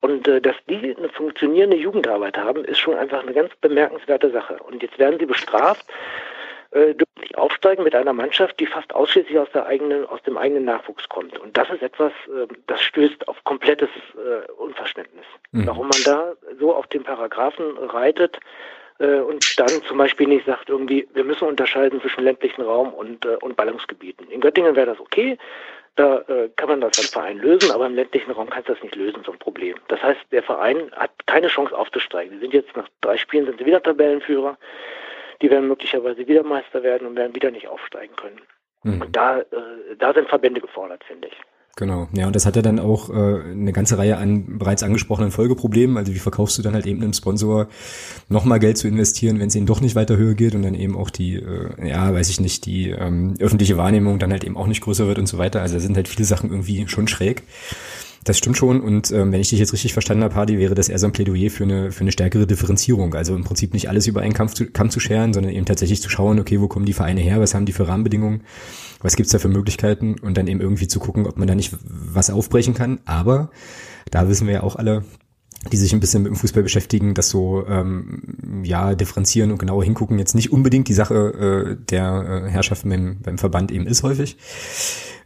Und 0.00 0.26
äh, 0.28 0.40
dass 0.40 0.56
die 0.68 0.94
eine 0.96 1.08
funktionierende 1.10 1.76
Jugendarbeit 1.76 2.36
haben, 2.36 2.64
ist 2.64 2.78
schon 2.78 2.94
einfach 2.94 3.22
eine 3.22 3.32
ganz 3.32 3.54
bemerkenswerte 3.60 4.30
Sache. 4.30 4.58
Und 4.62 4.82
jetzt 4.82 4.98
werden 4.98 5.18
sie 5.18 5.26
bestraft 5.26 5.86
äh, 6.72 6.94
dürfen 6.94 7.20
nicht 7.20 7.36
aufsteigen 7.36 7.82
mit 7.82 7.94
einer 7.94 8.12
Mannschaft, 8.12 8.60
die 8.60 8.66
fast 8.66 8.94
ausschließlich 8.94 9.38
aus, 9.38 9.48
der 9.52 9.66
eigenen, 9.66 10.06
aus 10.06 10.22
dem 10.22 10.38
eigenen 10.38 10.64
Nachwuchs 10.64 11.08
kommt. 11.08 11.38
Und 11.38 11.56
das 11.56 11.68
ist 11.70 11.82
etwas, 11.82 12.12
äh, 12.28 12.46
das 12.66 12.80
stößt 12.82 13.26
auf 13.26 13.42
komplettes 13.44 13.88
äh, 14.14 14.50
Unverständnis. 14.52 15.24
Mhm. 15.52 15.66
Warum 15.66 15.88
man 15.88 16.02
da 16.04 16.32
so 16.60 16.74
auf 16.74 16.86
den 16.86 17.02
Paragraphen 17.02 17.76
reitet 17.76 18.38
äh, 18.98 19.18
und 19.18 19.58
dann 19.58 19.82
zum 19.88 19.98
Beispiel 19.98 20.28
nicht 20.28 20.46
sagt, 20.46 20.68
irgendwie, 20.68 21.08
wir 21.12 21.24
müssen 21.24 21.48
unterscheiden 21.48 22.00
zwischen 22.00 22.22
ländlichen 22.22 22.62
Raum 22.62 22.94
und, 22.94 23.24
äh, 23.24 23.36
und 23.40 23.56
Ballungsgebieten. 23.56 24.30
In 24.30 24.40
Göttingen 24.40 24.76
wäre 24.76 24.86
das 24.86 25.00
okay. 25.00 25.38
Da 25.96 26.24
kann 26.56 26.68
man 26.68 26.80
das 26.80 26.98
als 26.98 27.10
Verein 27.10 27.38
lösen, 27.38 27.72
aber 27.72 27.84
im 27.84 27.96
ländlichen 27.96 28.30
Raum 28.30 28.48
kannst 28.48 28.68
du 28.68 28.74
das 28.74 28.82
nicht 28.82 28.94
lösen, 28.94 29.22
so 29.26 29.32
ein 29.32 29.38
Problem. 29.38 29.74
Das 29.88 30.00
heißt, 30.00 30.20
der 30.30 30.42
Verein 30.42 30.90
hat 30.92 31.10
keine 31.26 31.48
Chance 31.48 31.76
aufzusteigen. 31.76 32.34
Sie 32.34 32.38
sind 32.38 32.54
jetzt 32.54 32.74
nach 32.74 32.88
drei 33.00 33.16
Spielen 33.18 33.44
sind 33.44 33.58
sie 33.58 33.66
wieder 33.66 33.82
Tabellenführer 33.82 34.56
die 35.42 35.50
werden 35.50 35.68
möglicherweise 35.68 36.26
wieder 36.26 36.42
Meister 36.42 36.82
werden 36.82 37.06
und 37.06 37.16
werden 37.16 37.34
wieder 37.34 37.50
nicht 37.50 37.68
aufsteigen 37.68 38.14
können. 38.16 38.40
Mhm. 38.82 39.02
Und 39.02 39.16
da, 39.16 39.40
äh, 39.40 39.46
da 39.98 40.12
sind 40.12 40.28
Verbände 40.28 40.60
gefordert, 40.60 41.04
finde 41.04 41.28
ich. 41.28 41.36
Genau, 41.76 42.08
ja, 42.12 42.26
und 42.26 42.34
das 42.34 42.46
hat 42.46 42.56
ja 42.56 42.62
dann 42.62 42.80
auch 42.80 43.10
äh, 43.10 43.12
eine 43.12 43.72
ganze 43.72 43.96
Reihe 43.96 44.16
an 44.16 44.58
bereits 44.58 44.82
angesprochenen 44.82 45.30
Folgeproblemen. 45.30 45.96
Also 45.96 46.12
wie 46.12 46.18
verkaufst 46.18 46.58
du 46.58 46.62
dann 46.62 46.74
halt 46.74 46.84
eben 46.84 47.00
einem 47.00 47.12
Sponsor 47.12 47.68
nochmal 48.28 48.58
Geld 48.58 48.76
zu 48.76 48.88
investieren, 48.88 49.38
wenn 49.38 49.48
es 49.48 49.54
ihnen 49.54 49.66
doch 49.66 49.80
nicht 49.80 49.94
weiter 49.94 50.16
höher 50.16 50.34
geht 50.34 50.54
und 50.54 50.62
dann 50.62 50.74
eben 50.74 50.96
auch 50.96 51.10
die, 51.10 51.36
äh, 51.36 51.88
ja, 51.88 52.12
weiß 52.12 52.28
ich 52.28 52.40
nicht, 52.40 52.66
die 52.66 52.90
ähm, 52.90 53.34
öffentliche 53.38 53.76
Wahrnehmung 53.76 54.18
dann 54.18 54.32
halt 54.32 54.44
eben 54.44 54.56
auch 54.56 54.66
nicht 54.66 54.82
größer 54.82 55.06
wird 55.06 55.18
und 55.18 55.26
so 55.26 55.38
weiter. 55.38 55.62
Also 55.62 55.74
da 55.74 55.80
sind 55.80 55.96
halt 55.96 56.08
viele 56.08 56.24
Sachen 56.24 56.50
irgendwie 56.50 56.86
schon 56.88 57.08
schräg. 57.08 57.44
Das 58.24 58.36
stimmt 58.36 58.58
schon. 58.58 58.80
Und 58.80 59.10
ähm, 59.12 59.32
wenn 59.32 59.40
ich 59.40 59.48
dich 59.48 59.58
jetzt 59.58 59.72
richtig 59.72 59.94
verstanden 59.94 60.24
habe, 60.24 60.34
Hardy, 60.34 60.58
wäre 60.58 60.74
das 60.74 60.88
eher 60.88 60.98
so 60.98 61.06
ein 61.06 61.12
Plädoyer 61.12 61.50
für 61.50 61.64
eine, 61.64 61.90
für 61.90 62.02
eine 62.02 62.12
stärkere 62.12 62.46
Differenzierung. 62.46 63.14
Also 63.14 63.34
im 63.34 63.44
Prinzip 63.44 63.72
nicht 63.72 63.88
alles 63.88 64.06
über 64.06 64.20
einen 64.20 64.34
Kampf 64.34 64.54
zu, 64.54 64.66
Kampf 64.66 64.92
zu 64.92 65.00
scheren, 65.00 65.32
sondern 65.32 65.52
eben 65.52 65.64
tatsächlich 65.64 66.02
zu 66.02 66.10
schauen, 66.10 66.38
okay, 66.38 66.60
wo 66.60 66.68
kommen 66.68 66.84
die 66.84 66.92
Vereine 66.92 67.20
her, 67.20 67.40
was 67.40 67.54
haben 67.54 67.64
die 67.64 67.72
für 67.72 67.88
Rahmenbedingungen, 67.88 68.42
was 69.00 69.16
gibt's 69.16 69.32
da 69.32 69.38
für 69.38 69.48
Möglichkeiten 69.48 70.16
und 70.20 70.36
dann 70.36 70.48
eben 70.48 70.60
irgendwie 70.60 70.88
zu 70.88 71.00
gucken, 71.00 71.26
ob 71.26 71.38
man 71.38 71.48
da 71.48 71.54
nicht 71.54 71.74
was 71.82 72.28
aufbrechen 72.28 72.74
kann. 72.74 73.00
Aber 73.06 73.50
da 74.10 74.28
wissen 74.28 74.46
wir 74.46 74.54
ja 74.54 74.62
auch 74.64 74.76
alle, 74.76 75.04
die 75.72 75.76
sich 75.76 75.92
ein 75.92 76.00
bisschen 76.00 76.22
mit 76.22 76.32
dem 76.32 76.36
Fußball 76.36 76.62
beschäftigen, 76.62 77.14
dass 77.14 77.30
so 77.30 77.66
ähm, 77.66 78.62
ja 78.64 78.94
differenzieren 78.94 79.50
und 79.50 79.58
genauer 79.58 79.84
hingucken 79.84 80.18
jetzt 80.18 80.34
nicht 80.34 80.52
unbedingt 80.52 80.88
die 80.88 80.94
Sache 80.94 81.14
äh, 81.14 81.84
der 81.90 82.44
äh, 82.46 82.50
Herrschaften 82.50 82.88
beim, 82.90 83.18
beim 83.22 83.38
Verband 83.38 83.70
eben 83.70 83.86
ist 83.86 84.02
häufig. 84.02 84.36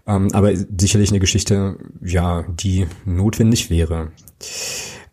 Ähm, 0.07 0.29
aber 0.33 0.55
sicherlich 0.55 1.11
eine 1.11 1.21
Geschichte, 1.21 1.77
ja, 2.03 2.45
die 2.49 2.87
notwendig 3.05 3.71
wäre. 3.71 4.13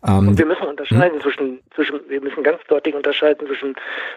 Ähm, 0.06 0.28
und 0.28 0.38
wir 0.38 0.46
müssen 0.46 0.66
unterscheiden 0.66 1.14
hm? 1.14 1.20
zwischen, 1.20 1.60
zwischen, 1.74 2.00
wir 2.08 2.20
müssen 2.20 2.42
ganz 2.42 2.60
deutlich 2.68 2.94
unterscheiden 2.94 3.46
zwischen 3.46 3.74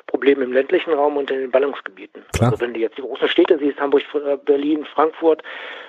Problemen 0.08 0.42
im 0.42 0.52
ländlichen 0.52 0.94
Raum 0.94 1.18
und 1.18 1.30
in 1.30 1.40
den 1.40 1.52
Ballungsgebieten. 1.52 2.24
Klar. 2.34 2.52
Also 2.52 2.62
wenn 2.62 2.74
du 2.74 2.80
jetzt 2.80 2.98
die 2.98 3.04
großen 3.04 3.30
Städte 3.30 3.58
siehst, 3.60 3.80
Hamburg, 3.80 4.04
Berlin, 4.46 4.86
Frankfurt, 4.94 5.44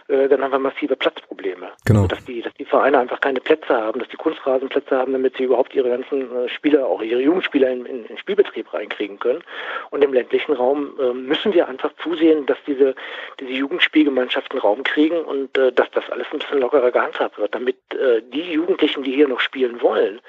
äh, 0.09 0.29
dann 0.29 0.43
haben 0.43 0.53
wir 0.53 0.59
massive 0.59 0.97
Platzprobleme. 0.97 1.69
Genau. 1.85 2.03
Also 2.03 2.09
dass 2.09 2.25
die, 2.25 2.43
dass 2.43 2.55
die 2.55 2.65
Vereine 2.65 2.99
einfach 2.99 3.21
keine 3.21 3.41
Plätze 3.41 3.75
haben, 3.75 3.99
dass 3.99 4.09
die 4.09 4.17
Kunstrasenplätze 4.17 4.97
haben, 4.97 5.13
damit 5.13 5.37
sie 5.37 5.45
überhaupt 5.45 5.75
ihre 5.75 5.89
ganzen 5.89 6.35
äh, 6.35 6.49
Spieler, 6.49 6.87
auch 6.87 7.03
ihre 7.03 7.21
Jugendspieler 7.21 7.71
in, 7.71 7.87
in, 7.87 8.05
in 8.05 8.19
Spielbetrieb 8.19 8.73
reinkriegen 8.73 9.19
können. 9.19 9.43
Und 9.91 10.05
im 10.05 10.13
ländlichen 10.13 10.53
Raum 10.53 10.93
äh, 11.01 11.13
müssen 11.13 11.53
wir 11.53 11.69
einfach 11.69 11.91
zusehen, 12.03 12.47
dass 12.47 12.59
diese, 12.67 12.95
diese 13.41 13.53
Jugendspielgemeinschaften 13.53 14.59
Raum 14.59 14.83
kriegen 14.85 15.25
und 15.25 15.57
äh, 15.59 15.73
dass 15.73 15.91
das 15.91 16.09
alles 16.11 16.27
ein 16.33 16.39
bisschen 16.39 16.61
lockerer 16.61 16.91
gehandhabt 16.91 17.39
wird, 17.39 17.55
damit 17.55 17.77
äh, 17.95 18.23
die 18.23 18.53
Jugendlichen, 18.53 19.03
die 19.03 19.13
hier 19.13 19.29
noch 19.29 19.41
spielen 19.41 19.81
wollen, 19.83 20.21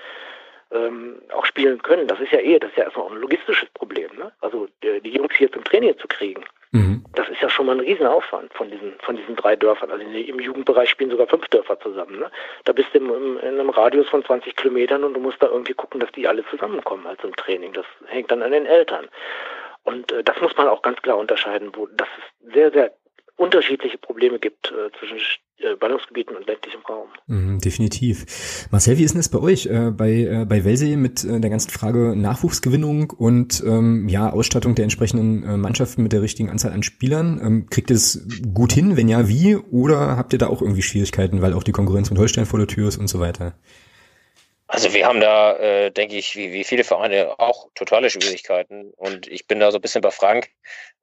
ähm, 0.72 1.22
auch 1.34 1.46
spielen 1.46 1.82
können. 1.82 2.08
Das 2.08 2.20
ist 2.20 2.32
ja 2.32 2.40
eh, 2.40 2.60
das 2.60 2.72
ist 2.72 2.78
ja 2.78 2.86
erstmal 2.86 3.06
auch 3.06 3.12
ein 3.12 3.22
logistisches 3.22 3.70
Problem. 3.70 4.10
Ne? 4.18 4.32
Also 4.42 4.68
die, 4.84 5.02
die 5.02 5.12
Jungs 5.12 5.34
hier 5.36 5.52
zum 5.52 5.64
Training 5.64 5.98
zu 5.98 6.08
kriegen. 6.08 6.44
Mhm. 6.72 7.04
Das 7.14 7.30
ist 7.30 7.42
ja 7.42 7.50
schon 7.50 7.66
mal 7.66 7.76
ein 7.76 7.80
Riesenaufwand 7.80 8.54
von 8.54 8.70
diesen, 8.70 8.94
von 9.00 9.16
diesen 9.16 9.36
drei 9.36 9.56
Dörfern. 9.56 9.92
Also 9.92 10.04
im 10.04 10.40
Jugendbereich 10.40 10.90
spielen 10.90 11.12
sogar 11.12 11.28
fünf 11.28 11.48
Dörfer 11.48 11.80
zusammen. 11.80 12.20
Ne? 12.20 12.32
Da 12.66 12.74
bist 12.74 12.90
du 12.94 13.00
im, 13.00 13.38
in 13.40 13.48
einem 13.48 13.70
Radius 13.70 14.10
von 14.10 14.24
20 14.24 14.56
Kilometern 14.56 15.04
und 15.04 15.14
du 15.14 15.20
musst 15.20 15.42
da 15.42 15.48
irgendwie 15.48 15.74
gucken, 15.74 16.00
dass 16.00 16.12
die 16.12 16.28
alle 16.28 16.46
zusammenkommen 16.48 17.08
als 17.08 17.24
im 17.24 17.36
Training. 17.36 17.74
Das 17.74 17.86
hängt 18.08 18.32
dann 18.32 18.44
an 18.44 18.52
den 18.52 18.66
Eltern. 18.66 19.08
Und 19.84 20.12
äh, 20.12 20.24
das 20.24 20.40
muss 20.42 20.56
man 20.58 20.68
auch 20.68 20.82
ganz 20.82 21.02
klar 21.02 21.18
unterscheiden, 21.18 21.72
wo 21.74 21.88
das 21.88 22.10
sehr, 22.54 22.72
sehr 22.72 22.94
unterschiedliche 23.38 23.98
Probleme 23.98 24.40
gibt 24.40 24.72
äh, 24.72 24.92
zwischen 25.00 25.20
Ballungsgebieten 25.80 26.36
und 26.36 26.46
ländlichem 26.46 26.82
Raum. 26.88 27.08
Mhm, 27.28 27.60
definitiv. 27.60 28.68
Marcel, 28.72 28.98
wie 28.98 29.04
ist 29.04 29.14
denn 29.14 29.20
das 29.20 29.30
bei 29.30 29.40
euch? 29.40 29.66
Äh, 29.66 29.92
bei, 29.92 30.12
äh, 30.12 30.46
bei 30.48 30.64
Welsee 30.64 30.96
mit 30.96 31.24
äh, 31.24 31.40
der 31.40 31.50
ganzen 31.50 31.72
Frage 31.72 32.16
Nachwuchsgewinnung 32.16 33.12
und 33.12 33.64
ähm, 33.66 34.08
ja, 34.08 34.32
Ausstattung 34.32 34.76
der 34.76 34.84
entsprechenden 34.84 35.44
äh, 35.44 35.58
Mannschaften 35.58 36.04
mit 36.04 36.14
der 36.14 36.22
richtigen 36.22 36.50
Anzahl 36.50 36.72
an 36.72 36.84
Spielern. 36.84 37.40
Ähm, 37.44 37.70
kriegt 37.70 37.90
ihr 37.90 37.96
es 37.96 38.28
gut 38.54 38.72
hin? 38.72 38.98
Wenn 38.98 39.10
ja, 39.10 39.28
wie? 39.28 39.56
Oder 39.56 40.18
habt 40.18 40.34
ihr 40.34 40.40
da 40.40 40.48
auch 40.48 40.62
irgendwie 40.62 40.84
Schwierigkeiten, 40.84 41.42
weil 41.42 41.54
auch 41.54 41.64
die 41.64 41.72
Konkurrenz 41.72 42.10
mit 42.10 42.20
Holstein 42.20 42.46
vor 42.46 42.60
der 42.60 42.68
Tür 42.68 42.88
ist 42.88 42.98
und 42.98 43.08
so 43.08 43.20
weiter? 43.20 43.54
Also 44.78 44.94
wir 44.94 45.08
haben 45.08 45.20
da, 45.20 45.56
äh, 45.58 45.90
denke 45.90 46.16
ich, 46.18 46.36
wie, 46.36 46.54
wie 46.54 46.64
viele 46.64 46.84
Vereine 46.84 47.40
auch 47.40 47.68
totale 47.74 48.12
Schwierigkeiten. 48.12 48.92
Und 48.96 49.28
ich 49.28 49.48
bin 49.48 49.60
da 49.60 49.72
so 49.72 49.80
ein 49.80 49.82
bisschen 49.82 50.02
bei 50.02 50.12
Frank. 50.12 50.52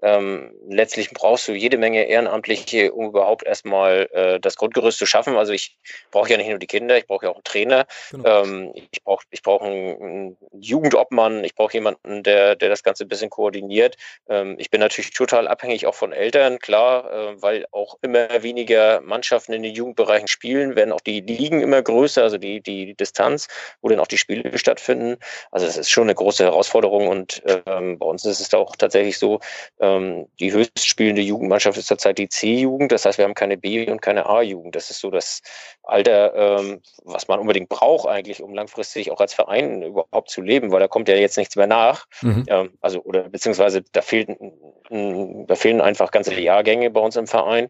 Ähm, 0.01 0.55
letztlich 0.68 1.11
brauchst 1.11 1.49
du 1.49 1.53
jede 1.55 1.77
Menge 1.77 2.05
Ehrenamtliche, 2.05 2.93
um 2.93 3.07
überhaupt 3.07 3.45
erstmal 3.45 4.09
äh, 4.12 4.39
das 4.39 4.57
Grundgerüst 4.57 4.99
zu 4.99 5.07
schaffen. 5.07 5.37
Also 5.37 5.53
ich 5.53 5.77
brauche 6.12 6.31
ja 6.31 6.37
nicht 6.37 6.49
nur 6.51 6.59
die 6.59 6.68
Kinder, 6.68 6.97
ich 6.97 7.09
brauche 7.09 7.27
ja 7.27 7.33
auch 7.33 7.37
einen 7.37 7.45
Trainer. 7.45 7.87
Genau. 8.12 8.43
Ähm, 8.43 8.72
ich 8.93 9.03
brauche 9.03 9.25
ich 9.31 9.43
brauch 9.43 9.62
einen, 9.62 10.03
einen 10.03 10.37
Jugendobmann, 10.61 11.43
ich 11.43 11.57
brauche 11.57 11.72
jemanden, 11.72 12.22
der, 12.22 12.55
der 12.55 12.68
das 12.68 12.85
Ganze 12.85 13.05
ein 13.05 13.09
bisschen 13.09 13.31
koordiniert. 13.31 13.97
Ähm, 14.29 14.55
ich 14.59 14.70
bin 14.70 14.81
natürlich 14.81 15.12
total 15.12 15.49
abhängig 15.49 15.87
auch 15.87 15.95
von 15.97 16.12
Eltern, 16.12 16.61
klar, 16.61 17.11
äh, 17.11 17.43
weil 17.43 17.66
auch 17.72 17.97
immer 18.03 18.29
weniger 18.43 19.01
Mannschaften 19.01 19.53
in 19.53 19.64
den 19.64 19.75
Jugendbereichen 19.75 20.29
spielen, 20.29 20.77
werden 20.77 20.93
auch 20.93 21.01
die 21.01 21.22
Ligen 21.22 21.61
immer 21.61 21.83
größer, 21.83 22.22
also 22.22 22.39
die, 22.39 22.61
die 22.61 22.95
Distanz. 22.95 23.49
Wo 23.81 23.89
dann 23.89 24.01
auch 24.01 24.07
die 24.07 24.19
Spiele 24.19 24.57
stattfinden. 24.59 25.17
Also 25.51 25.67
das 25.67 25.77
ist 25.77 25.91
schon 25.91 26.05
eine 26.05 26.15
große 26.15 26.45
Herausforderung 26.45 27.09
und 27.09 27.43
ähm, 27.67 27.99
bei 27.99 28.07
uns 28.07 28.25
ist 28.25 28.41
es 28.41 28.53
auch 28.55 28.77
tatsächlich 28.77 29.19
so, 29.19 29.41
ähm, 29.81 30.27
die 30.41 30.53
höchst 30.53 30.87
spielende 30.87 31.23
Jugendmannschaft 31.23 31.79
ist 31.79 31.87
zurzeit 31.87 32.19
die 32.19 32.29
C-Jugend. 32.29 32.93
Das 32.93 33.05
heißt, 33.05 33.19
wir 33.19 33.25
haben 33.25 33.35
keine 33.35 33.57
B- 33.57 33.91
und 33.91 34.01
keine 34.03 34.27
A-Jugend. 34.27 34.77
Das 34.77 34.91
ist 34.91 35.01
so 35.01 35.11
das 35.11 35.43
Alter, 35.83 36.35
ähm, 36.35 36.81
was 37.05 37.29
man 37.29 37.41
unbedingt 37.41 37.69
braucht 37.69 38.09
eigentlich, 38.09 38.43
um 38.43 38.55
langfristig 38.55 39.11
auch 39.11 39.21
als 39.21 39.35
Verein 39.35 39.83
überhaupt 39.83 40.31
zu 40.31 40.41
leben, 40.41 40.73
weil 40.73 40.81
da 40.81 40.89
kommt 40.89 41.09
ja 41.09 41.17
jetzt 41.17 41.37
nichts 41.37 41.57
mehr 41.57 41.67
nach. 41.67 42.07
Mhm. 42.23 42.45
Ähm, 42.49 42.79
also 42.81 43.01
oder 43.03 43.29
beziehungsweise 43.29 43.83
da 43.93 44.03
fehlt, 44.03 44.31
da 44.91 45.55
fehlen 45.55 45.81
einfach 45.81 46.11
ganze 46.11 46.35
Jahrgänge 46.35 46.91
bei 46.91 47.01
uns 47.01 47.17
im 47.17 47.27
Verein. 47.27 47.69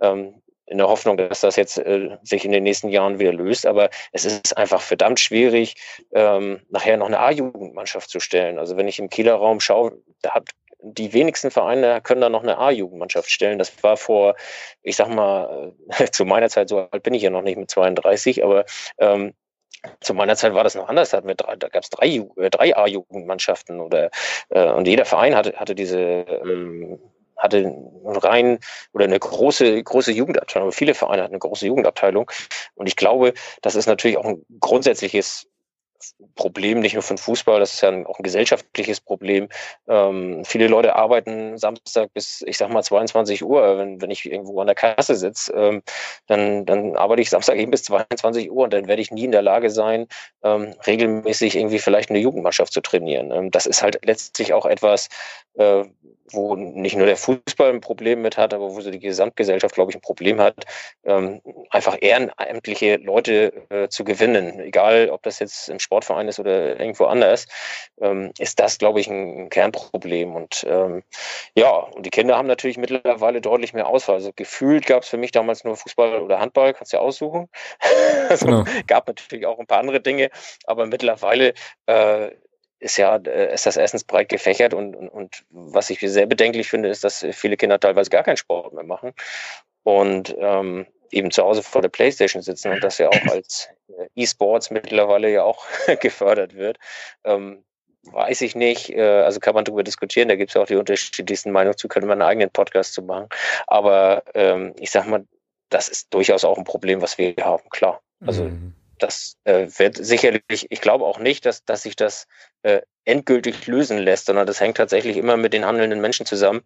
Ähm, 0.00 0.42
in 0.66 0.78
der 0.78 0.88
Hoffnung, 0.88 1.16
dass 1.16 1.40
das 1.40 1.56
jetzt 1.56 1.78
äh, 1.78 2.16
sich 2.22 2.44
in 2.44 2.52
den 2.52 2.64
nächsten 2.64 2.88
Jahren 2.88 3.18
wieder 3.18 3.32
löst. 3.32 3.66
Aber 3.66 3.90
es 4.12 4.24
ist 4.24 4.56
einfach 4.56 4.80
verdammt 4.80 5.20
schwierig, 5.20 5.76
ähm, 6.12 6.60
nachher 6.70 6.96
noch 6.96 7.06
eine 7.06 7.20
A-Jugendmannschaft 7.20 8.10
zu 8.10 8.20
stellen. 8.20 8.58
Also 8.58 8.76
wenn 8.76 8.88
ich 8.88 8.98
im 8.98 9.08
Kieler 9.08 9.34
Raum 9.34 9.60
schaue, 9.60 9.98
da 10.22 10.34
hat 10.34 10.50
die 10.82 11.12
wenigsten 11.12 11.50
Vereine 11.50 12.00
können 12.02 12.20
da 12.20 12.28
noch 12.28 12.42
eine 12.42 12.58
A-Jugendmannschaft 12.58 13.30
stellen. 13.30 13.58
Das 13.58 13.82
war 13.82 13.96
vor, 13.96 14.34
ich 14.82 14.96
sag 14.96 15.08
mal, 15.08 15.72
zu 16.12 16.24
meiner 16.24 16.48
Zeit, 16.48 16.68
so 16.68 16.88
alt 16.90 17.02
bin 17.02 17.14
ich 17.14 17.22
ja 17.22 17.30
noch 17.30 17.42
nicht 17.42 17.58
mit 17.58 17.70
32, 17.70 18.44
aber 18.44 18.64
ähm, 18.98 19.34
zu 20.00 20.14
meiner 20.14 20.36
Zeit 20.36 20.54
war 20.54 20.64
das 20.64 20.74
noch 20.74 20.88
anders. 20.88 21.10
Da, 21.10 21.20
da 21.20 21.68
gab 21.68 21.82
es 21.82 21.90
drei, 21.90 22.26
äh, 22.36 22.50
drei 22.50 22.76
A-Jugendmannschaften 22.76 23.80
oder 23.80 24.10
äh, 24.50 24.70
und 24.70 24.86
jeder 24.86 25.04
Verein 25.04 25.34
hatte, 25.34 25.54
hatte 25.56 25.74
diese 25.74 25.98
ähm, 25.98 26.98
hatte 27.36 27.72
rein 28.04 28.58
oder 28.92 29.04
eine 29.04 29.18
große, 29.18 29.82
große 29.82 30.12
Jugendabteilung. 30.12 30.72
Viele 30.72 30.94
Vereine 30.94 31.22
hatten 31.22 31.34
eine 31.34 31.38
große 31.38 31.66
Jugendabteilung. 31.66 32.30
Und 32.74 32.86
ich 32.86 32.96
glaube, 32.96 33.34
das 33.62 33.74
ist 33.74 33.86
natürlich 33.86 34.16
auch 34.16 34.24
ein 34.24 34.44
grundsätzliches 34.60 35.46
Problem, 36.34 36.80
nicht 36.80 36.94
nur 36.94 37.02
für 37.02 37.14
den 37.14 37.18
Fußball, 37.18 37.60
das 37.60 37.74
ist 37.74 37.80
ja 37.80 37.90
auch 38.06 38.18
ein 38.18 38.22
gesellschaftliches 38.22 39.00
Problem. 39.00 39.48
Ähm, 39.88 40.44
viele 40.44 40.68
Leute 40.68 40.96
arbeiten 40.96 41.58
Samstag 41.58 42.12
bis, 42.14 42.42
ich 42.46 42.58
sag 42.58 42.70
mal, 42.70 42.82
22 42.82 43.44
Uhr. 43.44 43.78
Wenn, 43.78 44.00
wenn 44.00 44.10
ich 44.10 44.24
irgendwo 44.30 44.60
an 44.60 44.66
der 44.66 44.76
Kasse 44.76 45.14
sitze, 45.14 45.52
ähm, 45.52 45.82
dann, 46.26 46.66
dann 46.66 46.96
arbeite 46.96 47.22
ich 47.22 47.30
Samstag 47.30 47.56
eben 47.56 47.70
bis 47.70 47.84
22 47.84 48.50
Uhr 48.50 48.64
und 48.64 48.72
dann 48.72 48.88
werde 48.88 49.02
ich 49.02 49.10
nie 49.10 49.24
in 49.24 49.32
der 49.32 49.42
Lage 49.42 49.70
sein, 49.70 50.06
ähm, 50.42 50.74
regelmäßig 50.86 51.56
irgendwie 51.56 51.78
vielleicht 51.78 52.10
eine 52.10 52.18
Jugendmannschaft 52.18 52.72
zu 52.72 52.80
trainieren. 52.80 53.30
Ähm, 53.32 53.50
das 53.50 53.66
ist 53.66 53.82
halt 53.82 54.04
letztlich 54.04 54.52
auch 54.52 54.66
etwas, 54.66 55.08
äh, 55.54 55.84
wo 56.32 56.56
nicht 56.56 56.96
nur 56.96 57.06
der 57.06 57.16
Fußball 57.16 57.70
ein 57.70 57.80
Problem 57.80 58.22
mit 58.22 58.36
hat, 58.36 58.52
aber 58.52 58.74
wo 58.74 58.80
so 58.80 58.90
die 58.90 58.98
Gesamtgesellschaft, 58.98 59.74
glaube 59.74 59.90
ich, 59.90 59.96
ein 59.96 60.00
Problem 60.00 60.40
hat, 60.40 60.64
ähm, 61.04 61.40
einfach 61.70 61.96
ehrenamtliche 62.00 62.96
Leute 62.96 63.52
äh, 63.70 63.88
zu 63.88 64.04
gewinnen. 64.04 64.60
Egal, 64.60 65.10
ob 65.10 65.22
das 65.22 65.38
jetzt 65.38 65.68
im 65.68 65.78
Sportverein 65.96 66.28
ist 66.28 66.38
oder 66.38 66.78
irgendwo 66.78 67.06
anders, 67.06 67.46
ähm, 68.00 68.32
ist 68.38 68.60
das, 68.60 68.78
glaube 68.78 69.00
ich, 69.00 69.08
ein, 69.08 69.48
Kernproblem. 69.48 70.34
Und 70.34 70.64
ähm, 70.68 71.02
ja, 71.54 71.70
und 71.70 72.04
die 72.04 72.10
Kinder 72.10 72.36
haben 72.36 72.48
natürlich 72.48 72.76
mittlerweile 72.76 73.40
deutlich 73.40 73.72
mehr 73.72 73.86
Auswahl. 73.86 74.16
Also 74.16 74.32
gefühlt 74.34 74.86
gab 74.86 75.02
es 75.02 75.08
für 75.08 75.16
mich 75.16 75.32
damals 75.32 75.64
nur 75.64 75.76
Fußball 75.76 76.20
oder 76.20 76.38
Handball, 76.38 76.74
kannst 76.74 76.92
du 76.92 76.98
ja 76.98 77.02
aussuchen. 77.02 77.48
also 78.28 78.46
genau. 78.46 78.64
gab 78.86 79.06
natürlich 79.06 79.46
auch 79.46 79.58
ein 79.58 79.66
paar 79.66 79.78
andere 79.78 80.00
Dinge, 80.00 80.30
aber 80.66 80.86
mittlerweile 80.86 81.54
äh, 81.86 82.30
ist 82.78 82.98
ja, 82.98 83.16
äh, 83.16 83.54
ist 83.54 83.64
das 83.64 83.78
erstens 83.78 84.04
breit 84.04 84.28
gefächert 84.28 84.74
und, 84.74 84.94
und, 84.94 85.08
und 85.08 85.44
was 85.50 85.88
ich 85.88 86.00
sehr 86.00 86.26
bedenklich 86.26 86.68
finde, 86.68 86.90
ist, 86.90 87.04
dass 87.04 87.24
viele 87.32 87.56
Kinder 87.56 87.80
teilweise 87.80 88.10
gar 88.10 88.22
keinen 88.22 88.36
Sport 88.36 88.74
mehr 88.74 88.84
machen 88.84 89.14
und 89.82 90.36
ähm, 90.38 90.86
eben 91.10 91.30
zu 91.30 91.42
Hause 91.42 91.62
vor 91.62 91.82
der 91.82 91.88
Playstation 91.88 92.42
sitzen 92.42 92.72
und 92.72 92.82
das 92.82 92.98
ja 92.98 93.08
auch 93.08 93.26
als 93.30 93.68
äh, 93.88 94.08
E-Sports 94.14 94.70
mittlerweile 94.70 95.30
ja 95.30 95.42
auch 95.44 95.64
gefördert 96.00 96.54
wird. 96.54 96.78
Ähm, 97.24 97.64
weiß 98.04 98.40
ich 98.42 98.54
nicht, 98.54 98.90
äh, 98.90 99.22
also 99.22 99.40
kann 99.40 99.54
man 99.54 99.64
darüber 99.64 99.82
diskutieren, 99.82 100.28
da 100.28 100.36
gibt 100.36 100.50
es 100.50 100.54
ja 100.54 100.62
auch 100.62 100.66
die 100.66 100.76
unterschiedlichsten 100.76 101.50
Meinungen 101.50 101.76
zu, 101.76 101.88
können 101.88 102.06
wir 102.06 102.12
einen 102.12 102.22
eigenen 102.22 102.50
Podcast 102.50 102.94
zu 102.94 103.02
machen. 103.02 103.28
Aber 103.66 104.22
ähm, 104.34 104.74
ich 104.78 104.90
sag 104.90 105.06
mal, 105.06 105.26
das 105.70 105.88
ist 105.88 106.14
durchaus 106.14 106.44
auch 106.44 106.58
ein 106.58 106.64
Problem, 106.64 107.02
was 107.02 107.18
wir 107.18 107.34
haben, 107.40 107.68
klar. 107.70 108.00
Also 108.24 108.44
mhm 108.44 108.74
das 108.98 109.36
äh, 109.44 109.66
wird 109.76 109.96
sicherlich, 109.96 110.66
ich 110.68 110.80
glaube 110.80 111.04
auch 111.04 111.18
nicht, 111.18 111.46
dass, 111.46 111.64
dass 111.64 111.82
sich 111.82 111.96
das 111.96 112.26
äh, 112.66 112.82
endgültig 113.04 113.68
lösen 113.68 113.98
lässt, 113.98 114.26
sondern 114.26 114.48
das 114.48 114.60
hängt 114.60 114.76
tatsächlich 114.76 115.16
immer 115.16 115.36
mit 115.36 115.52
den 115.52 115.64
handelnden 115.64 116.00
Menschen 116.00 116.26
zusammen, 116.26 116.62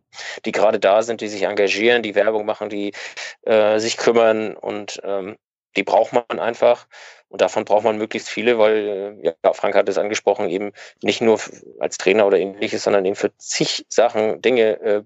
die 0.46 0.52
gerade 0.52 0.80
da 0.80 1.02
sind, 1.02 1.20
die 1.20 1.28
sich 1.28 1.42
engagieren, 1.42 2.02
die 2.02 2.14
Werbung 2.14 2.46
machen, 2.46 2.70
die 2.70 2.94
äh, 3.42 3.78
sich 3.78 3.98
kümmern 3.98 4.56
und 4.56 5.00
ähm, 5.04 5.36
die 5.76 5.82
braucht 5.82 6.12
man 6.12 6.38
einfach. 6.38 6.86
Und 7.28 7.40
davon 7.40 7.64
braucht 7.64 7.84
man 7.84 7.96
möglichst 7.96 8.28
viele, 8.28 8.58
weil, 8.58 9.22
äh, 9.22 9.34
ja, 9.44 9.52
Frank 9.52 9.76
hat 9.76 9.88
es 9.88 9.98
angesprochen, 9.98 10.48
eben 10.48 10.72
nicht 11.00 11.20
nur 11.20 11.38
als 11.78 11.96
Trainer 11.96 12.26
oder 12.26 12.38
ähnliches, 12.38 12.82
sondern 12.82 13.04
eben 13.04 13.14
für 13.14 13.36
zig 13.38 13.86
Sachen, 13.88 14.42
Dinge 14.42 14.80
äh, 14.80 15.02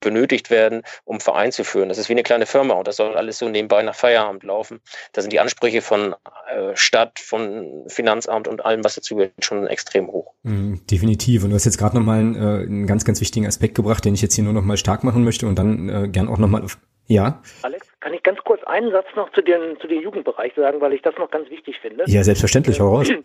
benötigt 0.00 0.50
werden, 0.50 0.82
um 1.04 1.20
Verein 1.20 1.50
zu 1.50 1.64
führen. 1.64 1.88
Das 1.88 1.98
ist 1.98 2.08
wie 2.08 2.12
eine 2.12 2.22
kleine 2.22 2.46
Firma 2.46 2.74
und 2.74 2.86
das 2.86 2.96
soll 2.96 3.16
alles 3.16 3.38
so 3.38 3.48
nebenbei 3.48 3.82
nach 3.82 3.96
Feierabend 3.96 4.44
laufen. 4.44 4.80
Da 5.12 5.22
sind 5.22 5.32
die 5.32 5.40
Ansprüche 5.40 5.82
von 5.82 6.14
äh, 6.48 6.76
Stadt, 6.76 7.18
von 7.18 7.84
Finanzamt 7.88 8.46
und 8.46 8.64
allem, 8.64 8.84
was 8.84 8.94
dazu 8.94 9.16
gehört, 9.16 9.32
schon 9.44 9.66
extrem 9.66 10.06
hoch. 10.08 10.34
Mm, 10.44 10.74
definitiv. 10.88 11.42
Und 11.42 11.50
du 11.50 11.56
hast 11.56 11.64
jetzt 11.64 11.78
gerade 11.78 11.96
nochmal 11.96 12.20
einen, 12.20 12.34
äh, 12.36 12.38
einen 12.38 12.86
ganz, 12.86 13.04
ganz 13.04 13.20
wichtigen 13.20 13.46
Aspekt 13.46 13.74
gebracht, 13.74 14.04
den 14.04 14.14
ich 14.14 14.22
jetzt 14.22 14.34
hier 14.34 14.44
nur 14.44 14.52
nochmal 14.52 14.76
stark 14.76 15.02
machen 15.02 15.24
möchte 15.24 15.48
und 15.48 15.58
dann 15.58 15.88
äh, 15.88 16.08
gern 16.08 16.28
auch 16.28 16.38
nochmal 16.38 16.62
auf. 16.62 16.78
Ja. 17.08 17.42
Alex, 17.62 17.86
kann 18.06 18.14
ich 18.14 18.22
ganz 18.22 18.38
kurz 18.44 18.62
einen 18.62 18.92
Satz 18.92 19.08
noch 19.16 19.32
zu 19.32 19.42
den, 19.42 19.80
zu 19.80 19.88
den 19.88 20.00
Jugendbereich 20.00 20.52
sagen, 20.54 20.80
weil 20.80 20.92
ich 20.92 21.02
das 21.02 21.16
noch 21.18 21.28
ganz 21.28 21.50
wichtig 21.50 21.80
finde? 21.80 22.04
Ja, 22.06 22.22
selbstverständlich, 22.22 22.78
hau 22.78 22.94
raus. 22.94 23.10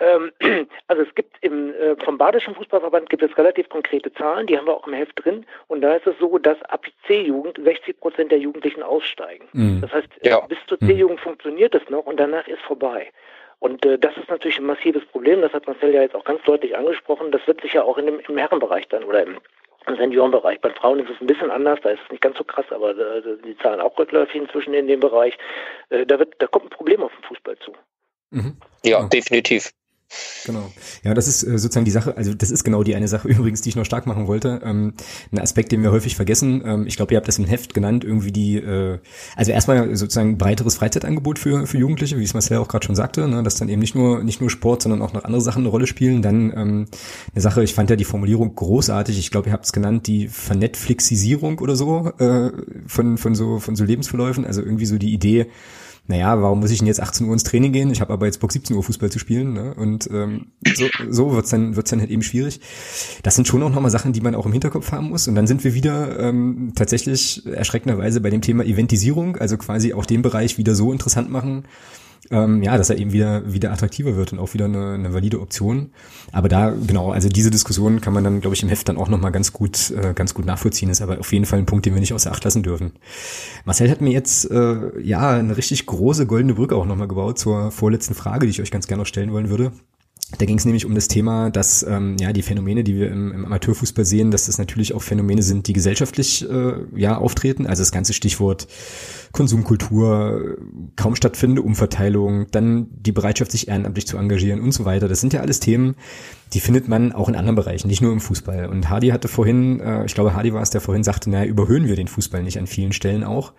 Ähm, 0.00 0.32
also 0.88 1.02
es 1.02 1.14
gibt 1.14 1.36
im, 1.40 1.72
äh, 1.72 1.94
vom 2.04 2.18
Badischen 2.18 2.56
Fußballverband 2.56 3.08
gibt 3.10 3.22
es 3.22 3.38
relativ 3.38 3.68
konkrete 3.68 4.12
Zahlen, 4.12 4.48
die 4.48 4.58
haben 4.58 4.66
wir 4.66 4.74
auch 4.74 4.88
im 4.88 4.92
Heft 4.92 5.24
drin. 5.24 5.46
Und 5.68 5.82
da 5.82 5.94
ist 5.94 6.04
es 6.04 6.18
so, 6.18 6.36
dass 6.38 6.60
ab 6.62 6.84
C-Jugend 7.06 7.60
60 7.62 8.00
Prozent 8.00 8.32
der 8.32 8.40
Jugendlichen 8.40 8.82
aussteigen. 8.82 9.46
Mhm. 9.52 9.82
Das 9.82 9.92
heißt, 9.92 10.08
ja. 10.22 10.40
bis 10.40 10.58
zur 10.66 10.78
mhm. 10.80 10.88
C-Jugend 10.88 11.20
funktioniert 11.20 11.76
es 11.76 11.88
noch 11.90 12.06
und 12.06 12.18
danach 12.18 12.48
ist 12.48 12.60
vorbei. 12.62 13.12
Und 13.60 13.86
äh, 13.86 13.96
das 13.96 14.16
ist 14.16 14.28
natürlich 14.28 14.58
ein 14.58 14.66
massives 14.66 15.04
Problem, 15.04 15.42
das 15.42 15.52
hat 15.52 15.68
Marcel 15.68 15.94
ja 15.94 16.02
jetzt 16.02 16.16
auch 16.16 16.24
ganz 16.24 16.42
deutlich 16.42 16.76
angesprochen. 16.76 17.30
Das 17.30 17.46
wird 17.46 17.60
sich 17.60 17.74
ja 17.74 17.84
auch 17.84 17.96
in 17.96 18.06
dem, 18.06 18.18
im 18.18 18.36
Herrenbereich 18.36 18.88
dann 18.88 19.04
oder 19.04 19.22
im, 19.22 19.38
im 19.86 19.96
Seniorenbereich. 19.96 20.60
Bei 20.60 20.70
Frauen 20.70 21.00
ist 21.00 21.10
es 21.10 21.20
ein 21.20 21.26
bisschen 21.26 21.50
anders, 21.50 21.78
da 21.82 21.90
ist 21.90 22.00
es 22.04 22.10
nicht 22.10 22.22
ganz 22.22 22.38
so 22.38 22.44
krass, 22.44 22.66
aber 22.70 22.90
äh, 22.90 23.22
die 23.44 23.56
Zahlen 23.58 23.80
auch 23.80 23.98
rückläufig 23.98 24.36
inzwischen 24.36 24.74
in 24.74 24.86
dem 24.86 25.00
Bereich. 25.00 25.36
Äh, 25.90 26.06
da, 26.06 26.18
wird, 26.18 26.34
da 26.38 26.46
kommt 26.46 26.66
ein 26.66 26.70
Problem 26.70 27.02
auf 27.02 27.12
den 27.12 27.24
Fußball 27.24 27.56
zu. 27.58 27.72
Mhm. 28.30 28.56
Ja, 28.84 29.06
definitiv. 29.08 29.70
Genau. 30.44 30.70
Ja, 31.02 31.14
das 31.14 31.26
ist 31.26 31.42
äh, 31.42 31.58
sozusagen 31.58 31.84
die 31.84 31.90
Sache, 31.90 32.16
also 32.16 32.34
das 32.34 32.50
ist 32.50 32.64
genau 32.64 32.82
die 32.82 32.94
eine 32.94 33.08
Sache 33.08 33.28
übrigens, 33.28 33.62
die 33.62 33.70
ich 33.70 33.76
noch 33.76 33.84
stark 33.84 34.06
machen 34.06 34.26
wollte. 34.26 34.60
Ähm, 34.62 34.94
ein 35.32 35.38
Aspekt, 35.38 35.72
den 35.72 35.82
wir 35.82 35.90
häufig 35.90 36.16
vergessen, 36.16 36.62
ähm, 36.64 36.86
ich 36.86 36.96
glaube, 36.96 37.14
ihr 37.14 37.16
habt 37.16 37.28
das 37.28 37.38
im 37.38 37.46
Heft 37.46 37.74
genannt, 37.74 38.04
irgendwie 38.04 38.30
die, 38.30 38.56
äh, 38.56 38.98
also 39.36 39.52
erstmal 39.52 39.96
sozusagen 39.96 40.38
breiteres 40.38 40.76
Freizeitangebot 40.76 41.38
für, 41.38 41.66
für 41.66 41.78
Jugendliche, 41.78 42.18
wie 42.18 42.24
es 42.24 42.34
Marcel 42.34 42.58
auch 42.58 42.68
gerade 42.68 42.84
schon 42.84 42.94
sagte, 42.94 43.26
ne, 43.26 43.42
dass 43.42 43.56
dann 43.56 43.68
eben 43.68 43.80
nicht 43.80 43.94
nur, 43.94 44.22
nicht 44.22 44.40
nur 44.40 44.50
Sport, 44.50 44.82
sondern 44.82 45.02
auch 45.02 45.12
noch 45.12 45.24
andere 45.24 45.40
Sachen 45.40 45.60
eine 45.60 45.70
Rolle 45.70 45.86
spielen. 45.86 46.22
Dann 46.22 46.52
ähm, 46.54 46.86
eine 47.32 47.40
Sache, 47.40 47.64
ich 47.64 47.74
fand 47.74 47.90
ja 47.90 47.96
die 47.96 48.04
Formulierung 48.04 48.54
großartig, 48.54 49.18
ich 49.18 49.30
glaube, 49.30 49.48
ihr 49.48 49.52
habt 49.52 49.64
es 49.64 49.72
genannt, 49.72 50.06
die 50.06 50.28
Vernetflixisierung 50.28 51.58
oder 51.58 51.76
so 51.76 52.12
äh, 52.18 52.50
von, 52.86 53.16
von 53.16 53.34
so 53.34 53.58
von 53.58 53.76
so 53.76 53.84
Lebensverläufen, 53.84 54.44
also 54.44 54.62
irgendwie 54.62 54.86
so 54.86 54.98
die 54.98 55.12
Idee, 55.12 55.46
naja, 56.06 56.40
warum 56.42 56.60
muss 56.60 56.70
ich 56.70 56.78
denn 56.78 56.86
jetzt 56.86 57.00
18 57.00 57.26
Uhr 57.26 57.32
ins 57.32 57.44
Training 57.44 57.72
gehen? 57.72 57.90
Ich 57.90 58.02
habe 58.02 58.12
aber 58.12 58.26
jetzt 58.26 58.40
Bock 58.40 58.52
17 58.52 58.76
Uhr 58.76 58.82
Fußball 58.82 59.10
zu 59.10 59.18
spielen. 59.18 59.54
Ne? 59.54 59.72
Und 59.74 60.08
ähm, 60.12 60.48
so, 60.74 60.86
so 61.08 61.32
wird's 61.32 61.48
dann 61.48 61.76
wird's 61.76 61.90
dann 61.90 62.00
halt 62.00 62.10
eben 62.10 62.22
schwierig. 62.22 62.60
Das 63.22 63.36
sind 63.36 63.48
schon 63.48 63.62
auch 63.62 63.70
nochmal 63.70 63.90
Sachen, 63.90 64.12
die 64.12 64.20
man 64.20 64.34
auch 64.34 64.44
im 64.44 64.52
Hinterkopf 64.52 64.92
haben 64.92 65.08
muss. 65.08 65.28
Und 65.28 65.34
dann 65.34 65.46
sind 65.46 65.64
wir 65.64 65.72
wieder 65.72 66.20
ähm, 66.20 66.72
tatsächlich 66.74 67.46
erschreckenderweise 67.46 68.20
bei 68.20 68.28
dem 68.28 68.42
Thema 68.42 68.64
Eventisierung, 68.64 69.36
also 69.36 69.56
quasi 69.56 69.94
auch 69.94 70.04
den 70.04 70.20
Bereich 70.20 70.58
wieder 70.58 70.74
so 70.74 70.92
interessant 70.92 71.30
machen, 71.30 71.64
ähm, 72.30 72.62
ja, 72.62 72.76
dass 72.76 72.90
er 72.90 72.98
eben 72.98 73.12
wieder 73.12 73.52
wieder 73.52 73.72
attraktiver 73.72 74.16
wird 74.16 74.32
und 74.32 74.38
auch 74.38 74.54
wieder 74.54 74.66
eine, 74.66 74.94
eine 74.94 75.12
valide 75.12 75.40
Option. 75.40 75.90
Aber 76.32 76.48
da 76.48 76.70
genau, 76.70 77.12
also 77.12 77.28
diese 77.28 77.50
Diskussion 77.50 78.00
kann 78.00 78.12
man 78.12 78.24
dann, 78.24 78.40
glaube 78.40 78.54
ich, 78.54 78.62
im 78.62 78.68
Heft 78.68 78.88
dann 78.88 78.96
auch 78.96 79.08
noch 79.08 79.20
mal 79.20 79.30
ganz 79.30 79.52
gut 79.52 79.90
äh, 79.90 80.14
ganz 80.14 80.34
gut 80.34 80.46
nachvollziehen. 80.46 80.90
Ist 80.90 81.02
aber 81.02 81.20
auf 81.20 81.32
jeden 81.32 81.46
Fall 81.46 81.58
ein 81.58 81.66
Punkt, 81.66 81.86
den 81.86 81.94
wir 81.94 82.00
nicht 82.00 82.14
außer 82.14 82.30
Acht 82.30 82.44
lassen 82.44 82.62
dürfen. 82.62 82.92
Marcel 83.64 83.90
hat 83.90 84.00
mir 84.00 84.12
jetzt 84.12 84.50
äh, 84.50 85.00
ja 85.00 85.30
eine 85.30 85.56
richtig 85.56 85.86
große 85.86 86.26
goldene 86.26 86.54
Brücke 86.54 86.76
auch 86.76 86.86
noch 86.86 86.96
mal 86.96 87.08
gebaut 87.08 87.38
zur 87.38 87.70
vorletzten 87.70 88.14
Frage, 88.14 88.46
die 88.46 88.50
ich 88.50 88.60
euch 88.60 88.70
ganz 88.70 88.86
gerne 88.86 89.02
noch 89.02 89.06
stellen 89.06 89.32
wollen 89.32 89.50
würde. 89.50 89.72
Da 90.38 90.46
ging 90.46 90.58
es 90.58 90.64
nämlich 90.64 90.86
um 90.86 90.94
das 90.94 91.08
Thema, 91.08 91.50
dass 91.50 91.82
ähm, 91.82 92.16
ja 92.18 92.32
die 92.32 92.42
Phänomene, 92.42 92.84
die 92.84 92.96
wir 92.96 93.10
im, 93.10 93.32
im 93.32 93.44
Amateurfußball 93.44 94.04
sehen, 94.04 94.30
dass 94.30 94.46
das 94.46 94.58
natürlich 94.58 94.94
auch 94.94 95.02
Phänomene 95.02 95.42
sind, 95.42 95.66
die 95.68 95.72
gesellschaftlich 95.72 96.48
äh, 96.48 96.72
ja 96.94 97.16
auftreten. 97.16 97.66
Also 97.66 97.82
das 97.82 97.92
ganze 97.92 98.12
Stichwort 98.12 98.66
Konsumkultur 99.32 100.56
kaum 100.96 101.16
stattfindende 101.16 101.62
Umverteilung, 101.62 102.46
dann 102.50 102.86
die 102.90 103.12
Bereitschaft, 103.12 103.50
sich 103.50 103.68
ehrenamtlich 103.68 104.06
zu 104.06 104.16
engagieren 104.16 104.60
und 104.60 104.72
so 104.72 104.84
weiter. 104.84 105.08
Das 105.08 105.20
sind 105.20 105.32
ja 105.32 105.40
alles 105.40 105.60
Themen, 105.60 105.96
die 106.54 106.60
findet 106.60 106.88
man 106.88 107.12
auch 107.12 107.28
in 107.28 107.34
anderen 107.34 107.56
Bereichen, 107.56 107.88
nicht 107.88 108.00
nur 108.00 108.12
im 108.12 108.20
Fußball. 108.20 108.66
Und 108.66 108.88
Hardy 108.88 109.08
hatte 109.08 109.26
vorhin, 109.26 109.80
äh, 109.80 110.04
ich 110.06 110.14
glaube, 110.14 110.34
Hardy 110.34 110.54
war 110.54 110.62
es, 110.62 110.70
der 110.70 110.80
vorhin 110.80 111.02
sagte, 111.02 111.28
naja, 111.28 111.44
überhöhen 111.44 111.88
wir 111.88 111.96
den 111.96 112.06
Fußball 112.06 112.44
nicht 112.44 112.58
an 112.58 112.68
vielen 112.68 112.92
Stellen 112.92 113.24
auch. 113.24 113.52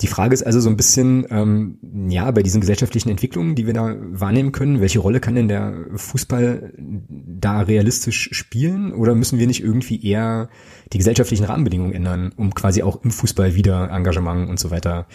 Die 0.00 0.06
Frage 0.06 0.32
ist 0.32 0.44
also 0.46 0.60
so 0.60 0.70
ein 0.70 0.76
bisschen, 0.76 1.26
ähm, 1.30 1.78
ja, 2.08 2.30
bei 2.30 2.44
diesen 2.44 2.60
gesellschaftlichen 2.60 3.10
Entwicklungen, 3.10 3.56
die 3.56 3.66
wir 3.66 3.74
da 3.74 3.96
wahrnehmen 3.98 4.52
können, 4.52 4.80
welche 4.80 5.00
Rolle 5.00 5.18
kann 5.18 5.34
denn 5.34 5.48
der 5.48 5.74
Fußball 5.96 6.72
da 6.78 7.62
realistisch 7.62 8.28
spielen? 8.30 8.92
Oder 8.92 9.16
müssen 9.16 9.40
wir 9.40 9.48
nicht 9.48 9.62
irgendwie 9.62 10.06
eher 10.06 10.48
die 10.92 10.98
gesellschaftlichen 10.98 11.44
Rahmenbedingungen 11.44 11.94
ändern, 11.94 12.32
um 12.36 12.54
quasi 12.54 12.84
auch 12.84 13.02
im 13.02 13.10
Fußball 13.10 13.56
wieder 13.56 13.90
Engagement 13.90 14.48
und 14.48 14.60
so 14.60 14.70
weiter 14.70 15.06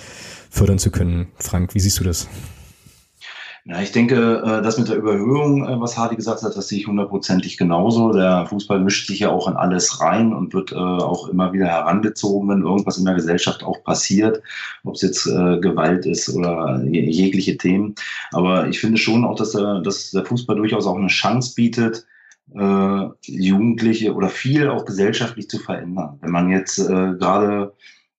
fördern 0.49 0.79
zu 0.79 0.91
können? 0.91 1.27
Frank, 1.37 1.75
wie 1.75 1.79
siehst 1.79 1.97
du 1.99 2.03
das? 2.03 2.27
Ja, 3.65 3.79
ich 3.79 3.91
denke, 3.91 4.41
äh, 4.43 4.63
das 4.63 4.79
mit 4.79 4.89
der 4.89 4.95
Überhöhung, 4.95 5.63
äh, 5.63 5.79
was 5.79 5.95
Hardy 5.95 6.15
gesagt 6.15 6.41
hat, 6.41 6.57
das 6.57 6.67
sehe 6.67 6.79
ich 6.79 6.87
hundertprozentig 6.87 7.57
genauso. 7.57 8.11
Der 8.11 8.47
Fußball 8.47 8.79
mischt 8.79 9.05
sich 9.05 9.19
ja 9.19 9.29
auch 9.29 9.47
in 9.47 9.55
alles 9.55 10.01
rein 10.01 10.33
und 10.33 10.55
wird 10.55 10.71
äh, 10.71 10.75
auch 10.75 11.27
immer 11.29 11.53
wieder 11.53 11.67
herangezogen, 11.67 12.49
wenn 12.49 12.63
irgendwas 12.63 12.97
in 12.97 13.05
der 13.05 13.13
Gesellschaft 13.13 13.63
auch 13.63 13.83
passiert, 13.83 14.41
ob 14.83 14.95
es 14.95 15.03
jetzt 15.03 15.25
Gewalt 15.25 16.07
ist 16.07 16.29
oder 16.35 16.83
jegliche 16.83 17.57
Themen. 17.57 17.93
Aber 18.31 18.67
ich 18.67 18.79
finde 18.79 18.97
schon 18.97 19.25
auch, 19.25 19.35
dass 19.35 19.51
der, 19.51 19.81
dass 19.81 20.09
der 20.09 20.25
Fußball 20.25 20.55
durchaus 20.55 20.87
auch 20.87 20.97
eine 20.97 21.07
Chance 21.07 21.53
bietet, 21.55 22.05
Jugendliche 23.21 24.13
oder 24.13 24.29
viel 24.29 24.69
auch 24.69 24.85
gesellschaftlich 24.85 25.49
zu 25.49 25.59
verändern. 25.59 26.17
Wenn 26.21 26.31
man 26.31 26.49
jetzt 26.49 26.77
gerade 26.87 27.73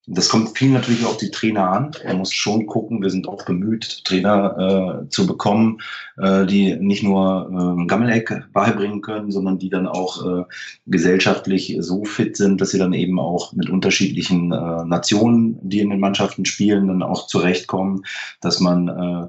das 0.07 0.29
kommt 0.29 0.59
viel 0.59 0.70
natürlich 0.70 1.05
auf 1.05 1.16
die 1.16 1.31
Trainer 1.31 1.70
an. 1.70 1.93
Man 2.05 2.19
muss 2.19 2.33
schon 2.33 2.66
gucken, 2.66 3.03
wir 3.03 3.11
sind 3.11 3.29
auch 3.29 3.45
bemüht, 3.45 4.05
Trainer 4.05 5.05
äh, 5.05 5.09
zu 5.11 5.27
bekommen, 5.27 5.81
äh, 6.16 6.45
die 6.45 6.74
nicht 6.77 7.05
nur 7.05 7.79
äh, 7.79 7.87
Gammeleck 7.87 8.49
beibringen 8.53 9.01
können, 9.01 9.31
sondern 9.31 9.59
die 9.59 9.70
dann 9.70 9.87
auch 9.87 10.27
äh, 10.27 10.45
gesellschaftlich 10.87 11.77
so 11.79 12.05
fit 12.05 12.37
sind, 12.37 12.61
dass 12.61 12.70
sie 12.70 12.79
dann 12.79 12.95
eben 12.95 13.20
auch 13.20 13.53
mit 13.53 13.70
unterschiedlichen 13.70 14.51
äh, 14.51 14.85
Nationen, 14.85 15.59
die 15.62 15.81
in 15.81 15.91
den 15.91 16.01
Mannschaften 16.01 16.47
spielen, 16.47 16.89
dann 16.89 17.05
auch 17.05 17.29
zurechtkommen, 17.29 18.05
dass 18.41 18.59
man 18.59 18.89
äh, 18.89 19.29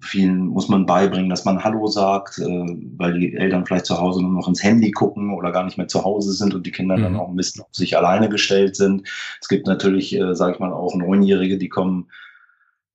vielen 0.00 0.46
muss 0.46 0.68
man 0.68 0.86
beibringen, 0.86 1.30
dass 1.30 1.44
man 1.44 1.62
Hallo 1.62 1.86
sagt, 1.86 2.38
äh, 2.38 2.76
weil 2.96 3.18
die 3.18 3.34
Eltern 3.34 3.66
vielleicht 3.66 3.86
zu 3.86 3.98
Hause 3.98 4.22
nur 4.22 4.32
noch 4.32 4.48
ins 4.48 4.62
Handy 4.62 4.90
gucken 4.90 5.34
oder 5.34 5.52
gar 5.52 5.64
nicht 5.64 5.78
mehr 5.78 5.88
zu 5.88 6.04
Hause 6.04 6.32
sind 6.32 6.54
und 6.54 6.66
die 6.66 6.72
Kinder 6.72 6.96
mhm. 6.96 7.02
dann 7.02 7.16
auch 7.16 7.28
ein 7.28 7.36
bisschen 7.36 7.62
auf 7.62 7.68
sich 7.72 7.96
alleine 7.96 8.28
gestellt 8.28 8.76
sind. 8.76 9.06
Es 9.40 9.48
gibt 9.48 9.66
natürlich, 9.66 10.14
äh, 10.14 10.34
sage 10.34 10.54
ich 10.54 10.58
mal, 10.58 10.72
auch 10.72 10.94
Neunjährige, 10.94 11.58
die 11.58 11.68
kommen 11.68 12.08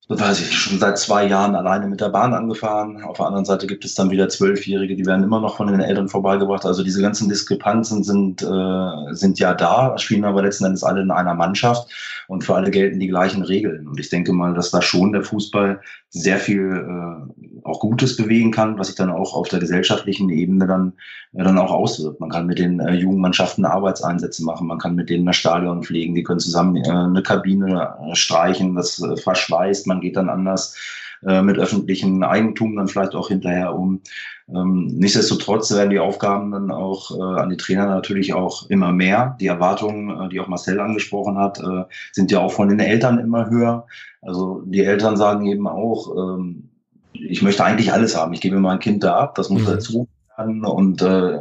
weiß 0.08 0.40
ich, 0.40 0.56
schon 0.56 0.78
seit 0.78 1.00
zwei 1.00 1.26
Jahren 1.26 1.56
alleine 1.56 1.88
mit 1.88 2.00
der 2.00 2.10
Bahn 2.10 2.34
angefahren. 2.34 3.04
Auf 3.04 3.18
der 3.18 3.26
anderen 3.26 3.46
Seite 3.46 3.66
gibt 3.66 3.86
es 3.86 3.96
dann 3.96 4.12
wieder 4.12 4.30
Zwölfjährige, 4.30 4.96
die 4.96 5.06
werden 5.06 5.24
immer 5.24 5.40
noch 5.40 5.58
von 5.58 5.68
den 5.68 5.80
Eltern 5.80 6.10
vorbeigebracht. 6.10 6.66
Also 6.66 6.84
diese 6.84 7.02
ganzen 7.02 7.28
Diskrepanzen 7.28 8.04
sind, 8.04 8.44
äh, 8.44 9.14
sind 9.14 9.40
ja 9.40 9.54
da, 9.56 9.98
spielen 9.98 10.26
aber 10.26 10.44
letzten 10.44 10.66
Endes 10.66 10.84
alle 10.84 11.02
in 11.02 11.10
einer 11.10 11.34
Mannschaft 11.34 11.92
und 12.28 12.44
für 12.44 12.56
alle 12.56 12.70
gelten 12.70 13.00
die 13.00 13.08
gleichen 13.08 13.42
Regeln. 13.42 13.88
Und 13.88 14.00
ich 14.00 14.10
denke 14.10 14.32
mal, 14.32 14.54
dass 14.54 14.70
da 14.70 14.82
schon 14.82 15.12
der 15.12 15.24
Fußball 15.24 15.82
sehr 16.16 16.38
viel 16.38 16.72
äh, 16.72 17.68
auch 17.68 17.82
Gutes 17.82 18.16
bewegen 18.16 18.52
kann, 18.52 18.80
was 18.80 18.88
sich 18.88 18.96
dann 18.96 19.10
auch 19.10 19.34
auf 19.34 19.50
der 19.50 19.60
gesellschaftlichen 19.60 20.30
Ebene 20.30 20.66
dann, 20.66 20.94
äh, 21.34 21.44
dann 21.44 21.58
auch 21.58 21.72
auswirkt. 21.72 22.22
Man 22.22 22.30
kann 22.30 22.48
mit 22.48 22.58
den 22.58 22.80
äh, 22.80 22.94
Jugendmannschaften 22.94 23.66
Arbeitseinsätze 23.66 24.46
machen, 24.46 24.68
man 24.68 24.80
kann 24.80 24.96
mit 24.96 25.10
denen 25.10 25.26
das 25.26 25.36
Stadion 25.36 25.84
pflegen, 25.84 26.16
die 26.16 26.24
können 26.24 26.40
zusammen 26.40 26.78
äh, 26.78 26.90
eine 26.90 27.22
Kabine 27.22 27.96
äh, 28.10 28.16
streichen, 28.16 28.76
das 28.76 29.02
äh, 29.02 29.18
verschweißt, 29.18 29.88
man 29.88 30.00
geht 30.00 30.16
dann 30.16 30.30
anders 30.30 30.78
äh, 31.26 31.42
mit 31.42 31.58
öffentlichem 31.58 32.24
Eigentum 32.24 32.76
dann 32.76 32.88
vielleicht 32.88 33.16
auch 33.16 33.30
hinterher 33.30 33.76
um. 33.76 34.02
Ähm, 34.48 34.88
nichtsdestotrotz 34.98 35.72
werden 35.72 35.90
die 35.90 36.00
Aufgaben 36.00 36.52
dann 36.52 36.72
auch 36.72 37.18
äh, 37.18 37.42
an 37.42 37.50
die 37.50 37.58
Trainer 37.58 37.88
natürlich 37.88 38.34
auch 38.34 38.70
immer 38.70 38.92
mehr. 38.92 39.36
Die 39.40 39.48
Erwartungen, 39.48 40.10
äh, 40.10 40.30
die 40.30 40.40
auch 40.40 40.48
Marcel 40.48 40.80
angesprochen 40.80 41.38
hat, 41.38 41.60
äh, 41.60 41.84
sind 42.12 42.32
ja 42.32 42.40
auch 42.40 42.52
von 42.52 42.70
den 42.70 42.80
Eltern 42.80 43.18
immer 43.18 43.50
höher. 43.50 43.88
Also 44.22 44.62
die 44.66 44.84
Eltern 44.84 45.18
sagen 45.18 45.46
eben 45.46 45.68
auch, 45.68 46.16
ähm, 46.16 46.70
ich 47.14 47.42
möchte 47.42 47.64
eigentlich 47.64 47.94
alles 47.94 48.16
haben. 48.16 48.34
Ich 48.34 48.42
gebe 48.42 48.60
mein 48.60 48.80
Kind 48.80 49.04
da 49.04 49.16
ab, 49.16 49.36
das 49.36 49.50
muss 49.50 49.64
mhm. 49.64 49.68
dazu 49.68 50.08
und 50.38 51.02
äh, 51.02 51.40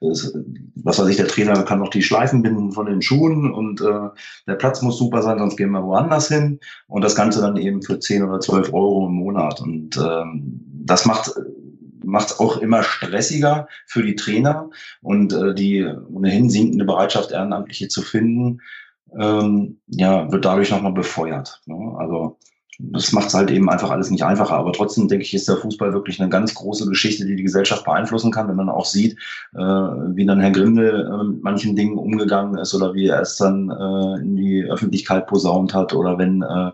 das, 0.00 0.34
was 0.74 0.98
weiß 0.98 1.08
ich, 1.08 1.16
der 1.16 1.28
Trainer 1.28 1.62
kann 1.62 1.78
noch 1.78 1.90
die 1.90 2.02
Schleifen 2.02 2.42
binden 2.42 2.72
von 2.72 2.86
den 2.86 3.02
Schuhen 3.02 3.52
und 3.52 3.80
äh, 3.80 4.08
der 4.46 4.54
Platz 4.54 4.82
muss 4.82 4.98
super 4.98 5.22
sein, 5.22 5.38
sonst 5.38 5.56
gehen 5.56 5.70
wir 5.70 5.84
woanders 5.84 6.28
hin 6.28 6.58
und 6.86 7.02
das 7.02 7.14
Ganze 7.14 7.40
dann 7.40 7.56
eben 7.56 7.82
für 7.82 7.98
10 7.98 8.24
oder 8.24 8.40
12 8.40 8.72
Euro 8.72 9.06
im 9.06 9.14
Monat 9.14 9.60
und 9.60 9.96
ähm, 9.96 10.60
das 10.84 11.06
macht 11.06 11.32
macht 12.04 12.30
es 12.30 12.40
auch 12.40 12.56
immer 12.58 12.82
stressiger 12.82 13.68
für 13.86 14.02
die 14.02 14.16
Trainer 14.16 14.70
und 15.02 15.32
äh, 15.32 15.54
die 15.54 15.84
ohnehin 15.84 16.48
sinkende 16.50 16.84
Bereitschaft, 16.84 17.32
Ehrenamtliche 17.32 17.88
zu 17.88 18.02
finden, 18.02 18.60
ähm, 19.18 19.78
ja, 19.86 20.30
wird 20.32 20.44
dadurch 20.44 20.70
nochmal 20.70 20.92
befeuert. 20.92 21.60
Ne? 21.66 21.94
Also 21.98 22.38
das 22.78 23.12
macht 23.12 23.28
es 23.28 23.34
halt 23.34 23.50
eben 23.50 23.68
einfach 23.68 23.90
alles 23.90 24.10
nicht 24.10 24.22
einfacher. 24.22 24.54
Aber 24.54 24.72
trotzdem 24.72 25.08
denke 25.08 25.24
ich, 25.24 25.34
ist 25.34 25.48
der 25.48 25.56
Fußball 25.56 25.92
wirklich 25.92 26.20
eine 26.20 26.28
ganz 26.28 26.54
große 26.54 26.88
Geschichte, 26.88 27.26
die 27.26 27.34
die 27.34 27.42
Gesellschaft 27.42 27.84
beeinflussen 27.84 28.30
kann, 28.30 28.48
wenn 28.48 28.56
man 28.56 28.68
auch 28.68 28.84
sieht, 28.84 29.18
äh, 29.54 29.58
wie 29.58 30.24
dann 30.24 30.40
Herr 30.40 30.52
Grindel 30.52 31.10
äh, 31.12 31.24
mit 31.24 31.42
manchen 31.42 31.74
Dingen 31.74 31.98
umgegangen 31.98 32.56
ist 32.56 32.74
oder 32.74 32.94
wie 32.94 33.08
er 33.08 33.20
es 33.20 33.36
dann 33.36 33.70
äh, 33.70 34.20
in 34.20 34.36
die 34.36 34.62
Öffentlichkeit 34.64 35.26
posaunt 35.26 35.74
hat 35.74 35.92
oder 35.92 36.18
wenn 36.18 36.42
äh, 36.42 36.70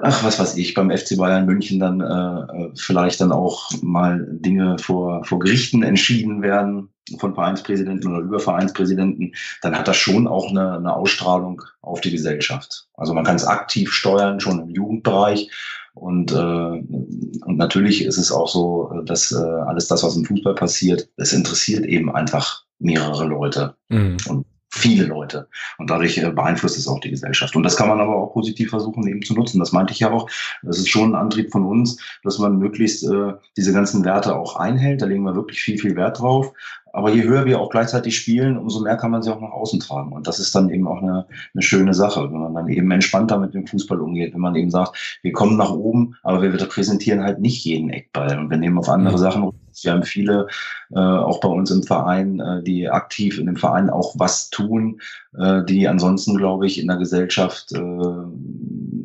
ach, 0.00 0.24
was 0.24 0.38
weiß 0.38 0.56
ich, 0.56 0.74
beim 0.74 0.90
FC 0.90 1.16
Bayern 1.16 1.46
München 1.46 1.78
dann 1.78 2.00
äh, 2.00 2.70
vielleicht 2.74 3.20
dann 3.20 3.32
auch 3.32 3.70
mal 3.82 4.26
Dinge 4.30 4.78
vor, 4.78 5.24
vor 5.24 5.38
Gerichten 5.38 5.82
entschieden 5.82 6.42
werden 6.42 6.88
von 7.18 7.34
Vereinspräsidenten 7.34 8.12
oder 8.12 8.24
über 8.24 8.40
Vereinspräsidenten, 8.40 9.34
dann 9.60 9.76
hat 9.76 9.88
das 9.88 9.96
schon 9.96 10.26
auch 10.26 10.48
eine, 10.50 10.76
eine 10.76 10.94
Ausstrahlung 10.94 11.62
auf 11.80 12.00
die 12.00 12.12
Gesellschaft. 12.12 12.86
Also 12.94 13.12
man 13.12 13.24
kann 13.24 13.36
es 13.36 13.44
aktiv 13.44 13.92
steuern, 13.92 14.40
schon 14.40 14.60
im 14.60 14.70
Jugendbereich. 14.70 15.50
Und, 15.94 16.32
äh, 16.32 16.34
und 16.34 17.56
natürlich 17.56 18.04
ist 18.04 18.16
es 18.16 18.32
auch 18.32 18.48
so, 18.48 19.02
dass 19.04 19.32
äh, 19.32 19.36
alles 19.36 19.88
das, 19.88 20.02
was 20.02 20.16
im 20.16 20.24
Fußball 20.24 20.54
passiert, 20.54 21.08
es 21.16 21.32
interessiert 21.32 21.84
eben 21.84 22.10
einfach 22.14 22.64
mehrere 22.78 23.26
Leute. 23.26 23.74
Mhm. 23.88 24.16
Und 24.28 24.46
viele 24.74 25.04
Leute. 25.04 25.48
Und 25.78 25.90
dadurch 25.90 26.18
äh, 26.18 26.30
beeinflusst 26.30 26.78
es 26.78 26.88
auch 26.88 26.98
die 26.98 27.10
Gesellschaft. 27.10 27.54
Und 27.54 27.62
das 27.62 27.76
kann 27.76 27.88
man 27.88 28.00
aber 28.00 28.16
auch 28.16 28.32
positiv 28.32 28.70
versuchen, 28.70 29.06
eben 29.06 29.22
zu 29.22 29.34
nutzen. 29.34 29.58
Das 29.58 29.72
meinte 29.72 29.92
ich 29.92 30.00
ja 30.00 30.10
auch. 30.10 30.28
Das 30.62 30.78
ist 30.78 30.88
schon 30.88 31.12
ein 31.12 31.20
Antrieb 31.20 31.52
von 31.52 31.66
uns, 31.66 31.98
dass 32.24 32.38
man 32.38 32.58
möglichst 32.58 33.04
äh, 33.04 33.34
diese 33.56 33.72
ganzen 33.72 34.04
Werte 34.04 34.34
auch 34.34 34.56
einhält. 34.56 35.02
Da 35.02 35.06
legen 35.06 35.24
wir 35.24 35.36
wirklich 35.36 35.60
viel, 35.60 35.78
viel 35.78 35.94
Wert 35.94 36.20
drauf. 36.20 36.52
Aber 36.92 37.10
je 37.10 37.22
höher 37.22 37.46
wir 37.46 37.60
auch 37.60 37.70
gleichzeitig 37.70 38.16
spielen, 38.16 38.56
umso 38.58 38.80
mehr 38.80 38.96
kann 38.96 39.10
man 39.10 39.22
sie 39.22 39.32
auch 39.32 39.40
nach 39.40 39.50
außen 39.50 39.80
tragen. 39.80 40.12
Und 40.12 40.26
das 40.26 40.38
ist 40.38 40.54
dann 40.54 40.68
eben 40.70 40.86
auch 40.86 41.02
eine, 41.02 41.26
eine 41.54 41.62
schöne 41.62 41.94
Sache, 41.94 42.22
wenn 42.30 42.40
man 42.40 42.54
dann 42.54 42.68
eben 42.68 42.90
entspannter 42.90 43.38
mit 43.38 43.54
dem 43.54 43.66
Fußball 43.66 44.00
umgeht, 44.00 44.34
wenn 44.34 44.40
man 44.40 44.54
eben 44.54 44.70
sagt, 44.70 45.18
wir 45.22 45.32
kommen 45.32 45.56
nach 45.56 45.72
oben, 45.72 46.16
aber 46.22 46.42
wir 46.42 46.52
repräsentieren 46.52 47.22
halt 47.22 47.40
nicht 47.40 47.64
jeden 47.64 47.90
Eckball 47.90 48.38
und 48.38 48.50
wir 48.50 48.58
nehmen 48.58 48.78
auf 48.78 48.88
andere 48.88 49.14
mhm. 49.14 49.20
Sachen. 49.20 49.52
Wir 49.82 49.92
haben 49.92 50.02
viele, 50.02 50.48
äh, 50.90 50.98
auch 50.98 51.40
bei 51.40 51.48
uns 51.48 51.70
im 51.70 51.82
Verein, 51.82 52.40
äh, 52.40 52.62
die 52.62 52.88
aktiv 52.88 53.38
in 53.38 53.46
dem 53.46 53.56
Verein 53.56 53.88
auch 53.88 54.14
was 54.18 54.50
tun, 54.50 55.00
äh, 55.38 55.64
die 55.64 55.88
ansonsten, 55.88 56.36
glaube 56.36 56.66
ich, 56.66 56.78
in 56.78 56.88
der 56.88 56.98
Gesellschaft, 56.98 57.72
äh, 57.72 57.80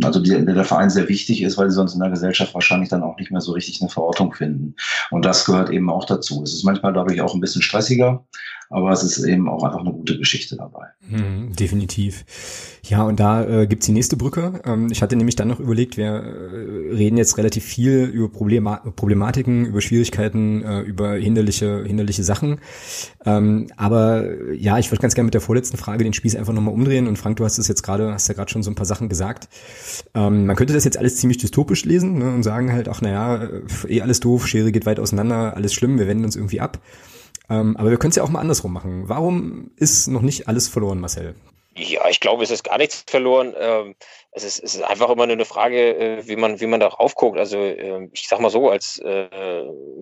also 0.03 0.19
die, 0.19 0.45
der 0.45 0.63
Verein 0.63 0.89
sehr 0.89 1.07
wichtig 1.09 1.41
ist, 1.41 1.57
weil 1.57 1.69
sie 1.69 1.75
sonst 1.75 1.93
in 1.93 1.99
der 1.99 2.09
Gesellschaft 2.09 2.53
wahrscheinlich 2.53 2.89
dann 2.89 3.03
auch 3.03 3.17
nicht 3.17 3.31
mehr 3.31 3.41
so 3.41 3.53
richtig 3.53 3.81
eine 3.81 3.89
Verortung 3.89 4.33
finden. 4.33 4.75
Und 5.11 5.25
das 5.25 5.45
gehört 5.45 5.69
eben 5.69 5.89
auch 5.89 6.05
dazu. 6.05 6.43
Es 6.43 6.53
ist 6.53 6.63
manchmal 6.63 6.93
dadurch 6.93 7.21
auch 7.21 7.33
ein 7.33 7.41
bisschen 7.41 7.61
stressiger, 7.61 8.25
aber 8.69 8.91
es 8.91 9.03
ist 9.03 9.23
eben 9.23 9.47
auch 9.47 9.63
einfach 9.63 9.79
eine 9.79 9.91
gute 9.91 10.17
Geschichte 10.17 10.57
dabei. 10.57 10.87
Hm, 11.09 11.53
definitiv. 11.55 12.25
Ja, 12.83 13.03
und 13.03 13.19
da 13.19 13.45
äh, 13.45 13.67
gibt's 13.67 13.85
die 13.85 13.91
nächste 13.91 14.17
Brücke. 14.17 14.61
Ähm, 14.65 14.89
ich 14.91 15.01
hatte 15.01 15.15
nämlich 15.15 15.35
dann 15.35 15.47
noch 15.47 15.59
überlegt, 15.59 15.97
wir 15.97 16.07
äh, 16.07 16.93
reden 16.93 17.17
jetzt 17.17 17.37
relativ 17.37 17.63
viel 17.63 18.03
über 18.05 18.29
Problema 18.29 18.77
Problematiken, 18.95 19.65
über 19.65 19.81
Schwierigkeiten, 19.81 20.63
äh, 20.63 20.81
über 20.81 21.13
hinderliche, 21.13 21.83
hinderliche 21.85 22.23
Sachen. 22.23 22.59
Ähm, 23.25 23.67
aber 23.77 24.53
ja, 24.53 24.77
ich 24.77 24.91
würde 24.91 25.01
ganz 25.01 25.15
gerne 25.15 25.25
mit 25.25 25.33
der 25.33 25.41
vorletzten 25.41 25.77
Frage 25.77 26.03
den 26.03 26.13
Spieß 26.13 26.35
einfach 26.35 26.53
nochmal 26.53 26.73
umdrehen. 26.73 27.07
Und 27.07 27.17
Frank, 27.17 27.37
du 27.37 27.45
hast 27.45 27.57
es 27.57 27.67
jetzt 27.67 27.83
gerade, 27.83 28.13
hast 28.13 28.27
ja 28.27 28.33
gerade 28.33 28.51
schon 28.51 28.63
so 28.63 28.71
ein 28.71 28.75
paar 28.75 28.85
Sachen 28.85 29.07
gesagt. 29.07 29.47
Ähm, 30.13 30.45
man 30.45 30.55
könnte 30.55 30.73
das 30.73 30.83
jetzt 30.83 30.97
alles 30.97 31.17
ziemlich 31.17 31.37
dystopisch 31.37 31.85
lesen 31.85 32.17
ne, 32.17 32.33
und 32.33 32.43
sagen 32.43 32.73
halt, 32.73 32.89
ach 32.89 33.01
naja, 33.01 33.43
äh, 33.43 33.61
eh 33.87 34.01
alles 34.01 34.19
doof, 34.19 34.47
Schere 34.47 34.71
geht 34.71 34.85
weit 34.85 34.99
auseinander, 34.99 35.55
alles 35.55 35.73
schlimm, 35.73 35.99
wir 35.99 36.07
wenden 36.07 36.25
uns 36.25 36.35
irgendwie 36.35 36.59
ab. 36.59 36.79
Ähm, 37.49 37.77
aber 37.77 37.89
wir 37.89 37.97
können 37.97 38.09
es 38.09 38.15
ja 38.15 38.23
auch 38.23 38.29
mal 38.29 38.39
andersrum 38.41 38.73
machen. 38.73 39.07
Warum 39.07 39.71
ist 39.75 40.07
noch 40.07 40.21
nicht 40.21 40.47
alles 40.47 40.67
verloren, 40.67 40.99
Marcel? 40.99 41.35
Ja, 41.75 42.09
ich 42.09 42.19
glaube, 42.19 42.43
es 42.43 42.51
ist 42.51 42.63
gar 42.63 42.77
nichts 42.77 43.03
verloren. 43.07 43.53
Ähm, 43.57 43.95
es 44.37 44.43
ist, 44.43 44.63
es 44.63 44.75
ist 44.75 44.83
einfach 44.83 45.09
immer 45.09 45.25
nur 45.25 45.35
eine 45.35 45.45
Frage, 45.45 45.95
äh, 45.97 46.27
wie 46.27 46.35
man, 46.35 46.59
wie 46.61 46.67
man 46.67 46.79
darauf 46.79 47.15
guckt. 47.15 47.37
Also 47.37 47.57
ähm, 47.57 48.09
ich 48.13 48.27
sag 48.27 48.39
mal 48.39 48.49
so, 48.49 48.69
als 48.69 48.99
äh, 48.99 49.27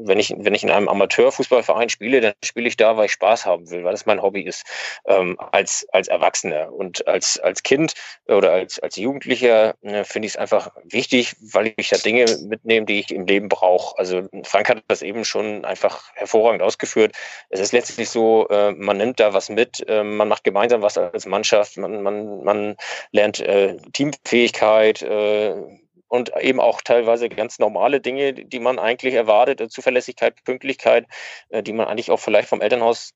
wenn 0.03 0.20
ich, 0.20 0.34
wenn 0.38 0.53
ich 0.53 0.64
in 0.64 0.70
einem 0.70 0.88
Amateurfußballverein 0.88 1.90
spiele, 1.90 2.22
dann 2.22 2.34
spiele 2.44 2.68
ich 2.68 2.78
da, 2.78 2.98
weil 2.98 3.06
ich 3.06 3.14
Spaß 3.14 3.45
haben 3.45 3.70
will, 3.72 3.84
weil 3.84 3.91
das 3.91 4.06
mein 4.06 4.22
Hobby 4.22 4.41
ist, 4.41 4.66
ähm, 5.06 5.38
als, 5.52 5.88
als 5.91 6.07
Erwachsener. 6.07 6.74
Und 6.74 7.07
als, 7.07 7.40
als 7.40 7.64
Kind 7.64 7.94
oder 8.28 8.52
als, 8.52 8.80
als 8.80 8.98
Jugendlicher 8.98 9.76
äh, 9.82 10.03
finde 10.03 10.28
ich 10.28 10.34
es 10.34 10.38
einfach 10.38 10.72
wichtig, 10.84 11.36
weil 11.41 11.74
ich 11.78 11.90
da 11.90 11.98
Dinge 11.98 12.26
mitnehme, 12.48 12.86
die 12.86 12.99
ich 12.99 13.12
im 13.12 13.26
Leben 13.26 13.49
brauche. 13.49 13.98
Also 13.98 14.28
Frank 14.44 14.70
hat 14.70 14.84
das 14.88 15.02
eben 15.02 15.26
schon 15.26 15.66
einfach 15.66 16.12
hervorragend 16.14 16.62
ausgeführt. 16.62 17.14
Es 17.49 17.60
ist 17.60 17.72
letztlich 17.72 18.10
so, 18.10 18.48
man 18.49 18.98
nimmt 18.98 19.20
da 19.20 19.34
was 19.34 19.49
mit, 19.49 19.86
man 19.88 20.28
macht 20.28 20.44
gemeinsam 20.44 20.82
was 20.82 20.98
als 20.98 21.26
Mannschaft 21.26 21.78
man, 21.78 22.03
man, 22.03 22.44
man 22.44 22.76
lernt 23.12 23.40
äh, 23.40 23.78
Teamfähigkeit 24.26 25.02
äh, 25.02 25.56
und 26.07 26.31
eben 26.41 26.60
auch 26.60 26.81
teilweise 26.81 27.30
ganz 27.30 27.60
normale 27.60 28.02
Dinge, 28.02 28.34
die 28.34 28.60
man 28.60 28.80
eigentlich 28.80 29.14
erwartet, 29.14 29.61
äh, 29.61 29.69
Zuverlässigkeit, 29.69 30.43
Pünktlichkeit, 30.43 31.06
äh, 31.49 31.64
die 31.64 31.73
man 31.73 31.88
eigentlich 31.88 32.11
auch 32.11 32.19
vielleicht 32.19 32.49
vom 32.49 32.61
Elternhaus 32.61 33.11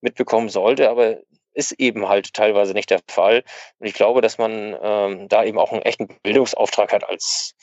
mitbekommen 0.00 0.48
sollte, 0.48 0.88
aber 0.88 1.18
ist 1.54 1.72
eben 1.72 2.08
halt 2.08 2.32
teilweise 2.32 2.72
nicht 2.72 2.90
der 2.90 3.00
Fall. 3.08 3.44
Und 3.78 3.86
ich 3.86 3.92
glaube, 3.92 4.22
dass 4.22 4.38
man 4.38 4.74
ähm, 4.80 5.28
da 5.28 5.44
eben 5.44 5.58
auch 5.58 5.70
einen 5.70 5.82
echten 5.82 6.08
Bildungsauftrag 6.22 6.92
hat 6.92 7.08
als 7.08 7.54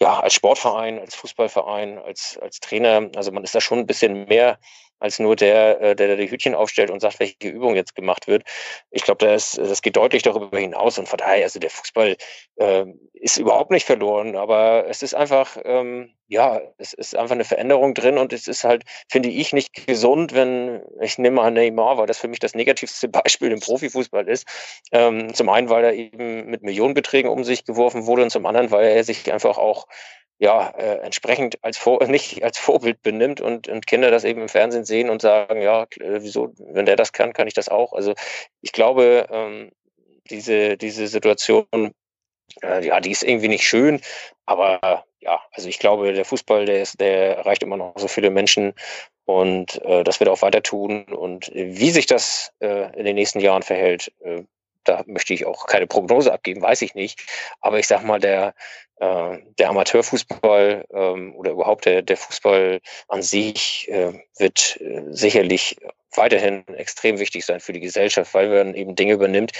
ja, 0.00 0.18
als 0.18 0.34
Sportverein, 0.34 0.98
als 0.98 1.14
Fußballverein, 1.14 1.98
als, 1.98 2.36
als 2.42 2.58
Trainer. 2.58 3.10
Also 3.14 3.30
man 3.30 3.44
ist 3.44 3.54
da 3.54 3.60
schon 3.60 3.78
ein 3.78 3.86
bisschen 3.86 4.26
mehr 4.26 4.58
als 5.04 5.18
nur 5.18 5.36
der, 5.36 5.80
äh, 5.82 5.94
der, 5.94 6.08
der 6.08 6.16
die 6.16 6.30
Hütchen 6.30 6.54
aufstellt 6.54 6.90
und 6.90 7.00
sagt, 7.00 7.20
welche 7.20 7.48
Übung 7.48 7.76
jetzt 7.76 7.94
gemacht 7.94 8.26
wird. 8.26 8.42
Ich 8.90 9.04
glaube, 9.04 9.24
das, 9.26 9.52
das 9.52 9.82
geht 9.82 9.96
deutlich 9.96 10.22
darüber 10.22 10.58
hinaus 10.58 10.98
und 10.98 11.08
von 11.08 11.18
daher, 11.18 11.44
also 11.44 11.60
der 11.60 11.68
Fußball 11.68 12.16
äh, 12.56 12.84
ist 13.12 13.36
überhaupt 13.36 13.70
nicht 13.70 13.84
verloren, 13.84 14.34
aber 14.34 14.86
es 14.88 15.02
ist 15.02 15.14
einfach, 15.14 15.58
ähm, 15.62 16.14
ja, 16.26 16.62
es 16.78 16.94
ist 16.94 17.14
einfach 17.14 17.34
eine 17.34 17.44
Veränderung 17.44 17.92
drin 17.92 18.16
und 18.16 18.32
es 18.32 18.48
ist 18.48 18.64
halt, 18.64 18.84
finde 19.10 19.28
ich, 19.28 19.52
nicht 19.52 19.86
gesund, 19.86 20.34
wenn, 20.34 20.80
ich 21.02 21.18
nehme 21.18 21.36
mal 21.36 21.50
Neymar, 21.50 21.98
weil 21.98 22.06
das 22.06 22.18
für 22.18 22.28
mich 22.28 22.38
das 22.38 22.54
negativste 22.54 23.08
Beispiel 23.08 23.52
im 23.52 23.60
Profifußball 23.60 24.26
ist. 24.26 24.48
Ähm, 24.90 25.34
zum 25.34 25.50
einen, 25.50 25.68
weil 25.68 25.84
er 25.84 25.92
eben 25.92 26.46
mit 26.46 26.62
Millionenbeträgen 26.62 27.30
um 27.30 27.44
sich 27.44 27.66
geworfen 27.66 28.06
wurde 28.06 28.22
und 28.22 28.30
zum 28.30 28.46
anderen, 28.46 28.70
weil 28.70 28.86
er 28.86 29.04
sich 29.04 29.30
einfach 29.30 29.58
auch 29.58 29.86
ja, 30.38 30.70
äh, 30.70 30.98
entsprechend 30.98 31.58
als 31.62 31.78
Vor 31.78 32.04
nicht 32.06 32.42
als 32.42 32.58
Vorbild 32.58 33.02
benimmt 33.02 33.40
und, 33.40 33.68
und 33.68 33.86
Kinder 33.86 34.10
das 34.10 34.24
eben 34.24 34.42
im 34.42 34.48
Fernsehen 34.48 34.84
sehen 34.84 35.10
und 35.10 35.22
sagen, 35.22 35.60
ja, 35.62 35.82
äh, 36.00 36.22
wieso, 36.22 36.52
wenn 36.58 36.86
der 36.86 36.96
das 36.96 37.12
kann, 37.12 37.32
kann 37.32 37.48
ich 37.48 37.54
das 37.54 37.68
auch. 37.68 37.92
Also 37.92 38.14
ich 38.60 38.72
glaube, 38.72 39.26
ähm, 39.30 39.70
diese, 40.30 40.76
diese 40.76 41.06
Situation, 41.06 41.66
äh, 42.62 42.86
ja, 42.86 43.00
die 43.00 43.10
ist 43.10 43.22
irgendwie 43.22 43.48
nicht 43.48 43.66
schön, 43.66 44.00
aber 44.46 45.04
ja, 45.20 45.40
also 45.52 45.68
ich 45.68 45.78
glaube, 45.78 46.12
der 46.12 46.24
Fußball, 46.24 46.66
der 46.66 46.82
ist, 46.82 47.00
der 47.00 47.38
erreicht 47.38 47.62
immer 47.62 47.76
noch 47.76 47.94
so 47.96 48.08
viele 48.08 48.30
Menschen 48.30 48.74
und 49.24 49.82
äh, 49.82 50.04
das 50.04 50.20
wird 50.20 50.28
auch 50.28 50.42
weiter 50.42 50.62
tun. 50.62 51.04
Und 51.04 51.50
wie 51.54 51.90
sich 51.90 52.06
das 52.06 52.52
äh, 52.60 52.96
in 52.98 53.06
den 53.06 53.16
nächsten 53.16 53.40
Jahren 53.40 53.62
verhält, 53.62 54.12
äh, 54.22 54.42
da 54.84 55.02
möchte 55.06 55.32
ich 55.32 55.46
auch 55.46 55.66
keine 55.66 55.86
Prognose 55.86 56.32
abgeben, 56.32 56.60
weiß 56.60 56.82
ich 56.82 56.94
nicht. 56.94 57.20
Aber 57.60 57.78
ich 57.78 57.86
sag 57.86 58.04
mal, 58.04 58.20
der, 58.20 58.54
der 59.00 59.68
Amateurfußball 59.68 60.84
ähm, 60.92 61.34
oder 61.36 61.50
überhaupt 61.50 61.84
der, 61.84 62.02
der 62.02 62.16
Fußball 62.16 62.80
an 63.08 63.22
sich 63.22 63.88
äh, 63.90 64.12
wird 64.38 64.80
äh, 64.80 65.02
sicherlich 65.10 65.76
weiterhin 66.14 66.66
extrem 66.68 67.18
wichtig 67.18 67.44
sein 67.44 67.60
für 67.60 67.72
die 67.72 67.80
Gesellschaft, 67.80 68.32
weil 68.34 68.48
man 68.48 68.74
eben 68.74 68.94
Dinge 68.94 69.14
übernimmt, 69.14 69.52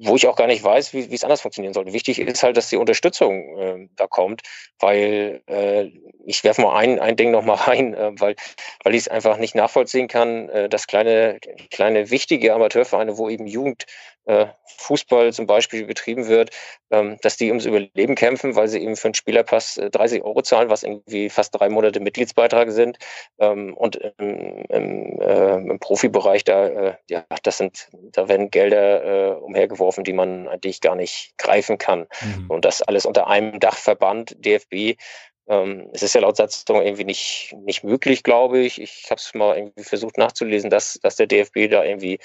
wo 0.00 0.14
ich 0.16 0.26
auch 0.28 0.36
gar 0.36 0.46
nicht 0.46 0.62
weiß, 0.62 0.92
wie, 0.92 1.12
es 1.12 1.24
anders 1.24 1.40
funktionieren 1.40 1.74
sollte. 1.74 1.92
Wichtig 1.92 2.20
ist 2.20 2.42
halt, 2.42 2.56
dass 2.56 2.68
die 2.68 2.76
Unterstützung 2.76 3.58
äh, 3.58 3.88
da 3.96 4.06
kommt, 4.06 4.42
weil 4.78 5.42
äh, 5.46 5.90
ich 6.24 6.44
werfe 6.44 6.62
mal 6.62 6.76
ein, 6.76 7.00
ein 7.00 7.16
Ding 7.16 7.32
nochmal 7.32 7.56
rein, 7.66 7.94
äh, 7.94 8.12
weil, 8.14 8.36
weil 8.84 8.94
ich 8.94 9.02
es 9.02 9.08
einfach 9.08 9.38
nicht 9.38 9.54
nachvollziehen 9.54 10.06
kann, 10.06 10.48
äh, 10.50 10.68
dass 10.68 10.86
kleine, 10.86 11.40
kleine 11.70 12.10
wichtige 12.10 12.54
Amateurvereine, 12.54 13.18
wo 13.18 13.28
eben 13.28 13.46
Jugend 13.46 13.86
äh, 14.17 14.17
Fußball 14.78 15.32
zum 15.32 15.46
Beispiel 15.46 15.84
betrieben 15.84 16.28
wird, 16.28 16.50
ähm, 16.90 17.18
dass 17.22 17.36
die 17.36 17.48
ums 17.48 17.66
Überleben 17.66 18.14
kämpfen, 18.14 18.56
weil 18.56 18.68
sie 18.68 18.80
eben 18.80 18.96
für 18.96 19.08
einen 19.08 19.14
Spielerpass 19.14 19.76
äh, 19.76 19.90
30 19.90 20.22
Euro 20.22 20.42
zahlen, 20.42 20.70
was 20.70 20.82
irgendwie 20.82 21.30
fast 21.30 21.58
drei 21.58 21.68
Monate 21.68 22.00
Mitgliedsbeitrag 22.00 22.70
sind. 22.70 22.98
Ähm, 23.38 23.74
und 23.74 23.96
im, 23.96 24.64
im, 24.68 25.20
äh, 25.20 25.54
im 25.54 25.78
Profibereich 25.78 26.44
da, 26.44 26.66
äh, 26.66 26.94
ja, 27.08 27.24
das 27.42 27.58
sind, 27.58 27.88
da 28.12 28.28
werden 28.28 28.50
Gelder 28.50 29.04
äh, 29.04 29.34
umhergeworfen, 29.36 30.04
die 30.04 30.12
man 30.12 30.48
eigentlich 30.48 30.80
gar 30.80 30.94
nicht 30.94 31.34
greifen 31.38 31.78
kann. 31.78 32.06
Mhm. 32.20 32.46
Und 32.48 32.64
das 32.64 32.82
alles 32.82 33.06
unter 33.06 33.26
einem 33.28 33.60
Dachverband 33.60 34.36
DFB 34.44 34.98
ähm, 35.48 35.88
es 35.92 36.02
ist 36.02 36.14
ja 36.14 36.20
laut 36.20 36.36
Satzung 36.36 36.82
irgendwie 36.82 37.04
nicht, 37.04 37.54
nicht 37.64 37.82
möglich, 37.82 38.22
glaube 38.22 38.58
ich. 38.60 38.80
Ich 38.80 39.06
habe 39.10 39.18
es 39.18 39.32
mal 39.34 39.56
irgendwie 39.56 39.82
versucht 39.82 40.18
nachzulesen, 40.18 40.68
dass, 40.68 40.98
dass 41.02 41.16
der 41.16 41.26
DFB 41.26 41.70
da 41.70 41.84
irgendwie 41.84 42.18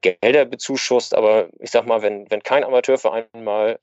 Gelder 0.00 0.46
bezuschusst. 0.46 1.14
Aber 1.14 1.50
ich 1.58 1.70
sag 1.70 1.86
mal, 1.86 2.02
wenn, 2.02 2.30
wenn 2.30 2.42
kein 2.42 2.64
Amateurverein 2.64 3.26
mal 3.34 3.78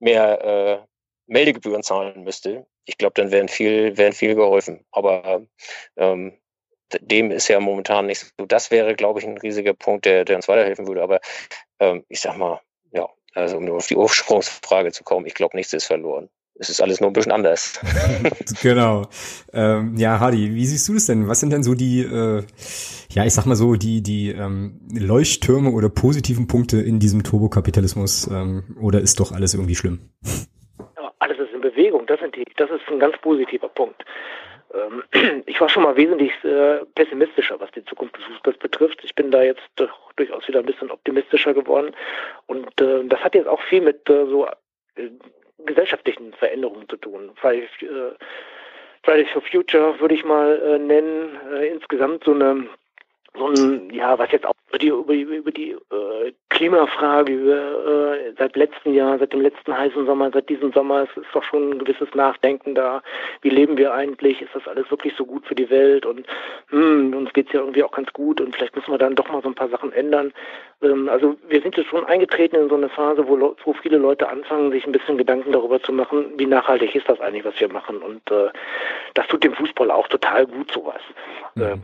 mehr 0.00 0.44
äh, 0.44 0.86
Meldegebühren 1.26 1.82
zahlen 1.82 2.24
müsste, 2.24 2.66
ich 2.86 2.96
glaube, 2.96 3.14
dann 3.14 3.30
wären 3.30 3.48
viel, 3.48 3.96
wären 3.98 4.14
viel 4.14 4.34
geholfen. 4.34 4.84
Aber 4.92 5.46
ähm, 5.96 6.38
dem 7.00 7.30
ist 7.30 7.48
ja 7.48 7.60
momentan 7.60 8.06
nicht 8.06 8.32
so. 8.38 8.46
Das 8.46 8.70
wäre, 8.70 8.94
glaube 8.94 9.20
ich, 9.20 9.26
ein 9.26 9.36
riesiger 9.38 9.74
Punkt, 9.74 10.06
der, 10.06 10.24
der 10.24 10.36
uns 10.36 10.48
weiterhelfen 10.48 10.86
würde. 10.86 11.02
Aber 11.02 11.20
ähm, 11.80 12.04
ich 12.08 12.20
sag 12.20 12.38
mal, 12.38 12.62
ja, 12.92 13.06
also 13.34 13.58
um 13.58 13.66
nur 13.66 13.76
auf 13.76 13.86
die 13.88 13.96
Ursprungsfrage 13.96 14.92
zu 14.92 15.04
kommen, 15.04 15.26
ich 15.26 15.34
glaube, 15.34 15.56
nichts 15.56 15.74
ist 15.74 15.84
verloren 15.86 16.30
es 16.58 16.68
ist 16.68 16.80
alles 16.80 17.00
nur 17.00 17.10
ein 17.10 17.12
bisschen 17.12 17.32
anders. 17.32 17.80
genau. 18.62 19.06
Ähm, 19.52 19.94
ja, 19.96 20.20
Hadi, 20.20 20.54
wie 20.54 20.66
siehst 20.66 20.88
du 20.88 20.94
das 20.94 21.06
denn? 21.06 21.28
Was 21.28 21.40
sind 21.40 21.52
denn 21.52 21.62
so 21.62 21.74
die, 21.74 22.00
äh, 22.00 22.42
ja, 23.10 23.24
ich 23.24 23.34
sag 23.34 23.46
mal 23.46 23.54
so, 23.54 23.76
die, 23.76 24.02
die 24.02 24.30
ähm, 24.30 24.80
Leuchttürme 24.92 25.70
oder 25.70 25.88
positiven 25.88 26.48
Punkte 26.48 26.80
in 26.80 26.98
diesem 26.98 27.22
Turbokapitalismus? 27.22 28.28
Ähm, 28.28 28.76
oder 28.80 29.00
ist 29.00 29.20
doch 29.20 29.32
alles 29.32 29.54
irgendwie 29.54 29.76
schlimm? 29.76 30.10
Ja, 30.96 31.12
alles 31.20 31.38
ist 31.38 31.52
in 31.54 31.60
Bewegung, 31.60 32.06
das, 32.06 32.20
sind 32.20 32.34
die, 32.34 32.44
das 32.56 32.70
ist 32.70 32.82
ein 32.88 32.98
ganz 32.98 33.16
positiver 33.18 33.68
Punkt. 33.68 34.04
Ähm, 34.74 35.02
ich 35.46 35.60
war 35.60 35.68
schon 35.68 35.84
mal 35.84 35.96
wesentlich 35.96 36.32
äh, 36.44 36.84
pessimistischer, 36.94 37.60
was 37.60 37.70
die 37.72 37.84
Zukunft 37.84 38.16
des 38.16 38.24
Fußballs 38.24 38.58
betrifft. 38.58 39.00
Ich 39.04 39.14
bin 39.14 39.30
da 39.30 39.42
jetzt 39.42 39.62
doch 39.76 40.12
durchaus 40.16 40.46
wieder 40.48 40.60
ein 40.60 40.66
bisschen 40.66 40.90
optimistischer 40.90 41.54
geworden. 41.54 41.94
Und 42.46 42.80
äh, 42.80 43.04
das 43.04 43.20
hat 43.20 43.34
jetzt 43.34 43.48
auch 43.48 43.62
viel 43.62 43.80
mit 43.80 44.08
äh, 44.10 44.26
so 44.26 44.46
gesellschaftlichen 45.64 46.32
Veränderungen 46.34 46.88
zu 46.88 46.96
tun. 46.96 47.32
Äh, 47.42 47.62
Fridays 49.02 49.30
for 49.32 49.42
Future 49.42 49.98
würde 50.00 50.14
ich 50.14 50.24
mal 50.24 50.60
äh, 50.60 50.78
nennen, 50.78 51.38
äh, 51.52 51.68
insgesamt 51.68 52.24
so 52.24 52.32
eine 52.32 52.68
so 53.36 53.48
ein, 53.48 53.90
ja, 53.90 54.18
was 54.18 54.30
jetzt 54.32 54.46
auch 54.46 54.54
über 54.68 54.78
die, 54.78 54.88
über, 54.88 55.12
über 55.12 55.50
die 55.50 55.72
äh, 55.72 56.32
Klimafrage 56.50 57.32
über, 57.32 58.16
äh, 58.16 58.32
seit 58.36 58.56
letztem 58.56 58.94
Jahr, 58.94 59.18
seit 59.18 59.32
dem 59.32 59.40
letzten 59.40 59.76
heißen 59.76 60.06
Sommer, 60.06 60.30
seit 60.32 60.48
diesem 60.48 60.72
Sommer, 60.72 61.04
es 61.04 61.16
ist 61.22 61.32
doch 61.32 61.42
schon 61.42 61.70
ein 61.70 61.78
gewisses 61.78 62.14
Nachdenken 62.14 62.74
da. 62.74 63.02
Wie 63.42 63.50
leben 63.50 63.76
wir 63.76 63.92
eigentlich? 63.92 64.42
Ist 64.42 64.54
das 64.54 64.66
alles 64.66 64.90
wirklich 64.90 65.14
so 65.16 65.24
gut 65.24 65.46
für 65.46 65.54
die 65.54 65.70
Welt? 65.70 66.04
Und 66.04 66.26
hm, 66.68 67.14
uns 67.14 67.32
geht's 67.32 67.52
ja 67.52 67.60
irgendwie 67.60 67.82
auch 67.82 67.92
ganz 67.92 68.12
gut 68.12 68.40
und 68.40 68.54
vielleicht 68.54 68.76
müssen 68.76 68.90
wir 68.90 68.98
dann 68.98 69.14
doch 69.14 69.28
mal 69.28 69.42
so 69.42 69.48
ein 69.48 69.54
paar 69.54 69.68
Sachen 69.68 69.92
ändern. 69.92 70.32
Ähm, 70.82 71.08
also 71.08 71.36
wir 71.48 71.62
sind 71.62 71.76
jetzt 71.76 71.88
schon 71.88 72.04
eingetreten 72.06 72.56
in 72.56 72.68
so 72.68 72.76
eine 72.76 72.88
Phase, 72.88 73.26
wo, 73.28 73.56
wo 73.64 73.72
viele 73.74 73.98
Leute 73.98 74.28
anfangen, 74.28 74.72
sich 74.72 74.86
ein 74.86 74.92
bisschen 74.92 75.18
Gedanken 75.18 75.52
darüber 75.52 75.80
zu 75.80 75.92
machen, 75.92 76.32
wie 76.36 76.46
nachhaltig 76.46 76.94
ist 76.94 77.08
das 77.08 77.20
eigentlich, 77.20 77.44
was 77.44 77.58
wir 77.60 77.72
machen. 77.72 77.98
Und 77.98 78.30
äh, 78.30 78.50
das 79.14 79.26
tut 79.28 79.44
dem 79.44 79.54
Fußball 79.54 79.90
auch 79.90 80.08
total 80.08 80.46
gut, 80.46 80.72
sowas. 80.72 81.02
Mhm. 81.54 81.82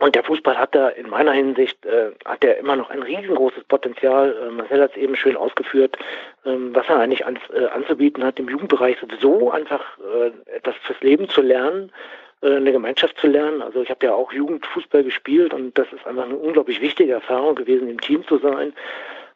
Und 0.00 0.14
der 0.14 0.24
Fußball 0.24 0.58
hat 0.58 0.74
da 0.74 0.88
in 0.88 1.10
meiner 1.10 1.32
Hinsicht 1.32 1.84
äh, 1.84 2.12
hat 2.24 2.42
er 2.42 2.56
immer 2.56 2.74
noch 2.74 2.88
ein 2.88 3.02
riesengroßes 3.02 3.64
Potenzial. 3.64 4.34
Äh, 4.34 4.50
Marcel 4.50 4.80
hat 4.80 4.92
es 4.92 4.96
eben 4.96 5.14
schön 5.14 5.36
ausgeführt, 5.36 5.98
ähm, 6.46 6.74
was 6.74 6.88
er 6.88 7.00
eigentlich 7.00 7.26
ans, 7.26 7.40
äh, 7.54 7.66
anzubieten 7.66 8.24
hat 8.24 8.38
im 8.38 8.48
Jugendbereich 8.48 8.96
sowieso 8.98 9.50
einfach 9.50 9.98
äh, 9.98 10.56
etwas 10.56 10.74
fürs 10.86 10.98
Leben 11.02 11.28
zu 11.28 11.42
lernen, 11.42 11.92
äh, 12.40 12.56
eine 12.56 12.72
Gemeinschaft 12.72 13.18
zu 13.18 13.26
lernen. 13.26 13.60
Also 13.60 13.82
ich 13.82 13.90
habe 13.90 14.06
ja 14.06 14.14
auch 14.14 14.32
Jugendfußball 14.32 15.04
gespielt 15.04 15.52
und 15.52 15.76
das 15.76 15.92
ist 15.92 16.06
einfach 16.06 16.24
eine 16.24 16.36
unglaublich 16.36 16.80
wichtige 16.80 17.12
Erfahrung 17.12 17.54
gewesen, 17.54 17.86
im 17.90 18.00
Team 18.00 18.26
zu 18.26 18.38
sein, 18.38 18.72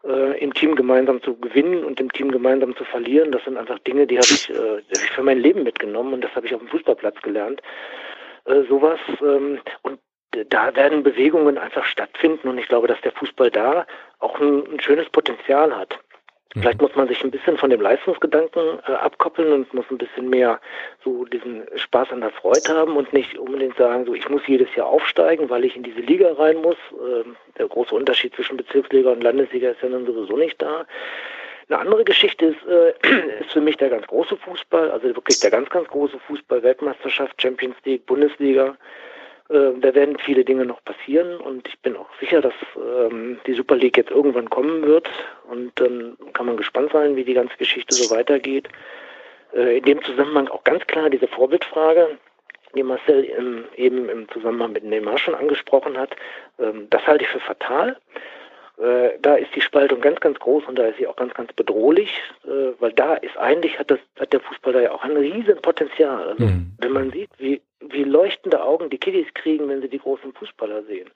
äh, 0.08 0.42
im 0.42 0.54
Team 0.54 0.76
gemeinsam 0.76 1.22
zu 1.22 1.36
gewinnen 1.36 1.84
und 1.84 2.00
im 2.00 2.10
Team 2.10 2.30
gemeinsam 2.30 2.74
zu 2.74 2.84
verlieren. 2.84 3.32
Das 3.32 3.44
sind 3.44 3.58
einfach 3.58 3.80
Dinge, 3.80 4.06
die 4.06 4.16
habe 4.16 4.28
ich, 4.30 4.48
äh, 4.48 4.54
hab 4.54 4.92
ich 4.92 5.10
für 5.10 5.22
mein 5.22 5.40
Leben 5.40 5.62
mitgenommen 5.62 6.14
und 6.14 6.24
das 6.24 6.34
habe 6.34 6.46
ich 6.46 6.54
auf 6.54 6.60
dem 6.60 6.68
Fußballplatz 6.68 7.20
gelernt. 7.20 7.60
Äh, 8.46 8.62
sowas 8.62 8.98
ähm, 9.20 9.58
und 9.82 9.98
da 10.48 10.74
werden 10.74 11.02
Bewegungen 11.02 11.58
einfach 11.58 11.84
stattfinden 11.84 12.48
und 12.48 12.58
ich 12.58 12.68
glaube, 12.68 12.88
dass 12.88 13.00
der 13.02 13.12
Fußball 13.12 13.50
da 13.50 13.86
auch 14.18 14.40
ein, 14.40 14.64
ein 14.72 14.80
schönes 14.80 15.08
Potenzial 15.10 15.76
hat. 15.76 15.98
Mhm. 16.54 16.60
Vielleicht 16.60 16.80
muss 16.80 16.94
man 16.94 17.08
sich 17.08 17.22
ein 17.22 17.30
bisschen 17.30 17.58
von 17.58 17.70
dem 17.70 17.80
Leistungsgedanken 17.80 18.78
äh, 18.86 18.92
abkoppeln 18.92 19.52
und 19.52 19.74
muss 19.74 19.84
ein 19.90 19.98
bisschen 19.98 20.30
mehr 20.30 20.60
so 21.04 21.24
diesen 21.24 21.64
Spaß 21.74 22.10
an 22.12 22.20
der 22.20 22.30
Freude 22.30 22.68
haben 22.68 22.96
und 22.96 23.12
nicht 23.12 23.36
unbedingt 23.38 23.76
sagen, 23.76 24.06
so 24.06 24.14
ich 24.14 24.28
muss 24.28 24.46
jedes 24.46 24.74
Jahr 24.74 24.86
aufsteigen, 24.86 25.50
weil 25.50 25.64
ich 25.64 25.76
in 25.76 25.82
diese 25.82 26.00
Liga 26.00 26.32
rein 26.32 26.56
muss. 26.58 26.76
Ähm, 26.92 27.36
der 27.58 27.68
große 27.68 27.94
Unterschied 27.94 28.34
zwischen 28.34 28.56
Bezirksliga 28.56 29.10
und 29.10 29.22
Landesliga 29.22 29.70
ist 29.70 29.82
ja 29.82 29.88
dann 29.88 30.06
sowieso 30.06 30.36
nicht 30.36 30.60
da. 30.60 30.86
Eine 31.68 31.78
andere 31.78 32.04
Geschichte 32.04 32.46
ist, 32.46 32.66
äh, 32.66 32.92
ist 33.40 33.52
für 33.52 33.60
mich 33.60 33.76
der 33.76 33.90
ganz 33.90 34.06
große 34.06 34.36
Fußball, 34.36 34.90
also 34.90 35.06
wirklich 35.08 35.40
der 35.40 35.50
ganz, 35.50 35.68
ganz 35.70 35.88
große 35.88 36.18
Fußball, 36.26 36.62
Weltmeisterschaft, 36.62 37.40
Champions 37.40 37.76
League, 37.84 38.06
Bundesliga. 38.06 38.76
Äh, 39.50 39.78
da 39.78 39.94
werden 39.94 40.18
viele 40.18 40.44
Dinge 40.44 40.64
noch 40.64 40.82
passieren 40.84 41.36
und 41.36 41.68
ich 41.68 41.78
bin 41.80 41.96
auch 41.96 42.08
sicher, 42.18 42.40
dass 42.40 42.54
ähm, 42.76 43.38
die 43.46 43.54
Super 43.54 43.76
League 43.76 43.96
jetzt 43.96 44.10
irgendwann 44.10 44.48
kommen 44.48 44.82
wird 44.86 45.08
und 45.48 45.72
dann 45.76 46.16
kann 46.32 46.46
man 46.46 46.56
gespannt 46.56 46.92
sein, 46.92 47.16
wie 47.16 47.24
die 47.24 47.34
ganze 47.34 47.56
Geschichte 47.56 47.94
so 47.94 48.14
weitergeht. 48.14 48.68
Äh, 49.54 49.78
in 49.78 49.84
dem 49.84 50.02
Zusammenhang 50.02 50.48
auch 50.48 50.64
ganz 50.64 50.86
klar 50.86 51.10
diese 51.10 51.28
Vorbildfrage, 51.28 52.18
die 52.74 52.82
Marcel 52.82 53.24
im, 53.24 53.64
eben 53.76 54.08
im 54.08 54.28
Zusammenhang 54.30 54.72
mit 54.72 54.84
Neymar 54.84 55.18
schon 55.18 55.34
angesprochen 55.34 55.98
hat. 55.98 56.16
Ähm, 56.58 56.88
das 56.90 57.06
halte 57.06 57.24
ich 57.24 57.30
für 57.30 57.40
fatal. 57.40 57.96
Äh, 58.78 59.18
da 59.20 59.36
ist 59.36 59.54
die 59.54 59.60
Spaltung 59.60 60.00
ganz, 60.00 60.18
ganz 60.20 60.38
groß 60.38 60.64
und 60.66 60.76
da 60.76 60.86
ist 60.86 60.98
sie 60.98 61.06
auch 61.06 61.16
ganz, 61.16 61.32
ganz 61.34 61.52
bedrohlich, 61.52 62.10
äh, 62.44 62.72
weil 62.80 62.92
da 62.92 63.14
ist 63.14 63.36
eigentlich, 63.36 63.78
hat, 63.78 63.90
das, 63.90 64.00
hat 64.18 64.32
der 64.32 64.40
Fußball 64.40 64.72
da 64.72 64.80
ja 64.80 64.92
auch 64.92 65.04
ein 65.04 65.16
riesen 65.16 65.60
Potenzial. 65.62 66.30
Also, 66.30 66.44
mhm. 66.44 66.72
Wenn 66.78 66.92
man 66.92 67.10
sieht, 67.10 67.30
wie, 67.38 67.62
wie 67.80 68.04
leuchtende 68.04 68.62
Augen 68.62 68.90
die 68.90 68.98
Kiddies 68.98 69.32
kriegen, 69.34 69.68
wenn 69.68 69.80
sie 69.80 69.88
die 69.88 69.98
großen 69.98 70.32
Fußballer 70.32 70.82
sehen. 70.84 71.10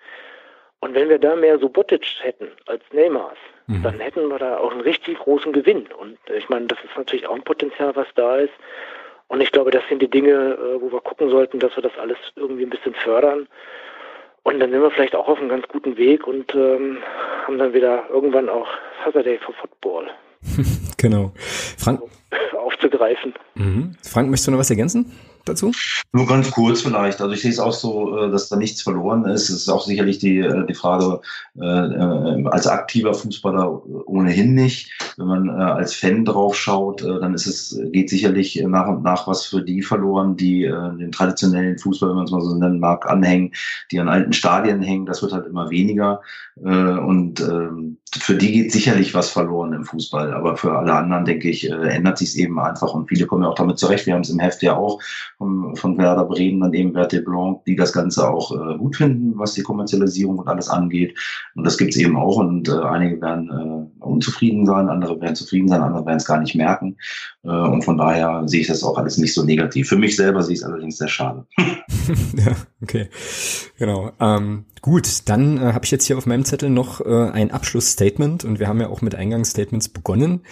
Und 0.81 0.95
wenn 0.95 1.09
wir 1.09 1.19
da 1.19 1.35
mehr 1.35 1.59
Subotic 1.59 2.07
hätten 2.21 2.49
als 2.67 2.83
Neymars, 2.93 3.39
mhm. 3.67 3.83
dann 3.83 3.99
hätten 3.99 4.29
wir 4.29 4.39
da 4.39 4.59
auch 4.59 4.71
einen 4.71 4.83
richtig 4.83 5.19
großen 5.19 5.53
Gewinn. 5.53 5.89
Und 5.99 6.19
ich 6.33 6.49
meine, 6.49 6.67
das 6.67 6.79
ist 6.85 6.97
natürlich 6.97 7.27
auch 7.27 7.35
ein 7.35 7.43
Potenzial, 7.43 7.97
was 7.97 8.07
da 8.15 8.37
ist. 8.37 8.55
Und 9.27 9.41
ich 9.41 9.51
glaube, 9.51 9.73
das 9.73 9.83
sind 9.89 10.01
die 10.01 10.09
Dinge, 10.09 10.33
äh, 10.33 10.81
wo 10.81 10.93
wir 10.93 11.01
gucken 11.01 11.29
sollten, 11.29 11.59
dass 11.59 11.77
wir 11.77 11.83
das 11.83 11.99
alles 11.99 12.19
irgendwie 12.37 12.65
ein 12.65 12.71
bisschen 12.71 12.95
fördern. 12.95 13.49
Und 14.49 14.61
dann 14.61 14.71
sind 14.71 14.81
wir 14.81 14.91
vielleicht 14.91 15.15
auch 15.15 15.29
auf 15.29 15.39
einem 15.39 15.51
ganz 15.51 15.69
guten 15.69 15.99
Weg 15.99 16.27
und 16.27 16.55
ähm, 16.55 16.97
haben 17.47 17.59
dann 17.59 17.75
wieder 17.75 18.05
irgendwann 18.09 18.49
auch 18.49 18.67
Saturday 19.05 19.39
for 19.45 19.55
Football. 19.61 20.07
genau. 20.97 21.33
Frank. 21.77 22.01
Aufzugreifen. 22.59 23.35
Mhm. 23.57 23.95
Frank, 24.03 24.31
möchtest 24.31 24.47
du 24.47 24.53
noch 24.53 24.59
was 24.59 24.71
ergänzen? 24.71 25.13
Dazu? 25.49 25.73
Nur 26.13 26.27
ganz 26.27 26.51
kurz 26.51 26.83
vielleicht. 26.83 27.21
Also 27.21 27.35
ich 27.35 27.43
sehe 27.43 27.51
es 27.51 27.59
auch 27.59 27.73
so, 27.73 28.17
äh, 28.17 28.31
dass 28.31 28.49
da 28.49 28.57
nichts 28.57 28.83
verloren 28.83 29.25
ist. 29.27 29.51
Es 29.51 29.57
ist 29.57 29.69
auch 29.69 29.85
sicherlich 29.85 30.19
die, 30.19 30.39
äh, 30.39 30.67
die 30.67 30.75
Frage, 30.75 31.21
äh, 31.61 31.65
als 31.65 32.67
aktiver 32.67 33.15
Fußballer 33.15 33.83
ohnehin 34.07 34.55
nicht. 34.55 34.91
Wenn 35.17 35.27
man 35.27 35.51
als 35.51 35.95
Fan 35.95 36.25
drauf 36.25 36.57
schaut, 36.57 37.03
dann 37.03 37.35
ist 37.35 37.47
es, 37.47 37.79
geht 37.93 38.09
sicherlich 38.09 38.63
nach 38.67 38.87
und 38.87 39.03
nach 39.03 39.27
was 39.27 39.47
für 39.47 39.63
die 39.63 39.83
verloren, 39.83 40.37
die 40.37 40.63
den 40.63 41.11
traditionellen 41.11 41.79
Fußball, 41.79 42.11
wenn 42.11 42.17
man 42.17 42.25
es 42.27 42.31
mal 42.31 42.41
so 42.41 42.55
nennen 42.55 42.79
mag, 42.79 43.09
anhängen, 43.11 43.53
die 43.91 43.99
an 43.99 44.09
alten 44.09 44.33
Stadien 44.33 44.81
hängen. 44.81 45.07
Das 45.07 45.23
wird 45.23 45.33
halt 45.33 45.47
immer 45.47 45.71
weniger. 45.71 46.21
Und 46.57 47.41
ähm, 47.41 47.99
für 48.19 48.37
die 48.37 48.53
geht 48.53 48.73
sicherlich 48.73 49.15
was 49.15 49.31
verloren 49.31 49.73
im 49.73 49.85
Fußball. 49.85 50.33
Aber 50.33 50.57
für 50.57 50.77
alle 50.77 50.95
anderen, 50.95 51.25
denke 51.25 51.49
ich, 51.51 51.69
ändert 51.69 52.19
sich 52.19 52.31
es 52.31 52.37
eben 52.37 52.59
einfach. 52.61 52.95
Und 52.95 53.09
viele 53.09 53.27
kommen 53.27 53.43
ja 53.43 53.49
auch 53.49 53.55
damit 53.55 53.79
zurecht. 53.79 54.07
Wir 54.07 54.15
haben 54.15 54.23
es 54.23 54.31
im 54.31 54.39
Heft 54.39 54.63
ja 54.63 54.77
auch 54.77 55.01
von, 55.39 55.77
von 55.77 55.97
Werder 55.97 56.25
Bremen, 56.25 56.61
dann 56.61 56.75
eben 56.75 56.95
Werte 56.95 57.23
Blanc, 57.23 57.65
die 57.65 57.77
das 57.77 57.93
Ganze 57.93 58.29
auch 58.29 58.53
äh, 58.53 58.77
gut 58.77 58.97
finden, 58.97 59.39
was 59.39 59.55
die 59.55 59.63
Kommerzialisierung 59.63 60.39
und 60.39 60.49
alles 60.49 60.69
angeht. 60.69 61.17
Und 61.55 61.65
das 61.65 61.79
gibt's 61.79 61.97
eben 61.97 62.17
auch. 62.17 62.37
Und 62.37 62.69
äh, 62.69 62.73
einige 62.73 63.21
werden 63.21 63.49
äh, 64.01 64.05
unzufrieden 64.05 64.67
sein, 64.67 64.89
andere 64.89 65.21
werden 65.21 65.37
zufrieden 65.37 65.69
sein, 65.69 65.81
andere 65.81 66.05
werden 66.05 66.19
es 66.19 66.27
gar 66.27 66.41
nicht 66.41 66.55
merken. 66.55 66.97
Äh, 67.45 67.49
und 67.49 67.83
von 67.83 67.97
daher 67.97 68.43
sehe 68.47 68.61
ich 68.61 68.67
das 68.67 68.83
auch 68.83 68.99
alles 68.99 69.17
nicht 69.17 69.33
so 69.33 69.45
negativ. 69.45 69.89
Für 69.89 69.97
mich 69.97 70.17
selber 70.17 70.43
sehe 70.43 70.55
ich 70.55 70.61
es 70.61 70.65
allerdings 70.65 70.99
sehr 70.99 71.09
schade. 71.09 71.47
ja, 72.37 72.57
okay. 72.83 73.09
Genau. 73.79 74.13
Ähm, 74.21 74.65
gut, 74.81 75.29
dann 75.29 75.59
äh, 75.59 75.73
habe 75.73 75.85
ich 75.85 75.91
jetzt 75.91 76.05
hier 76.05 76.19
auf 76.19 76.27
meinem 76.27 76.45
Zettel 76.45 76.71
noch 76.71 77.01
äh, 77.01 77.31
ein 77.31 77.51
Abschlussstatement 77.51 78.45
und 78.45 78.59
wir 78.59 78.69
haben 78.69 78.81
ja 78.81 78.89
auch 78.89 79.03
mit 79.03 79.15
Eingangsstatements 79.15 79.89
begonnen. 79.89 80.43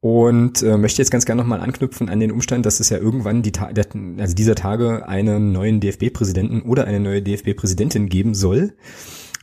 Und 0.00 0.62
äh, 0.62 0.76
möchte 0.76 1.02
jetzt 1.02 1.10
ganz 1.10 1.26
gerne 1.26 1.42
nochmal 1.42 1.60
anknüpfen 1.60 2.08
an 2.08 2.20
den 2.20 2.30
Umstand, 2.30 2.64
dass 2.64 2.78
es 2.78 2.88
ja 2.88 2.98
irgendwann 2.98 3.42
die 3.42 3.50
Ta 3.50 3.72
der, 3.72 3.86
also 4.18 4.34
dieser 4.34 4.54
Tage 4.54 5.08
einen 5.08 5.50
neuen 5.50 5.80
DFB-Präsidenten 5.80 6.62
oder 6.62 6.84
eine 6.84 7.00
neue 7.00 7.20
DFB-Präsidentin 7.20 8.08
geben 8.08 8.34
soll. 8.34 8.76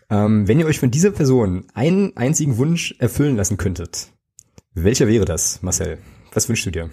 Ähm, 0.10 0.48
wenn 0.48 0.60
ihr 0.60 0.65
euch 0.65 0.80
von 0.80 0.91
dieser 0.91 1.11
Person 1.11 1.68
einen 1.73 2.15
einzigen 2.15 2.57
Wunsch 2.57 2.95
erfüllen 2.99 3.36
lassen 3.36 3.57
könntet, 3.57 4.07
welcher 4.73 5.07
wäre 5.07 5.26
das, 5.26 5.61
Marcel? 5.61 5.98
Was 6.34 6.48
wünschst 6.48 6.65
du 6.65 6.72
dir? 6.72 6.90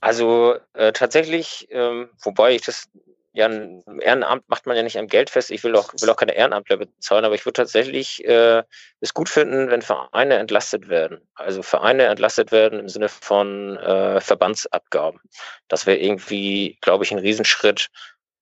Also 0.00 0.54
äh, 0.74 0.92
tatsächlich, 0.92 1.66
ähm, 1.70 2.08
wobei 2.22 2.54
ich 2.54 2.62
das 2.62 2.88
ja, 3.36 3.46
ein 3.46 3.84
Ehrenamt 4.00 4.48
macht 4.48 4.64
man 4.64 4.76
ja 4.78 4.82
nicht 4.82 4.98
am 4.98 5.08
Geld 5.08 5.28
fest. 5.28 5.50
Ich 5.50 5.62
will 5.62 5.76
auch, 5.76 5.92
will 6.00 6.08
auch 6.08 6.16
keine 6.16 6.34
Ehrenamtler 6.34 6.78
bezahlen, 6.78 7.26
aber 7.26 7.34
ich 7.34 7.44
würde 7.44 7.52
tatsächlich 7.52 8.24
äh, 8.24 8.62
es 9.00 9.12
gut 9.12 9.28
finden, 9.28 9.70
wenn 9.70 9.82
Vereine 9.82 10.36
entlastet 10.36 10.88
werden. 10.88 11.20
Also 11.34 11.62
Vereine 11.62 12.04
entlastet 12.04 12.50
werden 12.50 12.80
im 12.80 12.88
Sinne 12.88 13.10
von 13.10 13.76
äh, 13.76 14.22
Verbandsabgaben. 14.22 15.20
Das 15.68 15.86
wäre 15.86 15.98
irgendwie, 15.98 16.78
glaube 16.80 17.04
ich, 17.04 17.12
ein 17.12 17.18
Riesenschritt 17.18 17.88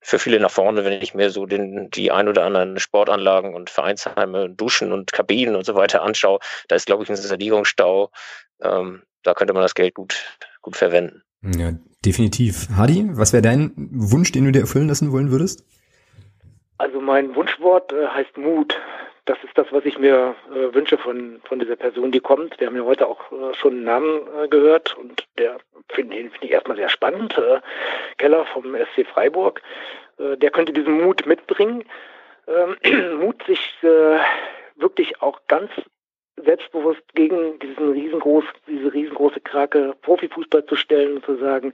für 0.01 0.21
viele 0.21 0.39
nach 0.39 0.53
vorne, 0.53 0.85
wenn 0.85 1.03
ich 1.03 1.12
mir 1.12 1.31
so 1.31 1.45
den, 1.45 1.91
die 1.91 2.12
ein 2.12 2.29
oder 2.29 2.45
anderen 2.45 2.79
Sportanlagen 2.79 3.53
und 3.53 3.71
Vereinsheime, 3.71 4.49
Duschen 4.49 4.93
und 4.93 5.12
Kabinen 5.12 5.57
und 5.57 5.66
so 5.66 5.75
weiter 5.75 6.03
anschaue. 6.03 6.39
Da 6.69 6.77
ist, 6.77 6.87
glaube 6.87 7.03
ich, 7.03 7.11
ein 7.11 7.16
Sanierungsstau. 7.16 8.12
Ähm, 8.62 9.03
da 9.25 9.35
könnte 9.35 9.55
man 9.55 9.62
das 9.62 9.75
Geld 9.75 9.95
gut, 9.95 10.23
gut 10.62 10.77
verwenden. 10.77 11.25
Ja, 11.45 11.73
definitiv. 12.05 12.69
Hadi, 12.77 13.07
was 13.12 13.33
wäre 13.33 13.43
dein 13.43 13.73
Wunsch, 13.77 14.33
den 14.33 14.45
du 14.45 14.53
dir 14.53 14.61
erfüllen 14.61 14.89
lassen 14.89 15.12
wollen 15.12 15.31
würdest? 15.31 15.65
Also 16.79 17.01
mein 17.01 17.35
Wunschwort 17.35 17.93
äh, 17.93 18.07
heißt 18.09 18.37
Mut. 18.39 18.81
Das 19.27 19.39
ist 19.43 19.57
das, 19.57 19.66
was 19.71 19.85
ich 19.85 19.99
mir 19.99 20.35
äh, 20.51 20.75
wünsche 20.75 20.99
von, 20.99 21.41
von 21.45 21.59
dieser 21.59 21.77
Person, 21.77 22.12
die 22.12 22.21
kommt. 22.21 22.59
Wir 22.61 22.66
haben 22.66 22.77
ja 22.77 22.85
heute 22.85 23.07
auch 23.07 23.33
äh, 23.33 23.55
schon 23.55 23.75
einen 23.75 23.85
Namen 23.85 24.21
äh, 24.43 24.49
gehört 24.49 24.97
und 24.99 25.27
der 25.39 25.59
finde 25.91 26.16
find 26.16 26.43
ich 26.43 26.51
erstmal 26.51 26.77
sehr 26.77 26.89
spannend. 26.89 27.37
Äh, 27.39 27.61
Keller 28.19 28.45
vom 28.47 28.75
SC 28.75 29.07
Freiburg. 29.07 29.62
Äh, 30.19 30.37
der 30.37 30.51
könnte 30.51 30.73
diesen 30.73 31.01
Mut 31.03 31.27
mitbringen. 31.27 31.85
Ähm, 32.47 33.19
Mut, 33.21 33.43
sich 33.47 33.61
wirklich 34.77 35.23
auch 35.23 35.41
ganz 35.47 35.71
selbstbewusst 36.45 37.03
gegen 37.15 37.59
diesen 37.59 37.93
riesengroß, 37.93 38.45
diese 38.66 38.93
riesengroße 38.93 39.41
Krake 39.41 39.95
Profifußball 40.03 40.65
zu 40.66 40.77
stellen 40.77 41.16
und 41.16 41.25
zu 41.25 41.37
sagen, 41.37 41.73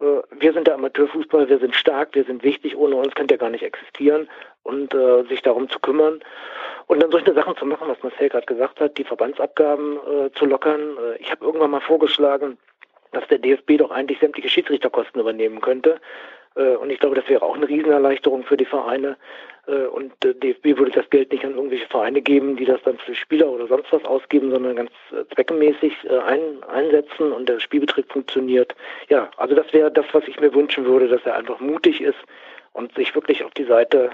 äh, 0.00 0.04
wir 0.30 0.52
sind 0.52 0.66
der 0.66 0.74
Amateurfußball, 0.74 1.48
wir 1.48 1.58
sind 1.58 1.74
stark, 1.74 2.14
wir 2.14 2.24
sind 2.24 2.42
wichtig, 2.42 2.76
ohne 2.76 2.96
uns 2.96 3.14
könnt 3.14 3.30
ihr 3.30 3.38
gar 3.38 3.50
nicht 3.50 3.64
existieren 3.64 4.28
und 4.62 4.94
äh, 4.94 5.24
sich 5.24 5.42
darum 5.42 5.68
zu 5.68 5.78
kümmern 5.78 6.20
und 6.86 7.02
dann 7.02 7.10
solche 7.10 7.34
Sachen 7.34 7.56
zu 7.56 7.66
machen, 7.66 7.88
was 7.88 8.02
Marcel 8.02 8.28
gerade 8.28 8.46
gesagt 8.46 8.80
hat, 8.80 8.98
die 8.98 9.04
Verbandsabgaben 9.04 9.96
äh, 9.96 10.30
zu 10.32 10.46
lockern. 10.46 10.80
Äh, 10.80 11.16
ich 11.20 11.30
habe 11.30 11.44
irgendwann 11.44 11.70
mal 11.70 11.80
vorgeschlagen, 11.80 12.58
dass 13.12 13.26
der 13.28 13.38
DFB 13.38 13.78
doch 13.78 13.90
eigentlich 13.90 14.18
sämtliche 14.18 14.48
Schiedsrichterkosten 14.48 15.20
übernehmen 15.20 15.60
könnte. 15.60 16.00
Äh, 16.56 16.76
und 16.76 16.90
ich 16.90 16.98
glaube, 16.98 17.14
das 17.14 17.28
wäre 17.28 17.42
auch 17.42 17.54
eine 17.54 17.68
Riesenerleichterung 17.68 18.44
für 18.44 18.56
die 18.56 18.64
Vereine. 18.64 19.16
Äh, 19.66 19.86
und 19.86 20.12
der 20.22 20.34
DFB 20.34 20.78
würde 20.78 20.92
das 20.92 21.08
Geld 21.10 21.32
nicht 21.32 21.44
an 21.44 21.54
irgendwelche 21.54 21.86
Vereine 21.86 22.22
geben, 22.22 22.56
die 22.56 22.64
das 22.64 22.82
dann 22.84 22.98
für 22.98 23.14
Spieler 23.14 23.48
oder 23.48 23.66
sonst 23.66 23.92
was 23.92 24.04
ausgeben, 24.04 24.50
sondern 24.50 24.76
ganz 24.76 24.90
äh, 25.12 25.24
zweckmäßig 25.34 25.92
ein, 26.26 26.62
einsetzen 26.64 27.32
und 27.32 27.48
der 27.48 27.60
Spielbetrieb 27.60 28.10
funktioniert. 28.10 28.74
Ja, 29.08 29.30
also 29.36 29.54
das 29.54 29.72
wäre 29.72 29.92
das, 29.92 30.06
was 30.12 30.26
ich 30.26 30.40
mir 30.40 30.54
wünschen 30.54 30.86
würde, 30.86 31.08
dass 31.08 31.24
er 31.24 31.36
einfach 31.36 31.60
mutig 31.60 32.00
ist 32.00 32.18
und 32.72 32.94
sich 32.94 33.14
wirklich 33.14 33.44
auf 33.44 33.52
die 33.52 33.64
Seite 33.64 34.10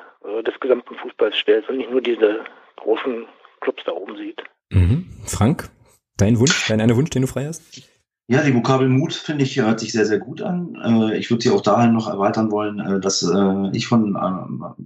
des 0.47 0.59
gesamten 0.61 0.95
Fußballs 0.95 1.37
stellt 1.37 1.69
und 1.69 1.79
nicht 1.79 1.91
nur 1.91 2.01
diese 2.01 2.45
großen 2.77 3.27
Clubs 3.61 3.83
da 3.85 3.93
oben 3.93 4.17
sieht. 4.17 4.43
Mhm. 4.71 5.11
Frank, 5.27 5.69
dein 6.17 6.39
Wunsch, 6.39 6.69
dein 6.69 6.81
einer 6.81 6.97
Wunsch, 6.97 7.11
den 7.11 7.23
du 7.23 7.29
frei 7.29 7.47
hast? 7.47 7.92
Ja, 8.29 8.41
die 8.43 8.55
Vokabel 8.55 8.89
Mut, 8.89 9.13
finde 9.13 9.43
ich, 9.45 9.59
hört 9.59 9.81
sich 9.81 9.91
sehr, 9.93 10.07
sehr 10.07 10.21
gut 10.21 10.41
an. 10.43 10.77
Äh, 10.77 11.19
ich 11.19 11.29
würde 11.29 11.43
sie 11.43 11.51
auch 11.51 11.61
dahin 11.61 11.93
noch 11.93 12.09
erweitern 12.09 12.53
wollen, 12.53 12.79
äh, 12.79 13.01
dass 13.01 13.23
äh, 13.23 13.77
ich 13.77 13.89
von, 13.89 14.15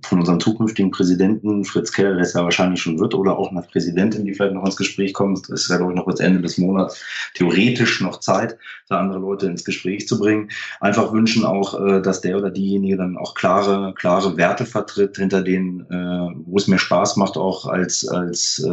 von 0.02 0.18
unserem 0.18 0.40
zukünftigen 0.40 0.90
Präsidenten 0.90 1.64
Fritz 1.64 1.92
Keller, 1.92 2.14
der 2.14 2.22
es 2.22 2.32
ja 2.32 2.42
wahrscheinlich 2.42 2.80
schon 2.80 2.98
wird, 2.98 3.14
oder 3.14 3.38
auch 3.38 3.50
eine 3.50 3.60
Präsidentin, 3.60 4.24
die 4.24 4.32
vielleicht 4.32 4.54
noch 4.54 4.64
ins 4.64 4.76
Gespräch 4.76 5.12
kommt, 5.12 5.50
ist 5.50 5.68
ja, 5.68 5.76
glaube 5.76 5.92
ich, 5.92 5.96
noch 5.96 6.06
bis 6.06 6.18
Ende 6.18 6.40
des 6.40 6.56
Monats 6.56 7.00
theoretisch 7.34 8.00
noch 8.00 8.20
Zeit, 8.20 8.56
da 8.88 8.98
andere 8.98 9.18
Leute 9.18 9.46
ins 9.46 9.64
Gespräch 9.64 10.08
zu 10.08 10.18
bringen. 10.18 10.50
Einfach 10.80 11.12
wünschen 11.12 11.44
auch, 11.44 12.00
dass 12.00 12.22
der 12.22 12.38
oder 12.38 12.50
diejenige 12.50 12.96
dann 12.96 13.18
auch 13.18 13.34
klare, 13.34 13.92
klare 13.96 14.36
Werte 14.38 14.64
vertritt, 14.64 15.18
hinter 15.18 15.42
denen, 15.42 15.86
wo 16.46 16.56
es 16.56 16.68
mir 16.68 16.78
Spaß 16.78 17.16
macht, 17.16 17.36
auch 17.36 17.66
als, 17.66 18.08
als 18.08 18.66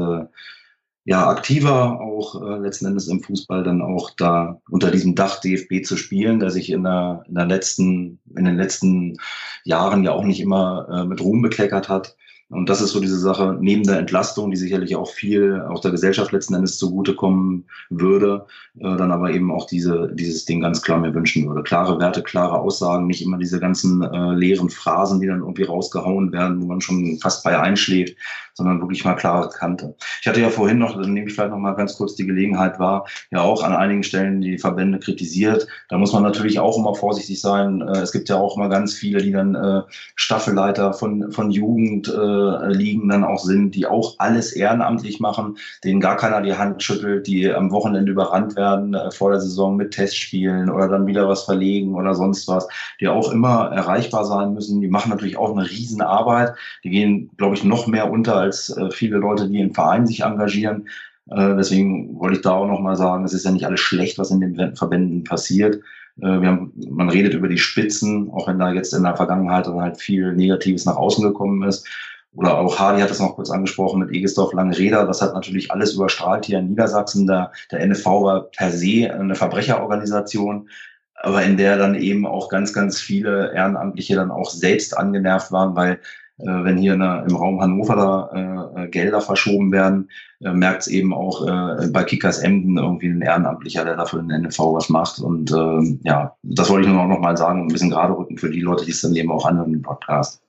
ja, 1.05 1.27
aktiver 1.27 1.99
auch 1.99 2.41
äh, 2.41 2.59
letzten 2.59 2.85
Endes 2.85 3.07
im 3.07 3.21
Fußball 3.21 3.63
dann 3.63 3.81
auch 3.81 4.11
da 4.11 4.61
unter 4.69 4.89
diesem 4.89 5.15
Dach 5.15 5.41
DFB 5.41 5.85
zu 5.85 5.97
spielen, 5.97 6.39
der 6.39 6.49
sich 6.49 6.71
in 6.71 6.83
der, 6.83 7.23
in 7.27 7.35
der 7.35 7.45
letzten, 7.45 8.19
in 8.35 8.45
den 8.45 8.55
letzten 8.55 9.17
Jahren 9.65 10.03
ja 10.03 10.13
auch 10.13 10.23
nicht 10.23 10.39
immer 10.39 10.87
äh, 10.89 11.05
mit 11.05 11.21
Ruhm 11.21 11.41
bekleckert 11.41 11.89
hat. 11.89 12.15
Und 12.53 12.69
das 12.69 12.81
ist 12.81 12.91
so 12.91 12.99
diese 12.99 13.17
Sache, 13.17 13.57
neben 13.59 13.83
der 13.83 13.97
Entlastung, 13.97 14.51
die 14.51 14.57
sicherlich 14.57 14.95
auch 14.95 15.09
viel 15.09 15.61
auch 15.69 15.79
der 15.79 15.91
Gesellschaft 15.91 16.31
letzten 16.31 16.53
Endes 16.53 16.77
zugutekommen 16.77 17.65
würde, 17.89 18.45
äh, 18.77 18.95
dann 18.95 19.11
aber 19.11 19.31
eben 19.31 19.51
auch 19.51 19.65
diese, 19.65 20.11
dieses 20.13 20.45
Ding 20.45 20.61
ganz 20.61 20.81
klar 20.81 20.99
mir 20.99 21.13
wünschen 21.13 21.47
würde. 21.47 21.63
Klare 21.63 21.99
Werte, 21.99 22.21
klare 22.21 22.59
Aussagen, 22.59 23.07
nicht 23.07 23.23
immer 23.23 23.37
diese 23.37 23.59
ganzen 23.59 24.03
äh, 24.03 24.33
leeren 24.35 24.69
Phrasen, 24.69 25.19
die 25.19 25.27
dann 25.27 25.39
irgendwie 25.39 25.63
rausgehauen 25.63 26.31
werden, 26.31 26.61
wo 26.61 26.67
man 26.67 26.81
schon 26.81 27.17
fast 27.19 27.43
bei 27.43 27.59
einschläft, 27.59 28.15
sondern 28.53 28.81
wirklich 28.81 29.03
mal 29.05 29.15
klare 29.15 29.49
Kante. 29.49 29.95
Ich 30.21 30.27
hatte 30.27 30.41
ja 30.41 30.49
vorhin 30.49 30.77
noch, 30.77 30.99
dann 30.99 31.13
nehme 31.13 31.27
ich 31.27 31.33
vielleicht 31.33 31.51
noch 31.51 31.57
mal 31.57 31.73
ganz 31.73 31.97
kurz 31.97 32.15
die 32.15 32.25
Gelegenheit 32.25 32.79
wahr, 32.79 33.07
ja 33.31 33.41
auch 33.41 33.63
an 33.63 33.73
einigen 33.73 34.03
Stellen 34.03 34.41
die 34.41 34.57
Verbände 34.57 34.99
kritisiert. 34.99 35.67
Da 35.89 35.97
muss 35.97 36.13
man 36.13 36.23
natürlich 36.23 36.59
auch 36.59 36.77
immer 36.77 36.95
vorsichtig 36.95 37.41
sein. 37.41 37.81
Äh, 37.81 37.99
es 37.99 38.11
gibt 38.11 38.29
ja 38.29 38.37
auch 38.37 38.57
immer 38.57 38.69
ganz 38.69 38.93
viele, 38.93 39.21
die 39.21 39.31
dann 39.31 39.55
äh, 39.55 39.81
Staffelleiter 40.15 40.93
von, 40.93 41.31
von 41.31 41.51
Jugend 41.51 42.07
äh, 42.07 43.03
dann 43.13 43.23
auch 43.23 43.39
sind, 43.39 43.75
die 43.75 43.85
auch 43.85 44.15
alles 44.19 44.53
ehrenamtlich 44.53 45.19
machen, 45.19 45.57
denen 45.83 45.99
gar 45.99 46.17
keiner 46.17 46.41
die 46.41 46.53
Hand 46.53 46.83
schüttelt, 46.83 47.27
die 47.27 47.51
am 47.51 47.71
Wochenende 47.71 48.11
überrannt 48.11 48.55
werden 48.55 48.93
äh, 48.93 49.11
vor 49.11 49.31
der 49.31 49.39
Saison 49.39 49.75
mit 49.75 49.91
Testspielen 49.91 50.69
oder 50.69 50.87
dann 50.87 51.07
wieder 51.07 51.27
was 51.27 51.43
verlegen 51.43 51.95
oder 51.95 52.15
sonst 52.15 52.47
was, 52.47 52.67
die 52.99 53.07
auch 53.07 53.31
immer 53.31 53.71
erreichbar 53.71 54.25
sein 54.25 54.53
müssen. 54.53 54.81
Die 54.81 54.87
machen 54.87 55.09
natürlich 55.09 55.37
auch 55.37 55.51
eine 55.51 55.69
Riesenarbeit. 55.69 56.53
Die 56.83 56.89
gehen, 56.89 57.31
glaube 57.37 57.55
ich, 57.55 57.63
noch 57.63 57.87
mehr 57.87 58.11
unter 58.11 58.42
als 58.43 58.69
äh, 58.77 58.91
viele 58.91 59.17
Leute, 59.17 59.49
die 59.49 59.59
im 59.59 59.73
Verein 59.73 60.05
sich 60.05 60.21
engagieren. 60.21 60.87
Äh, 61.29 61.55
deswegen 61.55 62.19
wollte 62.19 62.37
ich 62.37 62.41
da 62.41 62.51
auch 62.51 62.67
nochmal 62.67 62.95
sagen, 62.95 63.25
es 63.25 63.33
ist 63.33 63.45
ja 63.45 63.51
nicht 63.51 63.65
alles 63.65 63.79
schlecht, 63.79 64.17
was 64.17 64.31
in 64.31 64.41
den 64.41 64.75
Verbänden 64.75 65.23
passiert. 65.23 65.81
Äh, 66.21 66.25
haben, 66.27 66.73
man 66.89 67.09
redet 67.09 67.33
über 67.33 67.47
die 67.47 67.57
Spitzen, 67.57 68.29
auch 68.31 68.47
wenn 68.47 68.59
da 68.59 68.71
jetzt 68.71 68.93
in 68.93 69.03
der 69.03 69.15
Vergangenheit 69.15 69.67
dann 69.67 69.81
halt 69.81 69.99
viel 69.99 70.33
Negatives 70.33 70.85
nach 70.85 70.97
außen 70.97 71.23
gekommen 71.23 71.63
ist. 71.63 71.87
Oder 72.35 72.57
auch 72.57 72.79
Hardy 72.79 73.01
hat 73.01 73.11
es 73.11 73.19
noch 73.19 73.35
kurz 73.35 73.51
angesprochen 73.51 73.99
mit 73.99 74.11
Egesdorf 74.11 74.53
Langreder. 74.53 75.05
Das 75.05 75.21
hat 75.21 75.33
natürlich 75.33 75.71
alles 75.71 75.93
überstrahlt 75.93 76.45
hier 76.45 76.59
in 76.59 76.69
Niedersachsen. 76.69 77.27
Der, 77.27 77.51
der 77.71 77.85
NFV 77.85 78.05
war 78.05 78.41
per 78.43 78.71
se 78.71 79.11
eine 79.13 79.35
Verbrecherorganisation, 79.35 80.67
aber 81.15 81.43
in 81.43 81.57
der 81.57 81.77
dann 81.77 81.93
eben 81.95 82.25
auch 82.25 82.49
ganz, 82.49 82.73
ganz 82.73 82.99
viele 82.99 83.53
Ehrenamtliche 83.53 84.15
dann 84.15 84.31
auch 84.31 84.49
selbst 84.49 84.97
angenervt 84.97 85.51
waren, 85.51 85.75
weil 85.75 85.99
wenn 86.45 86.77
hier 86.77 86.97
der, 86.97 87.25
im 87.27 87.35
Raum 87.35 87.61
Hannover 87.61 87.95
da 87.95 88.75
äh, 88.75 88.87
Gelder 88.89 89.21
verschoben 89.21 89.71
werden, 89.71 90.09
äh, 90.41 90.51
merkt 90.51 90.81
es 90.81 90.87
eben 90.87 91.13
auch 91.13 91.47
äh, 91.47 91.87
bei 91.87 92.03
Kickers 92.03 92.39
Emden 92.39 92.77
irgendwie 92.77 93.07
ein 93.07 93.21
Ehrenamtlicher, 93.21 93.85
der 93.85 93.95
dafür 93.95 94.21
den 94.21 94.43
NFV 94.43 94.59
was 94.73 94.89
macht. 94.89 95.19
Und 95.19 95.51
äh, 95.51 95.97
ja, 96.03 96.35
das 96.43 96.69
wollte 96.69 96.87
ich 96.87 96.93
nur 96.93 97.05
noch 97.05 97.19
mal 97.19 97.37
sagen, 97.37 97.61
ein 97.61 97.67
bisschen 97.67 97.91
gerade 97.91 98.17
rücken 98.17 98.37
für 98.37 98.49
die 98.49 98.61
Leute, 98.61 98.85
die 98.85 98.91
es 98.91 99.01
dann 99.01 99.15
eben 99.15 99.31
auch 99.31 99.45
anhören 99.45 99.73
im 99.73 99.81
Podcast. 99.81 100.42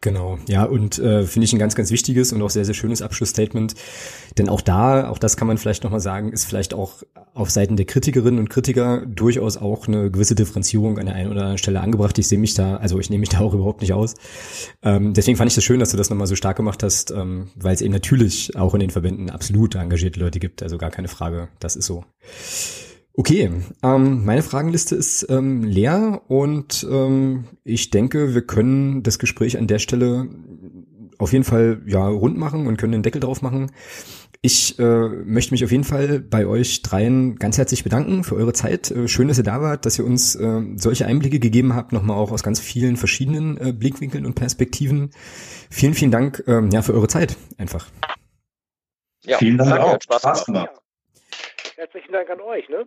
Genau, 0.00 0.38
ja, 0.46 0.62
und 0.62 1.00
äh, 1.00 1.24
finde 1.24 1.44
ich 1.44 1.52
ein 1.52 1.58
ganz, 1.58 1.74
ganz 1.74 1.90
wichtiges 1.90 2.32
und 2.32 2.40
auch 2.40 2.50
sehr, 2.50 2.64
sehr 2.64 2.74
schönes 2.74 3.02
Abschlussstatement. 3.02 3.74
Denn 4.38 4.48
auch 4.48 4.60
da, 4.60 5.10
auch 5.10 5.18
das 5.18 5.36
kann 5.36 5.48
man 5.48 5.58
vielleicht 5.58 5.82
nochmal 5.82 5.98
sagen, 5.98 6.32
ist 6.32 6.44
vielleicht 6.44 6.72
auch 6.72 7.02
auf 7.34 7.50
Seiten 7.50 7.76
der 7.76 7.84
Kritikerinnen 7.86 8.38
und 8.38 8.48
Kritiker 8.48 9.04
durchaus 9.06 9.56
auch 9.56 9.88
eine 9.88 10.08
gewisse 10.12 10.36
Differenzierung 10.36 11.00
an 11.00 11.06
der 11.06 11.16
einen 11.16 11.32
oder 11.32 11.40
anderen 11.40 11.58
Stelle 11.58 11.80
angebracht. 11.80 12.16
Ich 12.18 12.28
sehe 12.28 12.38
mich 12.38 12.54
da, 12.54 12.76
also 12.76 13.00
ich 13.00 13.10
nehme 13.10 13.20
mich 13.20 13.30
da 13.30 13.40
auch 13.40 13.54
überhaupt 13.54 13.80
nicht 13.80 13.92
aus. 13.92 14.14
Ähm, 14.82 15.14
deswegen 15.14 15.36
fand 15.36 15.50
ich 15.50 15.56
das 15.56 15.64
schön, 15.64 15.80
dass 15.80 15.90
du 15.90 15.96
das 15.96 16.10
nochmal 16.10 16.28
so 16.28 16.36
stark 16.36 16.56
gemacht 16.56 16.84
hast, 16.84 17.10
ähm, 17.10 17.48
weil 17.56 17.74
es 17.74 17.80
eben 17.80 17.92
natürlich 17.92 18.54
auch 18.56 18.74
in 18.74 18.80
den 18.80 18.90
Verbänden 18.90 19.30
absolut 19.30 19.74
engagierte 19.74 20.20
Leute 20.20 20.38
gibt. 20.38 20.62
Also 20.62 20.78
gar 20.78 20.90
keine 20.90 21.08
Frage, 21.08 21.48
das 21.58 21.74
ist 21.74 21.86
so. 21.86 22.04
Okay, 23.18 23.50
ähm, 23.82 24.24
meine 24.24 24.44
Fragenliste 24.44 24.94
ist 24.94 25.26
ähm, 25.28 25.64
leer 25.64 26.22
und 26.28 26.86
ähm, 26.88 27.48
ich 27.64 27.90
denke, 27.90 28.32
wir 28.32 28.42
können 28.42 29.02
das 29.02 29.18
Gespräch 29.18 29.58
an 29.58 29.66
der 29.66 29.80
Stelle 29.80 30.28
auf 31.18 31.32
jeden 31.32 31.42
Fall 31.42 31.82
ja 31.84 32.06
rund 32.06 32.38
machen 32.38 32.68
und 32.68 32.76
können 32.76 32.92
den 32.92 33.02
Deckel 33.02 33.20
drauf 33.20 33.42
machen. 33.42 33.72
Ich 34.40 34.78
äh, 34.78 35.08
möchte 35.08 35.52
mich 35.52 35.64
auf 35.64 35.72
jeden 35.72 35.82
Fall 35.82 36.20
bei 36.20 36.46
euch 36.46 36.82
dreien 36.82 37.34
ganz 37.40 37.58
herzlich 37.58 37.82
bedanken 37.82 38.22
für 38.22 38.36
eure 38.36 38.52
Zeit. 38.52 38.92
Äh, 38.92 39.08
schön, 39.08 39.26
dass 39.26 39.38
ihr 39.38 39.42
da 39.42 39.60
wart, 39.60 39.84
dass 39.84 39.98
ihr 39.98 40.04
uns 40.04 40.36
äh, 40.36 40.62
solche 40.76 41.06
Einblicke 41.06 41.40
gegeben 41.40 41.74
habt, 41.74 41.90
nochmal 41.92 42.18
auch 42.18 42.30
aus 42.30 42.44
ganz 42.44 42.60
vielen 42.60 42.96
verschiedenen 42.96 43.56
äh, 43.56 43.72
Blickwinkeln 43.72 44.26
und 44.26 44.36
Perspektiven. 44.36 45.10
Vielen, 45.70 45.94
vielen 45.94 46.12
Dank 46.12 46.44
ähm, 46.46 46.70
ja, 46.70 46.82
für 46.82 46.94
eure 46.94 47.08
Zeit 47.08 47.36
einfach. 47.56 47.88
Ja, 49.24 49.38
vielen 49.38 49.58
Dank 49.58 49.72
auch. 49.72 50.00
Spaß, 50.00 50.22
Spaß 50.22 50.44
gemacht. 50.44 50.70
Herzlichen 51.74 52.12
Dank 52.12 52.30
an 52.30 52.40
euch. 52.42 52.68
Ne? 52.68 52.86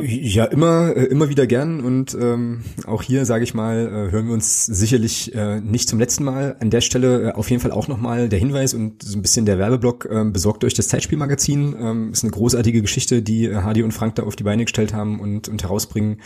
Ja, 0.00 0.44
immer, 0.44 0.96
äh, 0.96 1.04
immer 1.04 1.28
wieder 1.28 1.46
gern 1.46 1.80
und 1.80 2.16
ähm, 2.20 2.62
auch 2.86 3.02
hier, 3.02 3.24
sage 3.24 3.44
ich 3.44 3.54
mal, 3.54 3.86
äh, 3.86 4.12
hören 4.12 4.26
wir 4.26 4.34
uns 4.34 4.66
sicherlich 4.66 5.34
äh, 5.34 5.60
nicht 5.60 5.88
zum 5.88 5.98
letzten 5.98 6.24
Mal. 6.24 6.56
An 6.60 6.70
der 6.70 6.80
Stelle 6.80 7.30
äh, 7.30 7.32
auf 7.32 7.50
jeden 7.50 7.60
Fall 7.60 7.72
auch 7.72 7.88
nochmal 7.88 8.28
der 8.28 8.38
Hinweis 8.38 8.74
und 8.74 9.02
so 9.02 9.18
ein 9.18 9.22
bisschen 9.22 9.46
der 9.46 9.58
Werbeblock, 9.58 10.06
äh, 10.06 10.24
besorgt 10.24 10.64
euch 10.64 10.74
das 10.74 10.88
Zeitspielmagazin. 10.88 11.74
Ähm, 11.78 12.12
ist 12.12 12.24
eine 12.24 12.32
großartige 12.32 12.82
Geschichte, 12.82 13.22
die 13.22 13.46
äh, 13.46 13.56
Hardy 13.56 13.82
und 13.82 13.92
Frank 13.92 14.16
da 14.16 14.24
auf 14.24 14.36
die 14.36 14.44
Beine 14.44 14.64
gestellt 14.64 14.94
haben 14.94 15.20
und, 15.20 15.48
und 15.48 15.62
herausbringen. 15.62 16.20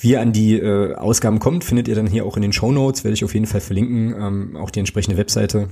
Wie 0.00 0.10
ihr 0.10 0.20
an 0.20 0.32
die 0.32 0.58
äh, 0.58 0.94
Ausgaben 0.94 1.38
kommt, 1.38 1.64
findet 1.64 1.88
ihr 1.88 1.94
dann 1.94 2.06
hier 2.06 2.24
auch 2.24 2.36
in 2.36 2.42
den 2.42 2.52
Show 2.52 2.72
Notes, 2.72 3.04
werde 3.04 3.14
ich 3.14 3.24
auf 3.24 3.34
jeden 3.34 3.46
Fall 3.46 3.60
verlinken, 3.60 4.14
ähm, 4.18 4.56
auch 4.56 4.70
die 4.70 4.80
entsprechende 4.80 5.16
Webseite 5.16 5.68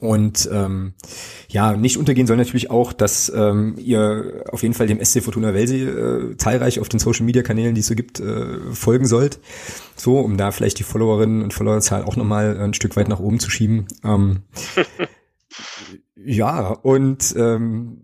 und 0.00 0.48
ähm, 0.52 0.94
ja, 1.48 1.76
nicht 1.76 1.98
untergehen 1.98 2.26
soll 2.26 2.36
natürlich 2.36 2.70
auch, 2.70 2.92
dass 2.92 3.30
ähm, 3.34 3.74
ihr 3.78 4.44
auf 4.50 4.62
jeden 4.62 4.74
Fall 4.74 4.86
dem 4.86 5.04
SC 5.04 5.22
Fortuna 5.22 5.54
Welsee 5.54 5.84
äh, 5.84 6.36
zahlreich 6.36 6.80
auf 6.80 6.88
den 6.88 7.00
Social 7.00 7.26
Media 7.26 7.42
Kanälen, 7.42 7.74
die 7.74 7.80
es 7.80 7.86
so 7.86 7.94
gibt, 7.94 8.20
äh, 8.20 8.58
folgen 8.72 9.06
sollt. 9.06 9.38
So, 9.96 10.18
um 10.18 10.36
da 10.36 10.50
vielleicht 10.50 10.78
die 10.78 10.84
Followerinnen 10.84 11.42
und 11.42 11.52
Followerzahl 11.52 12.04
auch 12.04 12.16
nochmal 12.16 12.58
ein 12.58 12.74
Stück 12.74 12.96
weit 12.96 13.08
nach 13.08 13.20
oben 13.20 13.40
zu 13.40 13.50
schieben. 13.50 13.86
Ähm, 14.04 14.42
ja, 16.16 16.68
und 16.68 17.34
ähm, 17.36 18.01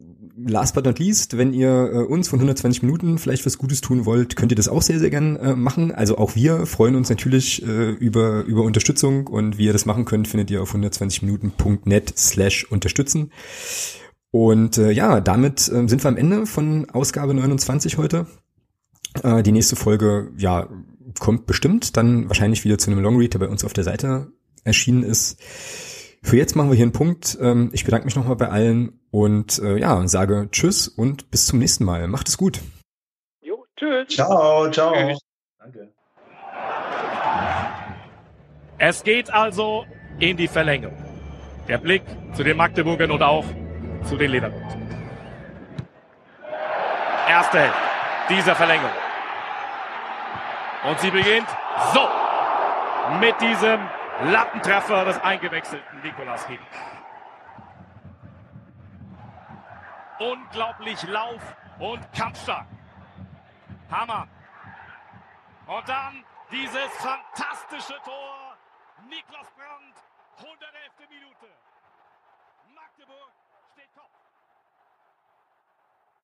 last 0.49 0.75
but 0.75 0.85
not 0.85 0.99
least, 0.99 1.37
wenn 1.37 1.53
ihr 1.53 1.69
äh, 1.69 1.99
uns 1.99 2.29
von 2.29 2.39
120 2.39 2.83
Minuten 2.83 3.19
vielleicht 3.19 3.47
was 3.47 3.59
Gutes 3.59 3.81
tun 3.81 4.07
wollt, 4.07 4.37
könnt 4.37 4.53
ihr 4.53 4.57
das 4.57 4.69
auch 4.69 4.83
sehr, 4.83 4.99
sehr 4.99 5.11
gern 5.11 5.37
äh, 5.37 5.55
machen. 5.55 5.93
Also 5.93 6.19
auch 6.19 6.35
wir 6.35 6.67
freuen 6.67 6.97
uns 6.97 7.09
natürlich 7.11 7.63
äh, 7.67 7.91
über, 7.91 8.45
über 8.45 8.63
Unterstützung 8.63 9.27
und 9.27 9.59
wie 9.59 9.67
ihr 9.67 9.73
das 9.73 9.87
machen 9.87 10.05
könnt, 10.05 10.29
findet 10.29 10.51
ihr 10.51 10.63
auf 10.63 10.75
120minuten.net 10.75 12.15
slash 12.17 12.65
unterstützen. 12.71 13.31
Und 14.31 14.79
äh, 14.79 14.91
ja, 14.91 15.21
damit 15.21 15.69
äh, 15.69 15.89
sind 15.89 16.05
wir 16.05 16.09
am 16.09 16.17
Ende 16.17 16.47
von 16.47 16.91
Ausgabe 16.91 17.35
29 17.35 17.97
heute. 17.99 18.27
Äh, 19.23 19.43
die 19.43 19.53
nächste 19.53 19.77
Folge, 19.77 20.31
ja, 20.37 20.69
kommt 21.19 21.47
bestimmt, 21.47 21.97
dann 21.97 22.29
wahrscheinlich 22.29 22.65
wieder 22.65 22.79
zu 22.79 22.91
einem 22.91 23.01
Longread, 23.01 23.35
der 23.35 23.39
bei 23.41 23.49
uns 23.49 23.65
auf 23.65 23.73
der 23.73 23.85
Seite 23.85 24.29
erschienen 24.65 25.03
ist. 25.03 25.39
Für 26.23 26.37
jetzt 26.37 26.57
machen 26.57 26.71
wir 26.71 26.77
hier 26.77 26.85
einen 26.85 26.93
Punkt. 26.93 27.39
Ähm, 27.41 27.71
ich 27.73 27.85
bedanke 27.85 28.05
mich 28.05 28.17
nochmal 28.17 28.37
bei 28.37 28.49
allen 28.49 29.01
und 29.11 29.59
äh, 29.61 29.79
ja, 29.79 30.07
sage 30.09 30.49
Tschüss 30.51 30.89
und 30.89 31.31
bis 31.31 31.47
zum 31.47 31.59
nächsten 31.59 31.85
Mal. 31.85 32.07
Macht 32.09 32.29
es 32.29 32.37
gut. 32.37 32.61
Jo, 33.41 33.65
tschüss. 33.77 34.09
Ciao, 34.09 34.71
ciao. 34.71 34.95
Tschüss. 34.95 35.19
Danke. 35.59 35.93
Es 38.79 39.03
geht 39.03 39.33
also 39.33 39.85
in 40.19 40.37
die 40.37 40.49
Verlängerung. 40.49 40.97
Der 41.67 41.79
Blick 41.79 42.03
zu 42.35 42.43
den 42.43 42.57
Magdeburgern 42.57 43.11
und 43.11 43.23
auch 43.23 43.45
zu 44.05 44.17
den 44.17 44.31
Leverkusen. 44.31 44.89
Erste 47.29 47.59
Hälfte 47.61 47.89
dieser 48.29 48.55
Verlängerung. 48.55 48.91
Und 50.89 51.01
sie 51.01 51.11
beginnt 51.11 51.49
so 51.93 52.01
mit 53.21 53.35
diesem 53.41 53.81
Lattentreffer 54.25 55.05
des 55.05 55.19
eingewechselten 55.21 56.01
Nikolas 56.03 56.47
Hink. 56.47 56.61
Unglaublich 60.19 61.03
Lauf 61.05 61.57
und 61.79 62.13
kampfstark. 62.13 62.67
Hammer. 63.91 64.27
Und 65.67 65.89
dann 65.89 66.25
dieses 66.51 66.89
fantastische 66.99 67.95
Tor. 68.05 68.57
Niklas 69.09 69.47